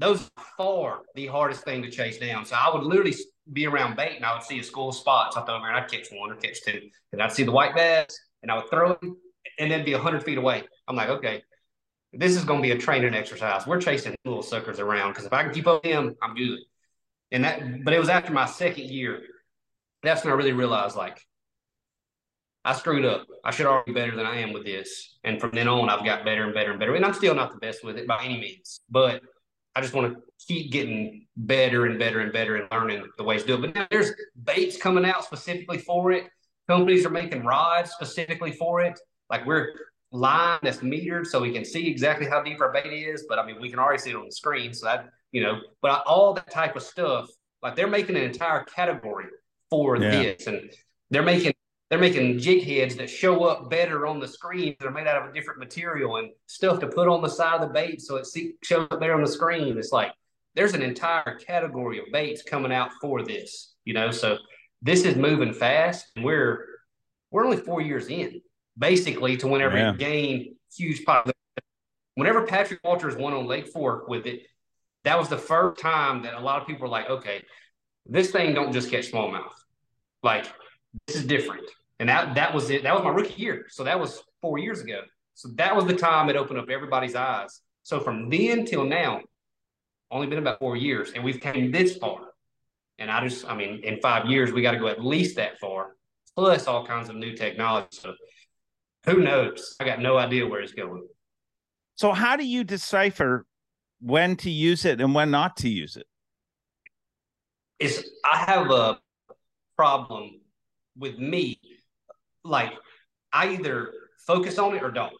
Those 0.00 0.28
are 0.36 0.44
far 0.56 1.00
the 1.14 1.26
hardest 1.26 1.64
thing 1.64 1.82
to 1.82 1.90
chase 1.90 2.18
down. 2.18 2.44
So 2.44 2.56
I 2.56 2.72
would 2.72 2.82
literally 2.82 3.14
be 3.52 3.66
around 3.66 3.96
bait 3.96 4.16
and 4.16 4.24
I 4.24 4.34
would 4.34 4.42
see 4.42 4.58
a 4.58 4.64
school 4.64 4.90
of 4.90 4.96
spots. 4.96 5.36
I 5.36 5.42
thought, 5.42 5.62
man, 5.62 5.74
I'd 5.74 5.90
catch 5.90 6.08
one 6.12 6.30
or 6.30 6.36
catch 6.36 6.62
two. 6.64 6.82
And 7.12 7.22
I'd 7.22 7.32
see 7.32 7.44
the 7.44 7.52
white 7.52 7.74
bass 7.74 8.18
and 8.42 8.50
I 8.50 8.56
would 8.56 8.68
throw 8.68 8.92
it 8.92 8.98
and 9.58 9.70
then 9.70 9.84
be 9.84 9.94
100 9.94 10.24
feet 10.24 10.38
away. 10.38 10.64
I'm 10.86 10.96
like, 10.96 11.08
okay, 11.08 11.42
this 12.18 12.34
is 12.34 12.44
going 12.44 12.60
to 12.60 12.66
be 12.66 12.72
a 12.72 12.78
training 12.78 13.14
exercise. 13.14 13.64
We're 13.64 13.80
chasing 13.80 14.14
little 14.24 14.42
suckers 14.42 14.80
around 14.80 15.12
because 15.12 15.24
if 15.24 15.32
I 15.32 15.44
can 15.44 15.54
keep 15.54 15.68
up 15.68 15.84
with 15.84 15.92
them, 15.92 16.16
I'm 16.20 16.34
good. 16.34 16.58
And 17.30 17.44
that, 17.44 17.84
but 17.84 17.94
it 17.94 18.00
was 18.00 18.08
after 18.08 18.32
my 18.32 18.46
second 18.46 18.86
year. 18.86 19.20
That's 20.02 20.24
when 20.24 20.32
I 20.32 20.36
really 20.36 20.52
realized, 20.52 20.96
like, 20.96 21.20
I 22.64 22.72
screwed 22.74 23.04
up. 23.04 23.26
I 23.44 23.52
should 23.52 23.66
already 23.66 23.92
be 23.92 24.00
better 24.00 24.16
than 24.16 24.26
I 24.26 24.40
am 24.40 24.52
with 24.52 24.64
this. 24.64 25.16
And 25.22 25.40
from 25.40 25.52
then 25.52 25.68
on, 25.68 25.88
I've 25.88 26.04
got 26.04 26.24
better 26.24 26.42
and 26.42 26.52
better 26.52 26.72
and 26.72 26.80
better. 26.80 26.96
And 26.96 27.04
I'm 27.04 27.14
still 27.14 27.36
not 27.36 27.52
the 27.52 27.58
best 27.58 27.84
with 27.84 27.96
it 27.96 28.08
by 28.08 28.24
any 28.24 28.40
means, 28.40 28.80
but 28.90 29.22
I 29.76 29.80
just 29.80 29.94
want 29.94 30.12
to 30.12 30.20
keep 30.44 30.72
getting 30.72 31.26
better 31.36 31.86
and 31.86 32.00
better 32.00 32.20
and 32.20 32.32
better 32.32 32.56
and 32.56 32.66
learning 32.72 33.06
the 33.16 33.22
ways 33.22 33.42
to 33.42 33.46
do 33.46 33.54
it. 33.54 33.60
But 33.60 33.74
now 33.76 33.86
there's 33.92 34.10
baits 34.42 34.76
coming 34.76 35.04
out 35.04 35.24
specifically 35.24 35.78
for 35.78 36.10
it. 36.10 36.28
Companies 36.66 37.06
are 37.06 37.10
making 37.10 37.44
rods 37.44 37.92
specifically 37.92 38.50
for 38.50 38.80
it. 38.80 38.98
Like 39.30 39.46
we're 39.46 39.68
line 40.10 40.58
that's 40.62 40.78
metered 40.78 41.26
so 41.26 41.40
we 41.40 41.52
can 41.52 41.64
see 41.64 41.86
exactly 41.86 42.26
how 42.26 42.42
deep 42.42 42.60
our 42.60 42.72
bait 42.72 42.92
is. 42.92 43.26
But 43.28 43.38
I 43.38 43.46
mean, 43.46 43.60
we 43.60 43.70
can 43.70 43.78
already 43.78 43.98
see 43.98 44.10
it 44.10 44.16
on 44.16 44.24
the 44.24 44.32
screen. 44.32 44.72
So 44.72 44.86
that, 44.86 45.10
you 45.32 45.42
know, 45.42 45.60
but 45.82 46.02
all 46.06 46.34
that 46.34 46.50
type 46.50 46.76
of 46.76 46.82
stuff, 46.82 47.28
like 47.62 47.76
they're 47.76 47.88
making 47.88 48.16
an 48.16 48.22
entire 48.22 48.64
category 48.64 49.26
for 49.70 49.96
yeah. 49.96 50.10
this. 50.10 50.46
And 50.46 50.70
they're 51.10 51.22
making 51.22 51.52
they're 51.90 51.98
making 51.98 52.38
jig 52.38 52.64
heads 52.64 52.96
that 52.96 53.08
show 53.08 53.44
up 53.44 53.70
better 53.70 54.06
on 54.06 54.20
the 54.20 54.28
screen. 54.28 54.76
They're 54.78 54.90
made 54.90 55.06
out 55.06 55.22
of 55.22 55.30
a 55.30 55.32
different 55.32 55.58
material 55.58 56.16
and 56.16 56.30
stuff 56.46 56.80
to 56.80 56.86
put 56.86 57.08
on 57.08 57.22
the 57.22 57.30
side 57.30 57.62
of 57.62 57.68
the 57.68 57.72
bait 57.72 58.02
so 58.02 58.16
it 58.16 58.26
shows 58.62 58.88
up 58.90 59.00
there 59.00 59.14
on 59.14 59.22
the 59.22 59.28
screen. 59.28 59.78
It's 59.78 59.92
like 59.92 60.12
there's 60.54 60.74
an 60.74 60.82
entire 60.82 61.38
category 61.38 61.98
of 61.98 62.06
baits 62.12 62.42
coming 62.42 62.72
out 62.72 62.90
for 63.00 63.22
this, 63.22 63.74
you 63.84 63.94
know. 63.94 64.10
So 64.10 64.36
this 64.82 65.04
is 65.04 65.16
moving 65.16 65.52
fast, 65.52 66.12
and 66.14 66.24
we're 66.24 66.66
we're 67.30 67.44
only 67.44 67.56
four 67.56 67.80
years 67.80 68.08
in, 68.08 68.40
basically, 68.78 69.36
to 69.38 69.48
whenever 69.48 69.76
yeah. 69.76 69.92
it 69.92 69.98
gained 69.98 70.54
huge 70.76 71.04
popularity. 71.04 71.34
Whenever 72.14 72.46
Patrick 72.46 72.80
Walters 72.82 73.16
won 73.16 73.32
on 73.32 73.46
Lake 73.46 73.68
Fork 73.68 74.08
with 74.08 74.26
it, 74.26 74.42
that 75.04 75.18
was 75.18 75.28
the 75.28 75.38
first 75.38 75.80
time 75.80 76.22
that 76.22 76.34
a 76.34 76.40
lot 76.40 76.60
of 76.60 76.66
people 76.66 76.82
were 76.82 76.88
like, 76.88 77.08
okay, 77.08 77.44
this 78.06 78.30
thing 78.30 78.54
don't 78.54 78.72
just 78.72 78.90
catch 78.90 79.10
smallmouth. 79.10 79.52
Like 80.22 80.46
this 81.06 81.16
is 81.16 81.24
different. 81.24 81.64
And 82.00 82.08
that 82.08 82.34
that 82.34 82.54
was 82.54 82.70
it. 82.70 82.82
That 82.82 82.94
was 82.94 83.04
my 83.04 83.10
rookie 83.10 83.40
year. 83.40 83.66
So 83.68 83.84
that 83.84 83.98
was 83.98 84.22
four 84.40 84.58
years 84.58 84.80
ago. 84.80 85.02
So 85.34 85.50
that 85.54 85.74
was 85.76 85.84
the 85.84 85.94
time 85.94 86.28
it 86.28 86.36
opened 86.36 86.58
up 86.58 86.68
everybody's 86.68 87.14
eyes. 87.14 87.60
So 87.84 88.00
from 88.00 88.28
then 88.28 88.64
till 88.64 88.84
now, 88.84 89.20
only 90.10 90.26
been 90.26 90.38
about 90.38 90.58
four 90.58 90.76
years, 90.76 91.12
and 91.12 91.22
we've 91.22 91.40
came 91.40 91.70
this 91.70 91.96
far. 91.96 92.20
And 92.98 93.10
I 93.10 93.26
just, 93.26 93.48
I 93.48 93.54
mean, 93.54 93.80
in 93.84 94.00
five 94.00 94.26
years, 94.26 94.52
we 94.52 94.62
got 94.62 94.72
to 94.72 94.78
go 94.78 94.88
at 94.88 95.04
least 95.04 95.36
that 95.36 95.58
far, 95.60 95.94
plus 96.34 96.66
all 96.66 96.84
kinds 96.84 97.08
of 97.08 97.16
new 97.16 97.36
technology. 97.36 97.88
So 97.92 98.14
who 99.08 99.20
knows? 99.20 99.76
I 99.80 99.84
got 99.84 100.00
no 100.00 100.18
idea 100.18 100.46
where 100.46 100.60
it's 100.60 100.72
going. 100.72 101.06
So 101.96 102.12
how 102.12 102.36
do 102.36 102.46
you 102.46 102.62
decipher 102.62 103.46
when 104.00 104.36
to 104.36 104.50
use 104.50 104.84
it 104.84 105.00
and 105.00 105.14
when 105.14 105.30
not 105.30 105.56
to 105.58 105.68
use 105.68 105.96
it? 105.96 106.06
It's 107.78 108.08
I 108.24 108.38
have 108.38 108.70
a 108.70 108.98
problem 109.76 110.40
with 110.96 111.18
me 111.18 111.60
like 112.44 112.72
I 113.32 113.48
either 113.48 113.92
focus 114.26 114.58
on 114.58 114.74
it 114.74 114.82
or 114.82 114.90
don't. 114.90 115.14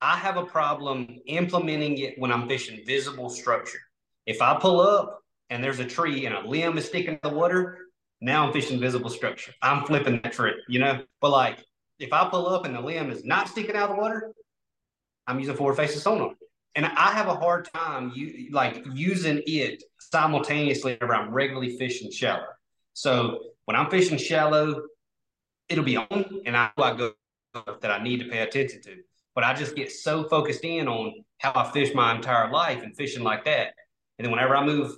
I 0.00 0.16
have 0.16 0.36
a 0.36 0.44
problem 0.44 1.20
implementing 1.26 1.98
it 1.98 2.18
when 2.18 2.32
I'm 2.32 2.48
fishing 2.48 2.80
visible 2.86 3.30
structure. 3.30 3.78
If 4.26 4.42
I 4.42 4.58
pull 4.58 4.80
up 4.80 5.22
and 5.50 5.62
there's 5.62 5.78
a 5.78 5.84
tree 5.84 6.26
and 6.26 6.34
a 6.34 6.46
limb 6.46 6.76
is 6.76 6.86
sticking 6.86 7.14
in 7.14 7.30
the 7.30 7.36
water, 7.36 7.78
now 8.20 8.46
I'm 8.46 8.52
fishing 8.52 8.80
visible 8.80 9.10
structure. 9.10 9.52
I'm 9.62 9.84
flipping 9.84 10.20
that 10.22 10.32
trick, 10.32 10.56
you 10.68 10.78
know? 10.78 11.02
But 11.20 11.30
like 11.30 11.64
if 12.02 12.12
I 12.12 12.28
pull 12.28 12.48
up 12.48 12.64
and 12.64 12.74
the 12.74 12.80
limb 12.80 13.10
is 13.10 13.24
not 13.24 13.48
sticking 13.48 13.76
out 13.76 13.90
of 13.90 13.96
the 13.96 14.02
water, 14.02 14.32
I'm 15.26 15.38
using 15.38 15.56
forward 15.56 15.76
facing 15.76 16.00
sonar. 16.00 16.34
And 16.74 16.86
I 16.86 17.12
have 17.12 17.28
a 17.28 17.34
hard 17.34 17.68
time 17.72 18.12
you 18.14 18.48
like 18.50 18.82
using 18.92 19.42
it 19.46 19.82
simultaneously 19.98 20.98
I'm 21.00 21.30
regularly 21.30 21.76
fishing 21.76 22.10
shallow. 22.10 22.46
So 22.94 23.40
when 23.66 23.76
I'm 23.76 23.90
fishing 23.90 24.18
shallow, 24.18 24.82
it'll 25.68 25.84
be 25.84 25.96
on, 25.96 26.40
and 26.46 26.56
I 26.56 26.70
I 26.76 26.94
go 26.94 27.12
that 27.54 27.90
I 27.90 28.02
need 28.02 28.20
to 28.20 28.28
pay 28.28 28.38
attention 28.38 28.80
to. 28.82 28.96
But 29.34 29.44
I 29.44 29.54
just 29.54 29.76
get 29.76 29.92
so 29.92 30.24
focused 30.24 30.64
in 30.64 30.88
on 30.88 31.24
how 31.38 31.52
I 31.54 31.70
fish 31.70 31.94
my 31.94 32.14
entire 32.14 32.50
life 32.50 32.82
and 32.82 32.96
fishing 32.96 33.22
like 33.22 33.44
that. 33.44 33.74
And 34.18 34.24
then 34.24 34.30
whenever 34.30 34.56
I 34.56 34.64
move, 34.64 34.96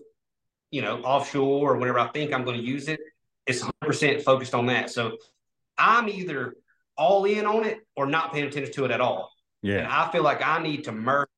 you 0.71 0.83
know, 0.83 1.01
offshore 1.03 1.73
or 1.73 1.77
whenever 1.77 1.99
I 1.99 2.09
think 2.09 2.33
I'm 2.33 2.45
going 2.45 2.57
to 2.57 2.65
use 2.65 2.89
it, 2.89 3.01
it's 3.47 3.63
100% 3.83 4.23
focused 4.23 4.55
on 4.55 4.67
that. 4.67 4.91
So 4.91 5.17
I'm 5.77 6.09
either 6.09 6.55
all 6.97 7.25
in 7.25 7.47
on 7.47 7.65
it 7.65 7.81
or 7.97 8.07
not 8.07 8.33
paying 8.33 8.47
attention 8.47 8.73
to 8.73 8.85
it 8.85 8.91
at 8.91 9.01
all. 9.01 9.31
Yeah. 9.63 9.79
And 9.79 9.87
I 9.87 10.11
feel 10.11 10.23
like 10.23 10.47
I 10.47 10.63
need 10.63 10.85
to 10.85 10.93
merge. 10.93 11.29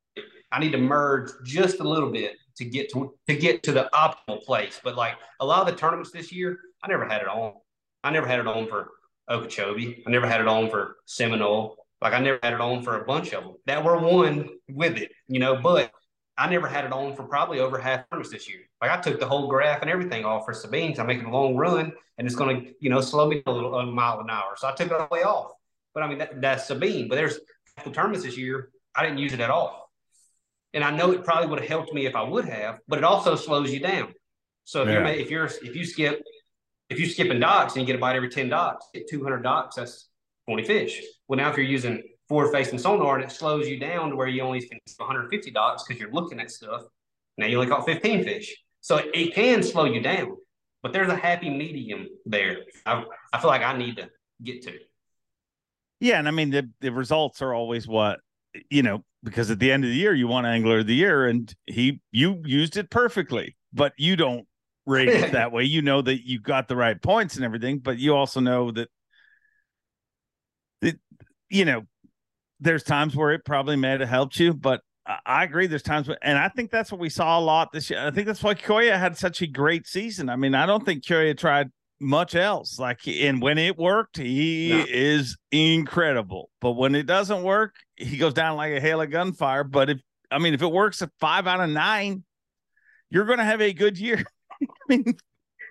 I 0.53 0.61
need 0.61 0.73
to 0.73 0.79
merge 0.79 1.31
just 1.45 1.81
a 1.81 1.89
little 1.89 2.11
bit 2.11 2.37
to 2.57 2.65
get 2.65 2.91
to 2.93 3.15
to 3.29 3.37
get 3.37 3.63
to 3.65 3.73
the 3.73 3.89
optimal 3.93 4.43
place. 4.43 4.81
But 4.83 4.97
like 4.97 5.15
a 5.41 5.47
lot 5.47 5.61
of 5.61 5.67
the 5.67 5.79
tournaments 5.79 6.11
this 6.11 6.33
year, 6.33 6.59
I 6.83 6.89
never 6.89 7.07
had 7.07 7.23
it 7.23 7.29
on. 7.29 7.55
I 8.03 8.11
never 8.11 8.27
had 8.27 8.41
it 8.41 8.47
on 8.47 8.67
for 8.67 8.91
Okeechobee. 9.29 10.05
I 10.07 10.11
never 10.11 10.27
had 10.27 10.41
it 10.41 10.49
on 10.49 10.71
for 10.71 10.97
Seminole. 11.07 11.77
Like 12.01 12.13
I 12.13 12.21
never 12.21 12.39
had 12.43 12.53
it 12.53 12.61
on 12.61 12.83
for 12.83 13.01
a 13.01 13.05
bunch 13.05 13.33
of 13.33 13.45
them 13.45 13.55
that 13.67 13.83
were 13.83 13.99
one 13.99 14.49
with 14.69 14.97
it, 14.99 15.13
you 15.29 15.41
know. 15.41 15.57
But 15.57 15.91
I 16.39 16.51
never 16.51 16.66
had 16.66 16.84
it 16.84 16.93
on 16.93 17.16
for 17.16 17.22
probably 17.22 17.61
over 17.61 17.78
half 17.78 18.09
tournaments 18.11 18.32
this 18.32 18.49
year. 18.49 18.61
Like 18.82 18.91
I 18.91 19.01
took 19.01 19.18
the 19.18 19.26
whole 19.26 19.49
graph 19.49 19.80
and 19.82 19.91
everything 19.91 20.24
off 20.24 20.45
for 20.45 20.53
Sabine. 20.53 20.89
Because 20.89 21.01
I'm 21.01 21.07
making 21.07 21.24
a 21.24 21.32
long 21.32 21.57
run, 21.57 21.93
and 22.18 22.26
it's 22.26 22.37
going 22.37 22.61
to, 22.61 22.72
you 22.80 22.91
know, 22.91 23.01
slow 23.01 23.28
me 23.28 23.43
a 23.47 23.51
little 23.51 23.74
a 23.74 23.87
mile 23.87 24.20
an 24.20 24.28
hour. 24.28 24.55
So 24.57 24.68
I 24.68 24.72
took 24.72 24.89
it 24.89 24.93
all 24.93 25.09
the 25.09 25.14
way 25.14 25.22
off. 25.22 25.53
But 25.95 26.03
I 26.03 26.09
mean, 26.09 26.18
that, 26.18 26.41
that's 26.41 26.66
Sabine. 26.66 27.09
But 27.09 27.16
there's 27.16 27.39
the 27.84 27.91
tournaments 27.91 28.24
this 28.24 28.37
year. 28.37 28.70
I 28.95 29.03
didn't 29.03 29.18
use 29.18 29.32
it 29.32 29.41
at 29.41 29.51
all, 29.51 29.91
and 30.74 30.84
I 30.84 30.91
know 30.91 31.12
it 31.12 31.24
probably 31.24 31.49
would 31.49 31.61
have 31.61 31.68
helped 31.68 31.93
me 31.93 32.07
if 32.07 32.14
I 32.14 32.22
would 32.22 32.47
have. 32.47 32.78
But 32.89 32.99
it 32.99 33.05
also 33.05 33.34
slows 33.34 33.72
you 33.72 33.80
down. 33.80 34.14
So 34.64 34.82
if 34.82 34.89
yeah. 34.89 34.95
you're 34.95 35.07
if 35.07 35.30
you're 35.30 35.45
if 35.47 35.76
you 35.76 35.84
skip 35.84 36.22
if 36.89 36.99
you're 36.99 37.09
skipping 37.09 37.41
docks 37.41 37.74
and 37.74 37.82
you 37.82 37.87
get 37.87 37.97
a 37.97 37.99
bite 38.01 38.16
every 38.16 38.28
10 38.28 38.49
docks, 38.49 38.87
get 38.95 39.09
200 39.09 39.43
docks, 39.43 39.76
that's 39.76 40.09
20 40.49 40.64
fish. 40.64 41.03
Well, 41.26 41.37
now 41.37 41.51
if 41.51 41.57
you're 41.57 41.66
using 41.66 42.03
forward 42.29 42.53
facing 42.53 42.79
sonar 42.79 43.16
and 43.16 43.24
it 43.24 43.31
slows 43.31 43.68
you 43.68 43.79
down 43.79 44.11
to 44.11 44.16
where 44.16 44.29
you 44.29 44.43
only 44.43 44.61
can 44.61 44.79
150 44.97 45.51
docks 45.51 45.85
because 45.85 46.01
you're 46.01 46.12
looking 46.12 46.41
at 46.41 46.51
stuff, 46.51 46.83
now 47.39 47.47
you 47.47 47.59
only 47.59 47.70
caught 47.70 47.87
15 47.87 48.24
fish. 48.24 48.55
So 48.81 49.01
it 49.12 49.35
can 49.35 49.62
slow 49.62 49.85
you 49.85 50.01
down, 50.01 50.37
but 50.83 50.93
there's 50.93 51.09
a 51.09 51.16
happy 51.16 51.51
medium 51.51 52.07
there. 52.24 52.59
I, 52.85 53.05
I 53.33 53.41
feel 53.41 53.51
like 53.51 53.62
I 53.62 53.77
need 53.77 53.97
to 53.97 54.09
get 54.43 54.62
to. 54.62 54.72
Yeah. 56.01 56.18
And 56.18 56.29
I 56.29 56.31
mean, 56.31 56.51
the, 56.51 56.70
the 56.81 56.93
results 56.93 57.43
are 57.43 57.55
always 57.55 57.89
what, 57.89 58.20
you 58.70 58.83
know, 58.83 59.05
because 59.24 59.51
at 59.51 59.59
the 59.59 59.72
end 59.72 59.85
of 59.85 59.91
the 59.91 59.97
year, 59.97 60.14
you 60.14 60.29
want 60.29 60.47
angler 60.47 60.81
of 60.81 60.87
the 60.87 60.95
year 60.95 61.27
and 61.27 61.53
he, 61.66 62.01
you 62.12 62.43
used 62.45 62.77
it 62.77 62.91
perfectly, 62.91 63.57
but 63.72 63.93
you 63.97 64.14
don't 64.14 64.47
rate 64.87 65.09
it 65.09 65.33
that 65.33 65.53
way. 65.53 65.64
You 65.64 65.83
know 65.83 66.01
that 66.03 66.27
you 66.27 66.41
got 66.41 66.68
the 66.68 66.77
right 66.77 67.01
points 67.01 67.37
and 67.37 67.45
everything, 67.45 67.79
but 67.79 67.99
you 67.99 68.14
also 68.14 68.41
know 68.41 68.70
that 68.70 68.89
that 70.83 70.99
you 71.49 71.64
know 71.64 71.83
there's 72.61 72.83
times 72.83 73.15
where 73.15 73.33
it 73.33 73.45
probably 73.45 73.77
may 73.77 73.91
have 73.91 74.01
helped 74.09 74.39
you, 74.39 74.55
but 74.55 74.81
I 75.25 75.45
agree. 75.45 75.67
There's 75.67 75.83
times, 75.83 76.09
where, 76.09 76.19
and 76.23 76.37
I 76.37 76.49
think 76.49 76.71
that's 76.71 76.91
what 76.91 77.01
we 77.01 77.11
saw 77.11 77.39
a 77.39 77.41
lot 77.41 77.71
this 77.73 77.91
year. 77.91 78.05
I 78.05 78.11
think 78.11 78.27
that's 78.27 78.43
why 78.43 78.55
Kyoya 78.55 78.99
had 78.99 79.17
such 79.17 79.41
a 79.41 79.47
great 79.47 79.87
season. 79.87 80.29
I 80.29 80.37
mean, 80.37 80.55
I 80.55 80.67
don't 80.67 80.85
think 80.85 81.05
Kyoya 81.05 81.37
tried 81.39 81.71
much 82.01 82.35
else. 82.35 82.79
Like, 82.79 83.07
and 83.07 83.41
when 83.41 83.57
it 83.59 83.79
worked, 83.79 84.17
he 84.17 84.71
no. 84.71 84.85
is 84.89 85.37
incredible. 85.53 86.51
But 86.61 86.73
when 86.73 86.95
it 86.97 87.07
doesn't 87.07 87.45
work, 87.45 87.75
he 87.95 88.17
goes 88.17 88.35
down 88.35 88.57
like 88.57 88.73
a 88.73 88.81
hail 88.81 89.01
of 89.01 89.11
gunfire. 89.11 89.63
But 89.63 89.91
if 89.91 90.01
I 90.31 90.39
mean, 90.39 90.55
if 90.55 90.63
it 90.63 90.73
works 90.73 91.03
at 91.03 91.11
five 91.21 91.47
out 91.47 91.61
of 91.61 91.71
nine, 91.71 92.25
you're 93.11 93.27
going 93.27 93.39
to 93.39 93.45
have 93.45 93.61
a 93.61 93.73
good 93.73 93.99
year. 93.99 94.25
I 94.63 94.67
mean, 94.89 95.17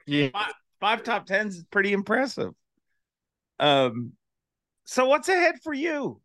yeah, 0.07 0.29
five, 0.29 0.53
five 0.79 1.03
top 1.03 1.25
tens 1.25 1.57
is 1.57 1.65
pretty 1.65 1.91
impressive. 1.91 2.53
Um, 3.59 4.13
so 4.85 5.07
what's 5.07 5.27
ahead 5.27 5.55
for 5.61 5.73
you 5.73 6.21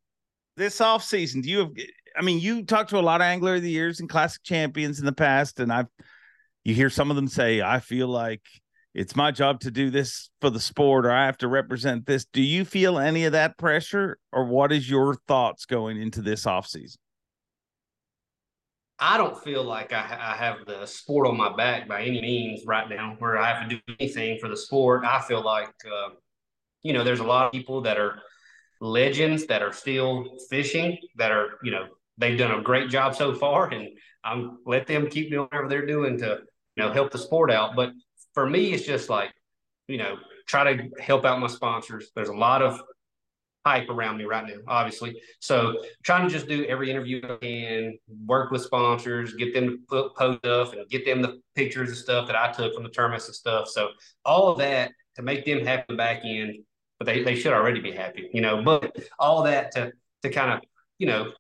this 0.56 0.80
off 0.80 1.02
season? 1.04 1.40
Do 1.40 1.50
you 1.50 1.58
have? 1.58 1.70
I 2.16 2.22
mean, 2.22 2.40
you 2.40 2.64
talked 2.64 2.90
to 2.90 2.98
a 2.98 3.00
lot 3.00 3.20
of 3.20 3.26
angler 3.26 3.56
of 3.56 3.62
the 3.62 3.70
years 3.70 4.00
and 4.00 4.08
classic 4.08 4.42
champions 4.42 4.98
in 4.98 5.06
the 5.06 5.12
past, 5.12 5.60
and 5.60 5.72
I've 5.72 5.86
you 6.64 6.74
hear 6.74 6.90
some 6.90 7.10
of 7.10 7.16
them 7.16 7.28
say, 7.28 7.62
"I 7.62 7.80
feel 7.80 8.08
like 8.08 8.42
it's 8.94 9.16
my 9.16 9.30
job 9.30 9.60
to 9.60 9.70
do 9.70 9.90
this 9.90 10.30
for 10.40 10.50
the 10.50 10.60
sport, 10.60 11.06
or 11.06 11.12
I 11.12 11.26
have 11.26 11.38
to 11.38 11.48
represent 11.48 12.06
this." 12.06 12.24
Do 12.26 12.42
you 12.42 12.64
feel 12.64 12.98
any 12.98 13.24
of 13.24 13.32
that 13.32 13.58
pressure, 13.58 14.18
or 14.32 14.44
what 14.44 14.72
is 14.72 14.88
your 14.88 15.16
thoughts 15.28 15.64
going 15.66 16.00
into 16.00 16.22
this 16.22 16.46
off 16.46 16.66
season? 16.66 17.00
I 19.02 19.16
don't 19.16 19.42
feel 19.42 19.64
like 19.64 19.94
I, 19.94 20.18
I, 20.20 20.36
have 20.36 20.66
the 20.66 20.84
sport 20.84 21.26
on 21.26 21.34
my 21.34 21.56
back 21.56 21.88
by 21.88 22.02
any 22.02 22.20
means 22.20 22.66
right 22.66 22.86
now, 22.86 23.16
where 23.18 23.38
I 23.38 23.50
have 23.50 23.66
to 23.66 23.76
do 23.76 23.94
anything 23.98 24.38
for 24.38 24.48
the 24.48 24.56
sport. 24.56 25.04
I 25.06 25.22
feel 25.22 25.42
like, 25.42 25.72
uh, 25.90 26.10
you 26.82 26.92
know, 26.92 27.02
there's 27.02 27.20
a 27.20 27.24
lot 27.24 27.46
of 27.46 27.52
people 27.52 27.80
that 27.80 27.96
are 27.96 28.20
legends 28.80 29.46
that 29.46 29.62
are 29.62 29.72
still 29.72 30.38
fishing 30.48 30.98
that 31.16 31.30
are, 31.30 31.58
you 31.62 31.70
know, 31.70 31.86
they've 32.18 32.38
done 32.38 32.58
a 32.58 32.62
great 32.62 32.90
job 32.90 33.14
so 33.14 33.34
far 33.34 33.68
and 33.68 33.88
I'm 34.24 34.58
let 34.66 34.86
them 34.86 35.08
keep 35.08 35.30
doing 35.30 35.48
whatever 35.50 35.68
they're 35.68 35.86
doing 35.86 36.18
to, 36.18 36.40
you 36.76 36.82
know, 36.82 36.92
help 36.92 37.10
the 37.10 37.18
sport 37.18 37.50
out. 37.50 37.74
But 37.76 37.90
for 38.34 38.48
me, 38.48 38.72
it's 38.72 38.84
just 38.84 39.08
like, 39.08 39.32
you 39.88 39.98
know, 39.98 40.16
try 40.46 40.74
to 40.74 40.88
help 41.00 41.24
out 41.24 41.40
my 41.40 41.46
sponsors. 41.46 42.10
There's 42.14 42.28
a 42.28 42.34
lot 42.34 42.62
of 42.62 42.80
hype 43.64 43.90
around 43.90 44.16
me 44.16 44.24
right 44.24 44.46
now, 44.46 44.54
obviously. 44.66 45.20
So 45.40 45.82
trying 46.02 46.26
to 46.26 46.32
just 46.32 46.48
do 46.48 46.64
every 46.64 46.90
interview 46.90 47.20
I 47.24 47.36
can, 47.36 47.98
work 48.26 48.50
with 48.50 48.62
sponsors, 48.62 49.34
get 49.34 49.52
them 49.52 49.68
to 49.68 49.78
put 49.88 50.16
post 50.16 50.38
stuff 50.38 50.72
and 50.72 50.88
get 50.88 51.04
them 51.04 51.20
the 51.20 51.40
pictures 51.54 51.90
and 51.90 51.98
stuff 51.98 52.26
that 52.26 52.36
I 52.36 52.52
took 52.52 52.74
from 52.74 52.84
the 52.84 52.90
tournaments 52.90 53.26
and 53.26 53.34
stuff. 53.34 53.68
So 53.68 53.90
all 54.24 54.48
of 54.48 54.58
that 54.58 54.92
to 55.16 55.22
make 55.22 55.44
them 55.44 55.64
happy 55.64 55.94
back 55.94 56.22
end, 56.24 56.56
but 57.00 57.06
they, 57.06 57.24
they 57.24 57.34
should 57.34 57.54
already 57.54 57.80
be 57.80 57.92
happy, 57.92 58.28
you 58.32 58.42
know, 58.42 58.62
but 58.62 58.94
all 59.18 59.42
that 59.44 59.72
to 59.72 59.90
to 60.22 60.28
kind 60.28 60.52
of, 60.52 60.60
you 60.98 61.06
know, 61.06 61.32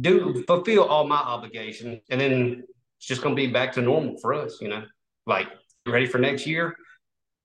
do 0.00 0.44
fulfill 0.46 0.84
all 0.84 1.06
my 1.06 1.16
obligations. 1.16 2.00
And 2.08 2.20
then 2.20 2.62
it's 2.96 3.06
just 3.06 3.20
gonna 3.20 3.34
be 3.34 3.48
back 3.48 3.72
to 3.72 3.82
normal 3.82 4.16
for 4.18 4.32
us, 4.32 4.58
you 4.60 4.68
know. 4.68 4.84
Like 5.26 5.48
ready 5.86 6.06
for 6.06 6.18
next 6.18 6.46
year, 6.46 6.76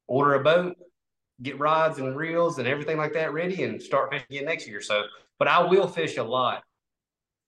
order 0.06 0.36
a 0.36 0.44
boat, 0.44 0.76
get 1.42 1.60
rods 1.60 1.98
and 1.98 2.16
reels 2.16 2.60
and 2.60 2.68
everything 2.68 2.98
like 2.98 3.14
that 3.14 3.34
ready 3.34 3.64
and 3.64 3.82
start 3.82 4.12
fishing 4.12 4.28
again 4.30 4.46
next 4.46 4.68
year. 4.68 4.80
So, 4.80 5.04
but 5.40 5.48
I 5.48 5.64
will 5.64 5.88
fish 5.88 6.18
a 6.18 6.24
lot 6.24 6.64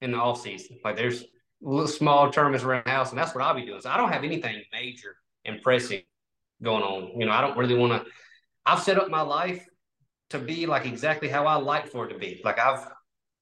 in 0.01 0.12
the 0.12 0.18
off 0.18 0.41
season. 0.41 0.80
Like 0.84 0.95
there's 0.95 1.24
little 1.62 1.88
small 1.88 2.32
tournaments 2.32 2.66
around 2.66 2.84
the 2.86 2.91
house, 2.91 3.12
and 3.12 3.20
that's 3.20 3.36
what 3.36 3.43
I'll 3.43 3.53
be 3.53 3.66
doing. 3.66 3.82
So 3.82 3.91
I 3.91 3.97
don't 3.97 4.12
have 4.12 4.24
anything 4.24 4.64
major 4.74 5.18
and 5.45 5.62
pressing 5.62 6.01
going 6.64 6.82
on. 6.82 7.20
You 7.20 7.28
know, 7.28 7.32
I 7.32 7.41
don't 7.41 7.57
really 7.60 7.76
want 7.76 8.03
to. 8.03 8.12
I've 8.66 8.82
set 8.82 8.97
up 8.97 9.10
my 9.10 9.22
life 9.22 9.64
to 10.30 10.39
be 10.39 10.65
like 10.65 10.86
exactly 10.86 11.27
how 11.27 11.45
I 11.45 11.55
like 11.55 11.88
for 11.88 12.05
it 12.05 12.13
to 12.13 12.19
be. 12.19 12.41
Like 12.43 12.59
I've, 12.59 12.88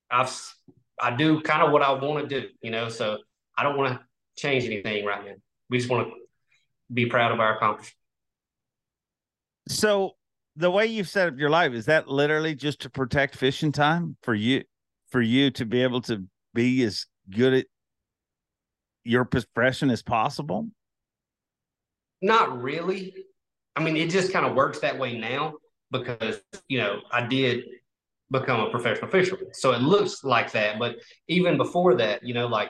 I've, 0.10 0.54
I 1.00 1.16
do 1.16 1.42
kind 1.42 1.62
of 1.62 1.72
what 1.72 1.82
I 1.82 1.92
want 1.92 2.28
to 2.28 2.42
do. 2.42 2.48
You 2.62 2.72
know, 2.72 2.90
so 2.90 3.18
I 3.58 3.64
don't 3.64 3.78
want 3.78 3.94
to 3.94 4.00
change 4.38 4.66
anything 4.66 5.06
right 5.06 5.26
now. 5.26 5.34
We 5.70 5.78
just 5.78 5.90
want 5.90 6.08
to 6.08 6.14
be 6.94 7.08
proud 7.08 7.32
of 7.32 7.40
our 7.40 7.56
accomplishment. 7.56 7.96
So 9.68 10.14
the 10.58 10.72
way 10.72 10.88
you've 10.88 11.08
set 11.08 11.28
up 11.28 11.38
your 11.38 11.50
life 11.50 11.74
is 11.74 11.86
that 11.86 12.08
literally 12.08 12.56
just 12.56 12.82
to 12.82 12.90
protect 12.90 13.36
fishing 13.36 13.72
time 13.72 14.18
for 14.24 14.34
you 14.34 14.64
for 15.10 15.22
you 15.22 15.52
to 15.52 15.66
be 15.66 15.84
able 15.84 16.02
to 16.02 16.24
be 16.54 16.84
as 16.84 17.06
good 17.30 17.54
at 17.54 17.66
your 19.04 19.24
profession 19.24 19.90
as 19.90 20.02
possible 20.02 20.68
not 22.22 22.62
really 22.62 23.14
i 23.76 23.84
mean 23.84 23.96
it 23.96 24.10
just 24.10 24.34
kind 24.34 24.46
of 24.46 24.56
works 24.56 24.80
that 24.80 24.98
way 24.98 25.18
now 25.18 25.54
because 25.92 26.40
you 26.68 26.78
know 26.78 27.00
i 27.12 27.26
did 27.26 27.64
become 28.32 28.60
a 28.60 28.70
professional 28.70 29.10
fisherman 29.10 29.54
so 29.54 29.72
it 29.72 29.82
looks 29.82 30.24
like 30.24 30.52
that 30.52 30.78
but 30.80 30.98
even 31.28 31.58
before 31.58 31.96
that 31.96 32.24
you 32.24 32.34
know 32.34 32.48
like 32.48 32.70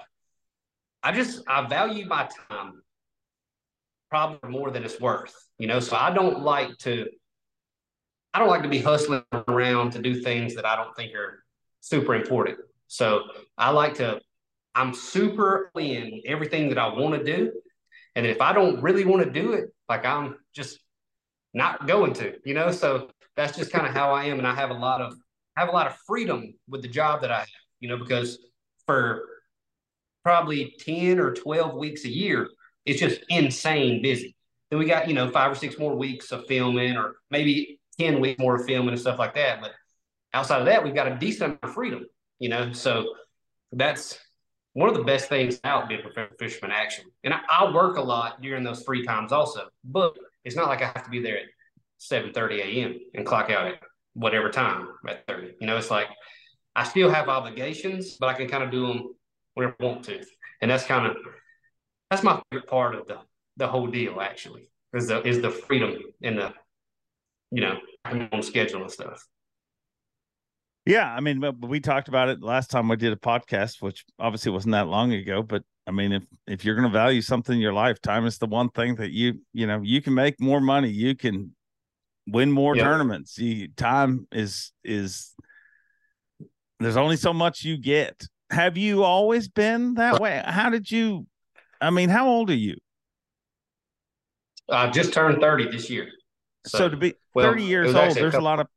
i 1.03 1.11
just 1.11 1.41
i 1.47 1.65
value 1.67 2.05
my 2.05 2.29
time 2.49 2.81
probably 4.09 4.49
more 4.49 4.69
than 4.69 4.83
it's 4.83 4.99
worth 5.01 5.33
you 5.57 5.67
know 5.67 5.79
so 5.79 5.95
i 5.95 6.11
don't 6.11 6.41
like 6.41 6.77
to 6.77 7.07
I 8.37 8.39
don't 8.39 8.49
like 8.49 8.61
to 8.61 8.69
be 8.69 8.77
hustling 8.77 9.23
around 9.47 9.93
to 9.93 9.99
do 9.99 10.21
things 10.21 10.53
that 10.53 10.63
I 10.63 10.75
don't 10.75 10.95
think 10.95 11.15
are 11.15 11.43
super 11.81 12.13
important. 12.13 12.59
So 12.87 13.23
I 13.57 13.71
like 13.71 13.95
to, 13.95 14.19
I'm 14.75 14.93
super 14.93 15.71
in 15.75 16.21
everything 16.23 16.69
that 16.69 16.77
I 16.77 16.87
want 16.87 17.15
to 17.15 17.23
do. 17.23 17.51
And 18.15 18.27
if 18.27 18.39
I 18.39 18.53
don't 18.53 18.79
really 18.79 19.05
want 19.05 19.23
to 19.23 19.31
do 19.31 19.53
it, 19.53 19.73
like 19.89 20.05
I'm 20.05 20.35
just 20.53 20.77
not 21.53 21.87
going 21.87 22.13
to, 22.13 22.33
you 22.45 22.53
know? 22.53 22.71
So 22.71 23.09
that's 23.35 23.57
just 23.57 23.71
kind 23.71 23.87
of 23.87 23.93
how 23.93 24.11
I 24.11 24.25
am. 24.25 24.39
And 24.39 24.47
I 24.47 24.55
have 24.55 24.69
a 24.69 24.75
lot 24.75 25.01
of, 25.01 25.13
I 25.55 25.61
have 25.61 25.69
a 25.69 25.73
lot 25.73 25.87
of 25.87 25.95
freedom 26.05 26.53
with 26.67 26.81
the 26.81 26.87
job 26.87 27.21
that 27.21 27.31
I 27.31 27.39
have, 27.39 27.47
you 27.79 27.89
know, 27.89 27.97
because 27.97 28.39
for 28.85 29.23
probably 30.23 30.75
10 30.79 31.19
or 31.19 31.33
12 31.33 31.75
weeks 31.75 32.05
a 32.05 32.09
year, 32.09 32.49
it's 32.85 32.99
just 32.99 33.21
insane 33.29 34.01
busy. 34.01 34.35
Then 34.69 34.79
we 34.79 34.85
got, 34.85 35.07
you 35.07 35.13
know, 35.13 35.29
five 35.29 35.51
or 35.51 35.55
six 35.55 35.77
more 35.79 35.95
weeks 35.95 36.31
of 36.31 36.45
filming 36.47 36.97
or 36.97 37.15
maybe 37.31 37.79
10 37.99 38.19
weeks 38.19 38.39
more 38.39 38.55
of 38.55 38.65
filming 38.65 38.89
and 38.89 38.99
stuff 38.99 39.19
like 39.19 39.35
that. 39.35 39.61
But 39.61 39.71
outside 40.33 40.59
of 40.59 40.65
that, 40.65 40.83
we've 40.83 40.95
got 40.95 41.11
a 41.11 41.15
decent 41.15 41.43
amount 41.43 41.63
of 41.63 41.73
freedom, 41.73 42.05
you 42.39 42.49
know. 42.49 42.73
So 42.73 43.13
that's 43.71 44.19
one 44.73 44.89
of 44.89 44.95
the 44.95 45.03
best 45.03 45.29
things 45.29 45.59
out 45.63 45.89
being 45.89 46.01
a 46.01 46.03
professional 46.03 46.37
fisherman, 46.37 46.71
actually. 46.71 47.11
And 47.23 47.33
I, 47.33 47.39
I, 47.49 47.73
work 47.73 47.97
a 47.97 48.01
lot 48.01 48.41
during 48.41 48.63
those 48.63 48.83
free 48.83 49.03
times 49.03 49.31
also, 49.31 49.67
but 49.83 50.15
it's 50.47 50.55
not 50.55 50.67
like 50.67 50.81
I 50.81 50.85
have 50.85 51.03
to 51.03 51.09
be 51.09 51.21
there 51.21 51.37
at 51.37 51.45
7 51.99 52.33
30 52.33 52.61
a.m. 52.61 52.99
and 53.13 53.25
clock 53.25 53.51
out 53.51 53.67
at 53.67 53.75
whatever 54.13 54.49
time 54.49 54.87
at 55.07 55.27
30. 55.27 55.53
You 55.59 55.67
know, 55.67 55.77
it's 55.77 55.91
like 55.91 56.07
I 56.75 56.83
still 56.83 57.09
have 57.09 57.29
obligations, 57.29 58.17
but 58.19 58.29
I 58.29 58.33
can 58.33 58.47
kind 58.47 58.63
of 58.63 58.71
do 58.71 58.87
them 58.87 59.15
whenever 59.53 59.75
I 59.79 59.85
want 59.85 60.03
to. 60.05 60.23
And 60.61 60.71
that's 60.71 60.85
kind 60.85 61.05
of 61.05 61.17
that's 62.09 62.23
my 62.23 62.41
favorite 62.49 62.67
part 62.67 62.95
of 62.95 63.07
the 63.07 63.19
the 63.57 63.67
whole 63.67 63.87
deal 63.87 64.21
actually 64.21 64.69
is 64.93 65.07
the 65.07 65.21
is 65.27 65.41
the 65.41 65.51
freedom 65.51 65.99
and 66.23 66.37
the 66.37 66.53
you 67.51 67.61
know, 67.61 67.77
on 68.05 68.41
schedule 68.43 68.81
and 68.81 68.91
stuff. 68.91 69.25
Yeah, 70.85 71.13
I 71.13 71.19
mean, 71.19 71.43
we 71.61 71.79
talked 71.79 72.07
about 72.07 72.29
it 72.29 72.41
last 72.41 72.71
time 72.71 72.87
we 72.87 72.95
did 72.95 73.11
a 73.11 73.17
podcast, 73.17 73.81
which 73.81 74.05
obviously 74.19 74.51
wasn't 74.51 74.71
that 74.71 74.87
long 74.87 75.11
ago. 75.11 75.43
But 75.43 75.63
I 75.87 75.91
mean, 75.91 76.11
if 76.11 76.23
if 76.45 76.65
you're 76.65 76.75
going 76.75 76.87
to 76.87 76.91
value 76.91 77.21
something 77.21 77.55
in 77.55 77.61
your 77.61 77.73
life, 77.73 78.01
time 78.01 78.25
is 78.25 78.37
the 78.37 78.45
one 78.45 78.69
thing 78.69 78.95
that 78.95 79.11
you 79.11 79.39
you 79.53 79.65
know 79.65 79.81
you 79.81 80.01
can 80.01 80.13
make 80.13 80.39
more 80.39 80.59
money, 80.59 80.89
you 80.89 81.15
can 81.15 81.55
win 82.27 82.51
more 82.51 82.75
yeah. 82.75 82.83
tournaments. 82.83 83.37
You, 83.37 83.69
time 83.69 84.27
is 84.31 84.73
is 84.83 85.33
there's 86.79 86.97
only 86.97 87.15
so 87.15 87.33
much 87.33 87.63
you 87.63 87.77
get. 87.77 88.21
Have 88.49 88.77
you 88.77 89.03
always 89.03 89.47
been 89.47 89.95
that 89.95 90.19
way? 90.19 90.41
How 90.45 90.69
did 90.69 90.91
you? 90.91 91.25
I 91.79 91.89
mean, 91.89 92.09
how 92.09 92.27
old 92.27 92.49
are 92.49 92.55
you? 92.55 92.75
I 94.69 94.89
just 94.89 95.13
turned 95.13 95.39
thirty 95.39 95.71
this 95.71 95.89
year. 95.89 96.09
So, 96.65 96.79
so 96.79 96.89
to 96.89 96.97
be 96.97 97.13
well, 97.33 97.49
30 97.49 97.63
years 97.63 97.95
old, 97.95 98.13
there's 98.13 98.33
a, 98.33 98.39
a, 98.39 98.41
lot 98.41 98.59
of 98.59 98.67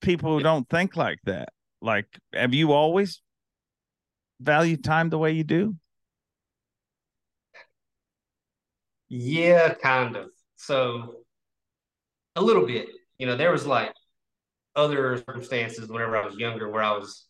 people 0.00 0.36
who 0.36 0.42
don't 0.42 0.68
think 0.68 0.96
like 0.96 1.18
that. 1.24 1.48
Like, 1.82 2.06
have 2.32 2.54
you 2.54 2.72
always 2.72 3.20
valued 4.40 4.84
time 4.84 5.10
the 5.10 5.18
way 5.18 5.32
you 5.32 5.42
do? 5.42 5.74
Yeah, 9.08 9.74
kind 9.74 10.16
of. 10.16 10.30
So 10.56 11.22
a 12.36 12.42
little 12.42 12.66
bit. 12.66 12.88
You 13.18 13.26
know, 13.26 13.36
there 13.36 13.52
was 13.52 13.66
like 13.66 13.92
other 14.76 15.16
circumstances 15.18 15.88
whenever 15.88 16.16
I 16.16 16.26
was 16.26 16.36
younger 16.36 16.70
where 16.70 16.82
I 16.82 16.92
was 16.96 17.26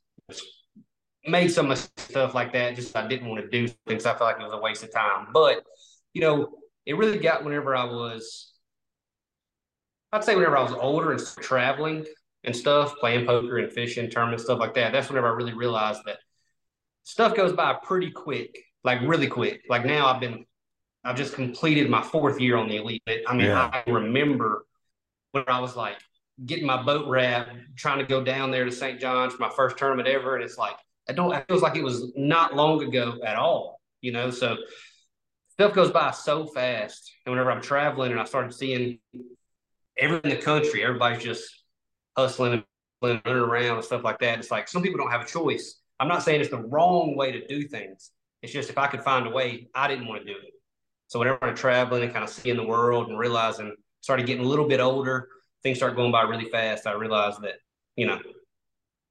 made 1.27 1.49
some 1.49 1.75
stuff 1.75 2.35
like 2.35 2.53
that. 2.53 2.77
Just 2.77 2.97
I 2.97 3.07
didn't 3.07 3.29
want 3.29 3.43
to 3.43 3.51
do 3.51 3.73
things. 3.87 4.07
I 4.07 4.11
felt 4.11 4.23
like 4.33 4.41
it 4.41 4.45
was 4.45 4.53
a 4.53 4.59
waste 4.59 4.83
of 4.83 4.93
time. 4.93 5.29
But 5.33 5.65
you 6.15 6.21
know, 6.21 6.55
it 6.87 6.97
really 6.97 7.19
got 7.19 7.45
whenever 7.45 7.75
I 7.77 7.85
was 7.85 8.53
I'd 10.13 10.25
say 10.25 10.35
whenever 10.35 10.57
I 10.57 10.63
was 10.63 10.73
older 10.73 11.13
and 11.13 11.21
traveling 11.41 12.07
and 12.45 12.57
stuff, 12.57 12.95
playing 12.99 13.27
poker 13.27 13.59
and 13.59 13.71
fishing, 13.73 14.09
tournaments, 14.09 14.45
stuff 14.45 14.59
like 14.59 14.75
that, 14.75 14.93
that's 14.93 15.09
whenever 15.09 15.29
I 15.29 15.33
really 15.33 15.53
realized 15.53 16.01
that 16.07 16.19
stuff 17.03 17.37
goes 17.37 17.53
by 17.53 17.77
pretty 17.83 18.11
quick, 18.11 18.59
like 18.85 19.01
really 19.03 19.27
quick. 19.27 19.63
Like 19.69 19.85
now 19.85 20.07
I've 20.07 20.21
been, 20.21 20.47
I've 21.05 21.17
just 21.17 21.35
completed 21.35 21.89
my 21.89 22.03
fourth 22.03 22.41
year 22.41 22.57
on 22.57 22.69
the 22.69 22.77
elite. 22.77 23.03
I 23.27 23.33
mean, 23.33 23.47
yeah. 23.47 23.71
I 23.73 23.89
remember 23.91 24.67
when 25.33 25.45
I 25.47 25.61
was 25.61 25.77
like 25.77 25.97
getting 26.45 26.67
my 26.67 26.83
boat 26.83 27.09
wrapped, 27.09 27.51
trying 27.77 27.99
to 27.99 28.05
go 28.05 28.23
down 28.23 28.51
there 28.51 28.65
to 28.65 28.73
St. 28.73 29.01
John's 29.01 29.35
for 29.35 29.41
my 29.41 29.51
first 29.51 29.77
tournament 29.77 30.09
ever. 30.09 30.35
And 30.35 30.45
it's 30.45 30.59
like, 30.59 30.77
I 31.09 31.13
don't, 31.13 31.33
it 31.33 31.47
feels 31.49 31.63
like 31.63 31.77
it 31.77 31.85
was 31.85 32.13
not 32.17 32.55
long 32.55 32.83
ago 32.83 33.19
at 33.25 33.37
all, 33.37 33.81
you 34.01 34.13
know? 34.13 34.31
So 34.31 34.57
stuff 35.51 35.75
goes 35.75 35.91
by 35.91 36.11
so 36.11 36.47
fast. 36.47 37.13
And 37.25 37.33
whenever 37.33 37.51
I'm 37.51 37.63
traveling 37.63 38.13
and 38.13 38.21
I 38.21 38.25
started 38.25 38.53
seeing 38.53 38.99
everyone 39.97 40.25
in 40.25 40.37
the 40.37 40.43
country, 40.43 40.85
everybody's 40.85 41.23
just 41.23 41.65
hustling 42.17 42.53
and 42.53 42.65
running 43.03 43.23
around 43.27 43.77
and 43.77 43.85
stuff 43.85 44.05
like 44.05 44.19
that. 44.21 44.39
It's 44.39 44.51
like 44.51 44.69
some 44.69 44.83
people 44.83 44.99
don't 44.99 45.11
have 45.11 45.23
a 45.23 45.27
choice. 45.27 45.81
I'm 46.01 46.09
not 46.09 46.23
saying 46.23 46.41
it's 46.41 46.51
the 46.51 46.63
wrong 46.63 47.17
way 47.17 47.33
to 47.33 47.47
do 47.47 47.67
things. 47.67 48.11
It's 48.43 48.53
just 48.53 48.71
if 48.71 48.79
I 48.79 48.87
could 48.87 49.03
find 49.03 49.27
a 49.27 49.31
way, 49.31 49.69
I 49.75 49.89
didn't 49.89 50.07
want 50.07 50.25
to 50.25 50.33
do 50.33 50.39
it. 50.39 50.53
So 51.09 51.19
whenever 51.19 51.43
I'm 51.43 51.57
traveling 51.57 52.05
and 52.05 52.13
kind 52.13 52.25
of 52.25 52.31
seeing 52.31 52.57
the 52.57 52.67
world 52.67 53.09
and 53.09 53.19
realizing, 53.19 53.75
started 54.01 54.27
getting 54.27 54.45
a 54.45 54.49
little 54.49 54.69
bit 54.69 54.79
older, 54.81 55.29
things 55.63 55.79
start 55.79 55.97
going 55.97 56.13
by 56.13 56.23
really 56.23 56.49
fast. 56.51 56.87
I 56.87 56.93
realized 56.93 57.43
that, 57.43 57.55
you 57.97 58.07
know, 58.07 58.21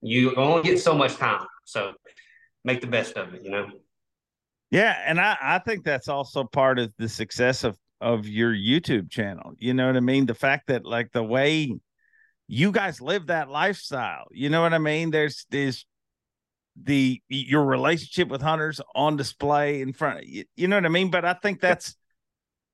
you 0.01 0.33
only 0.35 0.63
get 0.63 0.79
so 0.79 0.95
much 0.95 1.15
time. 1.15 1.45
So 1.65 1.93
make 2.63 2.81
the 2.81 2.87
best 2.87 3.17
of 3.17 3.33
it, 3.33 3.43
you 3.43 3.49
know? 3.49 3.67
Yeah. 4.69 4.95
And 5.05 5.19
I, 5.19 5.37
I 5.41 5.59
think 5.59 5.83
that's 5.83 6.07
also 6.07 6.43
part 6.43 6.79
of 6.79 6.93
the 6.97 7.09
success 7.09 7.63
of 7.63 7.77
of 7.99 8.27
your 8.27 8.53
YouTube 8.53 9.09
channel. 9.09 9.53
You 9.57 9.73
know 9.73 9.87
what 9.87 9.97
I 9.97 10.01
mean? 10.01 10.27
The 10.27 10.35
fact 10.35 10.67
that 10.67 10.85
like 10.85 11.11
the 11.13 11.23
way 11.23 11.73
you 12.47 12.71
guys 12.71 13.01
live 13.01 13.27
that 13.27 13.49
lifestyle, 13.49 14.27
you 14.29 14.51
know 14.51 14.61
what 14.61 14.75
I 14.75 14.77
mean? 14.77 15.09
There's 15.09 15.47
there's 15.49 15.86
the 16.83 17.21
your 17.29 17.65
relationship 17.65 18.27
with 18.27 18.41
Hunter's 18.41 18.79
on 18.95 19.17
display 19.17 19.81
in 19.81 19.93
front 19.93 20.19
of 20.19 20.25
you, 20.25 20.45
you 20.55 20.67
know 20.67 20.77
what 20.77 20.85
I 20.85 20.89
mean? 20.89 21.09
But 21.09 21.25
I 21.25 21.33
think 21.33 21.59
that's 21.59 21.95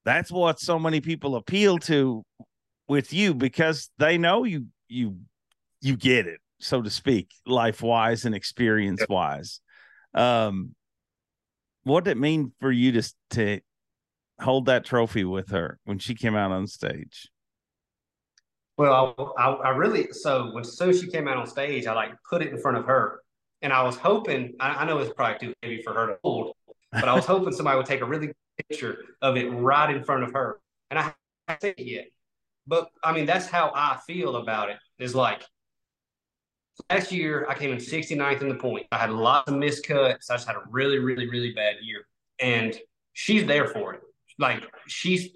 that's 0.06 0.32
what 0.32 0.60
so 0.60 0.78
many 0.78 1.02
people 1.02 1.36
appeal 1.36 1.78
to 1.80 2.24
with 2.88 3.14
you 3.14 3.34
because 3.34 3.90
they 3.98 4.18
know 4.18 4.44
you 4.44 4.68
you 4.88 5.18
you 5.82 5.98
get 5.98 6.28
it. 6.28 6.40
so 6.60 6.82
to 6.82 6.90
speak, 6.90 7.30
life 7.46 7.82
wise 7.82 8.26
and 8.26 8.34
experience 8.34 9.04
wise. 9.10 9.60
Um, 10.14 10.76
what 11.84 12.06
did 12.06 12.12
it 12.12 12.20
mean 12.20 12.54
for 12.60 12.72
you 12.72 12.94
to 12.94 13.14
to 13.32 13.60
hold 14.40 14.66
that 14.66 14.86
trophy 14.86 15.24
with 15.24 15.50
her 15.50 15.80
when 15.86 16.00
she 16.00 16.16
came 16.16 16.36
out 16.36 16.52
on 16.52 16.68
stage? 16.68 17.30
Well, 18.78 19.34
I, 19.38 19.44
I, 19.44 19.54
I 19.54 19.70
really 19.70 20.08
so 20.12 20.52
when 20.54 20.64
so 20.64 20.92
she 20.92 21.08
came 21.08 21.28
out 21.28 21.38
on 21.38 21.48
stage, 21.48 21.86
I 21.86 21.94
like 21.94 22.12
put 22.30 22.42
it 22.42 22.52
in 22.52 22.60
front 22.60 22.78
of 22.78 22.86
her, 22.86 23.20
and 23.64 23.74
I 23.74 23.82
was 23.82 23.98
hoping. 23.98 24.54
I, 24.60 24.70
I 24.70 24.86
know 24.86 25.00
it's 25.00 25.14
probably 25.14 25.48
too 25.48 25.54
heavy 25.64 25.82
for 25.82 25.94
her 25.94 26.08
to 26.08 26.18
hold, 26.24 26.54
but 26.92 27.06
I 27.06 27.16
was 27.16 27.26
hoping 27.26 27.54
somebody 27.54 27.78
would 27.78 27.86
take 27.86 28.02
a 28.02 28.06
really 28.06 28.28
good 28.28 28.36
picture 28.70 28.98
of 29.22 29.38
it 29.38 29.50
right 29.50 29.96
in 29.96 30.04
front 30.04 30.24
of 30.24 30.34
her, 30.34 30.60
and 30.92 31.00
I 31.00 31.14
haven't 31.48 31.62
seen 31.62 31.74
it 31.78 31.88
yet. 31.88 32.06
But 32.68 32.90
I 33.04 33.14
mean, 33.14 33.26
that's 33.26 33.48
how 33.48 33.72
I 33.74 33.98
feel 34.06 34.36
about 34.36 34.70
it. 34.70 34.78
Is 35.00 35.16
like 35.16 35.44
last 36.90 37.12
year 37.12 37.48
I 37.50 37.56
came 37.56 37.72
in 37.72 37.78
69th 37.78 38.42
in 38.42 38.50
the 38.50 38.56
point. 38.56 38.86
I 38.92 38.98
had 38.98 39.10
lots 39.10 39.50
of 39.50 39.58
miscuts. 39.58 40.30
I 40.30 40.36
just 40.36 40.46
had 40.46 40.56
a 40.56 40.64
really, 40.70 41.00
really, 41.00 41.28
really 41.28 41.54
bad 41.54 41.78
year, 41.82 42.06
and 42.40 42.78
she's 43.14 43.46
there 43.46 43.68
for 43.68 43.94
it. 43.96 44.02
Like 44.38 44.64
she's 44.88 45.30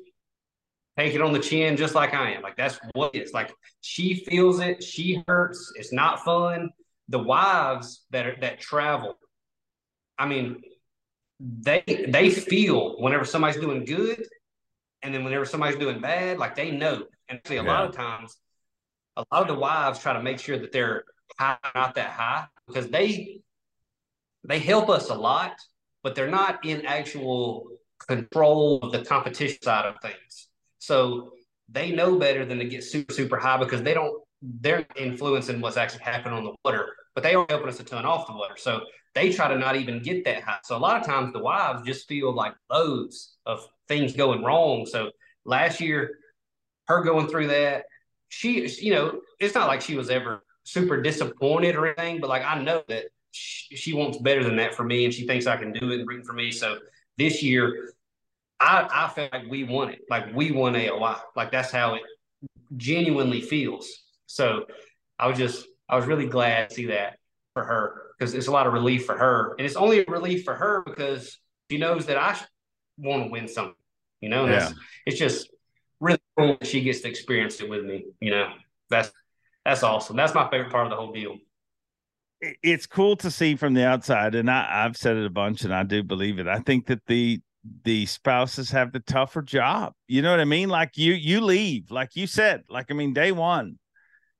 take 0.97 1.13
it 1.13 1.21
on 1.21 1.31
the 1.31 1.39
chin 1.39 1.77
just 1.77 1.95
like 1.95 2.13
I 2.13 2.31
am. 2.31 2.41
Like 2.41 2.57
that's 2.57 2.79
what 2.93 3.15
it 3.15 3.23
is. 3.23 3.33
Like 3.33 3.53
she 3.81 4.25
feels 4.25 4.59
it. 4.59 4.83
She 4.83 5.23
hurts. 5.27 5.71
It's 5.75 5.93
not 5.93 6.25
fun. 6.25 6.71
The 7.09 7.19
wives 7.19 8.05
that 8.11 8.25
are, 8.25 8.35
that 8.41 8.59
travel, 8.59 9.17
I 10.17 10.25
mean, 10.25 10.61
they 11.39 11.83
they 12.09 12.29
feel 12.29 12.99
whenever 12.99 13.23
somebody's 13.23 13.61
doing 13.61 13.85
good, 13.85 14.25
and 15.01 15.13
then 15.13 15.23
whenever 15.23 15.45
somebody's 15.45 15.79
doing 15.79 16.01
bad, 16.01 16.37
like 16.37 16.55
they 16.55 16.71
know. 16.71 17.05
And 17.29 17.39
see, 17.45 17.57
a 17.57 17.63
yeah. 17.63 17.71
lot 17.71 17.85
of 17.85 17.95
times, 17.95 18.35
a 19.15 19.23
lot 19.31 19.41
of 19.41 19.47
the 19.47 19.55
wives 19.55 19.99
try 19.99 20.13
to 20.13 20.21
make 20.21 20.39
sure 20.39 20.57
that 20.57 20.71
they're 20.71 21.03
high, 21.39 21.57
not 21.75 21.95
that 21.95 22.11
high, 22.11 22.45
because 22.67 22.89
they 22.89 23.41
they 24.43 24.59
help 24.59 24.89
us 24.89 25.09
a 25.09 25.15
lot, 25.15 25.53
but 26.03 26.15
they're 26.15 26.29
not 26.29 26.65
in 26.65 26.85
actual 26.85 27.69
control 28.07 28.79
of 28.81 28.91
the 28.91 29.03
competition 29.03 29.61
side 29.61 29.85
of 29.85 29.95
things. 30.01 30.47
So 30.79 31.33
they 31.69 31.91
know 31.91 32.17
better 32.17 32.45
than 32.45 32.59
to 32.59 32.65
get 32.65 32.83
super, 32.83 33.13
super 33.13 33.37
high 33.37 33.57
because 33.57 33.81
they 33.81 33.93
don't, 33.93 34.23
they're 34.41 34.85
influencing 34.95 35.61
what's 35.61 35.77
actually 35.77 36.03
happening 36.03 36.37
on 36.37 36.43
the 36.43 36.53
water, 36.63 36.93
but 37.15 37.23
they 37.23 37.35
are 37.35 37.45
helping 37.49 37.69
us 37.69 37.79
a 37.79 37.83
ton 37.83 38.05
off 38.05 38.27
the 38.27 38.33
water. 38.33 38.55
So 38.57 38.81
they 39.15 39.31
try 39.31 39.47
to 39.47 39.57
not 39.57 39.75
even 39.75 40.01
get 40.01 40.25
that 40.25 40.43
high. 40.43 40.59
So 40.63 40.75
a 40.75 40.79
lot 40.79 40.99
of 40.99 41.05
times 41.05 41.33
the 41.33 41.39
wives 41.39 41.83
just 41.83 42.07
feel 42.07 42.33
like 42.33 42.53
loads 42.69 43.37
of 43.45 43.67
things 43.87 44.13
going 44.13 44.43
wrong. 44.43 44.85
So 44.85 45.11
last 45.43 45.81
year, 45.81 46.19
her 46.87 47.03
going 47.03 47.27
through 47.27 47.47
that, 47.47 47.85
she, 48.29 48.67
you 48.81 48.93
know, 48.93 49.21
it's 49.39 49.55
not 49.55 49.67
like 49.67 49.81
she 49.81 49.95
was 49.95 50.09
ever 50.09 50.43
super 50.63 51.01
disappointed 51.01 51.75
or 51.75 51.87
anything, 51.87 52.19
but 52.19 52.29
like 52.29 52.43
I 52.45 52.61
know 52.61 52.83
that 52.89 53.05
she, 53.31 53.75
she 53.75 53.93
wants 53.93 54.17
better 54.17 54.43
than 54.43 54.57
that 54.57 54.75
for 54.75 54.83
me 54.83 55.05
and 55.05 55.13
she 55.13 55.25
thinks 55.25 55.47
I 55.47 55.57
can 55.57 55.71
do 55.71 55.91
it 55.91 55.95
and 55.95 56.05
bring 56.05 56.23
for 56.23 56.33
me. 56.33 56.51
So 56.51 56.77
this 57.17 57.41
year, 57.41 57.93
I, 58.59 58.87
I 58.91 59.07
felt 59.09 59.31
like 59.33 59.49
we 59.49 59.63
won 59.63 59.89
it. 59.89 60.01
Like 60.09 60.35
we 60.35 60.51
won 60.51 60.73
AOY. 60.73 61.19
Like 61.35 61.51
that's 61.51 61.71
how 61.71 61.95
it 61.95 62.01
genuinely 62.75 63.41
feels. 63.41 63.89
So 64.27 64.65
I 65.17 65.27
was 65.27 65.37
just, 65.37 65.67
I 65.89 65.95
was 65.95 66.05
really 66.05 66.27
glad 66.27 66.69
to 66.69 66.75
see 66.75 66.85
that 66.87 67.17
for 67.53 67.63
her 67.63 68.01
because 68.17 68.33
it's 68.33 68.47
a 68.47 68.51
lot 68.51 68.67
of 68.67 68.73
relief 68.73 69.05
for 69.05 69.17
her. 69.17 69.55
And 69.57 69.65
it's 69.65 69.75
only 69.75 69.99
a 69.99 70.05
relief 70.07 70.43
for 70.43 70.53
her 70.53 70.83
because 70.85 71.37
she 71.71 71.77
knows 71.77 72.05
that 72.05 72.17
I 72.17 72.39
want 72.97 73.25
to 73.25 73.31
win 73.31 73.47
something, 73.47 73.75
you 74.21 74.29
know? 74.29 74.45
yeah. 74.45 74.71
It's 75.05 75.17
just 75.17 75.49
really 75.99 76.19
cool 76.37 76.57
that 76.59 76.67
she 76.67 76.81
gets 76.81 77.01
to 77.01 77.09
experience 77.09 77.59
it 77.59 77.69
with 77.69 77.85
me, 77.85 78.05
you 78.19 78.31
know? 78.31 78.49
That's, 78.89 79.11
that's 79.65 79.83
awesome. 79.83 80.15
That's 80.15 80.33
my 80.33 80.49
favorite 80.49 80.71
part 80.71 80.85
of 80.85 80.91
the 80.91 80.97
whole 80.97 81.11
deal 81.11 81.37
it's 82.61 82.85
cool 82.85 83.15
to 83.15 83.31
see 83.31 83.55
from 83.55 83.73
the 83.73 83.83
outside 83.83 84.35
and 84.35 84.47
I, 84.47 84.85
i've 84.85 84.95
said 84.95 85.17
it 85.17 85.25
a 85.25 85.29
bunch 85.29 85.63
and 85.63 85.73
i 85.73 85.81
do 85.81 86.03
believe 86.03 86.37
it 86.37 86.47
i 86.47 86.59
think 86.59 86.85
that 86.85 87.03
the 87.07 87.41
the 87.83 88.05
spouses 88.05 88.71
have 88.71 88.91
the 88.91 88.99
tougher 88.99 89.41
job. 89.41 89.93
You 90.07 90.21
know 90.21 90.31
what 90.31 90.39
I 90.39 90.45
mean? 90.45 90.69
Like 90.69 90.97
you 90.97 91.13
you 91.13 91.41
leave, 91.41 91.91
like 91.91 92.15
you 92.15 92.27
said, 92.27 92.63
like 92.69 92.87
I 92.89 92.93
mean, 92.93 93.13
day 93.13 93.31
one, 93.31 93.77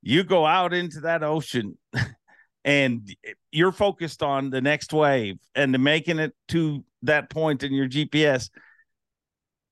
you 0.01 0.23
go 0.23 0.45
out 0.45 0.73
into 0.73 1.01
that 1.01 1.23
ocean 1.23 1.77
and 2.65 3.15
you're 3.51 3.71
focused 3.71 4.23
on 4.23 4.49
the 4.49 4.61
next 4.61 4.93
wave 4.93 5.37
and 5.55 5.77
making 5.83 6.19
it 6.19 6.33
to 6.49 6.83
that 7.03 7.29
point 7.29 7.63
in 7.63 7.73
your 7.73 7.87
GPS. 7.87 8.49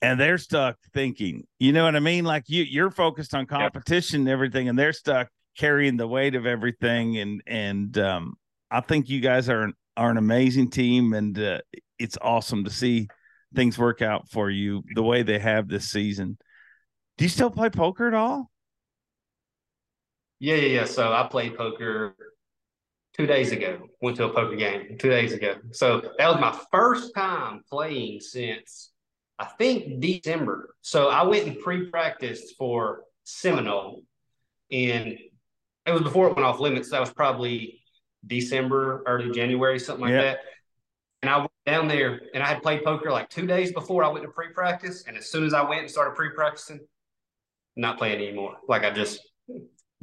And 0.01 0.19
they're 0.19 0.37
stuck 0.37 0.77
thinking, 0.93 1.45
you 1.57 1.73
know 1.73 1.85
what 1.85 1.95
I 1.95 1.99
mean? 1.99 2.25
Like 2.25 2.43
you 2.47 2.63
you're 2.63 2.91
focused 2.91 3.33
on 3.33 3.47
competition 3.47 4.21
and 4.21 4.29
everything, 4.29 4.69
and 4.69 4.77
they're 4.77 4.93
stuck 4.93 5.29
carrying 5.57 5.97
the 5.97 6.07
weight 6.07 6.35
of 6.35 6.45
everything. 6.45 7.17
And 7.17 7.41
and 7.47 7.97
um 7.97 8.33
I 8.69 8.81
think 8.81 9.09
you 9.09 9.19
guys 9.19 9.49
are 9.49 9.63
an 9.63 9.73
are 9.97 10.11
an 10.11 10.17
amazing 10.17 10.69
team 10.69 11.13
and 11.13 11.39
uh, 11.39 11.59
it's 11.97 12.17
awesome 12.21 12.65
to 12.65 12.69
see 12.69 13.07
things 13.55 13.77
work 13.77 14.01
out 14.01 14.29
for 14.29 14.49
you 14.49 14.83
the 14.93 15.03
way 15.03 15.23
they 15.23 15.39
have 15.39 15.67
this 15.67 15.89
season. 15.89 16.37
Do 17.17 17.25
you 17.25 17.29
still 17.29 17.49
play 17.49 17.69
poker 17.69 18.07
at 18.07 18.13
all? 18.13 18.51
Yeah, 20.45 20.57
yeah, 20.57 20.81
yeah. 20.81 20.85
So 20.85 21.11
I 21.11 21.27
played 21.27 21.57
poker 21.57 22.15
two 23.17 23.25
days 23.25 23.51
ago. 23.51 23.79
Went 23.99 24.17
to 24.17 24.25
a 24.25 24.29
poker 24.29 24.55
game 24.55 24.95
two 24.99 25.09
days 25.09 25.33
ago. 25.33 25.55
So 25.71 26.01
that 26.19 26.27
was 26.29 26.39
my 26.39 26.55
first 26.71 27.15
time 27.15 27.63
playing 27.67 28.19
since 28.19 28.91
I 29.39 29.45
think 29.45 29.99
December. 30.01 30.75
So 30.81 31.09
I 31.09 31.23
went 31.23 31.47
and 31.47 31.57
pre-practiced 31.57 32.57
for 32.59 33.05
Seminole, 33.23 34.03
and 34.71 35.17
it 35.87 35.91
was 35.91 36.03
before 36.03 36.27
it 36.27 36.35
went 36.35 36.45
off 36.45 36.59
limits. 36.59 36.91
That 36.91 36.99
was 36.99 37.11
probably 37.11 37.81
December, 38.27 39.01
early 39.07 39.31
January, 39.31 39.79
something 39.79 40.05
like 40.05 40.13
that. 40.13 40.37
And 41.23 41.31
I 41.31 41.37
went 41.39 41.51
down 41.65 41.87
there 41.87 42.21
and 42.35 42.43
I 42.43 42.49
had 42.49 42.61
played 42.61 42.83
poker 42.83 43.11
like 43.11 43.31
two 43.31 43.47
days 43.47 43.73
before 43.73 44.03
I 44.03 44.09
went 44.09 44.23
to 44.25 44.31
pre 44.31 44.49
practice. 44.49 45.05
And 45.07 45.17
as 45.17 45.27
soon 45.27 45.43
as 45.43 45.55
I 45.55 45.67
went 45.67 45.81
and 45.81 45.89
started 45.89 46.13
pre 46.13 46.29
practicing, 46.35 46.81
not 47.75 47.97
playing 47.97 48.21
anymore. 48.21 48.57
Like 48.67 48.83
I 48.83 48.91
just 48.91 49.21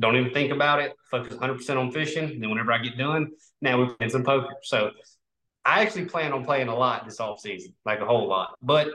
don't 0.02 0.16
even 0.16 0.32
think 0.32 0.52
about 0.52 0.80
it, 0.80 0.92
focus 1.10 1.34
100% 1.34 1.76
on 1.76 1.90
fishing. 1.90 2.24
And 2.24 2.42
then 2.42 2.50
whenever 2.50 2.72
I 2.72 2.78
get 2.78 2.98
done, 2.98 3.30
now 3.62 3.78
we're 3.78 3.94
playing 3.94 4.10
some 4.10 4.24
poker. 4.24 4.54
So 4.62 4.90
I 5.64 5.80
actually 5.80 6.04
plan 6.06 6.32
on 6.32 6.44
playing 6.44 6.68
a 6.68 6.74
lot 6.74 7.06
this 7.06 7.20
off 7.20 7.40
season, 7.40 7.74
like 7.86 8.00
a 8.00 8.04
whole 8.04 8.28
lot. 8.28 8.56
But 8.60 8.88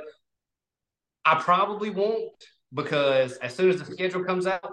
I 1.26 1.36
probably 1.36 1.90
won't 1.90 2.32
because 2.74 3.34
as 3.38 3.56
soon 3.56 3.70
as 3.72 3.80
the 3.80 3.86
schedule 3.92 4.24
comes 4.24 4.46
out, 4.46 4.64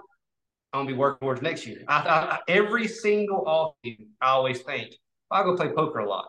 I'm 0.73 0.81
gonna 0.81 0.87
be 0.87 0.93
working 0.93 1.25
towards 1.25 1.41
next 1.41 1.65
year. 1.65 1.83
I, 1.87 1.99
I, 1.99 2.39
every 2.47 2.87
single 2.87 3.47
off 3.47 3.75
season, 3.83 4.09
I 4.21 4.31
always 4.31 4.61
think 4.61 4.93
I'll 5.31 5.45
go 5.45 5.55
play 5.55 5.69
poker 5.69 5.99
a 5.99 6.09
lot 6.09 6.27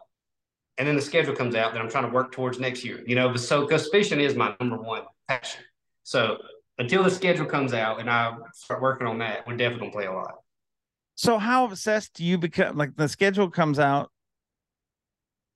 and 0.79 0.87
then 0.87 0.97
the 0.97 1.03
schedule 1.03 1.35
comes 1.35 1.55
out 1.55 1.73
that 1.73 1.81
I'm 1.81 1.89
trying 1.89 2.05
to 2.05 2.13
work 2.13 2.33
towards 2.33 2.59
next 2.59 2.85
year. 2.85 3.03
You 3.07 3.15
know, 3.15 3.35
so 3.37 3.63
because 3.63 3.89
fishing 3.89 4.21
is 4.21 4.35
my 4.35 4.55
number 4.61 4.77
one 4.77 5.03
passion. 5.29 5.63
So 6.03 6.39
until 6.79 7.03
the 7.03 7.11
schedule 7.11 7.47
comes 7.47 7.73
out 7.73 8.01
and 8.01 8.11
I 8.11 8.35
start 8.55 8.83
working 8.83 9.07
on 9.07 9.19
that, 9.19 9.47
we're 9.47 9.57
definitely 9.57 9.89
gonna 9.89 9.93
play 9.93 10.07
a 10.07 10.13
lot. 10.13 10.35
So 11.15 11.39
how 11.39 11.65
obsessed 11.65 12.15
do 12.15 12.25
you 12.25 12.39
become? 12.39 12.77
Like 12.77 12.97
the 12.97 13.09
schedule 13.09 13.51
comes 13.51 13.79
out. 13.79 14.11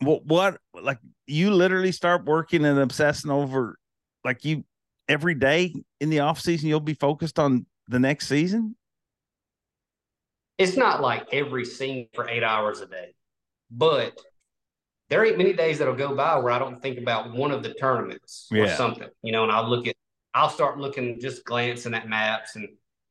What 0.00 0.24
what 0.24 0.58
like 0.80 0.98
you 1.26 1.50
literally 1.50 1.92
start 1.92 2.24
working 2.24 2.64
and 2.64 2.78
obsessing 2.78 3.30
over 3.30 3.78
like 4.24 4.44
you 4.44 4.64
every 5.08 5.34
day 5.34 5.74
in 6.00 6.08
the 6.08 6.20
off 6.20 6.40
season 6.40 6.68
you'll 6.68 6.80
be 6.80 6.94
focused 6.94 7.38
on 7.38 7.66
the 7.88 7.98
next 7.98 8.28
season? 8.28 8.76
It's 10.56 10.76
not 10.76 11.00
like 11.00 11.26
every 11.32 11.64
scene 11.64 12.08
for 12.14 12.28
eight 12.28 12.42
hours 12.42 12.80
a 12.80 12.86
day, 12.86 13.14
but 13.70 14.18
there 15.10 15.24
ain't 15.24 15.36
many 15.36 15.52
days 15.52 15.78
that'll 15.78 15.94
go 15.94 16.14
by 16.14 16.36
where 16.36 16.52
I 16.52 16.58
don't 16.58 16.80
think 16.80 16.98
about 16.98 17.32
one 17.32 17.50
of 17.50 17.62
the 17.62 17.74
tournaments 17.74 18.46
yeah. 18.50 18.62
or 18.62 18.68
something, 18.68 19.08
you 19.22 19.32
know, 19.32 19.42
and 19.42 19.50
I'll 19.50 19.68
look 19.68 19.86
at, 19.88 19.96
I'll 20.34 20.48
start 20.48 20.78
looking, 20.78 21.20
just 21.20 21.44
glancing 21.44 21.94
at 21.94 22.08
maps 22.08 22.56
and, 22.56 22.68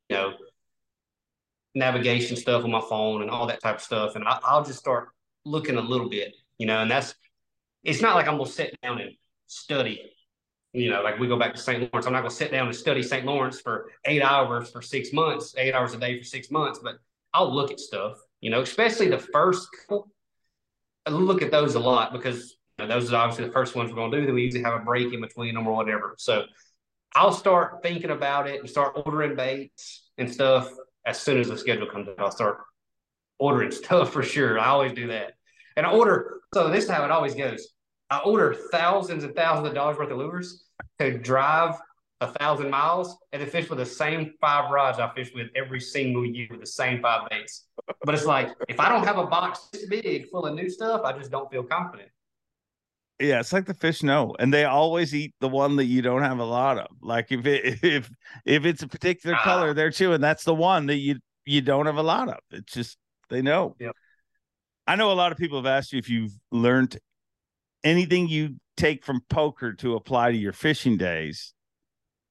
you 0.08 0.16
know, 0.16 0.32
navigation 1.74 2.36
stuff 2.36 2.64
on 2.64 2.70
my 2.70 2.80
phone 2.80 3.22
and 3.22 3.30
all 3.30 3.46
that 3.46 3.60
type 3.60 3.76
of 3.76 3.82
stuff. 3.82 4.16
And 4.16 4.24
I, 4.26 4.38
will 4.56 4.64
just 4.64 4.78
start 4.78 5.08
looking 5.44 5.76
a 5.76 5.80
little 5.80 6.08
bit, 6.08 6.34
you 6.58 6.66
know, 6.66 6.78
and 6.78 6.90
that's, 6.90 7.14
it's 7.84 8.00
not 8.00 8.16
like 8.16 8.26
I'm 8.26 8.36
going 8.36 8.46
to 8.46 8.52
sit 8.52 8.78
down 8.82 9.00
and 9.00 9.12
study, 9.46 10.12
you 10.72 10.90
know, 10.90 11.02
like 11.02 11.18
we 11.18 11.28
go 11.28 11.38
back 11.38 11.54
to 11.54 11.60
St. 11.60 11.80
Lawrence. 11.80 12.06
I'm 12.06 12.12
not 12.12 12.20
going 12.20 12.30
to 12.30 12.36
sit 12.36 12.50
down 12.50 12.66
and 12.66 12.76
study 12.76 13.02
St. 13.02 13.24
Lawrence 13.24 13.60
for 13.60 13.90
eight 14.04 14.22
hours 14.22 14.70
for 14.70 14.82
six 14.82 15.12
months, 15.12 15.54
eight 15.56 15.74
hours 15.74 15.94
a 15.94 15.98
day 15.98 16.18
for 16.18 16.24
six 16.24 16.50
months, 16.50 16.80
but 16.82 16.96
I'll 17.32 17.54
look 17.54 17.70
at 17.70 17.78
stuff, 17.78 18.18
you 18.40 18.50
know, 18.50 18.60
especially 18.60 19.08
the 19.08 19.18
first 19.18 19.68
couple 19.72 20.10
I 21.06 21.10
look 21.10 21.42
at 21.42 21.50
those 21.50 21.74
a 21.74 21.80
lot 21.80 22.12
because 22.12 22.56
you 22.78 22.86
know, 22.86 22.94
those 22.94 23.12
are 23.12 23.16
obviously 23.16 23.46
the 23.46 23.52
first 23.52 23.74
ones 23.74 23.90
we're 23.90 23.96
going 23.96 24.12
to 24.12 24.20
do. 24.20 24.26
That 24.26 24.32
we 24.32 24.42
usually 24.42 24.62
have 24.62 24.80
a 24.80 24.84
break 24.84 25.12
in 25.12 25.20
between 25.20 25.54
them 25.54 25.66
or 25.66 25.74
whatever. 25.74 26.14
So 26.18 26.44
I'll 27.14 27.32
start 27.32 27.82
thinking 27.82 28.10
about 28.10 28.48
it 28.48 28.60
and 28.60 28.68
start 28.68 28.92
ordering 29.04 29.36
baits 29.36 30.10
and 30.18 30.32
stuff 30.32 30.70
as 31.06 31.20
soon 31.20 31.40
as 31.40 31.48
the 31.48 31.58
schedule 31.58 31.86
comes 31.86 32.08
out. 32.08 32.18
I'll 32.18 32.30
start 32.30 32.58
ordering 33.38 33.70
stuff 33.72 34.12
for 34.12 34.22
sure. 34.22 34.58
I 34.58 34.66
always 34.66 34.92
do 34.92 35.08
that. 35.08 35.34
And 35.76 35.86
I 35.86 35.92
order, 35.92 36.40
so 36.54 36.68
this 36.68 36.84
is 36.84 36.90
how 36.90 37.04
it 37.04 37.10
always 37.10 37.34
goes. 37.34 37.68
I 38.10 38.18
order 38.18 38.54
thousands 38.72 39.24
and 39.24 39.34
thousands 39.34 39.68
of 39.68 39.74
dollars 39.74 39.96
worth 39.98 40.10
of 40.10 40.18
lures 40.18 40.64
to 40.98 41.16
drive 41.18 41.76
a 42.20 42.26
thousand 42.32 42.70
miles 42.70 43.16
and 43.32 43.40
to 43.40 43.46
fish 43.46 43.70
with 43.70 43.78
the 43.78 43.86
same 43.86 44.34
five 44.40 44.70
rods 44.70 44.98
I 44.98 45.08
fish 45.14 45.30
with 45.34 45.48
every 45.56 45.80
single 45.80 46.24
year 46.24 46.48
with 46.50 46.60
the 46.60 46.66
same 46.66 47.00
five 47.00 47.30
baits. 47.30 47.66
But 48.04 48.14
it's 48.14 48.26
like 48.26 48.50
if 48.68 48.78
I 48.78 48.88
don't 48.88 49.06
have 49.06 49.16
a 49.18 49.26
box 49.26 49.68
this 49.72 49.86
big 49.86 50.28
full 50.28 50.44
of 50.44 50.54
new 50.54 50.68
stuff, 50.68 51.02
I 51.04 51.16
just 51.16 51.30
don't 51.30 51.50
feel 51.50 51.62
confident. 51.62 52.10
Yeah, 53.20 53.40
it's 53.40 53.52
like 53.52 53.66
the 53.66 53.74
fish 53.74 54.02
know, 54.02 54.34
and 54.38 54.52
they 54.52 54.64
always 54.64 55.14
eat 55.14 55.34
the 55.40 55.48
one 55.48 55.76
that 55.76 55.84
you 55.84 56.00
don't 56.00 56.22
have 56.22 56.38
a 56.38 56.44
lot 56.44 56.78
of. 56.78 56.86
Like 57.02 57.30
if 57.30 57.46
it 57.46 57.78
if 57.84 58.10
if 58.46 58.64
it's 58.64 58.82
a 58.82 58.88
particular 58.88 59.36
Ah. 59.36 59.44
color 59.44 59.74
they're 59.74 59.90
chewing, 59.90 60.20
that's 60.20 60.44
the 60.44 60.54
one 60.54 60.86
that 60.86 60.96
you 60.96 61.16
you 61.44 61.60
don't 61.60 61.86
have 61.86 61.96
a 61.98 62.02
lot 62.02 62.28
of. 62.28 62.38
It's 62.50 62.72
just 62.72 62.96
they 63.28 63.42
know. 63.42 63.76
Yep. 63.78 63.92
I 64.86 64.96
know 64.96 65.12
a 65.12 65.14
lot 65.14 65.32
of 65.32 65.38
people 65.38 65.58
have 65.58 65.66
asked 65.66 65.92
you 65.92 65.98
if 65.98 66.08
you've 66.08 66.32
learned 66.50 66.98
anything 67.84 68.28
you 68.28 68.56
take 68.76 69.04
from 69.04 69.20
poker 69.28 69.74
to 69.74 69.94
apply 69.94 70.32
to 70.32 70.36
your 70.36 70.52
fishing 70.52 70.96
days. 70.96 71.52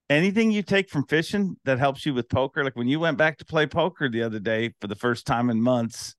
Anything 0.10 0.50
you 0.50 0.64
take 0.64 0.90
from 0.90 1.06
fishing 1.06 1.56
that 1.66 1.78
helps 1.78 2.04
you 2.06 2.16
with 2.16 2.28
poker, 2.30 2.64
like 2.64 2.76
when 2.76 2.88
you 2.88 3.00
went 3.00 3.18
back 3.18 3.38
to 3.38 3.46
play 3.46 3.68
poker 3.68 4.10
the 4.10 4.24
other 4.24 4.40
day 4.40 4.74
for 4.82 4.88
the 4.88 4.96
first 4.96 5.28
time 5.28 5.52
in 5.52 5.62
months, 5.62 6.16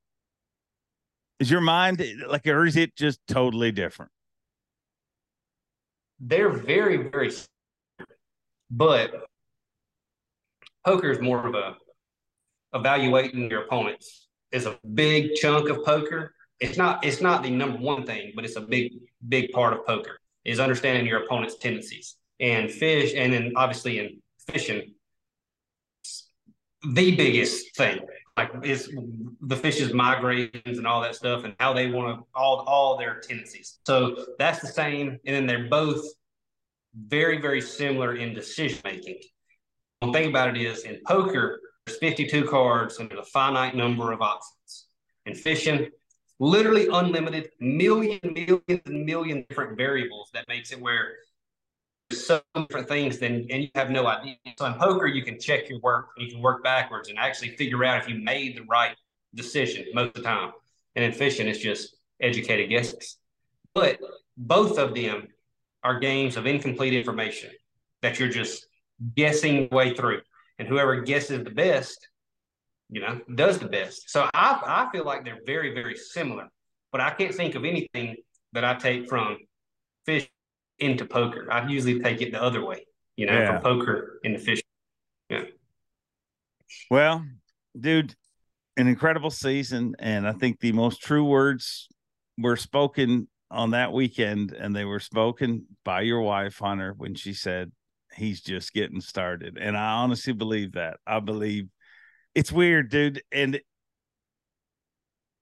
is 1.41 1.51
your 1.51 1.61
mind 1.61 2.01
like, 2.29 2.47
or 2.47 2.65
is 2.65 2.77
it 2.77 2.95
just 2.95 3.19
totally 3.27 3.73
different? 3.73 4.13
They're 6.21 6.51
very, 6.51 7.09
very 7.09 7.33
but 8.71 9.13
poker 10.85 11.11
is 11.11 11.21
more 11.21 11.47
of 11.47 11.55
a 11.55 11.77
evaluating 12.73 13.51
your 13.51 13.63
opponents 13.63 14.29
is 14.53 14.67
a 14.67 14.79
big 14.95 15.35
chunk 15.35 15.69
of 15.69 15.85
poker. 15.85 16.35
It's 16.61 16.77
not 16.77 17.05
it's 17.05 17.21
not 17.21 17.43
the 17.43 17.51
number 17.51 17.79
one 17.79 18.05
thing, 18.07 18.33
but 18.35 18.45
it's 18.45 18.57
a 18.57 18.61
big, 18.61 18.93
big 19.29 19.51
part 19.51 19.73
of 19.73 19.87
poker 19.87 20.19
is 20.45 20.61
understanding 20.61 21.07
your 21.07 21.25
opponent's 21.25 21.57
tendencies. 21.59 22.17
And 22.39 22.71
fish, 22.71 23.13
and 23.15 23.33
then 23.33 23.53
obviously 23.57 23.99
in 23.99 24.23
fishing, 24.49 24.95
the 26.83 27.15
biggest 27.15 27.77
thing 27.77 28.01
like 28.41 28.65
is 28.65 28.93
the 29.43 29.57
fish's 29.57 29.93
migrations 29.93 30.79
and 30.79 30.87
all 30.87 31.01
that 31.01 31.15
stuff 31.15 31.45
and 31.45 31.55
how 31.59 31.73
they 31.73 31.91
want 31.91 32.19
to 32.19 32.27
all 32.35 32.61
all 32.67 32.97
their 32.97 33.21
tendencies. 33.21 33.79
So 33.87 34.27
that's 34.39 34.61
the 34.61 34.69
same, 34.69 35.19
and 35.25 35.37
then 35.37 35.47
they're 35.47 35.69
both 35.69 36.05
very 36.95 37.41
very 37.41 37.61
similar 37.61 38.17
in 38.17 38.35
decision 38.35 38.81
making. 38.85 39.19
One 40.01 40.13
thing 40.13 40.31
about 40.31 40.57
it 40.57 40.63
is 40.63 40.85
in 40.85 40.99
poker, 41.07 41.61
there's 41.87 41.99
52 41.99 42.45
cards 42.49 42.99
and 42.99 43.11
there's 43.11 43.21
a 43.21 43.31
finite 43.31 43.75
number 43.75 44.13
of 44.13 44.23
options. 44.23 44.87
In 45.27 45.35
fishing, 45.35 45.89
literally 46.39 46.89
unlimited, 46.91 47.51
million, 47.61 48.19
millions 48.23 48.83
and 48.87 49.05
million 49.05 49.45
different 49.49 49.77
variables 49.77 50.31
that 50.33 50.49
makes 50.49 50.73
it 50.73 50.81
where 50.81 51.13
so 52.13 52.41
different 52.55 52.89
things 52.89 53.19
then 53.19 53.47
and 53.51 53.63
you 53.63 53.69
have 53.75 53.91
no 53.91 54.07
idea. 54.07 54.37
So 54.59 54.67
in 54.67 54.75
poker, 54.75 55.07
you 55.07 55.23
can 55.23 55.39
check 55.39 55.69
your 55.69 55.81
work, 55.81 56.09
you 56.17 56.31
can 56.31 56.41
work 56.41 56.63
backwards 56.65 57.09
and 57.09 57.19
actually 57.19 57.57
figure 57.57 57.85
out 57.85 58.03
if 58.03 58.09
you 58.09 58.19
made 58.19 58.57
the 58.57 58.63
right 58.63 58.97
decision 59.35 59.87
most 59.95 60.09
of 60.09 60.15
the 60.15 60.23
time. 60.23 60.53
And 60.97 61.05
in 61.05 61.13
fishing, 61.13 61.47
it's 61.47 61.59
just 61.59 61.97
educated 62.21 62.69
guesses. 62.69 63.17
But 63.75 63.99
both 64.37 64.79
of 64.79 64.95
them 64.95 65.29
are 65.83 66.01
games 66.01 66.37
of 66.37 66.47
incomplete 66.47 66.95
information 66.95 67.51
that 68.03 68.19
you're 68.19 68.29
just 68.29 68.67
guessing 69.17 69.69
way 69.71 69.95
through. 69.95 70.21
And 70.59 70.69
whoever 70.69 71.01
guesses 71.01 71.45
the 71.45 71.51
best, 71.51 72.09
you 72.91 73.01
know, 73.01 73.21
does 73.35 73.59
the 73.59 73.69
best. 73.69 74.11
So 74.11 74.29
I, 74.35 74.61
I 74.65 74.93
feel 74.93 75.05
like 75.05 75.25
they're 75.25 75.41
very, 75.47 75.73
very 75.73 75.97
similar. 75.97 76.49
But 76.93 77.01
I 77.01 77.11
can't 77.11 77.35
think 77.35 77.55
of 77.55 77.65
anything 77.65 78.17
that 78.53 78.65
I 78.65 78.75
take 78.75 79.09
from 79.09 79.39
fish 80.05 80.29
into 80.81 81.05
poker. 81.05 81.51
I 81.53 81.67
usually 81.69 82.01
take 82.01 82.21
it 82.21 82.33
the 82.33 82.43
other 82.43 82.65
way, 82.65 82.87
you 83.17 83.27
know, 83.27 83.33
Yeah. 83.39 83.61
from 83.61 83.63
poker 83.63 84.21
into 84.25 84.39
fish. 84.39 84.63
Yeah. 85.29 85.45
Well, 86.91 87.25
dude, 87.79 88.15
an 88.77 88.87
incredible 88.89 89.31
season. 89.31 89.95
And 89.99 90.27
I 90.27 90.33
think 90.33 90.61
the 90.61 90.73
most 90.73 91.03
true 91.03 91.25
words 91.25 91.89
were 92.39 92.57
spoken 92.57 93.29
on 93.51 93.71
that 93.71 93.93
weekend, 93.93 94.53
and 94.53 94.75
they 94.75 94.85
were 94.85 95.01
spoken 95.01 95.67
by 95.85 96.03
your 96.03 96.21
wife, 96.21 96.59
Hunter, 96.59 96.95
when 96.97 97.15
she 97.15 97.33
said, 97.35 97.73
He's 98.17 98.41
just 98.41 98.73
getting 98.73 99.01
started. 99.01 99.57
And 99.57 99.77
I 99.77 99.93
honestly 99.93 100.33
believe 100.33 100.73
that. 100.73 100.99
I 101.07 101.21
believe 101.21 101.69
it's 102.35 102.51
weird, 102.51 102.91
dude. 102.91 103.23
And 103.31 103.61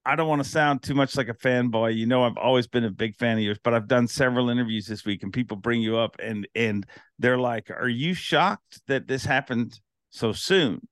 I 0.09 0.17
don't 0.17 0.27
want 0.27 0.43
to 0.43 0.49
sound 0.49 0.83
too 0.83 0.95
much 0.95 1.19
like 1.19 1.29
a 1.29 1.35
fanboy. 1.35 1.95
You 1.95 2.07
know, 2.07 2.25
I've 2.25 2.39
always 2.39 2.67
been 2.67 2.85
a 2.85 2.91
big 2.91 3.15
fan 3.15 3.37
of 3.37 3.45
yours, 3.45 3.59
but 3.63 3.75
I've 3.75 3.87
done 3.87 4.09
several 4.09 4.49
interviews 4.49 4.87
this 4.87 5.05
week 5.05 5.23
and 5.23 5.31
people 5.31 5.59
bring 5.59 5.83
you 5.83 5.99
up 5.99 6.17
and 6.19 6.49
and 6.55 6.87
they're 7.19 7.37
like, 7.37 7.71
Are 7.71 7.91
you 7.91 8.15
shocked 8.15 8.81
that 8.87 9.07
this 9.07 9.27
happened 9.27 9.79
so 10.09 10.33
soon? 10.33 10.89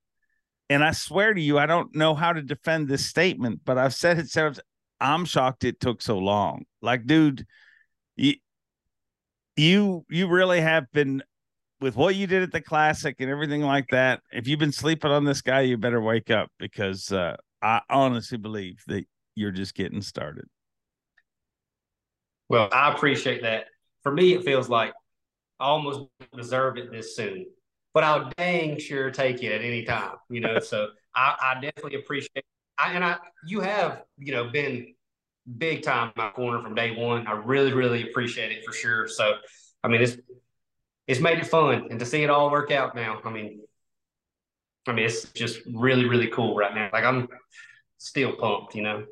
And 0.69 0.83
I 0.83 0.91
swear 0.91 1.33
to 1.33 1.41
you, 1.41 1.57
I 1.57 1.65
don't 1.65 1.95
know 1.95 2.13
how 2.13 2.31
to 2.31 2.43
defend 2.43 2.87
this 2.87 3.07
statement, 3.07 3.61
but 3.65 3.79
I've 3.79 3.95
said 3.95 4.19
it 4.19 4.29
several. 4.29 4.61
I'm 5.01 5.25
shocked 5.25 5.63
it 5.63 5.79
took 5.79 6.03
so 6.03 6.19
long. 6.19 6.65
Like, 6.83 7.07
dude, 7.07 7.47
you 8.15 8.35
you 9.55 10.05
you 10.11 10.27
really 10.27 10.61
have 10.61 10.91
been 10.91 11.23
with 11.81 11.95
what 11.95 12.13
you 12.13 12.27
did 12.27 12.43
at 12.43 12.51
the 12.51 12.61
classic 12.61 13.15
and 13.17 13.31
everything 13.31 13.63
like 13.63 13.87
that. 13.89 14.21
If 14.31 14.47
you've 14.47 14.59
been 14.59 14.71
sleeping 14.71 15.09
on 15.09 15.25
this 15.25 15.41
guy, 15.41 15.61
you 15.61 15.75
better 15.77 16.01
wake 16.01 16.29
up 16.29 16.51
because 16.59 17.11
uh, 17.11 17.37
I 17.61 17.81
honestly 17.89 18.37
believe 18.37 18.83
that 18.87 19.05
you're 19.35 19.51
just 19.51 19.75
getting 19.75 20.01
started. 20.01 20.45
Well, 22.49 22.69
I 22.71 22.93
appreciate 22.93 23.41
that. 23.41 23.65
For 24.03 24.11
me, 24.11 24.33
it 24.33 24.43
feels 24.43 24.69
like 24.69 24.93
I 25.59 25.65
almost 25.65 26.09
deserve 26.35 26.77
it 26.77 26.91
this 26.91 27.15
soon, 27.15 27.47
but 27.93 28.03
I'll 28.03 28.31
dang 28.37 28.79
sure 28.79 29.11
take 29.11 29.43
it 29.43 29.51
at 29.51 29.61
any 29.61 29.83
time, 29.83 30.15
you 30.29 30.39
know. 30.39 30.59
so 30.59 30.89
I, 31.15 31.35
I 31.41 31.53
definitely 31.55 31.95
appreciate. 31.95 32.45
I, 32.77 32.93
and 32.93 33.03
I, 33.03 33.17
you 33.45 33.59
have, 33.59 34.03
you 34.17 34.31
know, 34.31 34.49
been 34.49 34.93
big 35.57 35.81
time 35.81 36.11
my 36.15 36.29
corner 36.29 36.61
from 36.61 36.75
day 36.75 36.95
one. 36.95 37.27
I 37.27 37.33
really, 37.33 37.73
really 37.73 38.09
appreciate 38.09 38.51
it 38.51 38.63
for 38.65 38.71
sure. 38.71 39.07
So, 39.07 39.33
I 39.83 39.87
mean, 39.87 40.01
it's 40.01 40.17
it's 41.07 41.19
made 41.19 41.39
it 41.39 41.47
fun, 41.47 41.87
and 41.89 41.99
to 41.99 42.05
see 42.05 42.21
it 42.23 42.29
all 42.29 42.51
work 42.51 42.69
out 42.69 42.93
now, 42.93 43.19
I 43.23 43.29
mean, 43.29 43.61
I 44.87 44.93
mean, 44.93 45.05
it's 45.05 45.31
just 45.31 45.61
really, 45.73 46.05
really 46.05 46.27
cool 46.27 46.55
right 46.55 46.73
now. 46.73 46.89
Like 46.91 47.03
I'm 47.03 47.27
still 47.97 48.33
pumped, 48.35 48.75
you 48.75 48.83
know. 48.83 49.05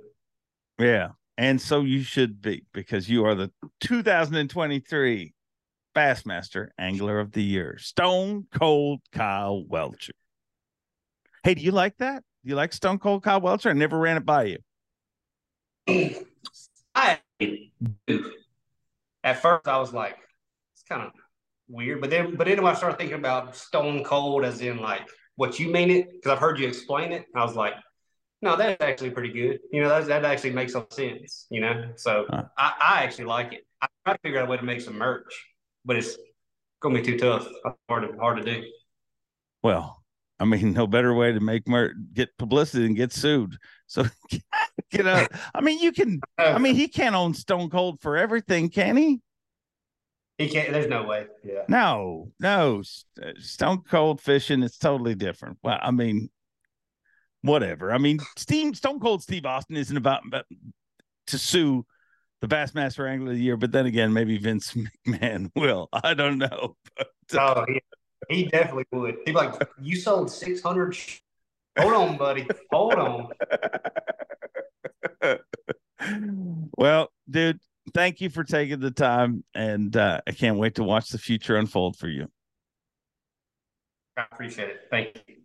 Yeah. 0.79 1.09
And 1.37 1.59
so 1.59 1.81
you 1.81 2.01
should 2.01 2.41
be 2.41 2.65
because 2.73 3.09
you 3.09 3.25
are 3.25 3.35
the 3.35 3.51
2023 3.81 5.33
Bassmaster 5.95 6.67
Angler 6.77 7.19
of 7.19 7.31
the 7.31 7.43
Year, 7.43 7.77
Stone 7.77 8.47
Cold 8.53 9.01
Kyle 9.11 9.65
Welcher. 9.65 10.13
Hey, 11.43 11.55
do 11.55 11.61
you 11.61 11.71
like 11.71 11.97
that? 11.97 12.23
Do 12.43 12.49
you 12.49 12.55
like 12.55 12.73
Stone 12.73 12.99
Cold 12.99 13.23
Kyle 13.23 13.41
Welcher? 13.41 13.69
I 13.69 13.73
never 13.73 13.97
ran 13.97 14.17
it 14.17 14.25
by 14.25 14.57
you. 15.87 16.15
I 16.95 17.19
do. 17.39 18.31
At 19.23 19.41
first, 19.41 19.67
I 19.67 19.77
was 19.77 19.93
like, 19.93 20.17
it's 20.73 20.83
kind 20.83 21.01
of 21.01 21.11
weird, 21.67 22.01
but 22.01 22.09
then, 22.09 22.35
but 22.35 22.47
then 22.47 22.61
when 22.61 22.73
I 22.73 22.77
started 22.77 22.97
thinking 22.97 23.17
about 23.17 23.55
Stone 23.55 24.03
Cold, 24.03 24.45
as 24.45 24.61
in 24.61 24.77
like 24.77 25.07
what 25.35 25.59
you 25.59 25.71
mean 25.71 25.91
it, 25.91 26.11
because 26.11 26.31
I've 26.31 26.39
heard 26.39 26.59
you 26.59 26.67
explain 26.67 27.11
it, 27.11 27.25
I 27.35 27.43
was 27.43 27.55
like, 27.55 27.73
no, 28.41 28.55
that's 28.55 28.81
actually 28.81 29.11
pretty 29.11 29.31
good. 29.33 29.59
You 29.71 29.81
know, 29.81 29.89
that 29.89 30.05
that 30.07 30.25
actually 30.25 30.51
makes 30.51 30.73
some 30.73 30.85
sense. 30.91 31.47
You 31.49 31.61
know, 31.61 31.91
so 31.95 32.25
Huh. 32.29 32.43
I, 32.57 32.73
I 32.79 33.03
actually 33.03 33.25
like 33.25 33.53
it. 33.53 33.65
I 33.81 33.87
try 34.05 34.13
to 34.13 34.19
figure 34.21 34.39
out 34.39 34.47
a 34.47 34.51
way 34.51 34.57
to 34.57 34.63
make 34.63 34.81
some 34.81 34.97
merch, 34.97 35.33
but 35.83 35.95
it's 35.95 36.17
gonna 36.81 36.95
be 36.95 37.01
too 37.01 37.17
tough, 37.17 37.47
hard 37.89 38.09
to 38.09 38.17
hard 38.17 38.37
to 38.37 38.43
do. 38.43 38.63
Well, 39.63 40.03
I 40.39 40.45
mean, 40.45 40.73
no 40.73 40.85
better 40.85 41.13
way 41.13 41.31
to 41.31 41.39
make 41.39 41.67
merch, 41.67 41.95
get 42.13 42.37
publicity 42.37 42.85
and 42.85 42.95
get 42.95 43.13
sued. 43.13 43.57
So 43.87 44.05
get 44.91 45.07
out. 45.07 45.31
I 45.53 45.61
mean, 45.61 45.79
you 45.79 45.91
can. 45.91 46.21
I 46.37 46.57
mean, 46.59 46.75
he 46.75 46.87
can't 46.87 47.15
own 47.15 47.33
Stone 47.33 47.69
Cold 47.69 48.01
for 48.01 48.17
everything, 48.17 48.69
can 48.69 48.97
he? 48.97 49.21
He 50.37 50.49
can't. 50.49 50.71
There's 50.71 50.87
no 50.87 51.03
way. 51.03 51.27
Yeah. 51.43 51.63
No, 51.67 52.31
no. 52.39 52.83
Uh, 53.21 53.31
Stone 53.39 53.83
Cold 53.89 54.21
fishing 54.21 54.63
is 54.63 54.77
totally 54.77 55.15
different. 55.15 55.57
Well, 55.63 55.79
I 55.81 55.91
mean, 55.91 56.29
whatever. 57.41 57.91
I 57.91 57.97
mean, 57.97 58.19
Steve 58.37 58.75
Stone 58.75 58.99
Cold 58.99 59.23
Steve 59.23 59.45
Austin 59.45 59.77
isn't 59.77 59.95
about, 59.95 60.25
about 60.25 60.45
to 61.27 61.37
sue 61.37 61.85
the 62.41 62.47
Bassmaster 62.47 63.09
Angler 63.09 63.31
of 63.31 63.37
the 63.37 63.43
Year, 63.43 63.57
but 63.57 63.71
then 63.71 63.85
again, 63.85 64.11
maybe 64.13 64.37
Vince 64.37 64.73
McMahon 65.07 65.51
will. 65.55 65.89
I 65.93 66.13
don't 66.13 66.37
know. 66.37 66.75
Oh, 67.33 67.65
he, 67.67 67.81
he 68.29 68.43
definitely 68.45 68.85
would. 68.91 69.15
He'd 69.25 69.31
be 69.31 69.31
like, 69.31 69.53
you 69.81 69.95
sold 69.95 70.31
600. 70.31 70.95
Sh- 70.95 71.19
Hold 71.77 71.93
on, 71.93 72.17
buddy. 72.17 72.47
Hold 72.71 72.93
on. 72.93 73.27
well, 76.77 77.09
dude, 77.29 77.59
thank 77.93 78.21
you 78.21 78.29
for 78.29 78.43
taking 78.43 78.79
the 78.79 78.91
time, 78.91 79.43
and 79.53 79.95
uh, 79.95 80.21
I 80.27 80.31
can't 80.31 80.57
wait 80.57 80.75
to 80.75 80.83
watch 80.83 81.09
the 81.09 81.17
future 81.17 81.55
unfold 81.55 81.97
for 81.97 82.07
you. 82.07 82.27
I 84.17 84.25
appreciate 84.31 84.69
it. 84.69 84.81
Thank 84.89 85.23
you. 85.27 85.35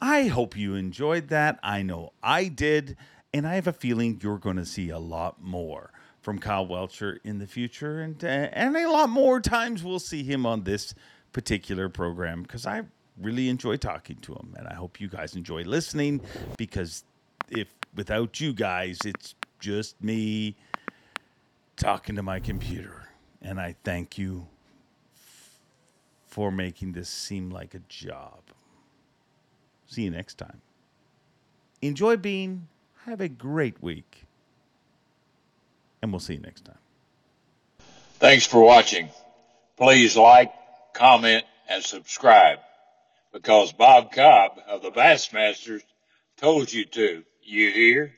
I 0.00 0.24
hope 0.24 0.56
you 0.56 0.74
enjoyed 0.74 1.28
that. 1.28 1.60
I 1.62 1.82
know 1.82 2.12
I 2.22 2.48
did. 2.48 2.96
And 3.34 3.46
I 3.46 3.54
have 3.54 3.66
a 3.66 3.72
feeling 3.72 4.20
you're 4.22 4.38
going 4.38 4.56
to 4.56 4.66
see 4.66 4.90
a 4.90 4.98
lot 4.98 5.42
more 5.42 5.90
from 6.20 6.38
Kyle 6.38 6.66
Welcher 6.66 7.18
in 7.24 7.38
the 7.38 7.46
future. 7.46 8.00
And, 8.00 8.22
uh, 8.22 8.26
and 8.26 8.76
a 8.76 8.90
lot 8.90 9.08
more 9.08 9.40
times 9.40 9.82
we'll 9.82 10.00
see 10.00 10.22
him 10.22 10.44
on 10.44 10.64
this 10.64 10.94
particular 11.32 11.88
program 11.88 12.42
because 12.42 12.66
I 12.66 12.82
really 13.20 13.48
enjoy 13.48 13.76
talking 13.76 14.16
to 14.16 14.32
him, 14.32 14.54
and 14.56 14.66
I 14.68 14.74
hope 14.74 15.00
you 15.00 15.08
guys 15.08 15.34
enjoy 15.34 15.62
listening 15.62 16.20
because 16.56 17.04
if 17.50 17.68
without 17.94 18.40
you 18.40 18.52
guys, 18.52 18.98
it's 19.04 19.34
just 19.60 20.02
me 20.02 20.56
talking 21.76 22.16
to 22.16 22.22
my 22.22 22.40
computer, 22.40 23.08
and 23.40 23.60
I 23.60 23.76
thank 23.84 24.18
you 24.18 24.46
for 26.26 26.50
making 26.50 26.92
this 26.92 27.08
seem 27.08 27.50
like 27.50 27.74
a 27.74 27.80
job. 27.88 28.40
See 29.86 30.02
you 30.02 30.10
next 30.10 30.38
time. 30.38 30.62
Enjoy 31.82 32.16
being. 32.16 32.68
Have 33.04 33.20
a 33.20 33.28
great 33.28 33.82
week. 33.82 34.24
And 36.00 36.10
we'll 36.10 36.20
see 36.20 36.34
you 36.34 36.40
next 36.40 36.64
time. 36.64 36.78
Thanks 38.18 38.46
for 38.46 38.62
watching. 38.62 39.10
Please 39.76 40.16
like, 40.16 40.52
comment, 40.94 41.44
and 41.68 41.84
subscribe 41.84 42.58
because 43.32 43.72
Bob 43.72 44.12
Cobb 44.12 44.60
of 44.66 44.82
the 44.82 44.90
Bassmasters 44.90 45.82
told 46.36 46.72
you 46.72 46.84
to. 46.86 47.24
You 47.42 47.70
hear? 47.70 48.10